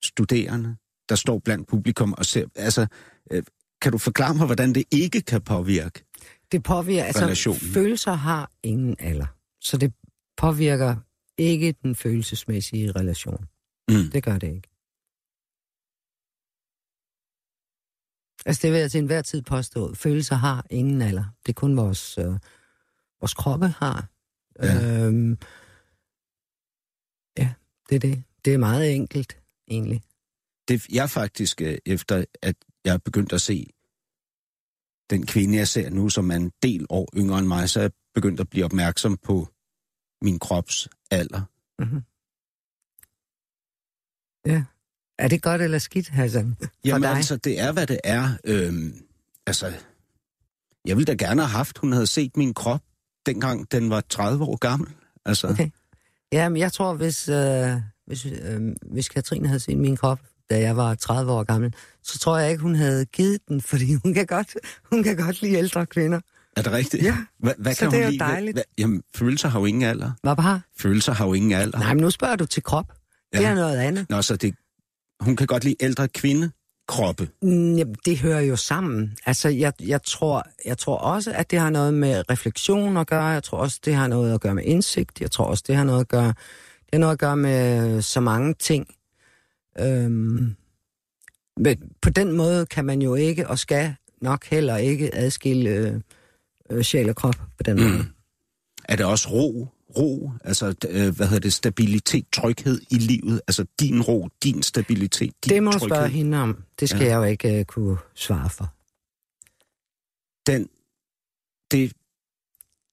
studerende, 0.04 0.76
der 1.08 1.14
står 1.14 1.38
blandt 1.38 1.68
publikum 1.68 2.12
og 2.12 2.24
ser, 2.24 2.46
altså, 2.54 2.86
øh, 3.30 3.42
kan 3.82 3.92
du 3.92 3.98
forklare 3.98 4.34
mig, 4.34 4.46
hvordan 4.46 4.74
det 4.74 4.84
ikke 4.90 5.20
kan 5.20 5.42
påvirke 5.42 6.04
Det 6.52 6.62
påvirker, 6.62 7.04
altså 7.04 7.58
følelser 7.74 8.12
har 8.12 8.50
ingen 8.62 8.96
alder. 8.98 9.26
Så 9.60 9.76
det 9.76 9.92
påvirker 10.36 10.96
ikke 11.38 11.74
den 11.82 11.94
følelsesmæssige 11.94 12.92
relation. 12.92 13.46
Mm. 13.88 14.10
Det 14.12 14.22
gør 14.22 14.38
det 14.38 14.46
ikke. 14.46 14.68
Altså 18.46 18.60
det 18.62 18.72
vil 18.72 18.80
jeg 18.80 18.90
til 18.90 18.98
enhver 18.98 19.22
tid 19.22 19.42
påstå. 19.42 19.94
Følelser 19.94 20.34
har 20.34 20.66
ingen 20.70 21.02
alder. 21.02 21.24
Det 21.46 21.48
er 21.48 21.54
kun 21.54 21.76
vores, 21.76 22.18
øh, 22.18 22.24
vores 23.20 23.34
kroppe 23.34 23.66
har. 23.66 24.08
Ja. 24.62 25.06
Øhm, 25.06 25.38
ja, 27.38 27.54
det 27.88 27.94
er 27.94 28.00
det. 28.00 28.22
Det 28.44 28.54
er 28.54 28.58
meget 28.58 28.94
enkelt, 28.94 29.38
egentlig. 29.68 30.02
Det, 30.68 30.88
jeg 30.88 31.10
faktisk, 31.10 31.60
øh, 31.60 31.78
efter 31.86 32.24
at 32.42 32.56
jeg 32.86 32.94
er 32.94 32.98
begyndt 32.98 33.32
at 33.32 33.40
se 33.40 33.66
den 35.10 35.26
kvinde, 35.26 35.58
jeg 35.58 35.68
ser 35.68 35.90
nu, 35.90 36.08
som 36.08 36.30
er 36.30 36.34
en 36.36 36.52
del 36.62 36.86
år 36.90 37.08
yngre 37.16 37.38
end 37.38 37.46
mig, 37.46 37.70
så 37.70 37.80
er 37.80 37.84
jeg 37.84 37.90
begyndt 38.14 38.40
at 38.40 38.50
blive 38.50 38.64
opmærksom 38.64 39.16
på 39.16 39.48
min 40.22 40.38
krops 40.38 40.88
alder. 41.10 41.42
Mm-hmm. 41.78 42.02
Ja. 44.46 44.64
Er 45.18 45.28
det 45.28 45.42
godt 45.42 45.62
eller 45.62 45.78
skidt, 45.78 46.08
Hassan? 46.08 46.56
For 46.62 46.70
Jamen 46.84 47.02
dig? 47.02 47.16
altså, 47.16 47.36
det 47.36 47.60
er, 47.60 47.72
hvad 47.72 47.86
det 47.86 48.00
er. 48.04 48.30
Øhm, 48.44 48.94
altså, 49.46 49.72
jeg 50.86 50.96
ville 50.96 51.14
da 51.14 51.24
gerne 51.26 51.42
have 51.42 51.50
haft, 51.50 51.78
hun 51.78 51.92
havde 51.92 52.06
set 52.06 52.36
min 52.36 52.54
krop, 52.54 52.82
dengang 53.26 53.72
den 53.72 53.90
var 53.90 54.00
30 54.00 54.44
år 54.44 54.56
gammel. 54.56 54.88
Altså, 55.24 55.48
Okay. 55.48 55.70
Ja, 56.32 56.48
men 56.48 56.60
jeg 56.60 56.72
tror, 56.72 56.94
hvis, 56.94 57.28
øh, 57.28 57.70
hvis, 58.06 58.26
øh, 58.26 58.76
hvis 58.92 59.08
Katrine 59.08 59.48
havde 59.48 59.60
set 59.60 59.78
min 59.78 59.96
krop, 59.96 60.20
da 60.50 60.60
jeg 60.60 60.76
var 60.76 60.94
30 60.94 61.32
år 61.32 61.44
gammel, 61.44 61.74
så 62.06 62.18
tror 62.18 62.38
jeg 62.38 62.50
ikke, 62.50 62.62
hun 62.62 62.74
havde 62.74 63.04
givet 63.04 63.40
den, 63.48 63.60
fordi 63.60 63.94
hun 64.04 64.14
kan 64.14 64.26
godt, 64.26 64.56
hun 64.92 65.02
kan 65.02 65.16
godt 65.16 65.42
lide 65.42 65.54
ældre 65.54 65.86
kvinder. 65.86 66.20
er 66.56 66.62
det 66.62 66.72
rigtigt? 66.72 67.02
Ja, 67.04 67.16
Hva, 67.38 67.52
hvad 67.58 67.74
så 67.74 67.80
kan 67.80 67.90
det 67.90 67.94
hun 67.96 68.02
er 68.02 68.06
jo 68.06 68.10
lide? 68.10 68.24
Dejligt. 68.24 68.56
Hva, 68.56 68.62
jamen, 68.78 69.02
følelser 69.16 69.48
har 69.48 69.60
jo 69.60 69.66
ingen 69.66 69.82
alder. 69.82 70.10
Hvad 70.22 70.36
bare? 70.36 70.60
Følelser 70.78 71.12
har 71.12 71.26
jo 71.26 71.32
ingen 71.32 71.52
alder. 71.52 71.78
Nej, 71.78 71.94
men 71.94 72.02
nu 72.02 72.10
spørger 72.10 72.36
du 72.36 72.46
til 72.46 72.62
krop. 72.62 72.92
Det 73.32 73.40
Ja. 73.40 73.50
er 73.50 73.54
noget 73.54 73.76
andet. 73.78 74.06
Nå, 74.10 74.22
så 74.22 74.36
det, 74.36 74.54
hun 75.20 75.36
kan 75.36 75.46
godt 75.46 75.64
lide 75.64 75.76
ældre 75.80 76.08
kvinde 76.08 76.50
kroppe. 76.88 77.28
Mm, 77.42 77.74
jamen, 77.76 77.94
det 78.04 78.18
hører 78.18 78.40
jo 78.40 78.56
sammen. 78.56 79.16
Altså, 79.26 79.48
jeg, 79.48 79.72
jeg, 79.80 80.02
tror, 80.02 80.46
jeg 80.64 80.78
tror 80.78 80.96
også, 80.98 81.32
at 81.32 81.50
det 81.50 81.58
har 81.58 81.70
noget 81.70 81.94
med 81.94 82.30
refleksion 82.30 82.96
at 82.96 83.06
gøre. 83.06 83.24
Jeg 83.24 83.42
tror 83.42 83.58
også, 83.58 83.80
det 83.84 83.94
har 83.94 84.06
noget 84.08 84.34
at 84.34 84.40
gøre 84.40 84.54
med 84.54 84.64
indsigt. 84.64 85.20
Jeg 85.20 85.30
tror 85.30 85.44
også, 85.44 85.64
det 85.66 85.76
har 85.76 85.84
noget 85.84 86.00
at 86.00 86.08
gøre, 86.08 86.26
det 86.26 86.88
har 86.92 86.98
noget 86.98 87.12
at 87.12 87.18
gøre 87.18 87.36
med 87.36 88.02
så 88.02 88.20
mange 88.20 88.54
ting. 88.54 88.86
Øhm, 89.80 90.56
men 91.56 91.92
på 92.02 92.10
den 92.10 92.32
måde 92.32 92.66
kan 92.66 92.84
man 92.84 93.02
jo 93.02 93.14
ikke, 93.14 93.48
og 93.48 93.58
skal 93.58 93.94
nok 94.22 94.44
heller 94.44 94.76
ikke 94.76 95.14
adskille 95.14 95.70
øh, 95.70 96.00
øh, 96.70 96.82
sjæl 96.82 97.08
og 97.08 97.16
krop 97.16 97.34
på 97.56 97.62
den 97.64 97.76
måde. 97.76 97.98
Mm. 97.98 98.04
Er 98.84 98.96
det 98.96 99.06
også 99.06 99.28
ro? 99.30 99.68
Ro, 99.96 100.30
altså, 100.44 100.74
øh, 100.88 101.16
hvad 101.16 101.26
hedder 101.26 101.40
det, 101.40 101.52
stabilitet, 101.52 102.26
tryghed 102.32 102.80
i 102.90 102.94
livet? 102.94 103.40
Altså, 103.48 103.66
din 103.80 104.02
ro, 104.02 104.28
din 104.42 104.62
stabilitet, 104.62 105.32
din 105.44 105.50
Det 105.50 105.62
må 105.62 105.70
du 105.70 105.78
spørge 105.78 106.08
hende 106.08 106.38
om. 106.42 106.62
Det 106.80 106.88
skal 106.88 107.02
Ja. 107.02 107.08
jeg 107.08 107.16
jo 107.16 107.22
ikke 107.22 107.58
uh, 107.60 107.64
kunne 107.64 107.96
svare 108.14 108.50
for. 108.50 108.72
Den, 110.46 110.68
det, 111.70 111.92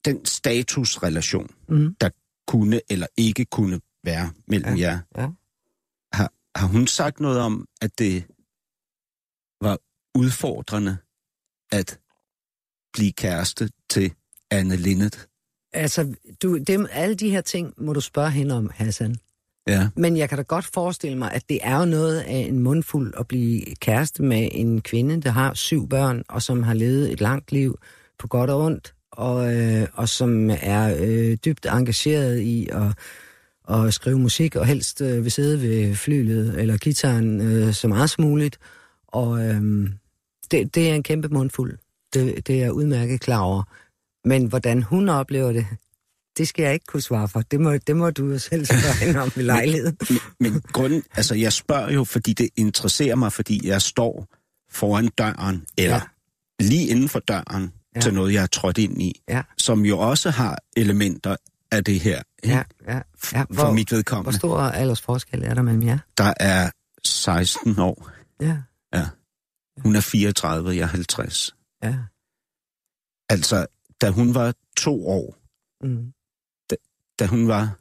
den 0.05 0.25
statusrelation, 0.25 1.49
Mm. 1.69 1.95
der 2.01 2.09
kunne 2.47 2.81
eller 2.89 3.07
ikke 3.17 3.45
kunne 3.45 3.79
være 4.03 4.31
mellem 4.47 4.75
Ja. 4.75 4.81
jer, 4.81 4.99
Ja. 5.17 5.27
har, 6.13 6.33
har 6.59 6.67
hun 6.67 6.87
sagt 6.87 7.19
noget 7.19 7.39
om, 7.39 7.67
at 7.81 7.99
det 7.99 8.23
var 9.63 9.77
udfordrende 10.15 10.97
at 11.71 11.99
blive 12.93 13.11
kæreste 13.11 13.69
til 13.89 14.13
Anne 14.51 14.75
Linnet? 14.75 15.27
Altså, 15.73 16.15
du, 16.41 16.57
dem, 16.57 16.87
alle 16.91 17.15
de 17.15 17.29
her 17.29 17.41
ting 17.41 17.73
må 17.77 17.93
du 17.93 18.01
spørge 18.01 18.31
hende 18.31 18.55
om, 18.55 18.69
Hassan. 18.73 19.15
Ja. 19.67 19.89
Men 19.95 20.17
jeg 20.17 20.29
kan 20.29 20.37
da 20.37 20.43
godt 20.43 20.65
forestille 20.65 21.17
mig, 21.17 21.31
at 21.31 21.49
det 21.49 21.59
er 21.61 21.79
jo 21.79 21.85
noget 21.85 22.19
af 22.19 22.37
en 22.37 22.59
mundfuld 22.59 23.13
at 23.19 23.27
blive 23.27 23.61
kæreste 23.79 24.23
med 24.23 24.49
en 24.51 24.81
kvinde, 24.81 25.21
der 25.21 25.29
har 25.29 25.53
syv 25.53 25.89
børn, 25.89 26.23
og 26.29 26.41
som 26.41 26.63
har 26.63 26.73
levet 26.73 27.11
et 27.11 27.21
langt 27.21 27.51
liv 27.51 27.79
på 28.19 28.27
godt 28.27 28.49
og 28.49 28.61
ondt, 28.61 28.93
og, 29.11 29.55
øh, 29.55 29.87
og 29.93 30.09
som 30.09 30.49
er 30.49 30.95
øh, 30.99 31.37
dybt 31.45 31.65
engageret 31.65 32.39
i 32.39 32.69
at, 32.71 32.97
at 33.75 33.93
skrive 33.93 34.19
musik, 34.19 34.55
og 34.55 34.65
helst 34.65 35.01
øh, 35.01 35.23
vil 35.23 35.31
sidde 35.31 35.61
ved 35.61 35.95
flylet 35.95 36.59
eller 36.59 36.77
gitaren 36.77 37.41
øh, 37.41 37.73
så 37.73 37.87
meget 37.87 38.09
som 38.09 38.23
muligt. 38.23 38.59
Og 39.13 39.45
øh, 39.45 39.89
det, 40.51 40.75
det 40.75 40.89
er 40.89 40.95
en 40.95 41.03
kæmpe 41.03 41.27
mundfuld. 41.27 41.77
Det, 42.13 42.47
det 42.47 42.55
er 42.55 42.59
jeg 42.59 42.73
udmærket 42.73 43.21
klar 43.21 43.39
over. 43.39 43.63
Men 44.27 44.45
hvordan 44.45 44.83
hun 44.83 45.09
oplever 45.09 45.51
det, 45.51 45.67
det 46.37 46.47
skal 46.47 46.63
jeg 46.63 46.73
ikke 46.73 46.85
kunne 46.85 47.01
svare 47.01 47.27
for. 47.27 47.41
Det 47.41 47.59
må, 47.61 47.77
det 47.77 47.95
må 47.95 48.09
du 48.09 48.25
jo 48.31 48.39
selv 48.39 48.65
spørge 48.75 49.05
hende 49.05 49.21
om 49.21 49.31
i 49.35 49.41
lejligheden. 49.41 49.97
Men, 50.09 50.19
men 50.39 50.61
grunden, 50.61 51.03
altså 51.15 51.35
jeg 51.35 51.53
spørger 51.53 51.91
jo, 51.91 52.03
fordi 52.03 52.33
det 52.33 52.49
interesserer 52.55 53.15
mig, 53.15 53.31
fordi 53.33 53.67
jeg 53.67 53.81
står 53.81 54.27
foran 54.71 55.07
døren, 55.07 55.65
eller 55.77 55.95
Ja. 55.95 56.01
lige 56.59 56.87
inden 56.87 57.09
for 57.09 57.19
døren, 57.19 57.73
Ja. 57.95 58.01
til 58.01 58.13
noget, 58.13 58.33
jeg 58.33 58.43
er 58.43 58.47
trådt 58.47 58.77
ind 58.77 59.01
i, 59.01 59.21
Ja, 59.29 59.41
som 59.57 59.85
jo 59.85 59.99
også 59.99 60.29
har 60.29 60.57
elementer 60.77 61.35
af 61.71 61.83
det 61.83 61.99
her, 61.99 62.21
ikke? 62.43 62.55
ja, 62.57 62.63
ja. 62.93 62.99
ja. 63.33 63.41
for 63.53 63.71
mit 63.71 63.89
Hvor 63.89 63.95
vedkommende. 63.97 64.37
stor 64.37 64.59
aldersforskel 64.59 65.43
er 65.43 65.53
der 65.53 65.61
mellem 65.61 65.83
jer? 65.87 65.97
Der 66.17 66.33
er 66.39 66.69
16 67.05 67.79
år. 67.79 68.09
Ja, 68.41 68.57
Hun 69.79 69.95
er 69.95 70.01
34, 70.01 70.69
jeg 70.75 70.81
er 70.81 70.85
50. 70.85 71.55
ja. 71.83 71.95
Altså, 73.29 73.67
da 74.01 74.09
hun 74.09 74.35
var 74.35 74.53
to 74.77 75.07
år, 75.07 75.37
Mm. 75.83 76.13
da 77.19 77.25
hun 77.25 77.47
var... 77.47 77.79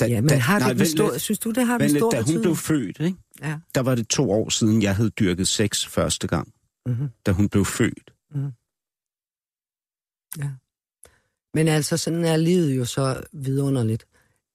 Da, 0.00 0.06
Ja, 0.06 0.20
men 0.20 0.30
har 0.40 0.58
det 0.68 0.78
vent 0.78 0.88
stor, 0.88 1.10
lidt, 1.10 1.22
synes 1.22 1.38
du, 1.38 1.50
det 1.50 1.66
har 1.66 1.78
en 1.78 1.90
stor 1.90 2.10
da 2.10 2.16
hun 2.16 2.24
betydning? 2.24 2.42
blev 2.42 2.56
født, 2.56 3.00
ikke? 3.00 3.18
Ja. 3.40 3.58
der 3.74 3.80
var 3.80 3.94
det 3.94 4.08
to 4.08 4.30
år 4.30 4.48
siden, 4.48 4.82
jeg 4.82 4.96
havde 4.96 5.10
dyrket 5.10 5.48
sex 5.48 5.86
første 5.86 6.26
gang, 6.28 6.54
Mm-hmm. 6.86 7.08
da 7.26 7.32
hun 7.32 7.48
blev 7.48 7.64
født. 7.64 8.14
Ja. 10.38 10.50
Men 11.54 11.68
altså, 11.68 11.96
sådan 11.96 12.24
er 12.24 12.36
livet 12.36 12.76
jo 12.76 12.84
så 12.84 13.24
vidunderligt, 13.32 14.06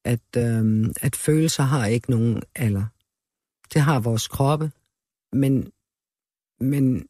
at, 0.06 0.22
øhm, 0.38 0.94
at 1.02 1.15
følelser 1.15 1.64
har 1.64 1.86
ikke 1.86 2.10
nogen 2.11 2.44
alder. 2.56 2.86
Det 3.74 3.82
har 3.82 4.00
vores 4.00 4.28
kroppe, 4.28 4.72
men, 5.34 5.72
men, 6.60 7.08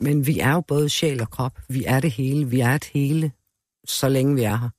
men 0.00 0.26
vi 0.26 0.38
er 0.38 0.52
jo 0.52 0.60
både 0.60 0.88
sjæl 0.88 1.20
og 1.20 1.30
krop. 1.30 1.60
Vi 1.68 1.84
er 1.84 2.00
det 2.00 2.10
hele. 2.10 2.50
Vi 2.50 2.60
er 2.60 2.74
et 2.74 2.84
hele, 2.84 3.32
så 3.84 4.08
længe 4.08 4.34
vi 4.34 4.42
er 4.42 4.56
her. 4.56 4.70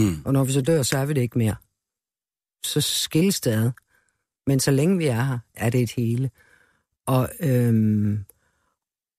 Mm. 0.00 0.22
Og 0.24 0.32
når 0.32 0.44
vi 0.44 0.52
så 0.52 0.60
dør, 0.62 0.82
så 0.82 0.98
er 0.98 1.06
vi 1.06 1.12
det 1.12 1.20
ikke 1.20 1.38
mere. 1.38 1.56
Så 2.64 2.80
skilles 2.80 3.40
det 3.40 3.50
ad. 3.50 3.70
Men 4.46 4.60
så 4.60 4.70
længe 4.70 4.98
vi 4.98 5.06
er 5.06 5.22
her, 5.22 5.38
er 5.54 5.70
det 5.70 5.80
et 5.80 5.92
hele. 5.92 6.30
Og, 7.06 7.28
øhm, 7.40 8.24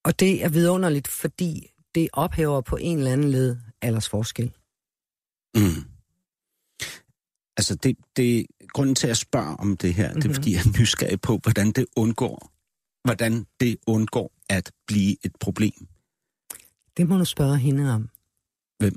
og 0.03 0.19
det 0.19 0.43
er 0.43 0.49
vidunderligt, 0.49 1.07
fordi 1.07 1.67
det 1.95 2.09
ophæver 2.13 2.61
på 2.61 2.75
en 2.75 2.97
eller 2.97 3.11
anden 3.11 3.29
led 3.29 3.57
aldersforskel. 3.81 4.53
Mm. 5.55 5.98
Altså, 7.59 7.75
det, 7.75 7.97
det, 8.15 8.45
grunden 8.73 8.95
til 8.95 9.07
at 9.07 9.17
spørge 9.17 9.55
om 9.59 9.77
det 9.77 9.93
her, 9.93 10.07
mm-hmm. 10.07 10.21
det 10.21 10.25
er, 10.25 10.29
Mhm. 10.29 10.35
fordi 10.35 10.51
jeg 10.53 10.59
er 10.65 10.79
nysgerrig 10.79 11.21
på, 11.21 11.37
hvordan 11.43 11.71
det 11.71 11.85
undgår, 11.95 12.51
hvordan 13.07 13.45
det 13.59 13.77
undgår 13.87 14.31
at 14.49 14.71
blive 14.87 15.15
et 15.25 15.31
problem. 15.39 15.87
Det 16.97 17.07
må 17.09 17.17
du 17.17 17.25
spørge 17.25 17.57
hende 17.57 17.93
om. 17.93 18.09
Hvem? 18.79 18.95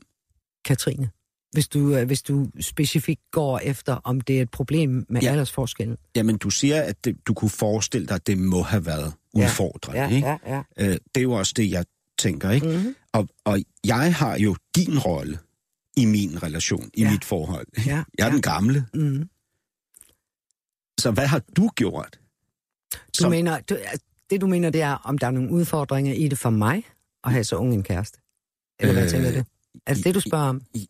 Katrine. 0.64 1.10
Hvis 1.52 1.68
du, 1.68 1.96
øh, 1.96 2.06
hvis 2.06 2.22
du 2.22 2.46
specifikt 2.60 3.20
går 3.30 3.58
efter, 3.58 3.94
om 3.94 4.20
det 4.20 4.38
er 4.38 4.42
et 4.42 4.50
problem 4.50 5.06
med 5.08 5.20
ja. 5.20 5.26
Ja. 5.26 5.30
aldersforskellen. 5.32 5.96
Jamen, 6.16 6.38
du 6.38 6.50
siger, 6.50 6.82
at 6.82 7.04
det, 7.04 7.16
du 7.26 7.34
kunne 7.34 7.50
forestille 7.50 8.06
dig, 8.06 8.14
at 8.14 8.26
det 8.26 8.38
må 8.38 8.62
have 8.62 8.86
været 8.86 9.12
Ja. 9.36 9.44
udfordrende. 9.44 10.14
ikke? 10.16 10.28
ja, 10.28 10.36
ja. 10.46 10.62
Øh, 10.78 10.90
det 11.14 11.16
er 11.16 11.22
jo 11.22 11.32
også 11.32 11.52
det, 11.56 11.70
jeg 11.70 11.84
tænker. 12.18 12.50
ikke? 12.50 12.66
Mm-hmm. 12.66 12.94
Og, 13.12 13.28
og 13.44 13.58
jeg 13.84 14.14
har 14.14 14.38
jo 14.38 14.56
din 14.76 14.98
rolle 14.98 15.38
i 15.96 16.04
min 16.04 16.42
relation, 16.42 16.90
i 16.94 17.02
Ja. 17.02 17.10
mit 17.10 17.24
forhold. 17.24 17.66
Ja, 17.78 17.82
Jeg 18.18 18.24
er 18.24 18.26
ja. 18.26 18.30
den 18.32 18.42
gamle. 18.42 18.86
Mm. 18.94 19.28
Så 21.00 21.10
hvad 21.10 21.26
har 21.26 21.42
du 21.56 21.68
gjort? 21.76 22.20
Du 22.94 22.98
Som- 23.14 23.30
mener, 23.30 23.60
du, 23.60 23.78
det 24.30 24.40
du 24.40 24.46
mener, 24.46 24.70
det 24.70 24.82
er, 24.82 24.94
om 24.94 25.18
der 25.18 25.26
er 25.26 25.30
nogle 25.30 25.50
udfordringer 25.50 26.14
i 26.14 26.28
det 26.28 26.38
for 26.38 26.50
mig, 26.50 26.82
at 27.24 27.32
have 27.32 27.44
så 27.44 27.56
ung 27.56 27.74
en 27.74 27.82
kæreste? 27.82 28.18
Eller 28.80 28.92
hvad 28.92 29.04
Øh, 29.04 29.10
tænker 29.10 29.32
du? 29.32 29.44
Er 29.86 29.94
det 29.94 30.04
det, 30.04 30.14
du 30.14 30.20
spørger 30.20 30.44
om? 30.48 30.62
Ja, 30.74 30.80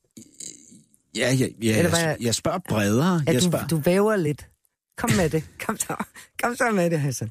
ja, 1.16 1.34
ja 1.36 1.46
Eller 1.60 1.72
jeg, 1.80 1.90
hvad- 1.90 2.16
jeg 2.20 2.34
spørger 2.34 2.58
bredere. 2.58 3.22
Ja, 3.26 3.32
jeg 3.32 3.42
du, 3.42 3.46
spørger, 3.46 3.66
du 3.66 3.76
væver 3.76 4.16
lidt. 4.16 4.48
Kom 4.96 5.10
med 5.16 5.30
det. 5.30 5.44
Kom 5.66 5.76
så. 5.76 6.04
Kom 6.42 6.56
så 6.56 6.70
med 6.70 6.90
det, 6.90 7.00
Hassan. 7.00 7.30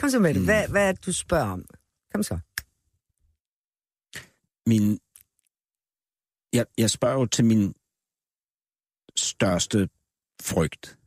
Kom 0.00 0.10
så 0.10 0.18
med 0.18 0.34
det. 0.34 0.42
Hvad, 0.42 0.68
hvad 0.68 0.88
er 0.88 0.92
det, 0.92 1.06
du 1.06 1.12
spørger 1.12 1.46
om? 1.50 1.64
Kom 2.14 2.22
så. 2.22 2.38
min... 4.66 4.98
Jeg, 6.52 6.66
jeg 6.78 6.90
spørger 6.90 7.18
jo 7.18 7.26
til 7.26 7.44
min 7.44 7.74
største 9.16 9.88
frygt. 10.42 10.98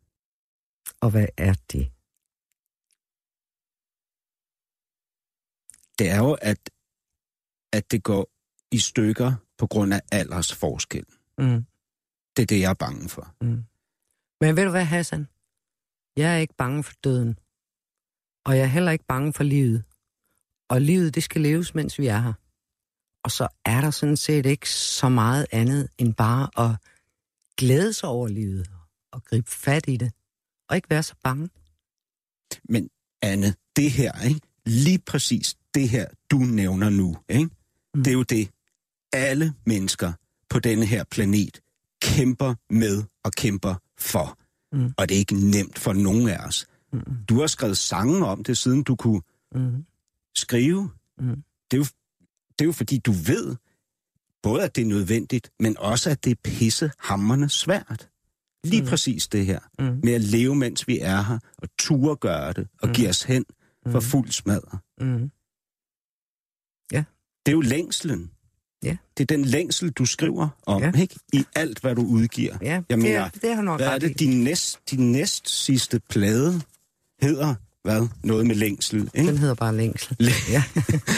Og 1.02 1.12
hvad 1.12 1.28
er 1.38 1.54
det? 1.72 1.86
Det 6.00 6.10
er 6.10 6.18
jo, 6.18 6.38
at, 6.42 6.70
at 7.74 7.92
det 7.92 8.04
går 8.04 8.32
i 8.72 8.80
stykker 8.80 9.32
på 9.58 9.68
grund 9.68 9.94
af 9.94 10.02
aldersforskel. 10.12 11.06
Mm. 11.38 11.66
Det 12.36 12.42
er 12.42 12.46
det, 12.46 12.60
jeg 12.62 12.70
er 12.70 12.74
bange 12.86 13.10
for. 13.10 13.36
Mm. 13.42 13.64
Men 14.42 14.56
ved 14.56 14.64
du 14.66 14.72
hvad, 14.72 14.86
Hassan? 14.86 15.28
Jeg 16.16 16.34
er 16.36 16.38
ikke 16.38 16.54
bange 16.58 16.84
for 16.84 16.94
døden. 17.04 17.40
Og 18.46 18.58
jeg 18.58 18.64
er 18.64 18.74
heller 18.78 18.92
ikke 18.92 19.06
bange 19.06 19.34
for 19.34 19.44
livet. 19.44 19.84
Og 20.70 20.82
livet, 20.82 21.16
det 21.16 21.24
skal 21.24 21.42
leves, 21.42 21.76
mens 21.76 22.00
vi 22.00 22.08
er 22.08 22.18
her. 22.18 22.34
Og 23.24 23.32
så 23.32 23.48
er 23.66 23.82
der 23.82 23.92
sådan 23.92 24.18
set 24.18 24.46
ikke 24.46 24.70
så 24.70 25.10
meget 25.10 25.46
andet 25.52 25.90
end 25.98 26.14
bare 26.14 26.70
at 26.70 26.76
glæde 27.58 27.94
sig 27.94 28.10
over 28.10 28.28
livet 28.28 28.68
og 29.12 29.24
gribe 29.24 29.52
fat 29.52 29.88
i 29.88 29.98
det. 29.98 30.12
Og 30.70 30.76
ikke 30.76 30.90
være 30.90 31.04
så 31.04 31.16
bange. 31.24 31.50
Men 32.70 32.90
Anne, 33.22 33.56
det 33.76 33.92
her, 33.92 34.22
ikke? 34.22 34.42
lige 34.66 35.00
præcis 35.00 35.56
det 35.74 35.90
her, 35.90 36.08
du 36.32 36.38
nævner 36.38 36.90
nu, 36.90 37.18
ikke? 37.30 37.50
Mm. 37.94 38.04
Det 38.04 38.12
er 38.12 38.16
jo 38.16 38.24
det, 38.24 38.50
alle 39.14 39.54
mennesker 39.66 40.14
på 40.50 40.60
denne 40.60 40.86
her 40.86 41.04
planet 41.04 41.62
kæmper 42.02 42.56
med 42.70 43.04
og 43.24 43.32
kæmper 43.32 43.76
for. 43.98 44.38
Mm. 44.72 44.94
Og 44.98 45.10
det 45.10 45.16
er 45.16 45.20
ikke 45.20 45.36
nemt 45.36 45.80
for 45.80 45.94
nogen 45.94 46.30
af 46.30 46.46
os. 46.46 46.68
Mm. 46.94 47.02
Du 47.30 47.40
har 47.40 47.48
skrevet 47.48 47.78
sange 47.78 48.26
om 48.26 48.44
det, 48.44 48.58
siden 48.58 48.84
du 48.84 48.96
kunne 48.96 49.22
mm. 49.56 49.86
skrive. 50.36 50.90
Mm. 51.18 51.44
Det, 51.72 51.78
er 51.78 51.78
jo, 51.78 51.86
det 52.62 52.66
er 52.66 52.68
jo 52.68 52.72
fordi, 52.74 52.98
du 52.98 53.12
ved, 53.12 53.56
både 54.44 54.64
at 54.64 54.76
det 54.76 54.82
er 54.82 54.86
nødvendigt, 54.86 55.52
men 55.60 55.78
også 55.78 56.10
at 56.10 56.24
det 56.24 56.32
er 56.32 56.36
pissehammerne 56.44 57.50
svært. 57.50 58.10
Lige 58.64 58.82
mm. 58.82 58.88
præcis 58.88 59.28
det 59.28 59.46
her. 59.46 59.60
Mm. 59.80 60.00
Med 60.04 60.14
at 60.14 60.22
leve, 60.22 60.56
mens 60.56 60.88
vi 60.88 61.00
er 61.00 61.22
her, 61.22 61.40
og 61.58 61.68
ture 61.80 62.16
gøre 62.16 62.54
det, 62.54 62.68
og 62.82 62.88
mm. 62.88 62.94
give 62.94 63.10
os 63.10 63.24
hen 63.24 63.46
for 63.88 64.00
mm. 64.00 64.06
fuld 64.06 64.32
smadre. 64.32 64.80
Mm. 65.02 65.32
Ja. 66.92 67.04
Det 67.46 67.52
er 67.52 67.56
jo 67.56 67.62
længslen. 67.62 68.32
Ja. 68.84 68.98
Det 69.18 69.32
er 69.32 69.38
den 69.38 69.46
længsel, 69.46 69.92
du 69.92 70.06
skriver 70.06 70.50
om, 70.66 70.82
Ja. 70.82 70.92
ikke? 71.02 71.20
I 71.34 71.44
alt, 71.56 71.80
hvad 71.80 71.96
du 71.96 72.02
udgiver. 72.06 72.58
Ja, 72.62 72.68
Jeg 72.72 72.84
det, 72.90 73.00
mener, 73.00 73.20
er, 73.20 73.30
det 73.30 73.56
har 73.56 73.62
nok 73.62 73.80
hvad 73.80 73.88
er 73.88 73.98
det, 73.98 74.20
din 74.20 74.44
næst, 74.44 74.80
din 74.92 75.12
næst 75.12 75.50
sidste 75.50 76.00
plade 76.10 76.62
hedder? 77.22 77.56
Hvad? 77.84 78.08
Noget 78.24 78.48
med 78.48 78.56
længsel, 78.56 79.10
ikke? 79.14 79.28
Den 79.28 79.38
hedder 79.38 79.56
bare 79.56 79.76
længsel. 79.76 80.18
ja. 80.50 80.64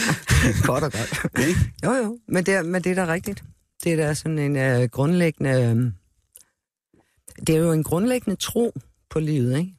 godt 0.70 0.84
og 0.84 0.92
godt. 0.92 1.46
Ikke? 1.48 1.60
Jo, 1.84 1.92
jo, 1.92 2.18
men 2.28 2.46
det, 2.46 2.54
er, 2.54 2.62
men 2.62 2.84
det 2.84 2.98
er 2.98 3.06
da 3.06 3.12
rigtigt. 3.12 3.44
Det 3.84 3.92
er 3.92 3.96
da 3.96 4.14
sådan 4.14 4.38
en 4.38 4.56
øh, 4.56 4.88
grundlæggende... 4.88 5.50
Øh, 5.50 5.92
det 7.46 7.54
er 7.54 7.58
jo 7.58 7.72
en 7.72 7.82
grundlæggende 7.82 8.36
tro 8.36 8.72
på 9.10 9.20
livet, 9.20 9.58
ikke? 9.58 9.74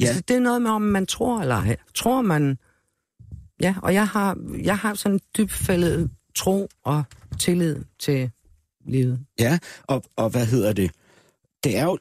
Ja. 0.00 0.06
Altså, 0.06 0.22
det 0.28 0.36
er 0.36 0.40
noget 0.40 0.62
med, 0.62 0.70
om 0.70 0.82
man 0.82 1.06
tror 1.06 1.40
eller 1.40 1.54
ej. 1.54 1.76
Tror 1.94 2.22
man... 2.22 2.58
Ja, 3.60 3.74
og 3.82 3.94
jeg 3.94 4.08
har, 4.08 4.38
jeg 4.62 4.78
har 4.78 4.94
sådan 4.94 5.14
en 5.14 5.20
dybfældet 5.36 6.10
tro 6.34 6.68
og 6.84 7.04
tillid 7.38 7.76
til 7.98 8.30
livet. 8.84 9.20
Ja, 9.38 9.58
og, 9.82 10.04
og 10.16 10.30
hvad 10.30 10.46
hedder 10.46 10.72
det? 10.72 10.90
Det 11.64 11.76
er 11.76 11.84
jo, 11.84 11.98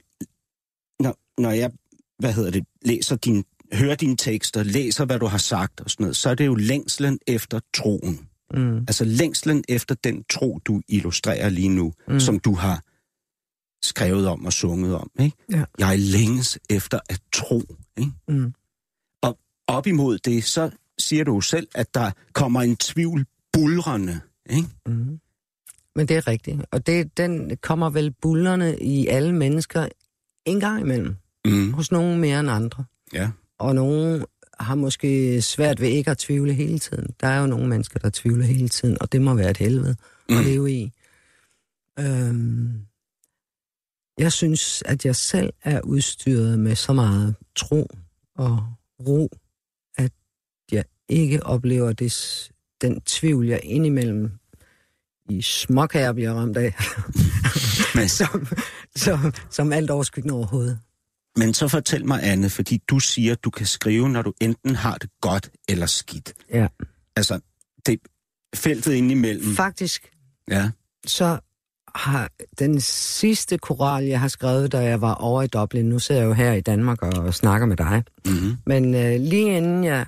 når, 0.99 1.41
når 1.41 1.51
jeg, 1.51 1.71
hvad 2.19 2.33
hedder 2.33 2.51
det, 2.51 2.65
læser 2.81 3.15
din, 3.15 3.43
hører 3.73 3.95
dine 3.95 4.17
tekster, 4.17 4.63
læser, 4.63 5.05
hvad 5.05 5.19
du 5.19 5.25
har 5.25 5.37
sagt 5.37 5.81
og 5.81 5.89
sådan 5.89 6.03
noget, 6.03 6.15
så 6.15 6.29
er 6.29 6.35
det 6.35 6.45
jo 6.45 6.55
længslen 6.55 7.19
efter 7.27 7.59
troen. 7.73 8.27
Mm. 8.53 8.77
Altså 8.77 9.05
længslen 9.05 9.63
efter 9.69 9.95
den 9.95 10.23
tro, 10.23 10.59
du 10.65 10.81
illustrerer 10.87 11.49
lige 11.49 11.69
nu, 11.69 11.93
mm. 12.07 12.19
som 12.19 12.39
du 12.39 12.53
har 12.53 12.83
skrevet 13.83 14.27
om 14.27 14.45
og 14.45 14.53
sunget 14.53 14.95
om. 14.95 15.11
Ikke? 15.19 15.37
Ja. 15.51 15.63
Jeg 15.79 15.99
længes 15.99 16.59
efter 16.69 16.99
at 17.09 17.21
tro. 17.33 17.61
Ikke? 17.97 18.11
Mm. 18.27 18.53
Og 19.21 19.39
op 19.67 19.87
imod 19.87 20.17
det, 20.17 20.43
så 20.43 20.71
siger 20.97 21.23
du 21.23 21.41
selv, 21.41 21.67
at 21.75 21.93
der 21.93 22.11
kommer 22.33 22.61
en 22.61 22.75
tvivl 22.75 23.25
bulrende. 23.53 24.19
Ikke? 24.49 24.67
Mm. 24.85 25.19
Men 25.95 26.07
det 26.07 26.17
er 26.17 26.27
rigtigt. 26.27 26.61
Og 26.71 26.87
det, 26.87 27.17
den 27.17 27.57
kommer 27.57 27.89
vel 27.89 28.11
bullerne 28.21 28.79
i 28.79 29.07
alle 29.07 29.35
mennesker 29.35 29.87
en 30.45 30.59
gang 30.59 30.81
imellem. 30.81 31.15
Mm. 31.45 31.73
Hos 31.73 31.91
nogen 31.91 32.21
mere 32.21 32.39
end 32.39 32.49
andre. 32.49 32.85
Ja. 33.13 33.29
Og 33.59 33.75
nogen 33.75 34.25
har 34.59 34.75
måske 34.75 35.41
svært 35.41 35.81
ved 35.81 35.87
ikke 35.87 36.11
at 36.11 36.17
tvivle 36.17 36.53
hele 36.53 36.79
tiden. 36.79 37.15
Der 37.21 37.27
er 37.27 37.41
jo 37.41 37.47
nogle 37.47 37.67
mennesker, 37.67 37.99
der 37.99 38.09
tvivler 38.13 38.45
hele 38.45 38.69
tiden, 38.69 38.97
og 39.01 39.11
det 39.11 39.21
må 39.21 39.33
være 39.33 39.51
et 39.51 39.57
helvede 39.57 39.95
mm. 40.29 40.37
at 40.37 40.45
leve 40.45 40.71
i. 40.71 40.91
Øhm, 41.99 42.81
jeg 44.17 44.31
synes, 44.31 44.83
at 44.85 45.05
jeg 45.05 45.15
selv 45.15 45.53
er 45.63 45.81
udstyret 45.81 46.59
med 46.59 46.75
så 46.75 46.93
meget 46.93 47.35
tro 47.55 47.87
og 48.35 48.63
ro, 49.07 49.29
at 49.97 50.11
jeg 50.71 50.83
ikke 51.09 51.45
oplever 51.45 51.93
det, 51.93 52.51
den 52.81 53.01
tvivl, 53.01 53.47
jeg 53.47 53.59
indimellem 53.63 54.31
i 55.29 55.41
småkager 55.41 56.13
bliver 56.13 56.33
ramt 56.33 56.57
af, 56.57 56.73
som, 58.19 58.47
som, 58.95 59.33
som 59.49 59.73
alt 59.73 59.89
overskyggende 59.89 60.35
overhovedet. 60.35 60.79
Men 61.39 61.53
så 61.53 61.67
fortæl 61.67 62.05
mig, 62.05 62.23
Anne, 62.23 62.49
fordi 62.49 62.77
du 62.89 62.99
siger, 62.99 63.31
at 63.31 63.43
du 63.43 63.49
kan 63.49 63.65
skrive, 63.65 64.09
når 64.09 64.21
du 64.21 64.33
enten 64.41 64.75
har 64.75 64.95
det 64.97 65.09
godt 65.21 65.49
eller 65.69 65.85
skidt. 65.85 66.33
Ja. 66.53 66.67
Altså, 67.15 67.39
det 67.85 67.99
feltet 68.55 68.93
indimellem. 68.93 69.55
Faktisk 69.55 70.11
Ja. 70.51 70.71
så 71.07 71.39
har 71.95 72.29
den 72.59 72.81
sidste 72.81 73.57
koral, 73.57 74.03
jeg 74.05 74.19
har 74.19 74.27
skrevet, 74.27 74.71
da 74.71 74.77
jeg 74.79 75.01
var 75.01 75.13
over 75.15 75.41
i 75.43 75.47
Dublin, 75.47 75.85
nu 75.89 75.99
sidder 75.99 76.21
jeg 76.21 76.27
jo 76.27 76.33
her 76.33 76.53
i 76.53 76.61
Danmark 76.61 77.01
og 77.01 77.33
snakker 77.33 77.67
med 77.67 77.77
dig, 77.77 78.03
Mm-hmm. 78.25 78.57
men 78.65 78.95
øh, 78.95 79.19
lige 79.19 79.57
inden 79.57 79.83
jeg 79.83 80.05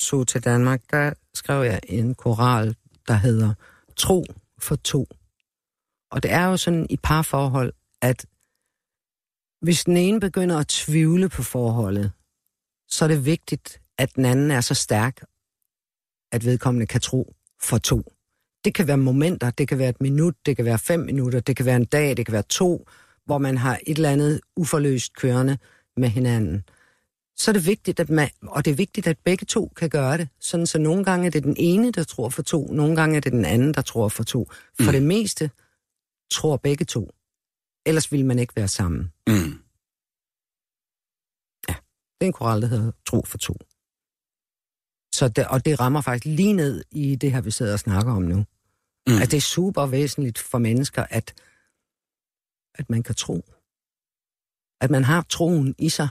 tog 0.00 0.28
til 0.28 0.44
Danmark, 0.44 0.80
der 0.90 1.12
skrev 1.34 1.62
jeg 1.64 1.80
en 1.88 2.14
koral, 2.14 2.76
der 3.08 3.14
hedder 3.14 3.54
Tro 3.96 4.24
for 4.58 4.76
to. 4.76 5.06
Og 6.10 6.22
det 6.22 6.32
er 6.32 6.44
jo 6.44 6.56
sådan 6.56 6.86
i 6.90 6.96
parforhold, 7.02 7.72
at 8.02 8.26
hvis 9.64 9.84
den 9.84 9.96
ene 9.96 10.20
begynder 10.20 10.58
at 10.58 10.68
tvivle 10.68 11.28
på 11.28 11.42
forholdet, 11.42 12.12
så 12.88 13.04
er 13.04 13.08
det 13.08 13.24
vigtigt, 13.24 13.80
at 13.98 14.14
den 14.16 14.24
anden 14.24 14.50
er 14.50 14.60
så 14.60 14.74
stærk, 14.74 15.24
at 16.32 16.44
vedkommende 16.44 16.86
kan 16.86 17.00
tro 17.00 17.34
for 17.62 17.78
to. 17.78 18.12
Det 18.64 18.74
kan 18.74 18.86
være 18.86 18.96
momenter, 18.96 19.50
det 19.50 19.68
kan 19.68 19.78
være 19.78 19.88
et 19.88 20.00
minut, 20.00 20.34
det 20.46 20.56
kan 20.56 20.64
være 20.64 20.78
fem 20.78 21.00
minutter, 21.00 21.40
det 21.40 21.56
kan 21.56 21.66
være 21.66 21.76
en 21.76 21.84
dag, 21.84 22.16
det 22.16 22.26
kan 22.26 22.32
være 22.32 22.42
to, 22.42 22.88
hvor 23.26 23.38
man 23.38 23.58
har 23.58 23.78
et 23.86 23.96
eller 23.96 24.10
andet 24.10 24.40
uforløst 24.56 25.16
kørende 25.16 25.58
med 25.96 26.08
hinanden. 26.08 26.64
Så 27.36 27.50
er 27.50 27.52
det 27.52 27.66
vigtigt, 27.66 28.00
at 28.00 28.10
man, 28.10 28.30
og 28.42 28.64
det 28.64 28.70
er 28.70 28.74
vigtigt, 28.74 29.06
at 29.06 29.18
begge 29.24 29.46
to 29.46 29.72
kan 29.76 29.90
gøre 29.90 30.18
det. 30.18 30.28
Sådan 30.40 30.66
så 30.66 30.78
nogle 30.78 31.04
gange 31.04 31.26
er 31.26 31.30
det 31.30 31.44
den 31.44 31.56
ene, 31.58 31.90
der 31.90 32.04
tror 32.04 32.28
for 32.28 32.42
to, 32.42 32.72
nogle 32.72 32.96
gange 32.96 33.16
er 33.16 33.20
det 33.20 33.32
den 33.32 33.44
anden, 33.44 33.74
der 33.74 33.82
tror 33.82 34.08
for 34.08 34.22
to. 34.22 34.48
For 34.80 34.90
mm. 34.90 34.92
det 34.92 35.02
meste 35.02 35.50
tror 36.30 36.56
begge 36.56 36.84
to. 36.84 37.10
Ellers 37.86 38.12
ville 38.12 38.26
man 38.26 38.38
ikke 38.38 38.56
være 38.56 38.68
sammen. 38.68 39.12
Mm. 39.26 39.64
Det 42.14 42.26
er 42.26 42.26
en 42.26 42.32
koral, 42.32 42.62
der 42.62 42.68
hedder 42.68 42.92
Tro 43.06 43.22
for 43.26 43.38
to. 43.38 43.56
Så 45.14 45.28
det, 45.28 45.46
og 45.46 45.64
det 45.64 45.80
rammer 45.80 46.00
faktisk 46.00 46.36
lige 46.36 46.52
ned 46.52 46.84
i 46.90 47.16
det 47.16 47.32
her, 47.32 47.40
vi 47.40 47.50
sidder 47.50 47.72
og 47.72 47.78
snakker 47.78 48.12
om 48.12 48.22
nu. 48.22 48.44
Mm. 49.06 49.22
At 49.22 49.30
det 49.30 49.36
er 49.36 49.40
super 49.40 49.86
væsentligt 49.86 50.38
for 50.38 50.58
mennesker, 50.58 51.06
at, 51.10 51.34
at 52.74 52.90
man 52.90 53.02
kan 53.02 53.14
tro. 53.14 53.44
At 54.80 54.90
man 54.90 55.04
har 55.04 55.22
troen 55.22 55.74
i 55.78 55.88
sig. 55.88 56.08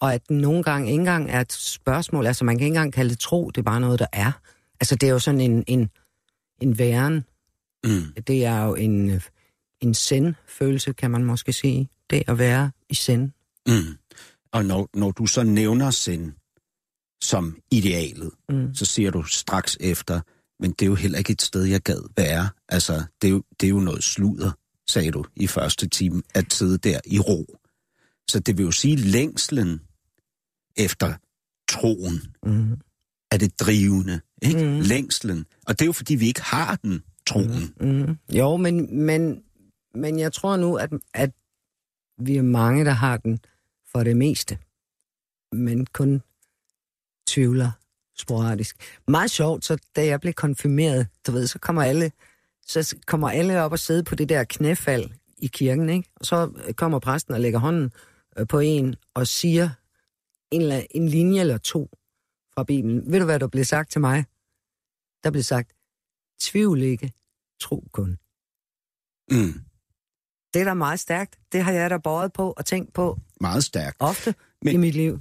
Og 0.00 0.14
at 0.14 0.28
den 0.28 0.38
nogle 0.38 0.62
gange 0.62 0.90
ikke 0.90 1.00
engang 1.00 1.30
er 1.30 1.40
et 1.40 1.52
spørgsmål. 1.52 2.26
Altså 2.26 2.44
man 2.44 2.58
kan 2.58 2.64
ikke 2.64 2.74
engang 2.74 2.92
kalde 2.92 3.10
det 3.10 3.18
tro, 3.18 3.50
det 3.50 3.58
er 3.58 3.62
bare 3.62 3.80
noget, 3.80 3.98
der 3.98 4.06
er. 4.12 4.32
Altså 4.80 4.96
det 4.96 5.06
er 5.08 5.12
jo 5.12 5.18
sådan 5.18 5.40
en, 5.40 5.64
en, 5.66 5.90
en 6.60 6.78
væren. 6.78 7.24
Mm. 7.84 8.22
Det 8.22 8.44
er 8.44 8.64
jo 8.64 8.74
en, 8.74 9.22
en 9.82 9.94
send-følelse, 9.94 10.92
kan 10.92 11.10
man 11.10 11.24
måske 11.24 11.52
sige. 11.52 11.88
Det 12.10 12.22
at 12.26 12.38
være 12.38 12.70
i 12.88 12.94
send. 12.94 13.30
Mm. 13.66 13.96
Og 14.52 14.64
når, 14.64 14.88
når 14.94 15.10
du 15.10 15.26
så 15.26 15.42
nævner 15.42 15.90
sind 15.90 16.32
som 17.22 17.56
idealet, 17.70 18.30
Mm. 18.48 18.74
så 18.74 18.84
siger 18.84 19.10
du 19.10 19.22
straks 19.22 19.76
efter, 19.80 20.20
men 20.60 20.70
det 20.70 20.82
er 20.82 20.86
jo 20.86 20.94
heller 20.94 21.18
ikke 21.18 21.32
et 21.32 21.42
sted, 21.42 21.64
jeg 21.64 21.80
gad 21.80 22.08
være. 22.16 22.48
Altså, 22.68 23.04
det 23.22 23.28
er 23.28 23.32
jo, 23.32 23.42
det 23.60 23.66
er 23.66 23.70
jo 23.70 23.80
noget 23.80 24.04
sludder, 24.04 24.50
sagde 24.90 25.10
du 25.10 25.24
i 25.36 25.46
første 25.46 25.88
time, 25.88 26.22
at 26.34 26.52
sidde 26.52 26.78
der 26.78 27.00
i 27.06 27.18
ro. 27.18 27.56
Så 28.28 28.40
det 28.40 28.58
vil 28.58 28.64
jo 28.64 28.70
sige, 28.70 28.96
længslen 28.96 29.80
efter 30.76 31.14
troen 31.68 32.20
Mm. 32.46 32.76
er 33.30 33.36
det 33.36 33.60
drivende, 33.60 34.20
ikke? 34.42 34.64
Mhm. 34.64 34.80
Længslen. 34.80 35.46
Og 35.66 35.78
det 35.78 35.82
er 35.84 35.86
jo, 35.86 35.92
fordi 35.92 36.14
vi 36.14 36.26
ikke 36.26 36.42
har 36.42 36.76
den, 36.76 37.02
troen. 37.26 37.74
Mm. 37.80 38.16
Jo, 38.36 38.56
men, 38.56 38.96
men, 39.06 39.42
men 39.94 40.18
jeg 40.18 40.32
tror 40.32 40.56
nu, 40.56 40.76
at, 40.76 40.90
at 41.14 41.30
vi 42.18 42.36
er 42.36 42.42
mange, 42.42 42.84
der 42.84 42.90
har 42.90 43.16
den 43.16 43.40
for 43.92 44.04
det 44.04 44.16
meste. 44.16 44.58
Men 45.52 45.86
kun 45.86 46.22
tvivler 47.26 47.70
sporadisk. 48.18 48.76
Meget 49.08 49.30
sjovt, 49.30 49.64
så 49.64 49.76
da 49.96 50.06
jeg 50.06 50.20
blev 50.20 50.32
konfirmeret, 50.32 51.06
du 51.26 51.32
ved, 51.32 51.46
så 51.46 51.58
kommer 51.58 51.82
alle, 51.82 52.12
så 52.66 52.96
kommer 53.06 53.30
alle 53.30 53.60
op 53.62 53.72
og 53.72 53.78
sidde 53.78 54.04
på 54.04 54.14
det 54.14 54.28
der 54.28 54.44
knæfald 54.44 55.10
i 55.38 55.46
kirken, 55.46 55.88
ikke? 55.88 56.10
Og 56.16 56.26
så 56.26 56.52
øh, 56.66 56.74
kommer 56.74 56.98
præsten 56.98 57.34
og 57.34 57.40
lægger 57.40 57.58
hånden 57.58 57.92
øh, 58.38 58.46
på 58.46 58.58
en 58.58 58.94
og 59.14 59.26
siger 59.26 59.70
en, 60.50 60.60
eller- 60.62 60.86
en 60.90 61.08
linje 61.08 61.40
eller 61.40 61.58
to 61.58 61.90
fra 62.54 62.64
Bibelen. 62.64 63.12
Ved 63.12 63.18
du, 63.18 63.24
hvad 63.24 63.40
der 63.40 63.46
blev 63.48 63.64
sagt 63.64 63.90
til 63.90 64.00
mig? 64.00 64.24
Der 65.24 65.30
blev 65.30 65.42
sagt, 65.42 65.72
tvivl 66.40 66.82
ikke, 66.82 67.12
tro 67.60 67.84
kun. 67.92 68.18
Mm. 69.30 69.60
Det 70.54 70.60
er 70.60 70.64
da 70.64 70.74
meget 70.74 71.00
stærkt. 71.00 71.38
Det 71.52 71.64
har 71.64 71.72
jeg 71.72 71.90
da 71.90 71.96
båret 71.98 72.32
på 72.32 72.50
og 72.56 72.66
tænkt 72.66 72.92
på 72.92 73.18
Meget 73.40 73.64
stærkt. 73.64 73.96
ofte 74.00 74.34
Men- 74.62 74.74
i 74.74 74.76
mit 74.76 74.94
liv. 74.94 75.18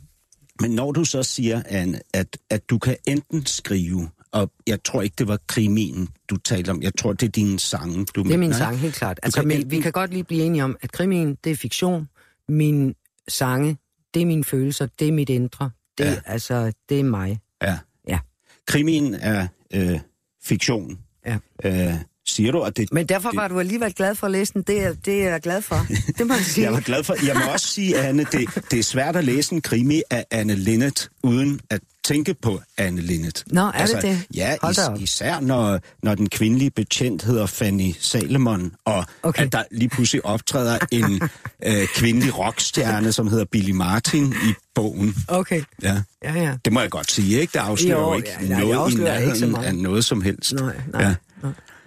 Men 0.62 0.72
når 0.72 0.92
du 0.92 1.06
så 1.06 1.24
siger, 1.24 1.62
Anne, 1.66 2.00
at, 2.14 2.38
at 2.50 2.70
du 2.70 2.78
kan 2.78 2.98
enten 3.08 3.46
skrive, 3.46 4.10
og 4.32 4.52
jeg 4.68 4.84
tror 4.84 5.02
ikke, 5.02 5.16
det 5.18 5.28
var 5.28 5.40
krimien, 5.48 6.08
du 6.30 6.38
talte 6.38 6.70
om. 6.70 6.82
Jeg 6.82 6.96
tror, 6.96 7.14
det 7.14 7.28
er 7.28 7.32
dine 7.32 7.60
sange, 7.60 8.06
du 8.06 8.24
Det 8.24 8.34
er 8.34 8.38
min 8.38 8.50
nej? 8.50 8.58
sang, 8.60 8.78
helt 8.78 8.96
klart. 8.96 9.20
Altså, 9.24 9.40
kan 9.40 9.48
men, 9.48 9.58
enten- 9.58 9.70
vi 9.72 9.80
kan 9.82 9.92
godt 9.92 10.12
lige 10.12 10.24
blive 10.24 10.44
enige 10.44 10.64
om, 10.64 10.78
at 10.82 10.92
krimien, 10.92 11.38
det 11.44 11.52
er 11.52 11.56
fiktion. 11.56 12.10
Min 12.50 12.96
sange, 13.28 13.78
det 14.14 14.22
er 14.22 14.26
mine 14.26 14.44
følelser, 14.44 14.88
det 15.00 15.08
er 15.08 15.12
mit 15.12 15.30
indre. 15.30 15.70
Det, 15.98 16.06
ja. 16.06 16.22
altså, 16.26 16.72
det 16.90 17.00
er 17.00 17.04
mig. 17.04 17.40
Ja. 17.62 17.80
Ja. 18.08 18.20
Krimien 18.68 19.14
er 19.14 19.48
øh, 19.74 20.00
fiktion, 20.44 21.00
Ja. 21.26 21.38
Øh, 21.66 21.94
siger 22.28 22.52
du, 22.52 22.62
at 22.62 22.78
det... 22.78 22.94
Men 22.94 23.06
derfor 23.06 23.30
det, 23.30 23.38
var 23.38 23.48
du 23.48 23.60
alligevel 23.60 23.94
glad 23.94 24.16
for 24.16 24.26
at 24.28 24.32
læse 24.32 24.54
den. 24.54 24.62
Det 24.68 24.84
er, 24.84 24.94
det 25.06 25.24
er 25.24 25.30
jeg 25.30 25.42
glad 25.42 25.62
for. 25.62 25.86
Det 26.18 26.28
må 26.28 26.34
jeg 26.34 26.44
sige. 26.54 26.64
Jeg 26.66 26.74
var 26.74 26.80
glad 26.80 27.04
for... 27.04 27.16
Jeg 27.26 27.36
må 27.36 27.52
også 27.54 27.68
sige, 27.68 27.98
Anne, 28.00 28.26
det, 28.32 28.50
det 28.72 28.80
er 28.80 28.84
svært 28.84 29.16
at 29.16 29.24
læse 29.24 29.54
en 29.54 29.62
krimi 29.62 30.02
af 30.10 30.26
Anne 30.32 30.56
Linnet, 30.56 31.10
uden 31.24 31.60
at 31.70 31.80
tænke 32.04 32.34
på 32.34 32.62
Anne 32.78 33.02
Linnet. 33.02 33.44
Nå, 33.48 33.72
er 33.74 33.86
det 33.86 34.02
det? 34.02 34.22
Ja, 34.36 34.56
is, 34.72 34.80
især 35.02 35.40
når, 35.40 35.80
når 36.04 36.16
den 36.16 36.30
kvindelige 36.30 36.70
betjent 36.72 37.24
hedder 37.24 37.46
Fanny 37.46 37.92
Salomon, 38.00 38.72
og 38.86 39.06
Okay. 39.24 39.44
at 39.46 39.52
der 39.52 39.64
lige 39.72 39.90
pludselig 39.90 40.26
optræder 40.26 40.78
en 40.92 41.22
øh, 41.66 41.88
kvindelig 41.88 42.38
rockstjerne, 42.38 43.12
som 43.12 43.28
hedder 43.28 43.46
Billy 43.46 43.72
Martin 43.72 44.34
i 44.50 44.54
bogen. 44.76 45.16
Okay, 45.28 45.62
Ja. 45.84 46.02
ja, 46.24 46.34
ja. 46.34 46.56
Det 46.66 46.74
må 46.74 46.80
jeg 46.82 46.90
godt 46.90 47.12
sige, 47.12 47.40
ikke? 47.42 47.52
Det 47.54 47.60
afslører 47.60 48.00
Jo, 48.02 48.14
ikke 48.16 48.30
ja, 48.42 48.48
noget 48.48 48.68
i 48.68 48.72
afslører 48.72 49.18
ikke 49.18 49.36
så 49.36 49.40
nærheden 49.40 49.52
meget. 49.52 49.66
af 49.66 49.76
noget 49.76 50.06
som 50.06 50.22
helst. 50.22 50.54
Nej, 50.54 50.76
nej. 50.94 51.04
Ja. 51.04 51.16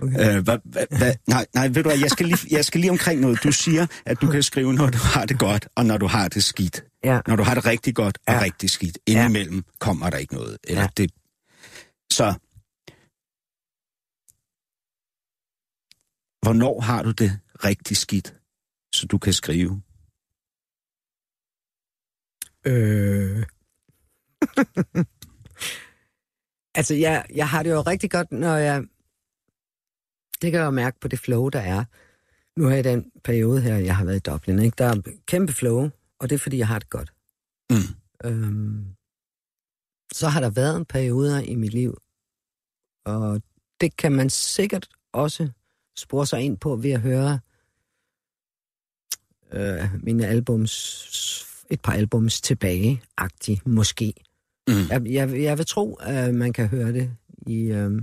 Okay. 0.02 0.36
Øh, 0.36 0.42
hva, 0.44 0.56
hva, 0.64 0.84
hva, 0.98 1.14
nej, 1.26 1.46
nej, 1.54 1.66
ved 1.68 1.74
du 1.82 1.88
hvad, 1.88 1.98
jeg 1.98 2.10
skal, 2.10 2.26
lige, 2.26 2.38
jeg 2.50 2.64
skal 2.64 2.80
lige 2.80 2.90
omkring 2.90 3.20
noget. 3.20 3.42
Du 3.44 3.52
siger, 3.52 3.86
at 4.06 4.20
du 4.20 4.26
kan 4.30 4.42
skrive, 4.42 4.72
når 4.74 4.86
du 4.90 4.98
har 4.98 5.24
det 5.26 5.38
godt, 5.38 5.68
og 5.74 5.86
når 5.86 5.98
du 5.98 6.06
har 6.06 6.28
det 6.28 6.44
skidt. 6.44 6.84
Ja. 7.04 7.20
Når 7.26 7.36
du 7.36 7.42
har 7.42 7.54
det 7.54 7.66
rigtig 7.66 7.94
godt 7.94 8.18
og 8.26 8.34
Ja. 8.34 8.40
rigtig 8.42 8.70
skidt. 8.70 8.98
Indimellem 9.06 9.64
kommer 9.78 10.10
der 10.10 10.18
ikke 10.18 10.34
noget. 10.34 10.58
Eller 10.64 10.82
Ja. 10.82 10.88
det. 10.96 11.10
Så, 12.12 12.34
hvornår 16.42 16.80
har 16.80 17.02
du 17.02 17.10
det 17.10 17.40
rigtig 17.64 17.96
skidt, 17.96 18.34
så 18.94 19.06
du 19.06 19.18
kan 19.18 19.32
skrive? 19.32 19.82
Øh. 22.66 23.46
altså, 26.78 26.94
jeg, 26.94 27.26
jeg 27.34 27.48
har 27.48 27.62
det 27.62 27.70
jo 27.70 27.80
rigtig 27.80 28.10
godt, 28.10 28.32
når 28.32 28.56
jeg... 28.56 28.82
Det 30.42 30.52
kan 30.52 30.60
jeg 30.60 30.66
jo 30.66 30.70
mærke 30.70 31.00
på 31.00 31.08
det 31.08 31.18
flow, 31.18 31.48
der 31.48 31.60
er. 31.60 31.84
Nu 32.56 32.64
har 32.64 32.74
jeg 32.74 32.84
den 32.84 33.10
periode 33.24 33.60
her, 33.60 33.76
jeg 33.76 33.96
har 33.96 34.04
været 34.04 34.16
i 34.16 34.30
Dublin, 34.30 34.58
ikke? 34.58 34.74
Der 34.78 34.84
er 34.84 35.02
kæmpe 35.26 35.52
flow, 35.52 35.90
og 36.18 36.30
det 36.30 36.34
er, 36.34 36.38
fordi 36.38 36.58
jeg 36.58 36.68
har 36.68 36.78
det 36.78 36.90
godt. 36.90 37.12
Mm. 37.70 37.76
Øhm, 38.24 38.86
så 40.12 40.28
har 40.28 40.40
der 40.40 40.50
været 40.50 40.76
en 40.76 40.84
periode 40.84 41.46
i 41.46 41.54
mit 41.54 41.74
liv, 41.74 41.98
og 43.04 43.42
det 43.80 43.96
kan 43.96 44.12
man 44.12 44.30
sikkert 44.30 44.88
også 45.12 45.50
spore 45.96 46.26
sig 46.26 46.40
ind 46.40 46.58
på 46.58 46.76
ved 46.76 46.90
at 46.90 47.00
høre 47.00 47.40
øh, 49.52 50.02
mine 50.02 50.26
albums, 50.26 50.74
et 51.70 51.80
par 51.80 51.92
albums 51.92 52.40
tilbage, 52.40 53.02
agtigt 53.16 53.66
måske. 53.66 54.14
Mm. 54.68 54.74
Jeg, 54.90 55.06
jeg, 55.06 55.42
jeg 55.42 55.58
vil 55.58 55.66
tro, 55.66 55.94
at 55.94 56.34
man 56.34 56.52
kan 56.52 56.68
høre 56.68 56.92
det 56.92 57.16
i... 57.46 57.60
Øh, 57.60 58.02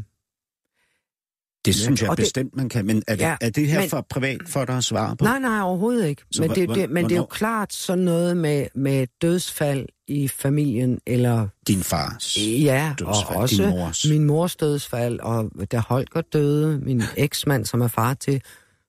Det 1.65 1.75
synes 1.75 2.01
jeg 2.01 2.09
og 2.09 2.17
det- 2.17 2.23
bestemt, 2.23 2.55
man 2.55 2.69
kan. 2.69 2.85
Men 2.85 3.03
er 3.07 3.15
det, 3.15 3.21
Ja, 3.23 3.35
er 3.41 3.49
det 3.49 3.67
her 3.67 3.79
men- 3.79 3.89
for 3.89 4.05
privat 4.09 4.39
for 4.47 4.65
dig 4.65 4.77
at 4.77 4.83
svare 4.83 5.17
på? 5.17 5.25
Nej, 5.25 5.39
nej, 5.39 5.61
overhovedet 5.61 6.07
ikke. 6.07 6.21
Så 6.31 6.41
men 6.41 6.49
det, 6.51 6.65
hvor- 6.65 6.75
det, 6.75 6.89
men 6.89 7.05
det 7.05 7.11
er 7.11 7.15
jo 7.17 7.25
klart 7.25 7.73
sådan 7.73 8.03
noget 8.03 8.37
med, 8.37 8.67
med 8.75 9.07
dødsfald 9.21 9.85
i 10.07 10.27
familien, 10.27 10.99
eller 11.07 11.47
Din 11.67 11.79
fars 11.83 12.37
ja, 12.37 12.93
dødsfald, 12.99 13.35
og 13.35 13.41
også 13.41 13.63
din 13.63 13.69
mors. 13.69 14.05
min 14.09 14.23
mors 14.25 14.55
dødsfald, 14.55 15.19
og 15.19 15.51
da 15.71 15.77
Holger 15.79 16.21
døde, 16.21 16.79
min 16.79 17.03
eksmand, 17.17 17.65
som 17.65 17.81
er 17.81 17.87
far 17.87 18.13
til 18.13 18.41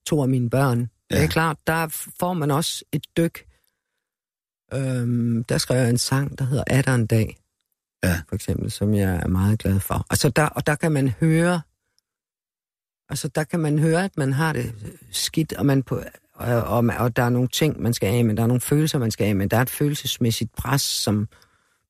to 0.07 0.23
af 0.23 0.29
mine 0.29 0.51
børn. 0.51 0.89
Ja. 1.11 1.17
Det 1.17 1.25
er 1.25 1.29
klart, 1.29 1.57
der 1.67 1.89
får 2.21 2.33
man 2.33 2.51
også 2.51 2.85
et 2.93 3.05
dyk. 3.17 3.45
Øhm, 4.75 5.45
der 5.45 5.59
skrev 5.59 5.79
jeg 5.81 5.91
en 5.91 5.99
sang, 5.99 6.39
der 6.39 6.45
hedder 6.45 6.65
Er 6.67 6.83
der 6.83 6.95
en 6.95 7.07
dag? 7.07 7.37
Ja. 8.05 8.21
For 8.29 8.35
eksempel, 8.35 8.71
som 8.71 8.95
jeg 8.95 9.15
er 9.23 9.29
meget 9.29 9.59
glad 9.59 9.81
for. 9.81 10.07
Altså 10.11 10.29
der, 10.29 10.47
og 10.47 10.67
der 10.67 10.75
kan 10.75 10.93
man 10.93 11.09
høre, 11.09 11.61
altså 13.13 13.29
der 13.29 13.45
kan 13.45 13.61
man 13.61 13.79
høre, 13.79 14.05
at 14.05 14.17
man 14.17 14.33
har 14.33 14.53
det 14.53 14.75
skidt, 15.11 15.53
og, 15.53 15.67
man 15.67 15.83
på, 15.83 16.01
og, 16.35 16.63
og, 16.63 16.85
og 16.99 17.17
der 17.17 17.23
er 17.23 17.29
nogle 17.29 17.49
ting, 17.49 17.83
man 17.83 17.95
skal 17.95 18.07
af 18.07 18.25
med, 18.25 18.37
der 18.37 18.43
er 18.43 18.47
nogle 18.47 18.61
følelser, 18.61 18.99
man 18.99 19.11
skal 19.11 19.25
af 19.25 19.37
med, 19.37 19.49
der 19.49 19.57
er 19.57 19.63
et 19.63 19.71
følelsesmæssigt 19.71 20.53
pres, 20.53 20.83
som 20.83 21.29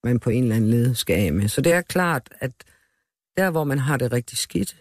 man 0.05 0.19
på 0.19 0.31
en 0.31 0.43
eller 0.43 0.57
anden 0.57 0.71
led 0.71 0.95
skal 0.95 1.27
af 1.27 1.33
med. 1.33 1.49
Så 1.49 1.61
det 1.61 1.73
er 1.73 1.81
klart, 1.81 2.29
at 2.41 2.51
der, 3.37 3.51
hvor 3.51 3.65
man 3.65 3.79
har 3.79 3.97
det 3.97 4.13
rigtig 4.13 4.39
skidt, 4.39 4.77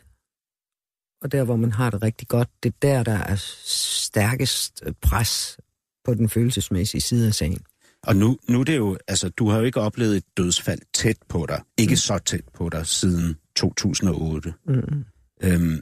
og 1.21 1.31
der, 1.31 1.43
hvor 1.43 1.55
man 1.55 1.71
har 1.71 1.89
det 1.89 2.03
rigtig 2.03 2.27
godt, 2.27 2.49
det 2.63 2.69
er 2.69 2.77
der, 2.81 3.03
der 3.03 3.17
er 3.17 3.35
stærkest 3.65 4.83
pres 5.01 5.57
på 6.05 6.13
den 6.13 6.29
følelsesmæssige 6.29 7.01
side 7.01 7.27
af 7.27 7.33
sagen. 7.33 7.61
Og 8.03 8.15
nu, 8.15 8.37
nu 8.49 8.59
er 8.59 8.63
det 8.63 8.77
jo, 8.77 8.97
altså, 9.07 9.29
du 9.29 9.49
har 9.49 9.57
jo 9.57 9.63
ikke 9.63 9.81
oplevet 9.81 10.17
et 10.17 10.25
dødsfald 10.37 10.81
tæt 10.93 11.17
på 11.29 11.45
dig. 11.45 11.61
Ikke 11.77 11.91
mm. 11.91 11.95
så 11.95 12.17
tæt 12.17 12.43
på 12.53 12.69
dig 12.69 12.87
siden 12.87 13.37
2008. 13.55 14.53
Mm. 14.67 15.05
Øhm, 15.43 15.81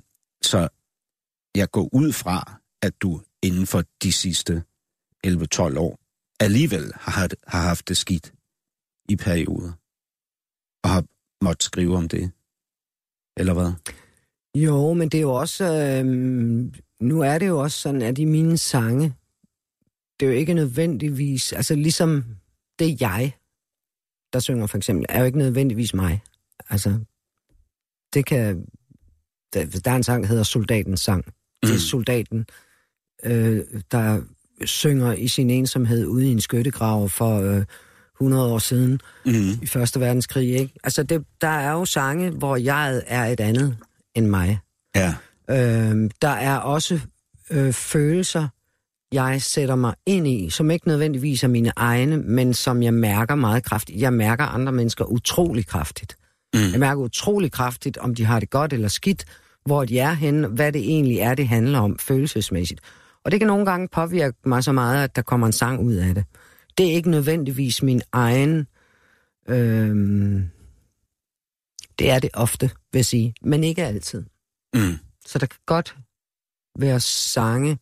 så 0.51 0.67
jeg 1.55 1.71
går 1.71 1.89
ud 1.93 2.11
fra, 2.13 2.37
at 2.81 2.93
du 3.01 3.21
inden 3.43 3.67
for 3.67 3.83
de 4.03 4.11
sidste 4.11 4.53
11-12 5.27 5.77
år 5.85 5.99
alligevel 6.39 6.91
har, 6.95 7.11
haft- 7.11 7.35
har 7.47 7.61
haft 7.67 7.87
det 7.89 7.97
skidt 7.97 8.33
i 9.09 9.15
perioder. 9.15 9.71
Og 10.83 10.89
har 10.89 11.03
måttet 11.45 11.63
skrive 11.63 11.95
om 11.97 12.07
det. 12.07 12.31
Eller 13.37 13.53
hvad? 13.53 13.71
Jo, 14.55 14.93
men 14.93 15.09
det 15.09 15.17
er 15.17 15.21
jo 15.21 15.33
også... 15.33 15.63
Øh, 15.65 16.05
nu 17.01 17.21
er 17.21 17.37
det 17.39 17.47
jo 17.47 17.59
også 17.59 17.79
sådan, 17.79 18.01
at 18.01 18.17
i 18.17 18.25
mine 18.25 18.57
sange, 18.57 19.13
det 20.19 20.25
er 20.25 20.29
jo 20.31 20.37
ikke 20.37 20.53
nødvendigvis... 20.53 21.53
Altså 21.53 21.75
ligesom 21.75 22.23
det 22.79 23.01
jeg, 23.01 23.37
der 24.33 24.39
synger 24.39 24.67
for 24.67 24.77
eksempel, 24.77 25.05
er 25.09 25.19
jo 25.19 25.25
ikke 25.25 25.37
nødvendigvis 25.37 25.93
mig. 25.93 26.21
Altså, 26.69 26.99
det 28.13 28.25
kan... 28.25 28.65
Der, 29.53 29.65
der 29.85 29.91
er 29.91 29.95
en 29.95 30.03
sang, 30.03 30.23
der 30.23 30.29
hedder 30.29 30.43
Soldatens 30.43 31.01
sang. 31.01 31.25
Det 31.63 31.69
er 31.69 31.73
Mm. 31.73 31.79
soldaten, 31.79 32.45
øh, 33.23 33.59
der 33.91 34.21
synger 34.65 35.13
i 35.13 35.27
sin 35.27 35.49
ensomhed 35.49 36.05
ude 36.05 36.27
i 36.27 36.31
en 36.31 36.41
skyttegrav 36.41 37.09
for 37.09 37.39
øh, 37.41 37.63
100 38.15 38.53
år 38.53 38.59
siden 38.59 38.99
Mm. 39.25 39.31
i 39.61 39.65
Første 39.65 39.99
Verdenskrig. 39.99 40.49
Ikke? 40.49 40.73
Altså, 40.83 41.03
det, 41.03 41.23
der 41.41 41.47
er 41.47 41.71
jo 41.71 41.85
sange, 41.85 42.29
hvor 42.29 42.55
jeg 42.55 43.03
er 43.07 43.25
et 43.25 43.39
andet 43.39 43.77
end 44.15 44.25
mig. 44.27 44.59
Ja. 44.95 45.13
Øh, 45.49 46.09
der 46.21 46.29
er 46.29 46.57
også 46.57 46.99
øh, 47.51 47.73
følelser, 47.73 48.47
jeg 49.11 49.41
sætter 49.41 49.75
mig 49.75 49.93
ind 50.05 50.27
i, 50.27 50.49
som 50.49 50.71
ikke 50.71 50.87
nødvendigvis 50.87 51.43
er 51.43 51.47
mine 51.47 51.71
egne, 51.75 52.17
men 52.17 52.53
som 52.53 52.83
jeg 52.83 52.93
mærker 52.93 53.35
meget 53.35 53.63
kraftigt. 53.63 54.01
Jeg 54.01 54.13
mærker 54.13 54.43
andre 54.45 54.71
mennesker 54.71 55.05
utrolig 55.05 55.67
kraftigt. 55.67 56.15
Mm. 56.53 56.71
Jeg 56.71 56.79
mærker 56.79 57.01
utrolig 57.01 57.51
kraftigt, 57.51 57.97
om 57.97 58.15
de 58.15 58.25
har 58.25 58.39
det 58.39 58.49
godt 58.49 58.73
eller 58.73 58.87
skidt, 58.87 59.25
hvor 59.65 59.85
de 59.85 59.99
er 59.99 60.13
henne, 60.13 60.47
hvad 60.47 60.71
det 60.71 60.81
egentlig 60.81 61.17
er, 61.17 61.35
det 61.35 61.47
handler 61.47 61.79
om 61.79 61.99
følelsesmæssigt. 61.99 62.81
Og 63.23 63.31
det 63.31 63.39
kan 63.39 63.47
nogle 63.47 63.65
gange 63.65 63.87
påvirke 63.87 64.37
mig 64.45 64.63
så 64.63 64.71
meget, 64.71 65.03
at 65.03 65.15
der 65.15 65.21
kommer 65.21 65.47
en 65.47 65.53
sang 65.53 65.79
ud 65.79 65.93
af 65.93 66.15
det. 66.15 66.25
Det 66.77 66.89
er 66.89 66.91
ikke 66.91 67.09
nødvendigvis 67.09 67.83
min 67.83 68.01
egen... 68.11 68.67
Øh, 69.47 69.95
det 71.99 72.09
er 72.09 72.19
det 72.19 72.29
ofte, 72.33 72.69
vil 72.91 72.99
jeg 72.99 73.05
sige, 73.05 73.33
men 73.41 73.63
ikke 73.63 73.85
altid. 73.85 74.23
Mm. 74.73 74.97
Så 75.25 75.39
der 75.39 75.45
kan 75.45 75.59
godt 75.65 75.97
være 76.79 76.99
sange, 76.99 77.79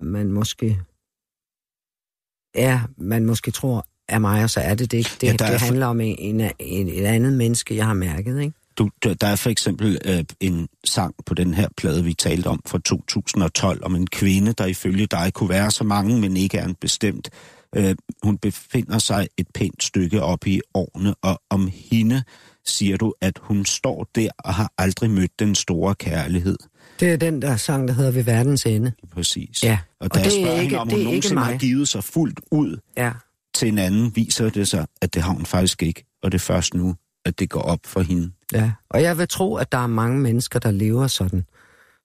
man 0.00 0.32
måske 0.32 0.78
ja, 2.54 2.82
man 2.96 3.26
måske 3.26 3.50
tror 3.50 3.86
er 4.08 4.18
mig, 4.18 4.42
og 4.44 4.50
så 4.50 4.60
er 4.60 4.74
det 4.74 4.90
det 4.90 4.98
ikke. 4.98 5.10
Det, 5.20 5.26
Ja, 5.26 5.32
der 5.32 5.44
er 5.44 5.50
det 5.50 5.60
for- 5.60 5.66
handler 5.66 5.86
om 5.86 6.00
en, 6.00 6.16
en, 6.18 6.50
en, 6.58 6.88
et 6.88 7.04
andet 7.04 7.32
menneske, 7.32 7.76
jeg 7.76 7.86
har 7.86 7.94
mærket, 7.94 8.40
ikke? 8.40 8.52
Du, 8.78 8.90
der 9.02 9.14
der 9.14 9.26
er 9.26 9.36
for 9.36 9.50
eksempel 9.50 9.98
øh, 10.04 10.24
en 10.40 10.68
sang 10.84 11.14
på 11.26 11.34
den 11.34 11.54
her 11.54 11.68
plade, 11.76 12.04
vi 12.04 12.14
talte 12.14 12.46
om 12.46 12.60
fra 12.66 12.78
2012, 12.84 13.84
om 13.84 13.94
en 13.94 14.06
kvinde, 14.06 14.52
der 14.52 14.66
ifølge 14.66 15.06
dig 15.06 15.32
kunne 15.34 15.48
være 15.48 15.70
så 15.70 15.84
mange, 15.84 16.20
men 16.20 16.36
ikke 16.36 16.58
er 16.58 16.64
en 16.66 16.74
bestemt. 16.80 17.30
Øh, 17.76 17.94
hun 18.22 18.38
befinder 18.38 18.98
sig 18.98 19.28
et 19.38 19.46
pænt 19.54 19.82
stykke 19.82 20.22
op 20.22 20.46
i 20.46 20.60
årene, 20.74 21.14
og 21.22 21.42
om 21.50 21.70
hende 21.74 22.22
siger 22.66 22.96
du, 22.96 23.14
at 23.20 23.38
hun 23.42 23.64
står 23.64 24.06
der 24.14 24.28
og 24.38 24.54
har 24.54 24.72
aldrig 24.78 25.10
mødt 25.10 25.38
den 25.38 25.54
store 25.54 25.94
kærlighed. 25.94 26.58
Det 27.00 27.12
er 27.12 27.16
den 27.16 27.42
der 27.42 27.56
sang, 27.56 27.88
der 27.88 27.94
hedder 27.94 28.10
Ved 28.10 28.22
verdens 28.24 28.66
ende. 28.66 28.92
Præcis. 29.14 29.64
Ja, 29.64 29.78
Og 30.00 30.08
og 30.10 30.16
jeg 30.18 30.24
det 30.24 30.36
er 30.38 30.40
spørger 30.42 30.60
ikke- 30.60 30.62
hende, 30.62 30.78
om 30.78 30.88
det 30.88 30.98
hun 30.98 31.06
er 31.06 31.12
ikke 31.12 31.28
nogensinde 31.28 31.42
har 31.42 31.58
givet 31.58 31.88
sig 31.88 32.04
fuldt 32.04 32.40
ud 32.50 32.76
Ja 32.96 33.10
til 33.54 33.68
en 33.68 33.78
anden, 33.78 34.16
viser 34.16 34.50
det 34.50 34.68
sig, 34.68 34.86
at 35.00 35.14
det 35.14 35.22
har 35.22 35.32
hun 35.32 35.46
faktisk 35.46 35.82
ikke. 35.82 36.04
Og 36.22 36.32
det 36.32 36.38
er 36.38 36.42
først 36.42 36.74
nu, 36.74 36.96
at 37.24 37.38
det 37.38 37.50
går 37.50 37.60
op 37.62 37.80
for 37.84 38.00
hende. 38.00 38.32
Ja, 38.52 38.72
og 38.90 39.02
jeg 39.02 39.18
vil 39.18 39.28
tro, 39.28 39.56
at 39.56 39.72
der 39.72 39.78
er 39.78 39.86
mange 39.86 40.20
mennesker, 40.20 40.58
der 40.58 40.70
lever 40.70 41.06
sådan, 41.06 41.44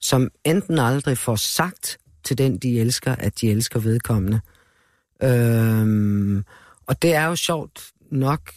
som 0.01 0.29
enten 0.43 0.79
aldrig 0.79 1.17
får 1.17 1.35
sagt 1.35 1.97
til 2.23 2.37
den, 2.37 2.57
de 2.57 2.79
elsker, 2.79 3.15
at 3.15 3.41
de 3.41 3.51
elsker 3.51 3.79
vedkommende. 3.79 4.41
Øhm, 5.23 6.43
og 6.87 7.01
det 7.01 7.13
er 7.13 7.25
jo 7.25 7.35
sjovt 7.35 7.91
nok 8.11 8.51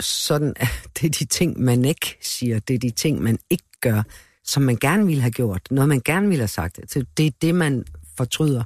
sådan, 0.00 0.52
at 0.56 0.68
det 1.00 1.06
er 1.06 1.10
de 1.10 1.24
ting, 1.24 1.60
man 1.60 1.84
ikke 1.84 2.18
siger, 2.22 2.58
det 2.58 2.74
er 2.74 2.78
de 2.78 2.90
ting, 2.90 3.22
man 3.22 3.38
ikke 3.50 3.64
gør, 3.80 4.02
som 4.44 4.62
man 4.62 4.76
gerne 4.76 5.06
ville 5.06 5.22
have 5.22 5.30
gjort, 5.30 5.68
noget 5.70 5.88
man 5.88 6.00
gerne 6.04 6.28
ville 6.28 6.40
have 6.40 6.48
sagt. 6.48 6.78
Altså, 6.78 7.04
det 7.16 7.26
er 7.26 7.30
det, 7.42 7.54
man 7.54 7.84
fortryder, 8.16 8.64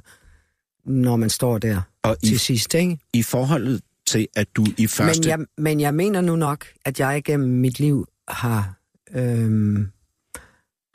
når 0.85 1.15
man 1.15 1.29
står 1.29 1.57
der 1.57 1.81
og 2.03 2.17
i, 2.23 2.27
til 2.27 2.39
sidst, 2.39 2.73
ikke? 2.73 2.99
i 3.13 3.23
forholdet 3.23 3.81
til, 4.07 4.27
at 4.35 4.47
du 4.55 4.65
i 4.77 4.87
første... 4.87 5.21
Men 5.21 5.29
jeg, 5.29 5.47
men 5.57 5.79
jeg 5.79 5.93
mener 5.95 6.21
nu 6.21 6.35
nok, 6.35 6.65
at 6.85 6.99
jeg 6.99 7.17
igennem 7.17 7.49
mit 7.49 7.79
liv 7.79 8.07
har 8.27 8.73
øhm, 9.11 9.87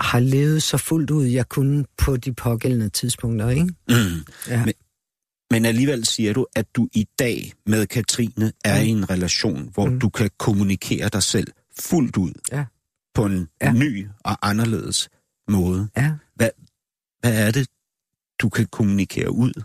har 0.00 0.18
levet 0.18 0.62
så 0.62 0.76
fuldt 0.78 1.10
ud, 1.10 1.24
jeg 1.24 1.48
kunne 1.48 1.84
på 1.98 2.16
de 2.16 2.32
pågældende 2.32 2.88
tidspunkter, 2.88 3.48
ikke? 3.50 3.62
Mm. 3.64 3.94
Ja. 4.48 4.64
Men, 4.64 4.74
men 5.50 5.64
alligevel 5.64 6.04
siger 6.04 6.32
du, 6.32 6.46
at 6.56 6.66
du 6.76 6.88
i 6.94 7.06
dag 7.18 7.52
med 7.66 7.86
Katrine 7.86 8.52
er 8.64 8.80
i 8.80 8.88
en 8.88 9.10
relation, 9.10 9.70
hvor 9.74 9.86
Mm. 9.88 10.00
du 10.00 10.08
kan 10.08 10.30
kommunikere 10.38 11.08
dig 11.08 11.22
selv 11.22 11.46
fuldt 11.80 12.16
ud 12.16 12.32
Ja. 12.52 12.64
på 13.14 13.24
en 13.26 13.48
Ja. 13.62 13.72
ny 13.72 14.06
og 14.24 14.48
anderledes 14.48 15.08
måde. 15.48 15.88
Ja. 15.96 16.12
Hvad 16.34 16.50
er 17.22 17.50
det, 17.50 17.68
du 18.40 18.48
kan 18.48 18.66
kommunikere 18.66 19.30
ud? 19.32 19.62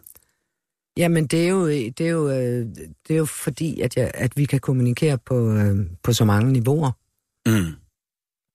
Jamen, 0.97 1.27
det 1.27 1.45
er 1.45 1.49
jo, 1.49 1.68
det 1.68 2.01
er 2.01 2.09
jo, 2.09 2.30
øh, 2.30 2.65
det 3.07 3.13
er 3.13 3.18
jo 3.18 3.26
fordi, 3.26 3.81
at, 3.81 3.97
jeg, 3.97 4.11
at 4.13 4.38
vi 4.38 4.45
kan 4.45 4.59
kommunikere 4.59 5.18
på, 5.18 5.51
øh, 5.51 5.88
på 6.03 6.13
så 6.13 6.26
mange 6.26 6.51
niveauer. 6.51 6.91
Mm. 7.45 7.81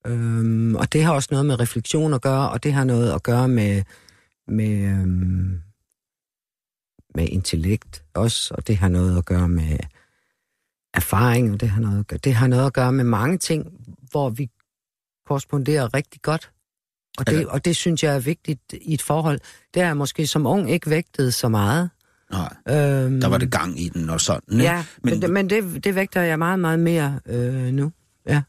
Øhm, 0.06 0.74
og 0.76 0.92
det 0.92 1.04
har 1.04 1.14
også 1.14 1.28
noget 1.30 1.46
med 1.46 1.60
refleksion 1.60 2.14
at 2.14 2.22
gøre, 2.22 2.50
og 2.50 2.62
det 2.62 2.72
har 2.72 2.84
noget 2.84 3.12
at 3.12 3.22
gøre 3.22 3.48
med, 3.48 3.82
med, 4.48 4.84
øhm, 4.84 5.60
med 7.14 7.28
intellekt 7.28 8.04
også, 8.14 8.54
og 8.54 8.66
det 8.66 8.76
har 8.76 8.88
noget 8.88 9.18
at 9.18 9.24
gøre 9.24 9.48
med 9.48 9.78
erfaring, 10.94 11.52
og 11.52 11.60
det 11.60 11.68
har, 11.68 11.80
noget 11.80 11.98
at 12.00 12.06
gøre, 12.06 12.18
det 12.24 12.34
har 12.34 12.46
noget 12.46 12.66
at 12.66 12.72
gøre 12.72 12.92
med 12.92 13.04
mange 13.04 13.38
ting, 13.38 13.72
hvor 14.10 14.30
vi 14.30 14.50
korresponderer 15.26 15.94
rigtig 15.94 16.22
godt. 16.22 16.52
Og 17.18 17.26
det, 17.26 17.36
Altså- 17.36 17.50
og 17.50 17.64
det 17.64 17.76
synes 17.76 18.02
jeg 18.02 18.14
er 18.14 18.20
vigtigt 18.20 18.72
i 18.72 18.94
et 18.94 19.02
forhold. 19.02 19.40
Det 19.74 19.82
er 19.82 19.86
jeg 19.86 19.96
måske 19.96 20.26
som 20.26 20.46
ung 20.46 20.70
ikke 20.70 20.90
vægtet 20.90 21.34
så 21.34 21.48
meget. 21.48 21.90
Nej, 22.30 22.56
Øhm, 22.68 23.20
der 23.20 23.28
var 23.28 23.38
det 23.38 23.50
gang 23.52 23.80
i 23.80 23.88
den 23.88 24.10
og 24.10 24.20
sådan. 24.20 24.60
Ja, 24.60 24.84
men, 25.02 25.12
men, 25.12 25.22
det, 25.22 25.30
men 25.30 25.50
det, 25.50 25.84
det 25.84 25.94
vægter 25.94 26.20
jeg 26.22 26.38
meget, 26.38 26.58
meget 26.58 26.78
mere 26.78 27.20
øh, 27.26 27.72
nu. 27.72 27.92
Ja. 28.26 28.42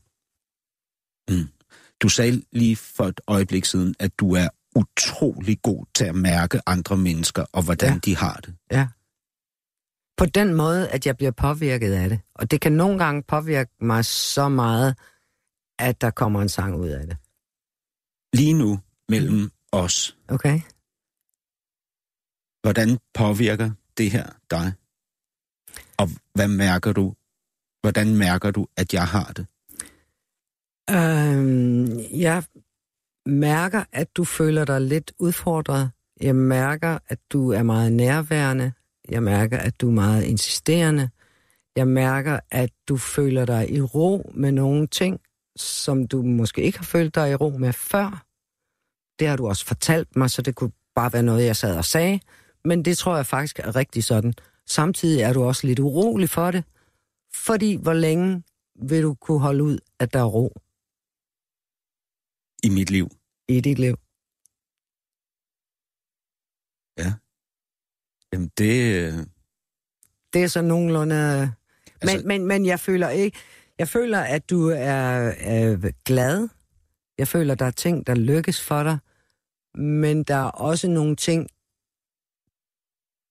Du 2.01 2.09
sagde 2.09 2.41
lige 2.51 2.75
for 2.75 3.03
et 3.03 3.21
øjeblik 3.27 3.65
siden, 3.65 3.95
at 3.99 4.19
du 4.19 4.35
er 4.35 4.49
utrolig 4.75 5.61
god 5.61 5.85
til 5.95 6.05
at 6.05 6.15
mærke 6.15 6.61
andre 6.65 6.97
mennesker 6.97 7.45
og 7.53 7.63
hvordan 7.63 7.93
Ja. 7.93 7.99
de 8.05 8.15
har 8.15 8.33
det. 8.45 8.55
Ja. 8.71 8.87
På 10.17 10.25
den 10.25 10.53
måde, 10.53 10.89
at 10.89 11.05
jeg 11.05 11.17
bliver 11.17 11.31
påvirket 11.31 11.93
af 11.93 12.09
det. 12.09 12.19
Og 12.35 12.51
det 12.51 12.61
kan 12.61 12.71
nogle 12.71 12.99
gange 12.99 13.23
påvirke 13.23 13.71
mig 13.81 14.05
så 14.05 14.49
meget, 14.49 14.95
at 15.79 16.01
der 16.01 16.09
kommer 16.09 16.41
en 16.41 16.49
sang 16.49 16.75
ud 16.75 16.87
af 16.87 17.07
det. 17.07 17.17
Lige 18.33 18.53
nu 18.53 18.79
mellem 19.09 19.51
os, 19.71 20.17
Okay? 20.27 20.59
Hvordan 22.61 22.97
påvirker 23.13 23.71
det 23.97 24.11
her 24.11 24.25
dig? 24.51 24.73
Og 25.97 26.09
hvad 26.33 26.47
mærker 26.47 26.93
du? 26.93 27.13
Hvordan 27.81 28.15
mærker 28.15 28.51
du, 28.51 28.67
at 28.77 28.93
jeg 28.93 29.07
har 29.07 29.31
det? 29.35 29.45
Øhm, 30.89 31.99
jeg 32.11 32.43
mærker, 33.25 33.83
at 33.91 34.15
du 34.17 34.23
føler 34.23 34.65
dig 34.65 34.81
lidt 34.81 35.11
udfordret. 35.19 35.91
Jeg 36.21 36.35
mærker, 36.35 36.97
at 37.07 37.19
du 37.29 37.51
er 37.51 37.63
meget 37.63 37.91
nærværende. 37.91 38.71
Jeg 39.09 39.23
mærker, 39.23 39.57
at 39.57 39.81
du 39.81 39.87
er 39.87 39.93
meget 39.93 40.23
insisterende. 40.23 41.09
Jeg 41.75 41.87
mærker, 41.87 42.39
at 42.51 42.69
du 42.87 42.97
føler 42.97 43.45
dig 43.45 43.71
i 43.71 43.81
ro 43.81 44.31
med 44.35 44.51
nogle 44.51 44.87
ting, 44.87 45.19
som 45.55 46.07
du 46.07 46.21
måske 46.21 46.61
ikke 46.61 46.77
har 46.77 46.85
følt 46.85 47.15
dig 47.15 47.31
i 47.31 47.35
ro 47.35 47.49
med 47.49 47.73
før. 47.73 48.25
Det 49.19 49.27
har 49.27 49.35
du 49.35 49.47
også 49.47 49.65
fortalt 49.65 50.15
mig, 50.15 50.29
så 50.29 50.41
det 50.41 50.55
kunne 50.55 50.71
bare 50.95 51.13
være 51.13 51.23
noget, 51.23 51.45
jeg 51.45 51.55
sad 51.55 51.77
og 51.77 51.85
sagde. 51.85 52.19
Men 52.67 52.85
det 52.85 52.97
tror 52.97 53.15
jeg 53.15 53.25
faktisk 53.25 53.59
er 53.59 53.75
rigtig 53.75 54.03
sådan. 54.03 54.33
Samtidig 54.65 55.21
er 55.21 55.33
du 55.33 55.43
også 55.43 55.67
lidt 55.67 55.79
urolig 55.79 56.29
for 56.29 56.51
det. 56.51 56.63
Fordi 57.35 57.75
hvor 57.75 57.93
længe 57.93 58.43
vil 58.89 59.03
du 59.03 59.13
kunne 59.13 59.39
holde 59.39 59.63
ud, 59.63 59.79
at 59.99 60.13
der 60.13 60.19
er 60.19 60.23
ro 60.37 60.53
I 62.63 62.69
mit 62.69 62.89
liv. 62.89 63.07
i 63.47 63.59
dit 63.59 63.79
liv? 63.79 63.95
Jamen 68.33 68.51
det... 68.57 68.95
øh, 69.07 69.13
Det 70.33 70.43
er 70.43 70.47
så 70.47 70.61
nogenlunde... 70.61 71.15
Altså, 71.15 71.55
Altså- 72.01 72.17
men, 72.17 72.27
men, 72.27 72.47
men 72.47 72.65
jeg 72.65 72.79
føler 72.79 73.09
ikke... 73.09 73.37
Jeg 73.79 73.87
føler, 73.87 74.19
at 74.19 74.49
du 74.49 74.67
er, 74.69 75.33
er 75.37 75.91
glad. 76.05 76.47
Jeg 77.17 77.27
føler, 77.27 77.55
der 77.55 77.65
er 77.65 77.71
ting, 77.71 78.07
der 78.07 78.15
lykkes 78.15 78.61
for 78.61 78.83
dig. 78.83 78.97
Men 79.81 80.23
der 80.23 80.35
er 80.35 80.49
også 80.49 80.87
nogle 80.89 81.15
ting, 81.15 81.49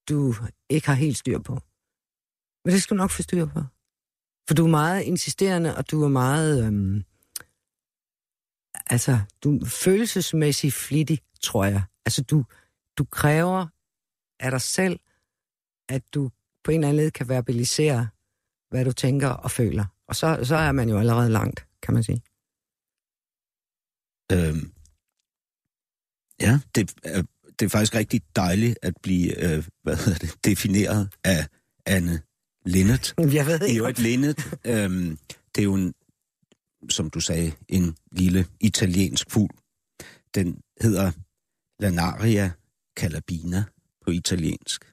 du 0.09 0.35
ikke 0.71 0.87
har 0.87 0.95
helt 0.95 1.17
styr 1.17 1.39
på. 1.39 1.53
Men 2.65 2.73
det 2.73 2.83
skal 2.83 2.97
du 2.97 3.03
nok 3.03 3.11
få 3.11 3.23
styr 3.23 3.47
på. 3.47 3.61
For 4.49 4.55
du 4.55 4.65
er 4.65 4.71
meget 4.71 5.03
insisterende, 5.03 5.77
og 5.77 5.91
du 5.91 6.05
er 6.05 6.09
meget... 6.09 6.67
Øhm, 6.67 7.05
altså, 8.87 9.21
du 9.43 9.59
er 9.59 9.67
følelsesmæssigt 9.67 10.75
flittig, 10.75 11.19
tror 11.43 11.65
jeg. 11.65 11.83
Altså, 12.07 12.23
du, 12.23 12.45
du 12.99 13.05
kræver 13.05 13.67
af 14.41 14.51
dig 14.51 14.61
selv, 14.61 15.01
at 15.89 16.15
du 16.15 16.31
på 16.65 16.71
en 16.71 16.75
eller 16.75 16.89
anden 16.89 17.03
led 17.03 17.11
kan 17.11 17.29
verbalisere, 17.29 18.09
hvad 18.71 18.85
du 18.85 18.93
tænker 18.93 19.29
og 19.29 19.51
føler. 19.51 19.85
Og 20.09 20.17
så, 20.17 20.41
så 20.45 20.57
er 20.57 20.73
man 20.73 20.89
jo 20.89 20.99
allerede 20.99 21.31
langt, 21.31 21.67
kan 21.83 21.95
man 21.95 22.03
sige. 22.03 22.23
Øhm, 24.33 24.73
ja, 26.41 26.61
det 26.75 26.95
er, 27.05 27.23
det 27.59 27.65
er 27.65 27.69
faktisk 27.69 27.95
rigtig 27.95 28.23
dejligt 28.37 28.79
at 28.83 28.95
blive 29.03 29.45
øh, 29.45 29.65
hvad 29.83 29.97
hedder 29.97 30.19
det, 30.19 30.35
defineret 30.45 31.09
af 31.25 31.47
Anne 31.87 32.21
Linnet. 32.67 33.15
Jeg 33.19 33.47
ved 33.47 33.59
Det 33.59 33.63
er 33.63 33.67
ikke, 33.67 33.79
jo 33.79 33.87
et 33.87 33.99
Linnet. 33.99 34.59
Øhm, 34.65 35.19
det 35.55 35.61
er 35.61 35.65
jo 35.65 35.75
en, 35.75 35.95
som 36.91 37.11
du 37.11 37.21
sagde, 37.21 37.53
en 37.69 37.97
lille 38.13 38.47
italiensk 38.61 39.31
fugl. 39.31 39.51
Den 40.35 40.61
hedder 40.81 41.13
Lanaria 41.83 42.51
calabina 42.99 43.65
på 44.05 44.11
italiensk. 44.11 44.93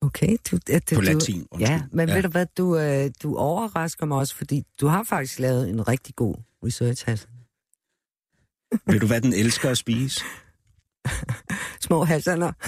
Okay, 0.00 0.36
du, 0.50 0.58
at, 0.70 0.84
På 0.94 0.94
du, 0.94 1.00
latin, 1.00 1.46
undskyld. 1.50 1.68
Ja, 1.68 1.82
men 1.92 2.08
ja. 2.08 2.14
ved 2.14 2.22
du 2.22 2.28
hvad, 2.28 2.46
du, 2.56 2.78
øh, 2.78 3.10
du 3.22 3.36
overrasker 3.36 4.06
mig 4.06 4.18
også, 4.18 4.34
fordi 4.34 4.62
du 4.80 4.86
har 4.86 5.02
faktisk 5.02 5.38
lavet 5.38 5.68
en 5.68 5.88
rigtig 5.88 6.14
god 6.14 6.34
research, 6.64 7.06
Hassan. 7.06 7.30
Ved 8.86 9.00
du, 9.00 9.06
hvad 9.06 9.20
den 9.20 9.32
elsker 9.32 9.70
at 9.70 9.78
spise? 9.78 10.24
Små 11.86 12.04
Hassaner. 12.04 12.52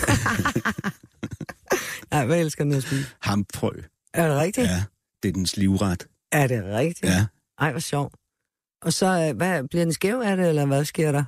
Nej, 2.11 2.27
hvad 2.27 2.40
elsker 2.40 2.65
den 2.65 2.73
at 2.73 2.82
spise? 2.82 3.06
Hamfrø. 3.20 3.70
Er 4.15 4.28
det 4.28 4.39
rigtigt? 4.39 4.66
Ja, 4.66 4.85
det 5.23 5.28
er 5.28 5.32
dens 5.32 5.56
livret. 5.56 6.06
Er 6.32 6.47
det 6.47 6.65
rigtigt? 6.65 7.12
Ja. 7.12 7.27
Ej, 7.59 7.70
hvor 7.70 7.81
sjovt. 7.81 8.15
Og 8.82 8.93
så, 8.93 9.28
øh, 9.31 9.36
hvad, 9.36 9.69
bliver 9.69 9.85
den 9.85 9.93
skæv 9.93 10.20
af 10.20 10.36
det, 10.36 10.48
eller 10.48 10.66
hvad 10.66 10.85
sker 10.85 11.12
der? 11.12 11.24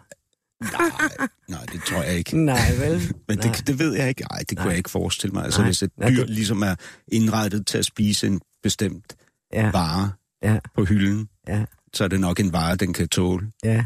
Nej, 0.60 1.28
nej, 1.48 1.64
det 1.72 1.82
tror 1.82 2.02
jeg 2.02 2.14
ikke. 2.14 2.38
Nej, 2.38 2.70
vel? 2.78 3.14
Men 3.28 3.38
Nej. 3.38 3.52
det, 3.52 3.66
det 3.66 3.78
ved 3.78 3.94
jeg 3.94 4.08
ikke. 4.08 4.22
Nej, 4.30 4.38
det 4.38 4.48
kunne 4.48 4.56
Nej. 4.64 4.68
jeg 4.70 4.76
ikke 4.78 4.90
forestille 4.90 5.32
mig. 5.32 5.44
Altså, 5.44 5.60
Nej. 5.60 5.68
hvis 5.68 5.82
et 5.82 5.90
Ja, 6.00 6.10
dyr 6.10 6.16
det- 6.16 6.30
ligesom 6.30 6.62
er 6.62 6.74
indrettet 7.08 7.66
til 7.66 7.78
at 7.78 7.84
spise 7.84 8.26
en 8.26 8.40
bestemt 8.62 9.16
Ja, 9.52 9.70
vare 9.70 10.12
ja, 10.42 10.58
på 10.74 10.84
hylden, 10.84 11.28
ja, 11.48 11.64
så 11.92 12.04
er 12.04 12.08
det 12.08 12.20
nok 12.20 12.40
en 12.40 12.52
vare, 12.52 12.76
den 12.76 12.92
kan 12.92 13.08
tåle. 13.08 13.52
ja. 13.64 13.84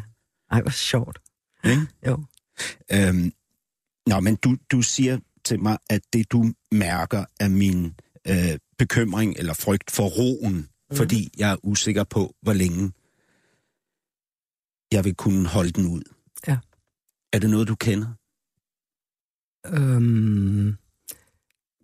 Ej, 0.51 0.61
hvor 0.63 0.71
sjovt. 0.71 1.19
Ikke? 1.65 1.87
Jo. 2.07 2.25
Øhm, 2.93 3.33
nå, 4.07 4.21
men 4.21 4.37
du, 4.37 4.57
du 4.71 4.83
siger 4.83 5.19
til 5.45 5.61
mig, 5.61 5.79
at 5.91 6.01
det 6.13 6.33
du 6.33 6.53
mærker 6.73 7.25
er 7.41 7.49
min 7.49 7.95
øh, 8.29 8.59
bekymring 8.79 9.37
eller 9.39 9.55
frygt 9.55 9.91
for 9.91 10.09
roen, 10.09 10.69
mm. 10.91 10.97
fordi 10.97 11.31
jeg 11.39 11.51
er 11.53 11.57
usikker 11.63 12.05
på, 12.05 12.35
hvor 12.43 12.53
længe 12.53 12.93
jeg 14.93 15.05
vil 15.05 15.15
kunne 15.15 15.49
holde 15.49 15.71
den 15.71 15.87
ud. 15.87 16.03
Ja. 16.47 16.59
Er 17.33 17.39
det 17.39 17.51
noget, 17.51 17.69
du 17.69 17.75
kender? 17.75 18.09
Øhm, 19.67 20.77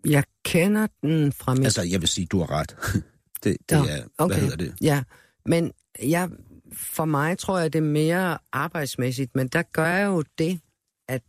jeg 0.06 0.24
kender 0.44 0.86
den 1.02 1.32
fra 1.32 1.54
mit... 1.54 1.64
Altså, 1.64 1.82
jeg 1.82 2.00
vil 2.00 2.08
sige, 2.08 2.26
du 2.26 2.38
har 2.38 2.50
ret. 2.50 2.76
det, 3.44 3.56
det 3.68 3.78
Nå, 3.78 3.84
er, 3.84 4.02
okay. 4.18 4.34
hvad 4.34 4.42
hedder 4.42 4.56
det? 4.56 4.74
Ja, 4.80 5.02
men 5.46 5.72
jeg, 6.02 6.30
for 6.72 7.04
mig 7.04 7.38
tror 7.38 7.58
jeg, 7.58 7.72
det 7.72 7.78
er 7.78 7.82
mere 7.82 8.38
arbejdsmæssigt, 8.52 9.34
men 9.34 9.48
der 9.48 9.62
gør 9.62 9.86
jeg 9.86 10.06
jo 10.06 10.24
det, 10.38 10.60
at 11.08 11.22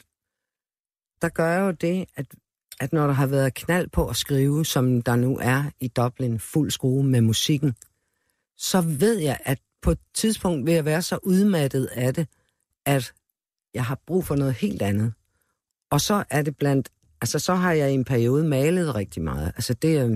der 1.21 1.29
gør 1.29 1.47
jeg 1.47 1.61
jo 1.61 1.71
det, 1.71 2.05
at, 2.15 2.25
at 2.79 2.93
når 2.93 3.07
der 3.07 3.13
har 3.13 3.27
været 3.27 3.53
knald 3.53 3.87
på 3.87 4.07
at 4.07 4.15
skrive, 4.15 4.65
som 4.65 5.01
der 5.01 5.15
nu 5.15 5.37
er 5.41 5.63
i 5.79 5.87
Dublin, 5.87 6.39
fuld 6.39 6.71
skrue 6.71 7.03
med 7.03 7.21
musikken, 7.21 7.75
så 8.57 8.81
ved 8.81 9.19
jeg, 9.19 9.39
at 9.45 9.59
på 9.81 9.91
et 9.91 9.99
tidspunkt 10.13 10.65
vil 10.65 10.73
jeg 10.73 10.85
være 10.85 11.01
så 11.01 11.19
udmattet 11.23 11.85
af 11.85 12.13
det, 12.13 12.27
at 12.85 13.13
jeg 13.73 13.85
har 13.85 13.99
brug 14.07 14.25
for 14.25 14.35
noget 14.35 14.53
helt 14.53 14.81
andet. 14.81 15.13
Og 15.89 16.01
så 16.01 16.23
er 16.29 16.41
det 16.41 16.57
blandt, 16.57 16.89
altså 17.21 17.39
så 17.39 17.55
har 17.55 17.73
jeg 17.73 17.91
i 17.91 17.93
en 17.93 18.05
periode 18.05 18.43
malet 18.43 18.95
rigtig 18.95 19.23
meget. 19.23 19.47
Altså 19.55 19.73
det 19.73 19.97
er, 19.97 20.07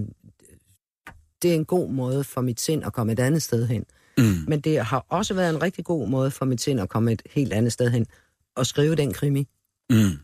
det 1.41 1.51
er 1.51 1.55
en 1.55 1.65
god 1.65 1.89
måde 1.89 2.23
for 2.23 2.41
mit 2.41 2.61
sind 2.61 2.83
at 2.83 2.93
komme 2.93 3.11
et 3.13 3.19
andet 3.19 3.43
sted 3.43 3.67
hen. 3.67 3.85
Mm. 4.17 4.23
Men 4.47 4.59
det 4.59 4.79
har 4.85 5.05
også 5.09 5.33
været 5.33 5.49
en 5.49 5.61
rigtig 5.61 5.85
god 5.85 6.07
måde 6.07 6.31
for 6.31 6.45
mit 6.45 6.61
sind 6.61 6.79
at 6.79 6.89
komme 6.89 7.11
et 7.11 7.21
helt 7.29 7.53
andet 7.53 7.73
sted 7.73 7.89
hen 7.89 8.07
og 8.55 8.65
skrive 8.65 8.95
den 8.95 9.13
krimi. 9.13 9.47
Mm. 9.89 10.19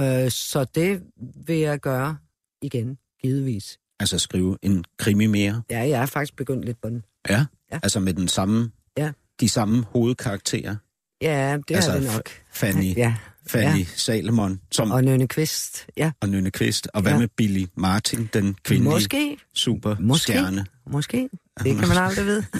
Øh, 0.00 0.30
så 0.30 0.66
det 0.74 1.02
vil 1.46 1.56
jeg 1.58 1.80
gøre 1.80 2.16
igen, 2.62 2.98
givetvis. 3.22 3.78
Altså 4.00 4.18
skrive 4.18 4.58
en 4.62 4.84
krimi 4.98 5.26
mere. 5.26 5.62
Ja, 5.70 5.78
jeg 5.78 6.02
er 6.02 6.06
faktisk 6.06 6.36
begyndt 6.36 6.64
lidt 6.64 6.80
på 6.82 6.88
den. 6.88 7.04
Ja. 7.28 7.44
Ja. 7.72 7.78
Altså 7.82 8.00
med 8.00 8.14
den 8.14 8.28
samme, 8.28 8.70
Ja. 8.96 9.12
de 9.40 9.48
samme 9.48 9.84
hovedkarakterer. 9.84 10.76
Ja, 11.22 11.58
det 11.68 11.74
Altså, 11.74 11.90
er 11.92 12.00
det 12.00 12.12
nok. 12.14 12.28
Fanny, 12.52 12.96
Ja, 12.96 13.14
Fanny 13.46 13.78
ja. 13.78 13.84
Salomon 13.96 14.60
som, 14.72 14.90
og, 14.90 15.04
Nønne 15.04 15.28
Kvist, 15.28 15.86
ja. 15.96 16.12
og 16.20 16.28
Nynne 16.28 16.50
Kvist. 16.50 16.88
Og 16.94 17.02
hvad 17.02 17.12
Ja. 17.12 17.18
med 17.18 17.28
Billy 17.28 17.66
Martin, 17.76 18.28
den 18.32 18.54
kvindelige 18.64 18.90
Måske, 18.94 19.36
superstjerne? 19.54 20.66
måske. 20.86 21.28
Det 21.64 21.76
kan 21.78 21.88
man 21.88 21.96
aldrig 21.98 22.26
vide. 22.26 22.44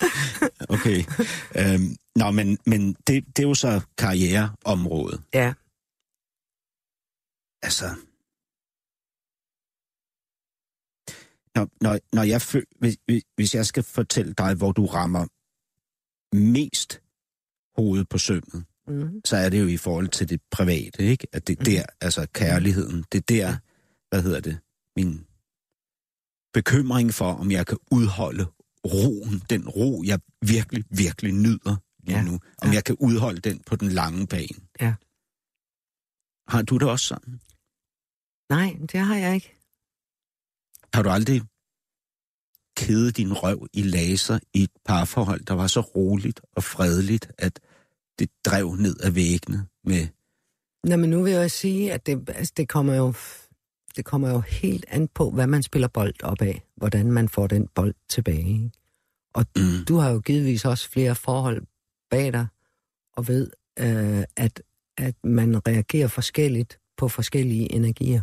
Okay. 0.74 1.04
øhm, 1.58 1.96
nå, 2.16 2.30
men, 2.30 2.58
men 2.66 2.92
det, 3.06 3.24
det 3.36 3.38
er 3.38 3.48
jo 3.48 3.54
så 3.54 3.80
karriereområdet. 3.98 5.22
Ja, 5.34 5.52
Altså... 7.62 7.84
Når, 11.54 11.68
når, 11.80 11.98
når 12.12 12.22
jeg 12.22 12.42
føl, 12.42 12.64
hvis, 12.78 12.96
hvis- 13.36 13.54
jeg 13.54 13.66
skal 13.66 13.82
fortælle 13.82 14.32
dig, 14.38 14.54
hvor 14.54 14.72
du 14.72 14.86
rammer 14.86 15.26
mest 16.36 17.00
hovedet 17.76 18.08
på 18.08 18.18
sømmet, 18.18 18.64
mm. 18.88 19.20
så 19.24 19.36
er 19.36 19.48
det 19.48 19.60
jo 19.60 19.66
i 19.66 19.76
forhold 19.76 20.08
til 20.08 20.28
det 20.28 20.40
private, 20.50 21.02
ikke? 21.02 21.26
At 21.32 21.46
det 21.46 21.58
er 21.60 21.64
der, 21.64 21.82
altså 22.00 22.26
kærligheden, 22.34 23.04
det 23.12 23.18
er 23.18 23.22
der, 23.28 23.56
hvad 24.08 24.22
hedder 24.22 24.40
det, 24.40 24.58
min 24.96 25.26
bekymring 26.52 27.14
for, 27.14 27.32
om 27.32 27.50
jeg 27.50 27.66
kan 27.66 27.78
udholde 27.90 28.46
roen, 28.86 29.42
den 29.50 29.68
ro, 29.68 30.02
jeg 30.06 30.20
virkelig, 30.42 30.84
virkelig 30.90 31.32
nyder 31.32 31.76
lige 32.04 32.16
Ja. 32.18 32.22
nu, 32.22 32.32
om 32.58 32.68
Ja. 32.68 32.74
jeg 32.74 32.84
kan 32.84 32.96
udholde 33.00 33.40
den 33.40 33.62
på 33.66 33.76
den 33.76 33.88
lange 33.88 34.26
bane. 34.26 34.58
Ja. 34.80 34.94
Har 36.48 36.62
du 36.62 36.78
det 36.78 36.88
også 36.90 37.06
sådan? 37.06 37.40
nej, 38.50 38.76
det 38.92 39.00
har 39.00 39.16
jeg 39.16 39.34
ikke. 39.34 39.52
Har 40.94 41.02
du 41.02 41.10
aldrig 41.10 41.42
kædet 42.76 43.16
din 43.16 43.32
røv 43.32 43.66
i 43.72 43.82
laser 43.82 44.38
i 44.54 44.62
et 44.62 44.70
parforhold, 44.84 45.40
der 45.40 45.54
var 45.54 45.66
så 45.66 45.80
roligt 45.80 46.40
og 46.52 46.62
fredeligt, 46.64 47.30
at 47.38 47.60
det 48.18 48.30
drev 48.44 48.74
ned 48.74 48.96
ad 49.02 49.10
væggene 49.10 49.66
med... 49.84 50.08
Nå, 50.84 50.96
men 50.96 51.10
nu 51.10 51.22
vil 51.22 51.32
jeg 51.32 51.50
sige, 51.50 51.92
at 51.92 52.06
det, 52.06 52.28
altså, 52.28 52.52
det, 52.56 52.68
kommer 52.68 52.94
jo, 52.94 53.14
det 53.96 54.04
kommer 54.04 54.30
jo 54.30 54.40
helt 54.40 54.84
an 54.88 55.08
på, 55.08 55.30
hvad 55.30 55.46
man 55.46 55.62
spiller 55.62 55.88
bold 55.88 56.14
op 56.22 56.42
af. 56.42 56.62
Hvordan 56.76 57.12
man 57.12 57.28
får 57.28 57.46
den 57.46 57.68
bold 57.74 57.94
tilbage. 58.08 58.48
Ikke? 58.48 58.70
Og 59.34 59.44
Mm, 59.56 59.84
du 59.88 59.96
har 59.96 60.10
jo 60.10 60.20
givetvis 60.20 60.64
også 60.64 60.90
flere 60.90 61.14
forhold 61.14 61.62
bag 62.10 62.32
dig, 62.32 62.46
og 63.12 63.28
ved, 63.28 63.50
øh, 63.78 64.24
at, 64.36 64.62
at 64.98 65.14
man 65.24 65.68
reagerer 65.68 66.08
forskelligt 66.08 66.78
på 66.96 67.08
forskellige 67.08 67.72
energier. 67.72 68.22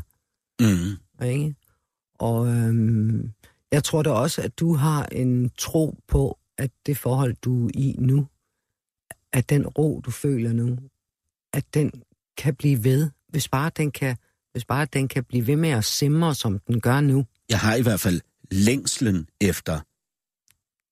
mm, 0.59 1.25
Ikke? 1.25 1.55
Og 2.13 2.47
øhm, 2.47 3.31
jeg 3.71 3.83
tror 3.83 4.03
da 4.03 4.09
også, 4.09 4.41
at 4.41 4.59
du 4.59 4.73
har 4.73 5.05
en 5.05 5.49
tro 5.57 5.95
på, 6.07 6.39
at 6.57 6.71
det 6.85 6.97
forhold, 6.97 7.35
du 7.41 7.65
er 7.67 7.71
i 7.73 7.95
nu, 7.99 8.27
at 9.33 9.49
den 9.49 9.67
ro, 9.67 10.01
du 10.05 10.11
føler 10.11 10.53
nu, 10.53 10.77
at 11.53 11.73
den 11.73 11.91
kan 12.37 12.55
blive 12.55 12.83
ved, 12.83 13.09
hvis 13.27 13.49
bare 13.49 13.71
den 13.77 13.91
kan, 13.91 14.17
hvis 14.53 14.65
bare 14.65 14.85
den 14.93 15.07
kan 15.07 15.23
blive 15.23 15.47
ved 15.47 15.55
med 15.55 15.69
at 15.69 15.85
simre, 15.85 16.35
som 16.35 16.59
den 16.59 16.81
gør 16.81 17.01
nu. 17.01 17.25
jeg 17.49 17.59
har 17.59 17.75
i 17.75 17.81
hvert 17.81 17.99
fald 17.99 18.21
længslen 18.51 19.27
efter 19.41 19.79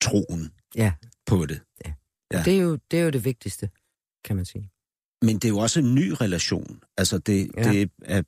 troen 0.02 0.52
Ja, 0.76 0.94
på 1.26 1.46
det. 1.46 1.62
ja. 1.86 1.94
Ja. 2.34 2.44
Det, 2.46 2.54
er 2.58 2.62
jo, 2.62 2.80
det 2.92 3.00
er 3.00 3.04
jo 3.04 3.10
det 3.10 3.26
vigtigste, 3.26 3.70
kan 4.24 4.36
man 4.36 4.46
sige. 4.46 4.70
Men 5.22 5.36
det 5.36 5.46
er 5.46 5.50
jo 5.50 5.58
også 5.58 5.80
en 5.80 5.96
ny 5.96 6.10
relation. 6.22 6.80
Altså, 6.98 7.18
det, 7.18 7.52
Ja. 7.58 7.64
det 7.72 7.90
er 8.06 8.24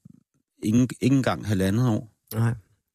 ikke, 0.64 0.82
ikke 1.02 1.16
engang 1.16 1.48
halvandet 1.48 1.88
år. 1.90 2.12
Nej. 2.36 2.54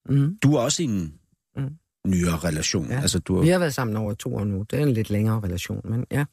Mm. 0.09 0.39
Du 0.43 0.55
er 0.55 0.61
også 0.61 0.83
i 0.83 0.87
en 0.87 1.15
Mm. 1.57 1.77
nyere 2.07 2.39
relation. 2.39 2.91
Ja. 2.91 3.01
Altså, 3.01 3.19
du 3.19 3.41
Vi 3.41 3.49
er, 3.49 3.53
har 3.53 3.59
været 3.59 3.75
sammen 3.75 3.97
over 3.97 4.15
to 4.15 4.35
år 4.37 4.45
nu. 4.45 4.63
Det 4.71 4.79
er 4.79 4.83
en 4.83 4.93
lidt 4.93 5.11
længere 5.11 5.41
relation, 5.41 5.81
men 5.85 6.05
ja. 6.11 6.25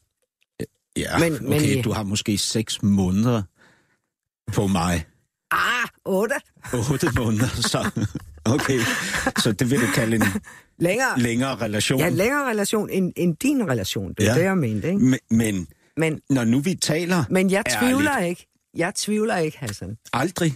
ja, 0.98 1.19
men- 1.19 1.34
men, 1.34 1.44
men 1.44 1.53
okay, 1.53 1.77
I- 1.77 1.82
du 1.82 1.91
har 1.91 2.03
måske 2.03 2.38
seks 2.38 2.84
måneder 2.84 3.44
på 4.53 4.68
mig. 4.68 5.06
Ah, 5.56 5.88
otte! 6.06 6.36
Otte 6.91 7.07
måneder, 7.15 7.48
så... 7.48 7.90
Okay, 8.45 8.80
så 9.40 9.52
det 9.52 9.72
vil 9.72 9.82
du 9.82 9.86
kalde 9.95 10.15
en 10.15 10.23
Længere. 10.80 11.19
længere 11.19 11.56
relation. 11.56 11.99
Ja, 11.99 12.10
længere 12.10 12.49
relation 12.49 12.90
end, 12.90 13.14
end 13.15 13.36
din 13.38 13.68
relation. 13.69 14.14
Det 14.14 14.19
er 14.27 14.32
Ja. 14.34 14.38
det, 14.40 14.44
jeg 14.45 14.57
mente, 14.57 14.88
ikke? 14.88 14.99
Men, 14.99 15.19
men 15.30 15.68
Men, 15.98 16.22
når 16.30 16.44
nu 16.44 16.60
vi 16.60 16.76
taler 16.76 17.23
men 17.30 17.52
jeg 17.52 17.64
Ærligt. 17.68 17.80
tvivler 17.80 18.18
ikke. 18.19 18.48
Jeg 18.77 18.95
tvivler 18.95 19.38
ikke, 19.38 19.57
Hassan. 19.57 19.98
aldrig... 20.14 20.53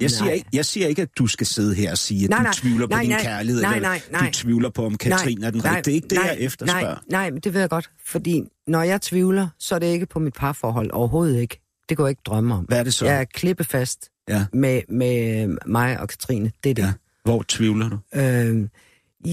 Jeg 0.00 0.10
siger, 0.10 0.24
Nej. 0.24 0.34
ikke, 0.34 0.48
jeg 0.52 0.64
siger 0.66 0.86
ikke, 0.86 1.02
at 1.02 1.08
du 1.18 1.26
skal 1.26 1.46
sidde 1.46 1.74
her 1.74 1.90
og 1.90 1.98
sige, 1.98 2.24
at 2.24 2.30
Nej, 2.30 2.38
du 2.38 2.42
nej, 2.42 2.52
tvivler 2.54 2.86
på 2.86 2.90
nej, 2.90 3.00
din 3.00 3.10
nej, 3.10 3.22
kærlighed, 3.22 3.62
nej, 3.62 3.74
eller 3.76 3.88
nej, 3.88 4.00
nej. 4.10 4.26
du 4.26 4.32
tvivler 4.32 4.70
på, 4.70 4.86
om 4.86 4.96
Katrine 4.96 5.46
er 5.46 5.50
den 5.50 5.64
rigtige. 5.64 5.82
Det 5.84 5.90
er 5.90 5.94
ikke 5.94 6.08
det, 6.08 6.18
nej, 6.18 6.26
jeg 6.26 6.38
efterspørger. 6.40 6.86
Nej, 6.86 6.98
nej, 7.08 7.30
men 7.30 7.40
det 7.40 7.54
ved 7.54 7.60
jeg 7.60 7.70
godt. 7.70 7.90
Fordi 8.06 8.42
når 8.66 8.82
jeg 8.82 9.00
tvivler, 9.02 9.48
så 9.58 9.74
er 9.74 9.78
det 9.78 9.86
ikke 9.86 10.06
på 10.06 10.18
mit 10.18 10.34
parforhold. 10.34 10.90
Overhovedet 10.90 11.40
ikke. 11.40 11.60
Det 11.90 11.96
går 11.96 12.04
jeg 12.06 12.10
ikke 12.10 12.22
drømme 12.26 12.54
om. 12.54 12.64
Hvad 12.64 12.78
er 12.78 12.82
det 12.84 12.94
så? 12.94 13.06
Jeg 13.06 13.20
er 13.20 13.24
klippefast 13.24 14.10
Ja. 14.28 14.46
med, 14.52 14.82
med 14.88 15.46
mig 15.66 16.00
og 16.00 16.08
Katrine. 16.08 16.52
Det 16.64 16.70
er 16.70 16.74
det. 16.74 16.82
Ja. 16.82 16.92
Hvor 17.24 17.44
tvivler 17.48 17.88
du? 17.88 17.98
Øh, 18.14 18.68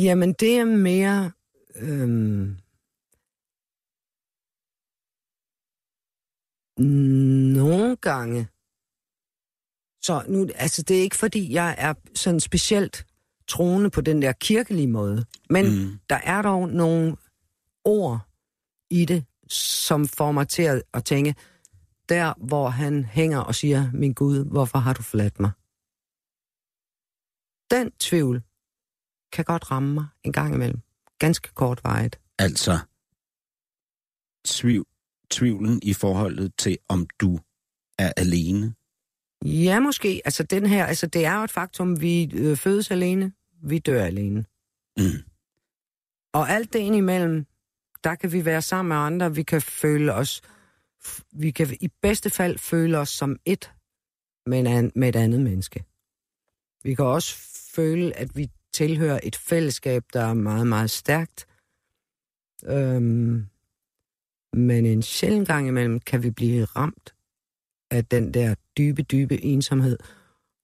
jamen, 0.04 0.34
det 0.34 0.58
er 0.58 0.66
mere... 0.66 1.32
Øh, 1.76 2.48
nogle 7.56 7.96
gange. 7.96 8.48
Så 10.02 10.24
nu, 10.28 10.48
altså, 10.56 10.82
det 10.82 10.98
er 10.98 11.02
ikke 11.02 11.16
fordi, 11.16 11.54
jeg 11.54 11.76
er 11.78 11.94
sådan 12.16 12.40
specielt 12.40 13.06
troende 13.48 13.90
på 13.90 14.02
den 14.02 14.22
der 14.22 14.32
kirkelige 14.32 14.88
måde. 14.88 15.26
Men 15.50 15.66
mm. 15.66 15.72
Mm. 15.72 16.00
der 16.10 16.20
er 16.24 16.42
dog 16.42 16.70
nogle 16.70 17.16
ord 17.86 18.20
i 18.90 19.06
det, 19.06 19.26
som 19.50 20.08
får 20.08 20.32
mig 20.32 20.48
til 20.48 20.64
at, 20.64 20.84
at 20.94 21.06
tænke, 21.06 21.36
der 22.10 22.34
hvor 22.38 22.70
han 22.70 23.06
hænger 23.06 23.40
og 23.40 23.56
siger, 23.56 23.92
min 23.94 24.14
Gud, 24.14 24.46
hvorfor 24.46 24.78
har 24.78 24.94
du 24.94 25.02
forladt 25.02 25.40
mig? 25.40 25.52
Den 27.72 27.92
tvivl 28.00 28.42
kan 29.32 29.46
godt 29.46 29.72
ramme 29.72 29.94
mig 29.94 30.08
en 30.24 30.34
gang 30.34 30.56
imellem. 30.56 30.82
Ganske 31.20 31.50
kort 31.54 31.84
vejet. 31.84 32.20
Altså, 32.40 32.80
tvivl, 34.46 34.86
tvivlen 35.30 35.80
i 35.84 35.94
forholdet 35.94 36.54
til, 36.58 36.78
om 36.90 37.08
du 37.20 37.40
er 38.00 38.12
alene. 38.18 38.76
Ja, 39.46 39.80
måske. 39.80 40.22
Altså, 40.26 40.44
den 40.44 40.66
her, 40.66 40.86
altså, 40.86 41.08
det 41.08 41.26
er 41.26 41.38
jo 41.38 41.44
et 41.44 41.52
faktum, 41.52 42.02
vi 42.02 42.32
øh, 42.34 42.58
fødes 42.58 42.92
alene, 42.92 43.34
vi 43.64 43.80
dør 43.80 44.04
alene. 44.04 44.46
Mm. 44.98 45.24
Og 46.34 46.50
alt 46.50 46.74
det 46.74 46.80
indimellem, 46.80 47.46
der 48.04 48.16
kan 48.16 48.32
vi 48.32 48.46
være 48.46 48.62
sammen 48.62 48.90
med 48.90 48.98
andre, 48.98 49.36
vi 49.36 49.44
kan 49.44 49.62
føle 49.62 50.14
os, 50.14 50.42
vi 51.32 51.52
kan 51.52 51.78
i 51.82 51.90
bedste 52.02 52.30
fald 52.30 52.58
føle 52.58 52.98
os 52.98 53.10
som 53.10 53.38
et 53.46 53.72
med, 54.46 54.60
en 54.60 54.68
an, 54.68 54.92
med 54.96 55.10
et 55.10 55.16
andet 55.16 55.42
menneske. 55.42 55.84
Vi 56.84 56.96
kan 56.96 57.06
også 57.06 57.36
føle, 57.76 58.18
at 58.18 58.36
vi 58.36 58.50
tilhører 58.74 59.20
et 59.24 59.36
fællesskab, 59.36 60.04
der 60.14 60.22
er 60.22 60.34
meget, 60.34 60.68
meget 60.68 60.90
stærkt. 60.90 61.48
Øhm, 62.66 63.46
men 64.54 64.86
en 64.86 65.02
sjældent 65.02 65.48
gang 65.48 65.68
imellem 65.68 66.00
kan 66.00 66.24
vi 66.24 66.32
blive 66.32 66.66
ramt 66.66 67.16
af 67.92 68.06
den 68.06 68.34
der 68.34 68.56
dybe, 68.78 69.04
dybe 69.04 69.44
ensomhed. 69.44 69.98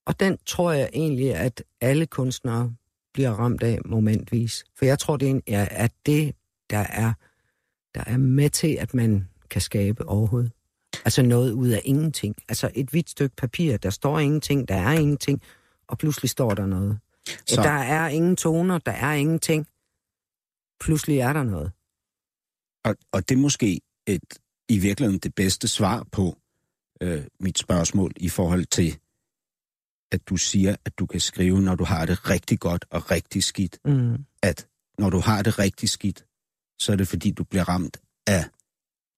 Og 0.05 0.19
den 0.19 0.37
tror 0.45 0.71
jeg 0.71 0.89
egentlig, 0.93 1.35
at 1.35 1.63
alle 1.81 2.05
kunstnere 2.05 2.75
bliver 3.13 3.31
ramt 3.31 3.63
af 3.63 3.79
momentvis. 3.85 4.65
For 4.75 4.85
jeg 4.85 4.99
tror, 4.99 5.17
det 5.17 5.41
er, 5.47 5.65
en, 5.65 5.89
det, 6.05 6.35
der 6.69 6.77
er, 6.77 7.13
der 7.95 8.03
er 8.07 8.17
med 8.17 8.49
til, 8.49 8.77
at 8.79 8.93
man 8.93 9.29
kan 9.53 9.61
skabe 9.61 10.07
overhovedet. 10.07 10.51
Altså 11.05 11.21
noget 11.21 11.51
ud 11.51 11.69
af 11.69 11.81
ingenting. 11.85 12.35
Altså 12.49 12.71
et 12.75 12.89
hvidt 12.89 13.09
stykke 13.09 13.35
papir, 13.35 13.77
der 13.77 13.89
står 13.89 14.19
ingenting, 14.19 14.67
der 14.67 14.75
er 14.75 14.91
ingenting, 14.91 15.41
og 15.87 15.97
pludselig 15.97 16.29
står 16.29 16.53
der 16.53 16.65
noget. 16.65 16.99
Så. 17.47 17.61
Der 17.61 17.69
er 17.69 18.07
ingen 18.07 18.35
toner, 18.35 18.77
der 18.77 18.91
er 18.91 19.13
ingenting. 19.13 19.67
Pludselig 20.79 21.17
er 21.17 21.33
der 21.33 21.43
noget. 21.43 21.71
Og, 22.85 22.95
og 23.11 23.29
det 23.29 23.35
er 23.35 23.39
måske 23.39 23.81
et, 24.07 24.39
i 24.69 24.77
virkeligheden 24.79 25.19
det 25.19 25.35
bedste 25.35 25.67
svar 25.67 26.07
på 26.11 26.37
øh, 27.01 27.23
mit 27.39 27.59
spørgsmål 27.59 28.11
i 28.17 28.29
forhold 28.29 28.65
til, 28.65 28.97
at 30.11 30.29
du 30.29 30.37
siger, 30.37 30.75
at 30.85 30.99
du 30.99 31.05
kan 31.05 31.19
skrive, 31.19 31.61
når 31.61 31.75
du 31.75 31.83
har 31.83 32.05
det 32.05 32.29
rigtig 32.29 32.59
godt 32.59 32.85
og 32.89 33.11
rigtig 33.11 33.43
skidt. 33.43 33.79
Mm. 33.85 34.25
At 34.41 34.67
når 34.99 35.09
du 35.09 35.19
har 35.19 35.41
det 35.41 35.59
rigtig 35.59 35.89
skidt, 35.89 36.25
så 36.79 36.91
er 36.91 36.95
det 36.95 37.07
fordi, 37.07 37.31
du 37.31 37.43
bliver 37.43 37.69
ramt 37.69 37.97
af 38.27 38.45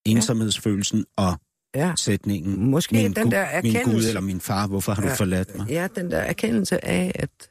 ensomhedsfølelsen 0.05 1.05
og 1.15 1.33
Ja, 1.75 1.93
sætningen, 1.97 2.69
Måske 2.69 2.93
min, 2.95 3.13
den 3.13 3.31
der 3.31 3.61
min 3.61 3.71
Gud 3.73 3.79
erkendelse. 3.79 4.07
eller 4.07 4.21
min 4.21 4.41
far, 4.41 4.67
hvorfor 4.67 4.93
har 4.93 5.01
du 5.01 5.07
Ja, 5.07 5.13
forladt 5.13 5.55
mig? 5.57 5.67
ja, 5.69 5.87
den 5.95 6.11
der 6.11 6.17
erkendelse 6.19 6.85
af, 6.85 7.11
at, 7.15 7.49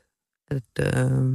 at, 0.50 0.96
øh, 0.96 1.34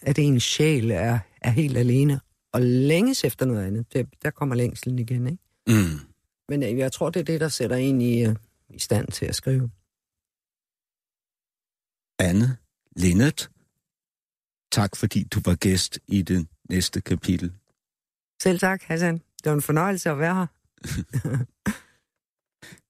at 0.00 0.18
en 0.18 0.40
sjæl 0.40 0.90
er, 0.90 1.18
er 1.42 1.50
helt 1.50 1.76
alene 1.78 2.20
og 2.52 2.62
længes 2.62 3.24
efter 3.24 3.46
noget 3.46 3.66
andet. 3.66 3.92
Det, 3.92 4.08
der 4.22 4.30
kommer 4.30 4.54
længselen 4.54 4.98
igen, 4.98 5.26
ikke? 5.26 5.42
Mm. 5.66 6.00
Men 6.48 6.62
øh, 6.62 6.78
jeg 6.78 6.92
tror, 6.92 7.10
det 7.10 7.20
er 7.20 7.24
det, 7.24 7.40
der 7.40 7.48
sætter 7.48 7.76
en 7.76 8.00
i, 8.00 8.24
øh, 8.26 8.36
i 8.70 8.78
stand 8.78 9.08
til 9.08 9.26
at 9.26 9.34
skrive. 9.34 9.70
Anne 12.18 12.56
Linnet, 12.96 13.50
tak 14.72 14.96
fordi 14.96 15.24
du 15.24 15.40
var 15.44 15.54
gæst 15.54 15.98
i 16.08 16.22
det 16.22 16.46
næste 16.70 17.00
kapitel. 17.00 17.52
Selv 18.42 18.58
tak, 18.58 18.82
Hassan. 18.82 19.14
Det 19.14 19.50
var 19.50 19.52
en 19.52 19.62
fornøjelse 19.62 20.10
at 20.10 20.18
være 20.18 20.34
her. 20.34 20.46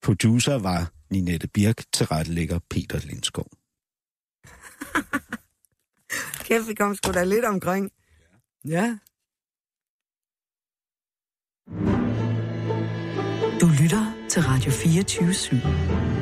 Producer 0.06 0.58
var 0.58 0.92
Ninette 1.10 1.48
Birk, 1.48 1.84
tilrettelægger 1.92 2.58
Peter 2.70 2.98
Lindskov. 2.98 3.44
Kæft, 6.44 6.68
vi 6.68 6.74
kom 6.74 6.94
sgu 6.94 7.12
da 7.12 7.24
lidt 7.24 7.44
omkring. 7.44 7.90
Ja. 8.64 8.98
Du 13.60 13.66
lytter 13.82 14.26
til 14.28 14.42
Radio 14.42 14.70
24 14.70 15.30
/7. 15.30 16.13